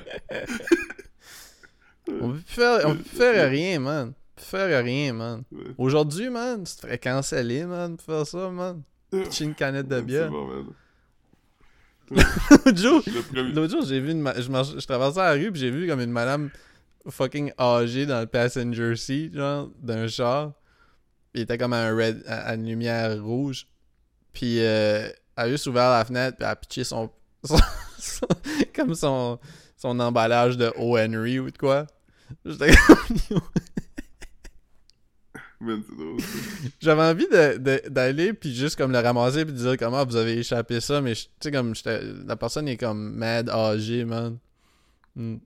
On 2.08 2.30
peut 2.32 2.38
plus 2.38 2.54
faire, 2.54 2.80
on 2.86 2.96
peut 2.96 3.02
plus 3.02 3.16
faire 3.16 3.50
rien, 3.50 3.78
man. 3.80 4.08
On 4.08 4.12
peut 4.12 4.16
plus 4.36 4.44
faire 4.46 4.84
rien, 4.84 5.12
man. 5.12 5.42
Ouais. 5.52 5.58
Aujourd'hui, 5.78 6.28
man, 6.30 6.64
tu 6.64 6.74
te 6.74 6.80
ferais 6.80 6.98
canceller, 6.98 7.64
man, 7.64 7.96
pour 7.96 8.06
faire 8.06 8.26
ça, 8.26 8.48
man. 8.50 8.82
Pitcher 9.11 9.44
une 9.44 9.54
canette 9.54 9.88
de 9.88 10.00
bière. 10.00 10.30
bon, 10.30 10.46
man. 10.46 10.64
L'autre 12.66 12.76
jour, 12.76 13.02
premier... 13.32 13.86
J'ai 13.86 14.00
vu 14.00 14.11
une. 14.11 14.20
ma- 14.20 14.40
Je, 14.40 14.48
marche- 14.50 14.74
je 14.76 14.84
traversais 14.86 15.20
la 15.20 15.32
rue, 15.32 15.52
puis 15.52 15.61
j'ai 15.61 15.70
vu 15.70 15.86
comme 15.86 16.00
une 16.00 16.11
madame 16.11 16.50
fucking 17.09 17.53
âgée 17.59 18.07
dans 18.07 18.20
le 18.20 18.26
passenger 18.26 18.96
seat, 18.96 19.34
genre, 19.34 19.70
d'un 19.80 20.07
char. 20.09 20.53
Il 21.34 21.42
était 21.42 21.57
comme 21.59 21.72
à, 21.72 21.86
un 21.86 21.96
red, 21.96 22.22
à, 22.26 22.48
à 22.48 22.55
une 22.55 22.66
lumière 22.66 23.22
rouge. 23.22 23.66
Puis 24.32 24.61
euh, 24.61 25.09
elle 25.36 25.44
a 25.44 25.48
juste 25.48 25.66
ouvert 25.66 25.90
la 25.90 26.05
fenêtre, 26.05 26.36
puis 26.36 26.44
elle 26.44 26.51
a 26.53 26.57
pitché 26.57 26.84
son. 26.84 27.11
son- 27.44 27.57
son- 27.98 28.26
comme 28.74 28.94
son, 28.94 29.38
son 29.76 29.98
emballage 30.01 30.57
de 30.57 30.72
O. 30.76 30.98
Henry 30.98 31.38
ou 31.38 31.51
de 31.51 31.57
quoi. 31.59 31.86
J'étais 32.44 32.72
comme. 32.86 33.40
J'avais 36.80 37.03
envie 37.03 37.28
de- 37.28 37.59
de- 37.59 37.88
d'aller, 37.88 38.32
puis 38.32 38.55
juste 38.55 38.76
comme 38.76 38.92
le 38.92 38.98
ramasser, 38.98 39.44
puis 39.44 39.53
de 39.53 39.59
dire 39.59 39.76
comment 39.76 40.05
vous 40.07 40.16
avez 40.16 40.38
échappé 40.38 40.80
ça, 40.80 41.01
mais 41.03 41.14
tu 41.14 41.28
sais, 41.42 41.51
comme 41.53 41.74
la 42.26 42.36
personne 42.36 42.66
est 42.68 42.78
comme 42.78 43.12
mad 43.14 43.51
âgée, 43.51 44.05
man. 44.07 44.38
Hmm. 45.16 45.36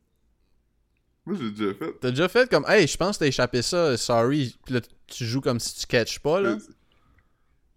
Moi, 1.27 1.37
j'ai 1.41 1.51
déjà 1.51 1.75
fait. 1.75 1.93
T'as 2.01 2.11
déjà 2.11 2.29
fait 2.29 2.51
comme, 2.51 2.65
hey, 2.69 2.87
je 2.87 2.97
pense 2.97 3.17
que 3.17 3.21
t'as 3.25 3.29
échappé 3.29 3.63
ça, 3.63 3.97
sorry. 3.97 4.57
Puis 4.65 4.75
là, 4.75 4.81
tu 5.07 5.25
joues 5.25 5.41
comme 5.41 5.59
si 5.61 5.75
tu 5.81 5.87
catches 5.87 6.19
pas, 6.19 6.41
là. 6.41 6.59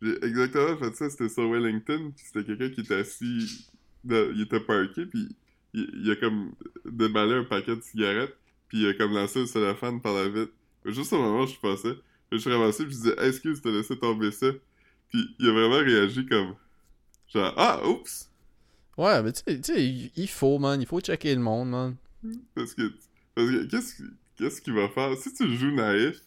J'ai 0.02 0.24
exactement 0.26 0.78
fait 0.78 0.96
ça, 0.96 1.10
c'était 1.10 1.30
sur 1.30 1.50
Wellington, 1.50 2.12
puis 2.16 2.26
c'était 2.26 2.46
quelqu'un 2.46 2.70
qui 2.70 2.82
était 2.82 2.96
assis, 2.96 3.68
dans- 4.04 4.32
il 4.32 4.42
était 4.42 4.60
parké, 4.60 5.06
puis 5.08 5.28
il, 5.74 5.90
il 6.04 6.12
a 6.12 6.16
comme 6.18 6.52
déballé 6.86 7.34
un 7.34 7.44
paquet 7.46 7.76
de 7.76 7.82
cigarettes, 7.82 8.36
puis 8.68 8.82
il 8.84 8.88
a 8.90 8.94
comme 8.94 9.14
lancé 9.14 9.40
le 9.40 9.46
cellophane 9.48 10.00
par 10.02 10.14
la 10.14 10.28
vitre. 10.30 10.52
Juste 10.86 11.12
au 11.14 11.18
moment 11.18 11.44
où 11.44 11.48
je 11.48 11.56
passais, 11.60 11.96
je 12.32 12.38
suis 12.38 12.52
ramassé, 12.52 12.84
puis 12.86 12.94
je 12.94 12.98
disais, 13.00 13.16
Hey, 13.18 13.30
excuse, 13.30 13.60
t'as 13.62 13.72
laissé 13.72 13.98
tomber 13.98 14.32
ça. 14.32 14.48
Puis 15.10 15.26
il 15.40 15.50
a 15.50 15.54
vraiment 15.54 15.80
réagi 15.80 16.26
comme, 16.28 16.54
genre, 17.34 17.54
ah, 17.58 17.82
oups! 17.88 18.30
Ouais, 18.98 19.24
mais 19.24 19.32
tu 19.32 19.42
sais- 19.48 19.62
tu 19.62 20.12
il 20.16 20.28
faut, 20.28 20.60
man. 20.60 20.80
Il 20.82 20.86
faut 20.88 21.00
checker 21.02 21.34
le 21.34 21.42
monde, 21.42 21.70
man. 21.70 21.96
Parce 22.56 22.74
que, 22.74 22.88
parce 22.88 23.06
que 23.06 23.07
qu'est-ce 23.70 23.94
qu'est-ce 24.38 24.62
qu'il 24.62 24.74
va 24.74 24.88
faire? 24.90 25.16
Si 25.18 25.34
tu 25.34 25.56
joues 25.58 25.72
naïf, 25.72 26.18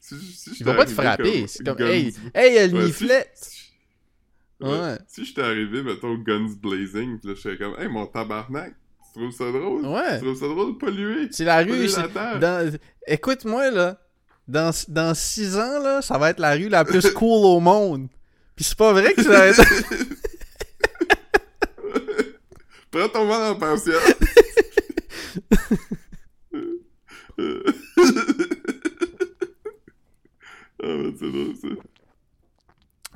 si, 0.00 0.16
si 0.20 0.50
Il 0.60 0.66
va 0.66 0.74
pas 0.74 0.84
te 0.84 0.90
frapper. 0.90 1.46
C'est 1.46 1.64
comme, 1.64 1.76
guns- 1.76 1.86
hey, 1.86 2.14
hey, 2.34 2.50
il 2.50 2.54
y 2.54 2.58
a 2.58 2.66
le 2.66 2.74
Ouais, 2.74 2.84
niflet. 2.86 3.30
si- 3.34 3.60
Ouais. 4.60 4.70
Ouais. 4.70 4.98
Si 5.08 5.24
j'étais 5.24 5.42
arrivé, 5.42 5.82
mettons, 5.82 6.14
guns 6.14 6.54
blazing, 6.62 7.18
pis 7.18 7.26
là, 7.26 7.34
je 7.34 7.40
serais 7.40 7.58
comme, 7.58 7.74
hey, 7.78 7.88
mon 7.88 8.06
tabarnak, 8.06 8.74
tu 9.12 9.18
trouves 9.20 9.32
ça 9.32 9.50
drôle? 9.50 9.84
Ouais. 9.86 10.18
Tu 10.18 10.24
trouves 10.24 10.38
ça 10.40 10.46
drôle 10.46 10.74
de 10.74 10.78
polluer? 10.78 11.28
C'est 11.32 11.44
la 11.44 11.62
rue. 11.62 11.88
C'est- 11.88 12.12
dans- 12.40 12.72
Écoute-moi, 13.06 13.70
là. 13.70 14.00
Dans, 14.46 14.70
dans 14.88 15.14
six 15.14 15.56
ans, 15.56 15.80
là, 15.82 16.02
ça 16.02 16.18
va 16.18 16.28
être 16.30 16.38
la 16.38 16.52
rue 16.54 16.68
la 16.68 16.84
plus 16.84 17.00
cool 17.14 17.44
au 17.46 17.60
monde. 17.60 18.08
Puis 18.54 18.64
c'est 18.66 18.76
pas 18.76 18.92
vrai 18.92 19.14
que 19.14 19.22
ça 19.22 19.30
va 19.30 19.46
être... 19.48 19.62
Prends 22.90 23.08
ton 23.08 23.26
mal 23.26 23.52
en 23.52 23.56
patience. 23.56 23.88
ah, 27.38 27.72
mais 30.82 31.12
c'est 31.18 31.30
drôle, 31.30 31.56
ça. 31.56 31.68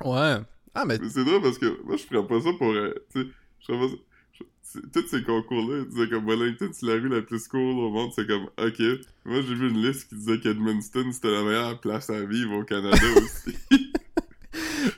Ouais. 0.05 0.43
Ah, 0.75 0.85
mais 0.85 0.97
Mais 0.99 1.09
c'est 1.09 1.23
drôle 1.25 1.41
parce 1.41 1.57
que 1.57 1.81
moi, 1.83 1.97
je 1.97 2.03
ferais 2.03 2.25
pas 2.25 2.41
ça 2.41 2.49
pour. 2.57 2.71
euh, 2.71 2.93
tu 3.13 3.21
sais, 3.21 3.27
je 3.59 3.65
ferais 3.65 3.79
pas 3.79 3.87
ça. 3.89 3.95
je- 4.33 4.43
c'est- 4.61 4.91
Tous 4.91 5.07
ces 5.07 5.23
concours-là, 5.23 5.79
ils 5.79 5.87
disaient 5.89 6.09
comme 6.09 6.25
Wellington, 6.27 6.69
c'est 6.71 6.85
la 6.85 6.93
rue 6.93 7.09
la 7.09 7.21
plus 7.21 7.47
cool 7.47 7.59
au 7.59 7.89
monde. 7.89 8.11
C'est 8.15 8.27
comme, 8.27 8.43
ok. 8.57 8.79
Moi, 9.25 9.41
j'ai 9.41 9.55
vu 9.55 9.69
une 9.69 9.81
liste 9.85 10.09
qui 10.09 10.15
disait 10.15 10.39
qu'Edmundston, 10.39 11.11
c'était 11.11 11.31
la 11.31 11.43
meilleure 11.43 11.79
place 11.79 12.09
à 12.09 12.23
vivre 12.23 12.55
au 12.55 12.63
Canada 12.63 12.97
aussi. 13.17 13.91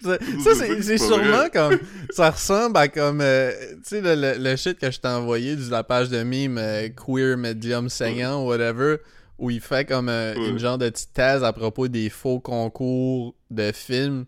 Ça, 0.03 0.17
C'est 0.43 0.55
ça, 0.55 0.65
c'est 0.81 0.97
sûrement 0.97 1.47
comme. 1.53 1.79
Ça 2.11 2.29
ressemble 2.31 2.77
à 2.77 2.87
comme. 2.87 3.21
euh, 3.21 3.51
tu 3.77 3.81
sais, 3.83 4.01
le, 4.01 4.15
le, 4.15 4.37
le 4.43 4.55
shit 4.55 4.77
que 4.77 4.91
je 4.91 4.99
t'ai 4.99 5.07
envoyé 5.07 5.55
de 5.55 5.69
la 5.71 5.83
page 5.83 6.09
de 6.09 6.23
mime 6.23 6.57
euh, 6.57 6.89
Queer 6.89 7.37
Medium 7.37 7.89
Saignant 7.89 8.43
ou 8.43 8.47
whatever, 8.49 8.97
où 9.37 9.49
il 9.49 9.61
fait 9.61 9.85
comme 9.87 10.09
euh, 10.09 10.33
Ouais. 10.35 10.49
une 10.49 10.59
genre 10.59 10.77
de 10.77 10.89
petite 10.89 11.13
thèse 11.13 11.43
à 11.43 11.53
propos 11.53 11.87
des 11.87 12.09
faux 12.09 12.39
concours 12.39 13.35
de 13.49 13.71
films 13.71 14.25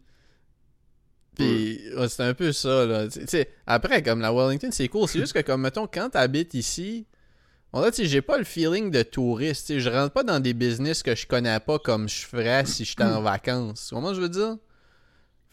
Puis 1.36 1.80
ouais, 1.98 2.08
c'est 2.10 2.24
un 2.24 2.34
peu 2.34 2.52
ça, 2.52 2.86
là. 2.86 3.08
Tu 3.08 3.22
sais, 3.28 3.50
après, 3.66 4.04
comme 4.04 4.22
la 4.22 4.32
Wellington, 4.32 4.70
c'est 4.72 4.88
cool. 4.88 5.08
C'est 5.08 5.20
juste 5.20 5.34
que, 5.34 5.40
comme, 5.42 5.62
mettons, 5.62 5.88
quand 5.92 6.10
t'habites 6.12 6.54
ici, 6.54 7.08
on 7.74 7.82
a, 7.82 7.90
tu 7.90 8.04
sais, 8.04 8.06
j'ai 8.08 8.22
pas 8.22 8.38
le 8.38 8.44
feeling 8.44 8.92
de 8.92 9.02
touriste. 9.02 9.80
Je 9.80 9.90
rentre 9.90 10.14
pas 10.14 10.24
dans 10.24 10.40
des 10.40 10.54
business 10.54 11.02
que 11.02 11.16
je 11.16 11.26
connais 11.26 11.60
pas 11.60 11.80
comme 11.80 12.08
je 12.08 12.26
ferais 12.26 12.66
si 12.66 12.86
j'étais 12.86 13.04
en 13.04 13.22
vacances. 13.24 13.90
Comment 13.92 14.14
je 14.14 14.22
veux 14.22 14.30
dire? 14.30 14.58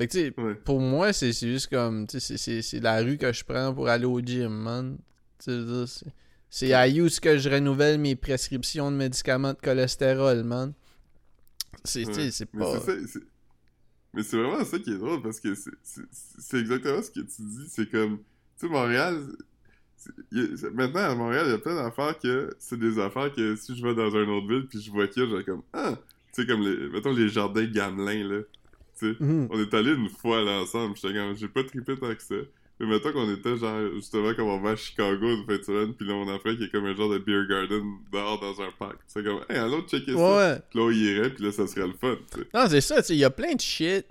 Fait 0.01 0.07
que, 0.07 0.13
tu 0.13 0.19
sais, 0.19 0.41
Ouais. 0.41 0.55
pour 0.55 0.81
moi, 0.81 1.13
c'est 1.13 1.33
c'est 1.35 1.49
juste 1.49 1.69
comme, 1.69 2.07
tu 2.07 2.19
sais, 2.21 2.39
c'est- 2.39 2.81
la 2.81 3.01
rue 3.03 3.19
que 3.19 3.31
je 3.33 3.45
prends 3.45 3.75
pour 3.75 3.89
aller 3.89 4.07
au 4.07 4.19
gym, 4.21 4.49
man. 4.49 4.97
C'est- 5.39 6.05
c'est 6.49 6.73
à 6.73 6.89
use 6.89 7.21
que 7.21 7.37
je 7.39 7.49
renouvelle 7.51 8.01
mes 8.01 8.17
prescriptions 8.17 8.91
de 8.91 8.97
médicaments 8.97 9.53
de 9.53 9.59
cholestérol, 9.59 10.43
man. 10.43 10.73
C'est, 11.85 12.05
tu 12.05 12.15
sais, 12.15 12.21
Ouais. 12.23 12.31
c'est 12.31 12.47
pas... 12.47 12.77
Mais 14.13 14.23
c'est 14.25 14.37
vraiment 14.39 14.65
ça 14.65 14.79
qui 14.79 14.91
est 14.91 14.99
drôle 14.99 15.23
parce 15.23 15.39
que 15.39 15.55
c'est- 15.55 16.59
exactement 16.59 17.01
ce 17.03 17.11
que 17.11 17.21
tu 17.21 17.43
dis. 17.43 17.67
C'est 17.69 17.89
comme, 17.91 18.19
tu 18.59 18.67
sais, 18.67 18.69
Montréal, 18.69 19.23
a- 20.35 20.71
maintenant 20.73 21.01
à 21.01 21.15
Montréal, 21.15 21.45
il 21.47 21.51
y 21.51 21.55
a 21.55 21.59
plein 21.59 21.77
d'affaires 21.77 22.19
que 22.19 22.53
c'est 22.59 22.79
des 22.79 22.99
affaires 22.99 23.33
que 23.33 23.55
si 23.55 23.77
je 23.77 23.83
vais 23.87 23.95
dans 23.95 24.11
une 24.11 24.31
autre 24.31 24.49
ville 24.49 24.67
puis 24.67 24.81
je 24.81 24.91
vois 24.91 25.07
qu'il 25.07 25.23
y 25.23 25.27
a, 25.27 25.39
j'ai 25.39 25.45
comme, 25.45 25.63
ah, 25.75 25.97
tu 26.35 26.41
sais, 26.43 26.47
comme 26.47 26.63
les, 26.63 26.89
mettons 26.89 27.13
les 27.13 27.29
jardins 27.29 27.65
Gamelin, 27.67 28.27
là. 28.29 28.41
Tu 29.01 29.13
sais, 29.15 29.17
Mhm. 29.25 29.49
on 29.51 29.59
est 29.61 29.75
allés 29.75 29.93
une 29.95 30.09
fois 30.11 30.43
là 30.45 30.61
ensemble, 30.61 30.95
j'étais 30.97 31.15
comme, 31.15 31.35
j'ai 31.37 31.49
pas 31.49 31.65
trippé 31.65 31.97
tant 31.97 32.15
que 32.15 32.23
ça. 32.23 32.35
Mais 32.79 32.87
mettons 32.87 33.13
qu'on 33.13 33.31
était 33.35 33.57
genre, 33.59 33.91
justement, 33.95 34.33
comme 34.35 34.49
on 34.49 34.61
va 34.61 34.71
à 34.71 34.77
Chicago 34.77 35.27
une 35.29 35.45
fin 35.47 35.57
de 35.59 35.63
semaine, 35.63 35.95
puis 35.95 36.07
là 36.07 36.15
on 36.15 36.29
apprend 36.35 36.51
qu'il 36.53 36.63
y 36.63 36.65
a 36.65 36.69
comme 36.69 36.87
un 36.87 36.95
genre 36.95 37.11
de 37.11 37.19
beer 37.19 37.47
garden 37.49 37.83
dehors 38.13 38.41
dans 38.41 38.61
un 38.63 38.71
parc. 38.79 38.99
C'est 39.07 39.23
comme, 39.25 39.41
hey, 39.51 39.57
allons 39.59 39.83
checker 39.83 40.13
ça. 40.13 40.19
Ouais, 40.19 40.37
ouais. 40.37 40.59
Puis 40.71 40.79
là 40.79 40.85
on 40.85 40.91
irait, 40.91 41.31
puis 41.31 41.45
là 41.45 41.53
ça 41.53 41.67
serait 41.67 41.87
le 41.87 41.93
fun, 41.95 42.17
tu 42.33 42.39
sais. 42.41 42.47
Non, 42.55 42.67
c'est 42.69 42.81
ça, 42.81 42.97
tu 43.03 43.09
sais, 43.09 43.15
il 43.15 43.19
y 43.19 43.25
a 43.25 43.31
plein 43.31 43.55
de 43.55 43.61
shit 43.61 44.07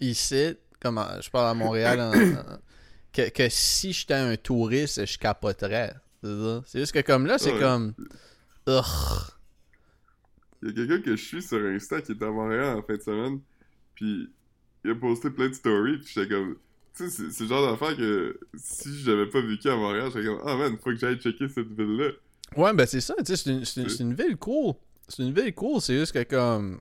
ici, 0.00 0.54
comme 0.80 0.98
en- 0.98 1.20
je 1.20 1.30
parle 1.30 1.48
à 1.48 1.54
Montréal, 1.54 2.00
en- 2.00 2.12
en- 2.12 2.58
que, 3.12 3.28
que 3.30 3.48
si 3.48 3.92
j'étais 3.92 4.14
un 4.14 4.36
touriste, 4.36 5.04
je 5.06 5.18
capoterais. 5.18 5.94
C'est 6.22 6.28
ça. 6.38 6.62
Juste 6.74 6.92
que 6.92 7.00
comme 7.00 7.26
là, 7.26 7.38
c'est 7.38 7.52
Ouais. 7.54 7.60
comme... 7.60 7.94
Ugh. 8.68 8.84
Il 10.62 10.68
y 10.68 10.70
a 10.70 10.74
quelqu'un 10.74 11.00
que 11.02 11.16
je 11.16 11.24
suis 11.24 11.42
sur 11.42 11.58
Insta 11.58 12.00
qui 12.00 12.12
est 12.12 12.22
à 12.22 12.30
Montréal 12.30 12.78
en 12.78 12.82
fin 12.82 12.96
de 12.96 13.02
semaine, 13.02 13.40
puis 13.96 14.30
il 14.84 14.90
a 14.92 14.94
posté 14.94 15.30
plein 15.30 15.48
de 15.48 15.54
stories, 15.54 15.98
puis 15.98 16.12
j'étais 16.14 16.28
comme... 16.32 16.56
Tu 16.96 17.10
sais, 17.10 17.30
c'est- 17.30 17.40
le 17.42 17.48
genre 17.48 17.70
d'affaire 17.72 17.96
que 17.96 18.38
si 18.54 19.00
j'avais 19.00 19.26
pas 19.26 19.40
vécu 19.40 19.68
à 19.68 19.74
Montréal, 19.76 20.10
j'étais 20.14 20.26
comme 20.26 20.40
«Ah 20.46 20.56
man, 20.56 20.76
faut 20.78 20.90
que 20.90 20.96
j'aille 20.96 21.16
checker 21.16 21.48
cette 21.48 21.68
ville-là. 21.76 22.10
Ouais, 22.56 22.72
ben 22.72 22.86
c'est 22.86 23.00
ça, 23.00 23.14
tu 23.18 23.24
sais, 23.24 23.36
c'est 23.36 23.50
une, 23.50 23.64
c'est 23.64 23.82
une- 23.82 23.88
c'est 23.88 24.02
une 24.04 24.14
ville 24.14 24.36
cool. 24.36 24.74
C'est 25.08 25.22
une 25.24 25.34
ville 25.34 25.52
cool, 25.54 25.80
c'est 25.80 25.98
juste 25.98 26.12
que 26.12 26.22
comme... 26.22 26.80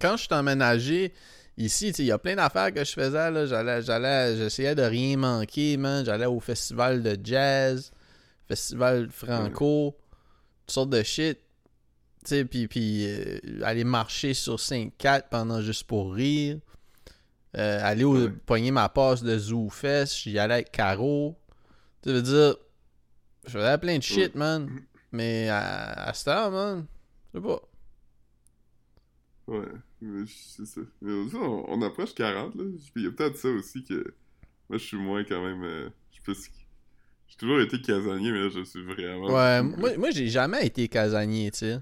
Quand 0.00 0.16
je 0.16 0.22
suis 0.24 0.34
emménagé 0.34 1.12
ici, 1.58 1.88
tu 1.88 1.96
sais, 1.96 2.02
il 2.04 2.06
y 2.06 2.12
a 2.12 2.18
plein 2.18 2.36
d'affaires 2.36 2.72
que 2.72 2.82
je 2.82 2.92
faisais, 2.92 3.30
là. 3.30 3.44
J'allais, 3.44 3.82
j'allais, 3.82 4.36
j'essayais 4.36 4.74
de 4.74 4.82
rien 4.82 5.16
manquer, 5.18 5.76
man. 5.76 6.04
J'allais 6.06 6.26
au 6.26 6.40
festival 6.40 7.02
de 7.02 7.18
jazz, 7.22 7.92
festival 8.48 9.10
franco, 9.10 9.96
toutes 10.66 10.70
sortes 10.74 10.90
de 10.90 11.02
shit. 11.02 11.38
Tu 12.24 12.28
sais, 12.28 12.44
puis, 12.44 12.68
puis 12.68 13.04
euh, 13.06 13.38
aller 13.62 13.84
marcher 13.84 14.34
sur 14.34 14.56
5-4 14.56 15.24
pendant 15.30 15.60
juste 15.62 15.84
pour 15.84 16.12
rire. 16.14 16.58
Euh, 17.56 17.80
aller 17.82 18.04
au, 18.04 18.14
Ouais. 18.16 18.30
pogner 18.46 18.70
ma 18.70 18.88
passe 18.88 19.22
de 19.22 19.36
Zoo 19.38 19.70
Fest, 19.70 20.18
j'y 20.18 20.38
allais 20.38 20.54
avec 20.54 20.70
Caro. 20.70 21.36
Tu 22.02 22.10
veux 22.12 22.22
dire, 22.22 22.56
je 23.46 23.50
faisais 23.52 23.78
plein 23.78 23.96
de 23.98 24.02
shit, 24.02 24.34
man. 24.34 24.68
Mais 25.12 25.48
à, 25.48 25.92
à 26.08 26.12
cette 26.14 26.28
heure, 26.28 26.50
man, 26.50 26.86
je 27.34 27.38
sais 27.40 27.44
pas. 27.44 27.60
Ouais, 29.48 29.66
mais 30.00 30.24
c'est 30.28 30.66
ça. 30.66 30.80
Mais 31.02 31.12
on, 31.34 31.70
on 31.72 31.82
approche 31.82 32.14
40, 32.14 32.54
là. 32.54 32.64
Puis 32.64 32.92
il 32.96 33.02
y 33.04 33.06
a 33.06 33.10
peut-être 33.10 33.36
ça 33.36 33.48
aussi 33.48 33.82
que... 33.82 34.14
Moi, 34.68 34.78
je 34.78 34.84
suis 34.84 34.96
moins 34.96 35.24
quand 35.24 35.42
même... 35.42 35.64
euh, 35.64 35.88
je 36.12 36.20
plus... 36.20 36.50
J'ai 37.26 37.36
toujours 37.36 37.60
été 37.60 37.80
casanier, 37.80 38.30
mais 38.30 38.40
là, 38.42 38.48
je 38.54 38.62
suis 38.62 38.84
vraiment... 38.84 39.26
Ouais, 39.34 39.62
moi, 39.62 39.96
moi 39.96 40.10
j'ai 40.10 40.28
jamais 40.28 40.66
été 40.66 40.86
casanier, 40.88 41.50
tu 41.50 41.58
sais. 41.58 41.78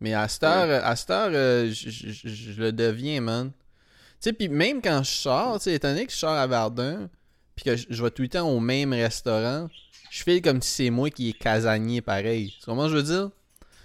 Mais 0.00 0.14
à 0.14 0.28
cette 0.28 0.44
heure, 0.44 0.84
à 0.84 0.96
cette 0.96 1.10
heure 1.10 1.30
euh, 1.32 1.70
je, 1.70 2.60
le 2.60 2.72
deviens, 2.72 3.20
man. 3.20 3.50
Tu 3.52 4.28
sais, 4.28 4.32
puis 4.32 4.48
même 4.48 4.80
quand 4.82 5.02
je 5.02 5.10
sors, 5.10 5.58
tu 5.58 5.64
sais, 5.64 5.74
étant 5.74 5.88
donné 5.88 6.06
que 6.06 6.12
je 6.12 6.16
sors 6.16 6.30
à 6.30 6.46
Verdun, 6.46 7.08
puis 7.54 7.64
que 7.64 7.76
je, 7.76 8.02
vais 8.02 8.10
tout 8.10 8.22
le 8.22 8.28
temps 8.28 8.48
au 8.48 8.60
même 8.60 8.92
restaurant, 8.92 9.68
je 10.10 10.22
fais 10.22 10.40
comme 10.40 10.60
si 10.62 10.70
c'est 10.70 10.90
moi 10.90 11.10
qui 11.10 11.30
est 11.30 11.32
casanier 11.32 12.00
pareil. 12.00 12.54
Tu 12.58 12.66
comprends 12.66 12.88
ce 12.88 12.92
que 12.94 12.98
je 12.98 13.02
veux 13.02 13.20
dire? 13.20 13.30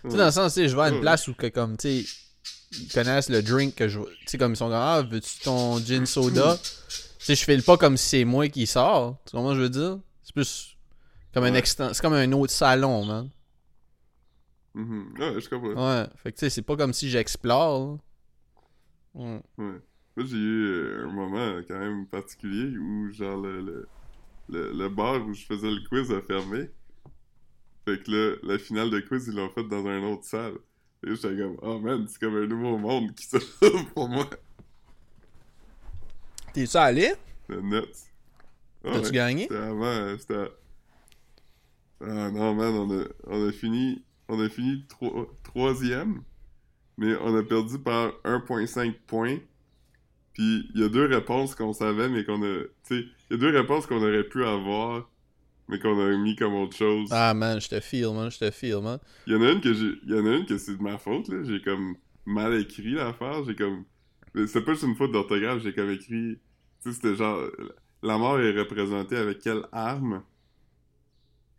Tu 0.04 0.12
sais, 0.12 0.18
dans 0.18 0.26
le 0.26 0.32
sens, 0.32 0.54
tu 0.54 0.62
sais, 0.62 0.70
je 0.70 0.76
vais 0.76 0.84
à 0.84 0.90
une 0.90 1.00
place 1.02 1.28
où, 1.28 1.34
que, 1.34 1.48
comme, 1.48 1.78
tu 1.78 2.04
sais, 2.04 2.10
ils 2.80 2.88
connaissent 2.90 3.30
le 3.30 3.42
drink 3.42 3.76
que 3.76 3.88
je. 3.88 4.00
Tu 4.00 4.08
sais, 4.28 4.38
comme 4.38 4.54
ils 4.54 4.58
sont 4.58 4.66
comme, 4.66 4.76
ah, 4.76 5.02
veux-tu 5.02 5.40
ton 5.44 5.78
gin 5.80 6.06
soda? 6.06 6.58
tu 6.90 6.96
sais, 7.20 7.36
je 7.36 7.44
file 7.44 7.64
pas 7.64 7.78
comme 7.78 7.98
si 7.98 8.08
c'est 8.10 8.26
moi 8.26 8.48
qui 8.50 8.68
sors. 8.68 9.18
Tu 9.26 9.36
comprends 9.36 9.50
ce 9.50 9.54
que 9.54 9.58
je 9.60 9.64
veux 9.64 9.70
dire? 9.70 10.00
C'est 10.24 10.34
plus 10.34 10.76
comme 11.34 11.44
un 11.44 11.54
exten- 11.54 11.94
C'est 11.94 12.02
comme 12.02 12.14
un 12.14 12.32
autre 12.34 12.54
salon, 12.54 13.04
man. 13.06 13.30
Mhm. 14.76 15.14
Ouais, 15.18 15.40
je 15.40 15.50
comprends. 15.50 15.70
Ouais. 15.74 16.06
Fait 16.18 16.34
que, 16.34 16.38
tu 16.38 16.40
sais, 16.42 16.50
c'est 16.50 16.62
pas 16.62 16.76
comme 16.76 16.92
si 16.92 17.10
j'explore. 17.10 17.98
Ouais. 19.14 19.42
Ouais. 19.58 19.80
Moi, 20.18 20.26
j'ai 20.26 20.36
eu 20.36 20.66
euh, 20.66 21.08
un 21.08 21.14
moment 21.14 21.62
quand 21.66 21.80
même 21.80 22.06
particulier 22.08 22.78
où, 22.78 23.10
genre, 23.14 23.38
le, 23.38 23.62
le, 23.62 23.88
le, 24.50 24.74
le 24.74 24.90
bar 24.90 25.26
où 25.26 25.34
je 25.34 25.46
faisais 25.46 25.72
le 25.72 25.80
quiz 25.88 26.12
a 26.12 26.22
fermé. 26.22 26.70
Fait 27.86 28.04
que 28.04 28.12
là, 28.12 28.36
la 28.44 28.60
finale 28.60 28.90
de 28.90 29.00
quiz, 29.00 29.28
ils 29.28 29.36
l'ont 29.36 29.50
faite 29.50 29.70
dans 29.70 29.86
une 29.86 30.04
autre 30.04 30.26
salle. 30.26 30.56
Et 31.08 31.16
j'étais 31.16 31.38
comme, 31.38 31.58
oh 31.62 31.80
man, 31.80 32.06
c'est 32.10 32.20
comme 32.20 32.36
un 32.36 32.48
nouveau 32.48 32.78
monde 32.78 33.14
qui 33.14 33.26
s'ouvre 33.26 33.94
pour 33.94 34.10
moi. 34.10 34.30
T'es-tu 36.52 36.76
allé? 36.76 37.14
C'est 37.50 37.62
nuts. 37.62 37.82
Ah 38.84 38.92
T'as-tu 38.92 39.06
ouais. 39.06 39.12
gagné? 39.12 39.44
C'était 39.44 39.56
avant, 39.56 39.86
euh, 39.86 40.18
c'était... 40.18 40.52
Ah 42.02 42.32
non, 42.32 42.54
man, 42.56 42.74
on 42.74 43.00
a, 43.00 43.06
on 43.28 43.48
a 43.48 43.52
fini... 43.54 44.04
On 44.28 44.40
a 44.40 44.50
fini 44.50 44.86
tro- 44.88 45.30
troisième, 45.44 46.22
mais 46.98 47.16
on 47.22 47.36
a 47.38 47.44
perdu 47.44 47.80
par 47.80 48.14
1.5 48.24 48.94
points. 49.08 49.38
Puis 50.34 50.70
il 50.74 50.82
y 50.82 50.84
a 50.84 50.90
deux 50.90 51.06
réponses 51.06 51.56
qu'on 51.56 51.74
savait, 51.74 52.10
mais 52.10 52.26
qu'on 52.26 52.42
a... 52.44 52.64
Tu 52.64 52.70
sais, 52.84 53.06
il 53.30 53.32
y 53.32 53.34
a 53.36 53.38
deux 53.38 53.56
réponses 53.58 53.86
qu'on 53.86 54.02
aurait 54.02 54.24
pu 54.24 54.44
avoir, 54.44 55.10
mais 55.68 55.80
qu'on 55.80 56.00
a 56.00 56.18
mis 56.18 56.36
comme 56.36 56.54
autre 56.56 56.76
chose. 56.76 57.10
Ah, 57.12 57.34
man, 57.34 57.62
je 57.62 57.70
te 57.70 57.80
feel, 57.80 58.14
man. 58.14 58.30
Je 58.30 58.40
te 58.40 58.52
feel, 58.52 58.82
man. 58.82 59.00
Il 59.28 59.34
y 59.34 59.36
en 59.36 59.42
a 59.42 59.52
une 59.52 59.62
que 59.62 59.74
j'ai... 59.74 59.94
Il 60.04 60.10
y 60.10 60.20
en 60.20 60.26
a 60.26 60.36
une 60.36 60.46
que 60.46 60.58
c'est 60.58 60.76
de 60.76 60.84
ma 60.84 60.98
faute, 60.98 61.30
là. 61.30 61.44
J'ai 61.44 61.62
comme 61.62 61.96
mal 62.26 62.54
écrit 62.60 62.92
l'affaire. 62.92 63.46
J'ai 63.46 63.56
comme... 63.56 63.86
C'est 64.48 64.66
pas 64.66 64.74
juste 64.74 64.84
une 64.84 64.96
faute 64.96 65.12
d'orthographe, 65.12 65.62
j'ai 65.64 65.74
comme 65.74 65.92
écrit... 65.92 66.40
Tu 66.84 66.90
sais, 66.90 66.94
c'était 66.94 67.16
genre... 67.16 67.40
La 68.04 68.18
mort 68.18 68.40
est 68.40 68.52
représentée 68.52 69.16
avec 69.16 69.40
quelle 69.40 69.64
arme? 69.72 70.22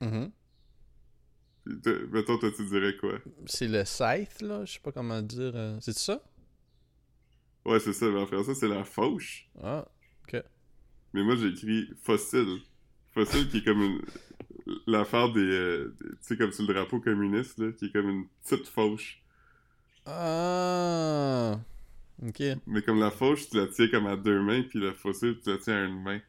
Mhm. 0.00 0.30
Puis 0.30 0.32
Mettons, 2.12 2.38
toi, 2.38 2.50
tu 2.52 2.64
dirais 2.66 2.96
quoi? 2.96 3.18
C'est 3.46 3.68
le 3.68 3.84
scythe, 3.84 4.40
là. 4.42 4.64
Je 4.64 4.74
sais 4.74 4.80
pas 4.80 4.92
comment 4.92 5.20
dire. 5.22 5.52
euh, 5.54 5.78
C'est 5.80 5.96
ça? 5.98 6.22
Ouais, 7.64 7.80
c'est 7.80 7.92
ça, 7.92 8.06
mais 8.06 8.20
en 8.20 8.26
français, 8.26 8.54
c'est 8.54 8.68
la 8.68 8.84
fauche. 8.84 9.48
Ah. 9.62 9.86
Mais 11.12 11.22
moi, 11.24 11.36
j'ai 11.36 11.48
écrit 11.48 11.88
fossile. 12.02 12.60
Fossile 13.12 13.48
qui 13.48 13.58
est 13.58 13.64
comme 13.64 13.80
une... 13.82 14.02
L'affaire 14.86 15.32
des... 15.32 15.40
euh, 15.40 15.96
des- 16.00 16.10
Tu 16.10 16.16
sais, 16.22 16.36
comme 16.36 16.52
sur 16.52 16.66
le 16.66 16.74
drapeau 16.74 17.00
communiste, 17.00 17.58
là, 17.58 17.72
qui 17.72 17.86
est 17.86 17.92
comme 17.92 18.08
une 18.08 18.26
petite 18.44 18.66
fauche. 18.68 19.22
Ah. 20.06 21.58
Ok. 22.26 22.42
Mais 22.66 22.82
comme 22.82 22.98
la 23.00 23.10
fauche, 23.10 23.48
tu 23.48 23.56
la 23.56 23.66
tiens 23.68 23.88
comme 23.88 24.06
à 24.06 24.16
deux 24.16 24.40
mains, 24.42 24.62
puis 24.62 24.78
le 24.78 24.92
fossile, 24.92 25.38
tu 25.42 25.50
la 25.50 25.58
tiens 25.58 25.76
à 25.76 25.84
une 25.86 26.02
main. 26.02 26.20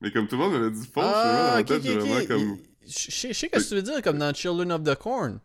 Mais 0.00 0.12
comme 0.12 0.28
tout 0.28 0.36
le 0.36 0.42
monde 0.42 0.52
m'avait 0.52 0.70
dit 0.70 0.86
fauche, 0.86 1.04
Ah, 1.04 1.24
dans 1.24 1.54
ok, 1.54 1.54
la 1.54 1.62
ok, 1.62 1.66
tête, 1.66 1.82
j'ai 1.84 1.96
vraiment 1.98 2.20
ok. 2.20 2.28
comme... 2.28 2.58
je 2.86 3.32
sais 3.32 3.48
que 3.48 3.58
tu 3.68 3.74
veux 3.74 3.82
dire, 3.82 4.02
comme 4.02 4.18
dans 4.18 4.32
Children 4.34 4.72
of 4.72 4.82
the 4.84 4.94
Corn. 4.94 5.40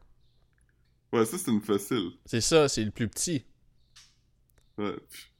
Ouais, 1.13 1.25
ça, 1.25 1.37
c'est 1.37 1.51
une 1.51 1.61
fossile. 1.61 2.11
C'est 2.25 2.41
ça, 2.41 2.67
c'est 2.67 2.83
le 2.83 2.91
plus 2.91 3.07
petit. 3.07 3.45
Ouais. 4.77 4.95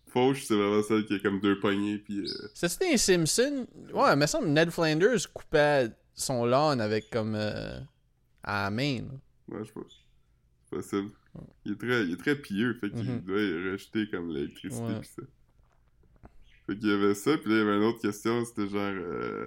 Fauche, 0.08 0.46
c'est 0.46 0.56
vraiment 0.56 0.82
celle 0.84 1.06
qui 1.06 1.16
a 1.16 1.20
comme 1.20 1.40
deux 1.42 1.60
poignées, 1.60 1.98
puis... 1.98 2.20
euh, 2.22 2.48
C'était 2.54 2.94
un 2.94 2.98
Simpson. 2.98 3.68
Ouais, 3.94 4.14
il 4.14 4.18
me 4.18 4.26
semble 4.26 4.46
que 4.46 4.52
Ned 4.52 4.70
Flanders 4.72 5.32
coupait 5.34 5.90
son 6.14 6.46
lawn 6.46 6.80
avec 6.82 7.10
comme. 7.10 7.36
euh, 7.36 7.80
à 8.44 8.64
la 8.64 8.70
main. 8.72 9.00
là. 9.02 9.56
Ouais, 9.58 9.60
je 9.64 9.66
sais 9.66 9.74
pas. 9.74 9.82
C'est 10.70 10.78
possible. 10.78 11.12
Il 11.66 11.74
est 11.74 11.76
très, 11.76 12.04
il 12.06 12.14
est 12.14 12.18
très 12.18 12.36
pieux, 12.36 12.74
fait 12.80 12.90
qu'il 12.90 13.12
Mhm. 13.12 13.20
doit 13.22 13.36
rejeter 13.72 14.10
comme 14.10 14.30
l'électricité 14.32 14.84
Ouais. 14.86 15.00
pis 15.02 15.08
ça. 15.10 15.22
Fait 16.66 16.78
qu'il 16.78 16.88
y 16.90 16.92
avait 16.94 17.14
ça, 17.14 17.38
puis 17.38 17.50
là, 17.50 17.56
il 17.58 17.60
y 17.60 17.62
avait 17.62 17.78
une 17.78 17.84
autre 17.84 18.02
question, 18.02 18.44
c'était 18.46 18.68
genre... 18.70 18.80
euh, 18.96 19.46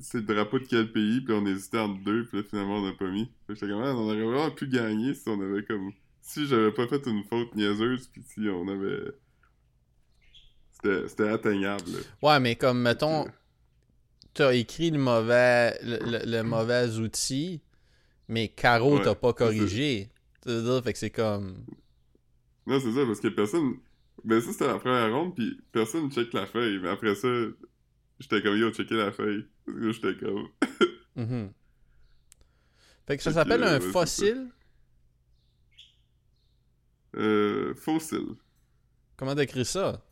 c'est 0.00 0.18
le 0.18 0.24
drapeau 0.34 0.58
de 0.58 0.64
quel 0.64 0.90
pays, 0.92 1.20
puis 1.20 1.34
on 1.34 1.44
hésitait 1.46 1.78
entre 1.78 2.02
deux, 2.04 2.24
puis 2.26 2.38
là, 2.38 2.44
finalement, 2.44 2.78
on 2.78 2.86
n'a 2.86 2.92
pas 2.92 3.10
mis. 3.10 3.28
Fait 3.46 3.54
que 3.54 3.60
comme, 3.60 3.82
ah, 3.82 3.94
on 3.94 4.08
aurait 4.08 4.22
vraiment 4.22 4.50
pu 4.50 4.68
gagner 4.68 5.14
si 5.14 5.28
on 5.28 5.40
avait 5.40 5.64
comme... 5.64 5.92
Si 6.20 6.46
j'avais 6.46 6.72
pas 6.72 6.86
fait 6.88 7.06
une 7.06 7.22
faute 7.24 7.54
niaiseuse, 7.54 8.08
puis 8.08 8.22
si 8.22 8.40
on 8.48 8.66
avait... 8.68 9.12
C'était 11.08 11.28
atteignable, 11.28 11.84
là. 11.92 11.98
Ouais, 12.22 12.40
mais 12.40 12.56
comme, 12.56 12.82
mettons, 12.82 13.26
t'as 14.34 14.52
écrit 14.54 14.90
le 14.90 14.98
mauvais, 14.98 15.78
le, 15.82 15.98
le- 15.98 16.30
le 16.30 16.42
mauvais 16.42 16.88
outil, 16.98 17.62
mais 18.28 18.48
Caro 18.48 18.98
Ouais, 18.98 19.04
t'as 19.04 19.14
pas 19.14 19.28
c'est 19.30 19.34
corrigé. 19.36 20.10
Dire, 20.44 20.82
fait 20.84 20.92
que 20.92 20.98
c'est 20.98 21.10
comme. 21.10 21.64
Non, 22.66 22.78
c'est 22.80 22.92
ça, 22.92 23.06
parce 23.06 23.20
que 23.20 23.28
personne... 23.28 23.76
Ben 24.24 24.40
ça, 24.40 24.52
c'était 24.52 24.66
la 24.66 24.78
première 24.78 25.10
ronde, 25.12 25.34
puis 25.34 25.58
personne 25.72 26.06
ne 26.06 26.10
check 26.10 26.32
la 26.34 26.46
feuille. 26.46 26.78
Mais 26.82 26.88
après 26.88 27.14
ça, 27.14 27.28
j'étais 28.20 28.42
comme, 28.42 28.56
yo, 28.56 28.70
checker 28.70 28.96
la 28.96 29.12
feuille. 29.12 29.46
J'étais 29.66 30.16
comme... 30.16 30.48
Mhm. 31.16 31.52
Fait 33.06 33.16
que 33.16 33.22
ça 33.22 33.32
s'appelle 33.32 33.62
euh, 33.62 33.76
un 33.76 33.80
ouais, 33.80 33.92
fossile? 33.92 34.50
Euh, 37.16 37.74
fossile. 37.74 38.34
Comment 39.16 39.34
décrire 39.34 39.66
ça? 39.66 40.02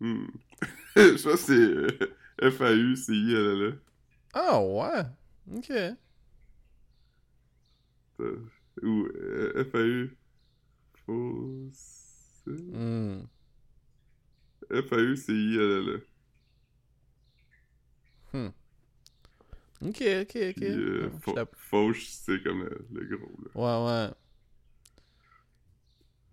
Hmm. 0.00 0.26
Je 0.96 1.22
pense 1.22 1.22
que 1.22 1.36
c'est 1.36 1.52
euh, 1.52 2.50
F-A-U-C-I-L-L-E. 2.50 3.78
Ah 4.32 4.60
ouais. 4.62 5.02
Ok. 5.54 5.70
Euh, 8.20 8.46
Ou 8.82 9.06
euh, 9.06 9.64
F-A-U... 9.70 10.16
Fossile... 11.04 12.72
Hmm. 12.72 13.22
F-A-U-C-I-L-L-E. 14.70 16.06
Ok, 19.82 20.02
ok, 20.02 20.36
ok. 20.50 20.54
Puis 20.54 20.64
euh, 20.66 21.08
Ah, 21.36 21.44
fauche, 21.56 22.06
c'est 22.08 22.42
comme 22.42 22.64
le, 22.64 22.86
le 22.92 23.16
gros, 23.16 23.32
là. 23.42 23.50
Ouais, 23.54 24.12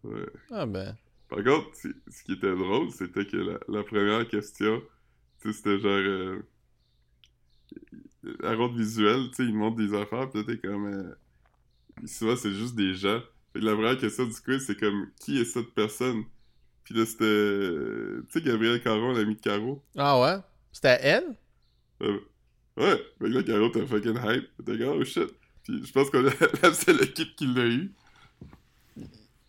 ouais. 0.03 0.11
Ouais. 0.11 0.27
Ah 0.51 0.65
ben. 0.65 0.95
Par 1.29 1.43
contre, 1.43 1.75
ce 1.75 2.23
qui 2.23 2.33
était 2.33 2.55
drôle, 2.55 2.91
c'était 2.91 3.25
que 3.25 3.37
la, 3.37 3.59
la 3.67 3.83
première 3.83 4.27
question, 4.27 4.81
tu 5.41 5.51
sais, 5.51 5.57
c'était 5.57 5.79
genre... 5.79 5.91
Euh, 5.91 6.41
la 8.41 8.55
ronde 8.55 8.77
visuelle, 8.77 9.29
tu 9.29 9.35
sais, 9.35 9.43
ils 9.45 9.53
montrent 9.55 9.77
des 9.77 9.93
affaires, 9.93 10.29
pis 10.29 10.37
là, 10.37 10.43
t'es 10.43 10.57
comme... 10.57 10.85
Euh, 10.93 11.15
souvent, 12.05 12.35
c'est 12.35 12.53
juste 12.53 12.75
des 12.75 12.93
gens. 12.95 13.21
Fait 13.53 13.59
que 13.59 13.65
la 13.65 13.73
première 13.73 13.97
question 13.97 14.25
du 14.25 14.39
quiz, 14.41 14.65
c'est 14.65 14.77
comme, 14.79 15.09
qui 15.19 15.39
est 15.39 15.45
cette 15.45 15.73
personne? 15.73 16.23
Puis 16.83 16.95
là, 16.95 17.05
c'était... 17.05 17.23
euh, 17.25 18.25
Tu 18.29 18.39
sais, 18.39 18.45
Gabriel 18.45 18.81
Caron, 18.81 19.13
l'ami 19.13 19.35
de 19.35 19.41
Caro? 19.41 19.83
Ah 19.97 20.19
ouais? 20.21 20.37
C'était 20.71 20.99
elle? 21.01 21.35
Euh, 22.01 22.19
ouais, 22.77 23.01
que 23.19 23.25
là, 23.25 23.43
Caro, 23.43 23.69
t'as 23.69 23.85
fucking 23.85 24.17
hype. 24.23 24.49
T'es 24.65 24.77
comme, 24.77 24.99
oh 24.99 25.03
shit. 25.03 25.29
Puis 25.63 25.85
je 25.85 25.91
pense 25.91 26.09
a 26.13 26.21
la 26.67 26.73
seule 26.73 27.03
équipe 27.03 27.35
qui 27.35 27.47
l'a 27.47 27.65
eu. 27.65 27.91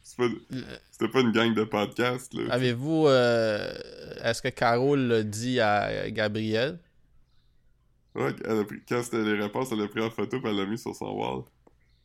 C'était 0.02 1.08
pas 1.08 1.20
une 1.20 1.30
gang 1.32 1.54
de 1.54 1.64
podcasts, 1.64 2.34
là. 2.34 2.52
Avez-vous. 2.52 3.06
euh, 3.06 3.72
Est-ce 4.22 4.42
que 4.42 4.48
Carole 4.48 5.00
l'a 5.00 5.22
dit 5.22 5.60
à 5.60 6.10
Gabriel? 6.10 6.80
Ouais, 8.14 8.34
elle 8.44 8.58
a 8.58 8.64
pris, 8.64 8.78
quand 8.88 9.00
c'était 9.04 9.22
les 9.22 9.34
réponses, 9.40 9.70
elle 9.70 9.82
a 9.82 9.86
pris 9.86 10.00
en 10.00 10.10
photo 10.10 10.40
puis 10.40 10.50
elle 10.50 10.56
l'a 10.56 10.66
mis 10.66 10.78
sur 10.78 10.94
son 10.96 11.10
wall. 11.12 11.42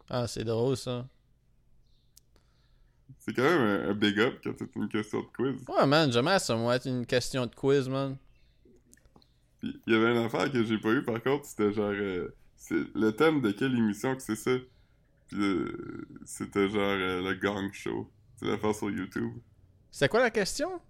Ah, 0.10 0.28
c'est 0.28 0.44
drôle 0.44 0.78
ça. 0.78 1.08
C'est 3.20 3.34
quand 3.34 3.42
même 3.42 3.62
un, 3.62 3.90
un 3.90 3.94
big 3.94 4.20
up 4.20 4.40
quand 4.44 4.52
c'est 4.60 4.76
une 4.76 4.90
question 4.90 5.22
de 5.22 5.28
quiz. 5.36 5.64
Ouais, 5.68 5.88
man, 5.88 6.12
jamais 6.12 6.38
ça 6.40 6.56
va 6.56 6.76
être 6.76 6.86
une 6.88 7.06
question 7.06 7.46
de 7.48 7.56
quiz, 7.56 7.88
man. 7.90 8.18
Puis 9.64 9.82
il 9.88 9.94
y 9.94 9.96
avait 9.96 10.12
une 10.12 10.18
affaire 10.26 10.52
que 10.52 10.62
j'ai 10.62 10.78
pas 10.78 10.92
eu 10.92 11.04
par 11.04 11.24
contre, 11.24 11.46
c'était 11.46 11.72
genre. 11.72 11.92
euh, 11.92 12.36
c'est 12.58 12.94
le 12.96 13.12
thème 13.12 13.40
de 13.40 13.52
quelle 13.52 13.74
émission 13.78 14.14
que 14.14 14.22
c'est 14.22 14.36
ça? 14.36 14.52
Puis 15.30 15.38
euh, 15.42 16.06
c'était 16.26 16.68
genre 16.68 16.82
euh, 16.82 17.22
le 17.22 17.34
Gang 17.36 17.72
Show. 17.72 18.12
C'est 18.36 18.46
l'affaire 18.46 18.76
sur 18.76 18.92
YouTube. 18.92 19.32
C'était 19.90 20.10
quoi 20.10 20.20
la 20.20 20.32
question? 20.32 20.82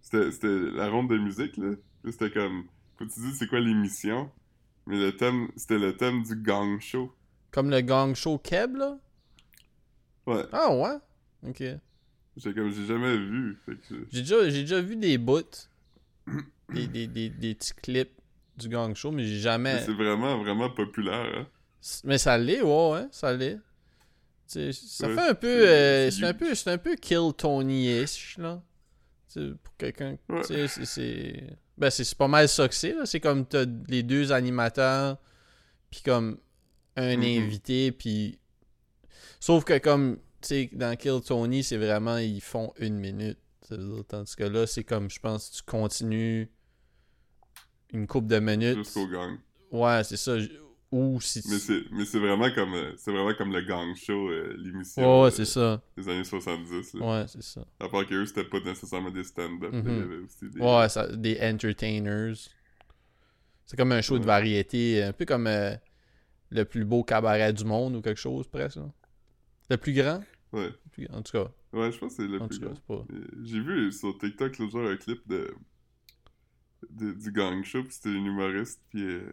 C'était 0.00 0.30
la 0.72 0.88
ronde 0.88 1.08
de 1.08 1.18
musique, 1.18 1.56
là. 1.56 1.70
C'était 2.10 2.32
comme. 2.32 2.64
Faut 2.98 3.04
tu 3.06 3.20
dises 3.20 3.38
c'est 3.38 3.46
quoi 3.46 3.60
l'émission? 3.60 4.28
Mais 4.86 4.98
le 4.98 5.16
thème, 5.16 5.48
c'était 5.54 5.78
le 5.78 5.96
thème 5.96 6.24
du 6.24 6.34
Gang 6.34 6.80
Show. 6.80 7.14
Comme 7.52 7.70
le 7.70 7.80
gang 7.82 8.14
show 8.16 8.38
Keb, 8.38 8.74
là? 8.74 8.98
Ouais, 10.26 10.44
Ah 10.52 10.74
ouais? 10.74 10.96
Ok. 11.48 11.62
j'ai 12.36 12.54
comme 12.54 12.72
j'ai 12.72 12.86
jamais 12.86 13.16
vu. 13.16 13.60
J'ai 14.10 14.22
déjà, 14.22 14.42
déjà 14.42 14.80
vu 14.80 14.96
des 14.96 15.18
bouts, 15.18 15.68
des, 16.72 16.86
des, 16.86 17.06
des, 17.06 17.28
des 17.30 17.54
petits 17.54 17.74
clips 17.74 18.12
du 18.56 18.68
gang 18.68 18.94
show, 18.94 19.10
mais 19.10 19.24
j'ai 19.24 19.34
mais 19.36 19.40
jamais. 19.40 19.82
c'est 19.84 19.92
vraiment, 19.94 20.38
vraiment 20.42 20.70
populaire, 20.70 21.26
hein. 21.36 21.46
Mais 22.04 22.18
ça 22.18 22.38
l'est, 22.38 22.62
ouais, 22.62 23.06
ça 23.10 23.32
l'est. 23.34 23.58
Ça 24.46 24.60
Ouais, 24.60 25.14
fait 25.14 25.28
un 25.30 25.34
peu. 25.34 25.60
c'est- 25.62 25.68
euh, 25.68 26.10
c'est 26.10 26.24
un 26.26 26.34
peu. 26.34 26.54
C'est 26.54 26.70
un 26.70 26.78
peu 26.78 26.94
Kill 26.96 27.32
Tony-ish, 27.36 28.36
là. 28.38 28.62
Pour 29.34 29.76
quelqu'un. 29.78 30.18
Ouais. 30.28 30.42
C'est- 30.42 30.68
c'est. 30.84 31.56
Ben, 31.78 31.90
pas 32.18 32.28
mal 32.28 32.48
ça 32.48 32.68
que 32.68 32.74
c'est, 32.74 32.92
là. 32.92 33.06
C'est 33.06 33.18
comme 33.20 33.46
t'as 33.46 33.64
les 33.88 34.02
deux 34.02 34.30
animateurs, 34.30 35.16
puis 35.90 36.02
comme 36.02 36.38
un 36.96 37.16
Mhm. 37.16 37.44
invité, 37.44 37.92
puis. 37.92 38.38
Sauf 39.40 39.64
que 39.64 39.78
comme. 39.78 40.18
Tu 40.42 40.48
sais, 40.48 40.70
dans 40.72 40.94
Kill 40.96 41.20
Tony, 41.26 41.62
c'est 41.64 41.78
vraiment. 41.78 42.18
Ils 42.18 42.40
font 42.42 42.72
une 42.78 42.98
minute. 42.98 43.38
Tandis 44.08 44.36
que 44.36 44.44
là, 44.44 44.66
c'est 44.66 44.84
comme. 44.84 45.08
Je 45.08 45.18
pense 45.18 45.50
tu 45.50 45.62
continues 45.62 46.50
une 47.92 48.06
couple 48.06 48.28
de 48.28 48.38
minutes. 48.38 48.78
Jusqu'au 48.78 49.06
gang. 49.06 49.36
Ouais, 49.70 50.02
c'est 50.04 50.16
ça. 50.16 50.36
Ou 50.90 51.18
si 51.22 51.40
Mais 51.48 51.54
tu. 51.56 51.60
c'est, 51.60 51.82
mais 51.90 52.04
c'est 52.04 52.18
vraiment 52.18 52.50
comme, 52.54 52.74
euh, 52.74 52.92
c'est 52.98 53.10
vraiment 53.10 53.32
comme 53.34 53.50
le 53.50 53.62
gang 53.62 53.94
show, 53.96 54.28
euh, 54.28 54.54
l'émission 54.58 55.22
ouais, 55.22 55.28
euh, 55.28 55.30
c'est 55.30 55.46
ça. 55.46 55.80
des 55.96 56.06
années 56.10 56.22
70. 56.24 56.92
Là. 56.94 57.06
Ouais, 57.20 57.24
c'est 57.28 57.42
ça. 57.42 57.64
À 57.80 57.88
part 57.88 58.06
qu'eux, 58.06 58.26
c'était 58.26 58.44
pas 58.44 58.60
nécessairement 58.60 59.10
des 59.10 59.24
stand-up. 59.24 59.72
là, 59.72 59.78
Mhm. 59.80 59.88
Il 59.88 59.96
y 59.96 60.00
avait 60.02 60.16
aussi 60.22 60.50
des... 60.50 60.60
Ouais, 60.60 60.88
ça, 60.90 61.06
des 61.08 61.38
entertainers. 61.40 62.34
C'est 63.64 63.76
comme 63.78 63.92
un 63.92 64.02
show 64.02 64.18
de 64.18 64.26
variété, 64.26 65.02
un 65.02 65.12
peu 65.14 65.24
comme 65.24 65.46
euh, 65.46 65.74
le 66.50 66.64
plus 66.64 66.84
beau 66.84 67.02
cabaret 67.04 67.54
du 67.54 67.64
monde 67.64 67.96
ou 67.96 68.02
quelque 68.02 68.20
chose, 68.20 68.46
presque. 68.46 68.76
là. 68.76 68.90
Le 69.70 69.76
plus 69.78 69.94
grand? 69.94 70.22
Ouais. 70.52 70.66
Le 70.66 70.90
plus- 70.90 71.08
En 71.10 71.22
tout 71.22 71.32
cas, 71.32 71.50
Ouais, 71.72 71.90
je 71.90 71.96
pense 71.98 72.16
que 72.16 72.22
c'est 72.22 72.28
le 72.28 72.38
en 72.42 72.48
plus 72.48 72.58
grand. 72.60 72.74
pas... 72.86 73.06
J'ai 73.42 73.60
vu 73.60 73.90
sur 73.92 74.18
TikTok 74.18 74.58
l'autre 74.58 74.72
jour 74.72 74.86
un 74.86 74.96
clip 74.96 75.26
de, 75.26 75.54
de- 76.90 77.12
du 77.12 77.32
gang 77.32 77.62
show, 77.64 77.82
puis 77.84 77.92
c'était 77.94 78.12
une 78.14 78.26
humoriste, 78.26 78.80
puis 78.90 79.02
euh, 79.02 79.30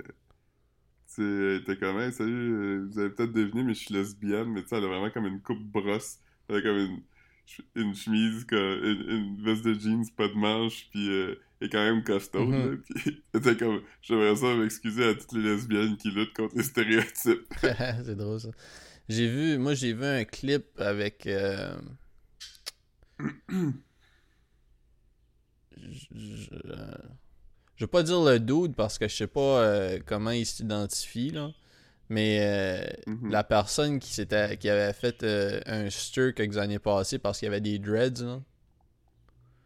elle 1.18 1.62
était 1.62 1.78
comme 1.78 2.00
Hey, 2.00 2.12
salut, 2.14 2.54
euh, 2.54 2.88
vous 2.90 3.00
avez 3.00 3.10
peut-être 3.10 3.34
deviné, 3.34 3.64
mais 3.64 3.74
je 3.74 3.80
suis 3.86 3.94
lesbienne, 3.94 4.50
mais 4.50 4.62
tu 4.62 4.70
sais, 4.70 4.78
elle 4.78 4.84
a 4.86 4.88
vraiment 4.88 5.10
comme 5.10 5.26
une 5.26 5.42
coupe 5.42 5.60
brosse, 5.64 6.20
elle 6.48 6.58
a 6.58 6.62
comme 6.62 6.78
une, 6.78 7.02
une 7.76 7.96
chemise, 7.96 8.46
comme, 8.46 8.58
une, 8.84 9.06
une 9.10 9.44
veste 9.44 9.66
de 9.66 9.74
jeans, 9.74 10.06
pas 10.16 10.28
de 10.28 10.34
manches, 10.34 10.88
puis 10.92 11.10
euh, 11.10 11.36
elle 11.60 11.68
est 11.68 11.72
quand 11.72 11.84
même 11.84 12.04
costaud, 12.04 12.46
Mhm. 12.46 12.72
là, 12.72 12.78
puis 12.96 13.24
elle 13.34 13.40
était 13.42 13.58
comme 13.58 13.82
J'aimerais 14.02 14.36
ça 14.36 14.56
m'excuser 14.56 15.04
à 15.06 15.16
toutes 15.16 15.34
les 15.34 15.42
lesbiennes 15.42 15.98
qui 15.98 16.12
luttent 16.12 16.34
contre 16.36 16.56
les 16.56 16.64
stéréotypes. 16.64 17.48
c'est 17.62 18.16
drôle, 18.16 18.40
ça. 18.40 18.50
J'ai 19.10 19.28
vu... 19.28 19.58
Moi, 19.58 19.74
j'ai 19.74 19.94
vu 19.94 20.06
un 20.06 20.24
clip 20.24 20.66
avec... 20.80 21.26
euh, 21.28 21.76
Je, 25.78 26.08
je, 26.14 26.50
euh, 26.66 26.98
je 27.80 27.86
vais 27.86 27.88
pas 27.88 28.04
dire 28.04 28.22
le 28.22 28.40
dude 28.40 28.76
parce 28.76 28.98
que 28.98 29.08
je 29.08 29.16
sais 29.16 29.28
pas 29.28 29.40
euh, 29.64 30.00
comment 30.06 30.32
il 30.32 30.46
s'identifie, 30.46 31.32
là. 31.32 31.52
Mais 32.10 32.40
euh, 32.42 32.88
Mhm. 33.08 33.32
la 33.32 33.44
personne 33.44 34.00
qui 34.00 34.12
s'était 34.14 34.58
qui 34.58 34.68
avait 34.70 34.92
fait 34.94 35.24
euh, 35.24 35.62
un 35.66 35.90
stir 35.90 36.34
quelques 36.36 36.58
années 36.58 36.80
passées 36.80 37.20
parce 37.20 37.40
qu'il 37.40 37.46
y 37.46 37.50
avait 37.50 37.62
des 37.62 37.80
dreads 37.80 38.22
là. 38.24 38.42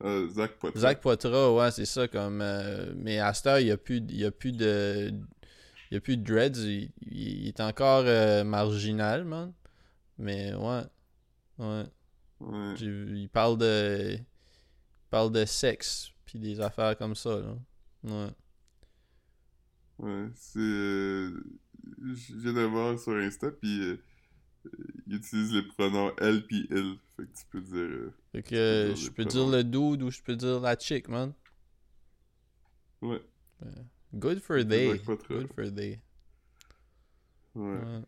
Euh, 0.03 0.29
Zach 0.29 0.51
Poitras. 0.59 0.79
Zach 0.81 0.99
Poitras, 1.01 1.51
ouais, 1.53 1.71
c'est 1.71 1.85
ça 1.85 2.07
comme 2.07 2.43
mais 2.97 3.19
à 3.19 3.33
cette 3.33 3.47
heure, 3.47 3.59
il 3.59 3.67
y 3.67 3.71
a 3.71 3.77
plus 3.77 4.03
il 4.09 4.25
a 4.25 4.31
plus 4.31 4.51
de 4.51 5.11
il 5.89 5.93
y 5.95 5.97
a 5.97 6.01
plus 6.01 6.17
de 6.17 6.23
dreads, 6.23 6.57
il, 6.59 6.91
il 7.09 7.47
est 7.47 7.59
encore 7.61 8.03
marginal, 8.45 9.23
man. 9.23 9.53
Mais 10.19 10.53
ouais. 10.53 10.81
Ouais, 11.59 11.83
il 12.81 13.29
parle 13.31 13.57
de 13.57 14.15
il 14.17 14.25
parle 15.09 15.31
de 15.31 15.45
sexe 15.45 16.09
puis 16.25 16.39
des 16.39 16.59
affaires 16.59 16.97
comme 16.97 17.15
ça 17.15 17.29
là. 17.37 17.55
Ouais. 18.03 18.29
Ouais, 19.99 20.27
c'est. 20.35 20.59
euh, 20.59 21.43
je 22.01 22.35
viens 22.37 22.53
de 22.53 22.61
voir 22.63 22.97
sur 22.99 23.13
Insta, 23.15 23.51
puis 23.51 23.79
euh, 23.81 23.97
euh, 24.65 24.69
il 25.07 25.15
utilise 25.15 25.53
les 25.53 25.63
pronoms 25.63 26.11
elle 26.19 26.45
puis 26.45 26.67
il. 26.69 26.97
Fait 27.15 27.23
que 27.27 27.31
tu 27.37 27.45
peux 27.51 27.61
dire. 27.61 27.75
euh, 27.75 28.11
Fait 28.31 28.41
que 28.43 28.93
je 28.95 29.09
peux 29.11 29.25
dire 29.25 29.47
le 29.47 29.63
dude 29.63 30.01
ou 30.03 30.09
je 30.11 30.21
peux 30.21 30.35
dire 30.35 30.59
la 30.59 30.77
chick, 30.77 31.07
man. 31.07 31.33
ouais, 33.01 33.21
Good 34.15 34.39
for 34.41 34.57
they. 34.67 34.97
Good 34.99 35.21
for 35.55 35.71
they. 35.73 35.99
ouais. 37.55 37.77
Ouais. 37.77 38.01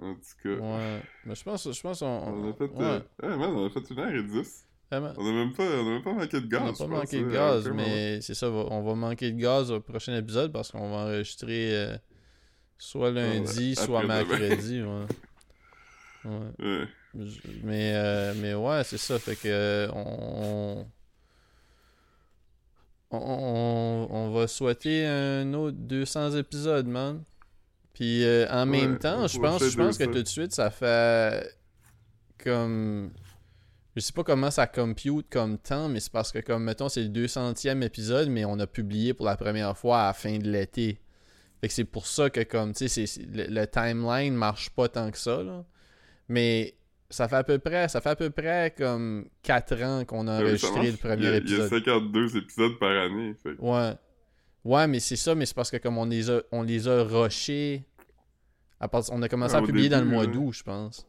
En 0.00 0.14
tout 0.14 0.20
cas. 0.42 0.56
Ouais. 0.56 1.02
Mais 1.24 1.34
je 1.34 1.44
pense, 1.44 1.70
je 1.72 1.80
pense 1.80 2.02
on, 2.02 2.06
On 2.08 2.50
a 2.50 2.54
fait. 2.54 2.64
ouais. 2.70 3.02
ouais, 3.22 3.36
man, 3.36 3.50
on 3.50 3.66
a 3.66 3.70
fait 3.70 3.88
une 3.90 3.98
heure 4.00 4.14
et 4.14 4.22
dix. 4.24 4.66
Vraiment. 5.00 5.12
On 5.16 5.26
a 5.28 5.32
même 5.32 5.52
pas, 5.52 5.62
on 5.64 5.80
a 5.80 5.90
même 5.90 6.02
pas 6.02 6.12
manqué 6.12 6.40
de 6.40 6.46
gaz. 6.46 6.60
On 6.62 6.66
n'a 6.66 6.72
pas 6.72 6.86
manqué 6.86 7.20
de 7.20 7.24
euh, 7.26 7.32
gaz, 7.32 7.68
mais 7.70 8.20
c'est 8.20 8.34
ça, 8.34 8.48
va- 8.48 8.66
on 8.70 8.82
va 8.82 8.94
manquer 8.94 9.30
de 9.32 9.38
gaz 9.40 9.70
au 9.70 9.80
prochain 9.80 10.16
épisode 10.16 10.52
parce 10.52 10.70
qu'on 10.70 10.90
va 10.90 10.96
enregistrer 11.04 11.74
euh, 11.76 11.96
soit 12.78 13.10
lundi, 13.10 13.74
Ouais, 13.78 13.84
soit 13.84 14.02
mercredi. 14.06 14.82
Ouais. 14.82 15.06
Je- 17.16 17.38
Mais, 17.62 17.92
euh, 17.94 18.34
mais 18.36 18.54
ouais, 18.54 18.82
c'est 18.84 18.98
ça. 18.98 19.18
Fait 19.18 19.36
que 19.36 19.88
on, 19.92 20.84
on, 23.10 23.18
on, 23.18 24.08
on 24.10 24.30
va 24.32 24.46
souhaiter 24.46 25.06
un 25.06 25.52
autre 25.54 25.76
200 25.78 26.32
épisodes, 26.36 26.86
man. 26.86 27.22
Puis 27.92 28.24
euh, 28.24 28.46
en 28.50 28.66
même 28.66 28.98
temps, 28.98 29.26
je 29.28 29.38
pense, 29.38 29.62
je 29.64 29.76
pense 29.76 29.96
que 29.98 30.04
200. 30.04 30.12
tout 30.16 30.22
de 30.22 30.28
suite, 30.28 30.52
ça 30.52 30.70
fait 30.70 31.56
comme. 32.42 33.12
Je 33.96 34.00
sais 34.00 34.12
pas 34.12 34.24
comment 34.24 34.50
ça 34.50 34.66
compute 34.66 35.26
comme 35.30 35.56
temps, 35.56 35.88
mais 35.88 36.00
c'est 36.00 36.12
parce 36.12 36.32
que, 36.32 36.40
comme, 36.40 36.64
mettons, 36.64 36.88
c'est 36.88 37.02
le 37.02 37.08
200e 37.08 37.82
épisode, 37.82 38.28
mais 38.28 38.44
on 38.44 38.58
a 38.58 38.66
publié 38.66 39.14
pour 39.14 39.26
la 39.26 39.36
première 39.36 39.76
fois 39.78 40.02
à 40.02 40.06
la 40.08 40.12
fin 40.12 40.38
de 40.38 40.50
l'été. 40.50 40.98
Fait 41.60 41.68
que 41.68 41.74
c'est 41.74 41.84
pour 41.84 42.06
ça 42.06 42.28
que, 42.28 42.40
comme, 42.42 42.72
tu 42.72 42.88
sais, 42.88 43.04
le, 43.32 43.46
le, 43.48 43.66
timeline 43.66 44.34
marche 44.34 44.70
pas 44.70 44.88
tant 44.88 45.10
que 45.10 45.18
ça, 45.18 45.42
là. 45.42 45.64
Mais 46.28 46.74
ça 47.08 47.28
fait 47.28 47.36
à 47.36 47.44
peu 47.44 47.58
près, 47.58 47.88
ça 47.88 48.00
fait 48.00 48.10
à 48.10 48.16
peu 48.16 48.30
près 48.30 48.74
comme 48.76 49.28
4 49.42 49.82
ans 49.82 50.04
qu'on 50.04 50.26
a 50.26 50.40
enregistré 50.40 50.90
le 50.90 50.96
premier 50.96 51.36
épisode. 51.36 51.58
Il 51.60 51.62
y 51.62 51.62
a 51.62 51.68
52 51.68 52.36
épisodes 52.36 52.78
par 52.78 52.90
année. 52.90 53.34
Fait. 53.42 53.54
Ouais. 53.58 53.92
Ouais, 54.64 54.86
mais 54.88 54.98
c'est 54.98 55.16
ça, 55.16 55.34
mais 55.34 55.46
c'est 55.46 55.54
parce 55.54 55.70
que 55.70 55.76
comme 55.76 55.98
on 55.98 56.06
les 56.06 56.30
a, 56.30 56.42
on 56.50 56.62
les 56.62 56.88
a 56.88 57.04
rushés. 57.04 57.84
on 58.80 59.22
a 59.22 59.28
commencé 59.28 59.54
à 59.54 59.62
publier 59.62 59.88
dans 59.88 60.00
le 60.00 60.06
mois 60.06 60.26
d'août, 60.26 60.52
je 60.52 60.62
pense. 60.62 61.06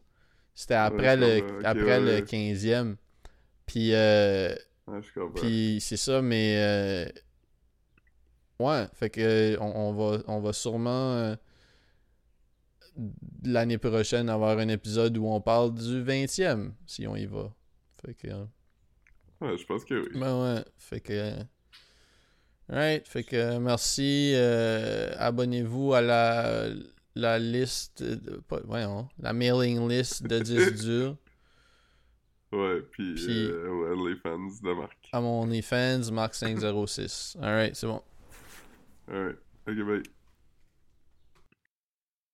C'était 0.56 0.74
après, 0.74 1.18
le, 1.18 1.66
après 1.66 2.00
le 2.00 2.22
15e. 2.22 2.96
Puis, 3.66 3.90
euh, 3.92 4.54
puis 5.34 5.78
c'est 5.82 5.98
ça, 5.98 6.22
mais. 6.22 6.56
Euh, 6.58 7.06
ouais, 8.58 8.86
fait 8.94 9.10
que 9.10 9.58
on, 9.60 9.92
va, 9.92 10.22
on 10.26 10.40
va 10.40 10.52
sûrement. 10.54 11.12
Euh, 11.12 11.36
l'année 13.44 13.76
prochaine 13.76 14.30
avoir 14.30 14.58
un 14.58 14.68
épisode 14.68 15.18
où 15.18 15.26
on 15.26 15.42
parle 15.42 15.74
du 15.74 16.02
20e, 16.02 16.72
si 16.86 17.06
on 17.06 17.16
y 17.16 17.26
va. 17.26 17.52
Fait 18.02 18.14
que. 18.14 18.28
Ouais, 19.42 19.58
je 19.58 19.66
pense 19.66 19.84
que 19.84 20.08
oui. 20.08 20.18
Ben 20.18 20.42
ouais, 20.42 20.64
fait 20.78 21.00
que. 21.00 21.32
Right, 22.70 23.06
fait 23.06 23.24
que 23.24 23.58
merci. 23.58 24.34
Abonnez-vous 25.18 25.92
à 25.92 26.00
la 26.00 26.70
la 27.16 27.38
liste, 27.38 28.02
de, 28.02 28.36
pas, 28.36 28.60
voyons, 28.64 29.08
la 29.18 29.32
mailing 29.32 29.88
list 29.88 30.22
de 30.22 30.38
10 30.40 30.84
durs. 30.84 31.16
Ouais, 32.52 32.80
puis, 32.92 33.14
puis 33.14 33.46
euh, 33.50 34.08
les 34.08 34.16
fans 34.16 34.38
de 34.38 34.72
Marc. 34.72 35.08
À 35.12 35.20
mon 35.20 35.50
fans, 35.62 36.00
Marc506. 36.00 37.36
Alright, 37.42 37.74
c'est 37.74 37.86
bon. 37.86 38.02
Alright, 39.08 39.38
ok, 39.66 39.76
bye. 39.84 40.02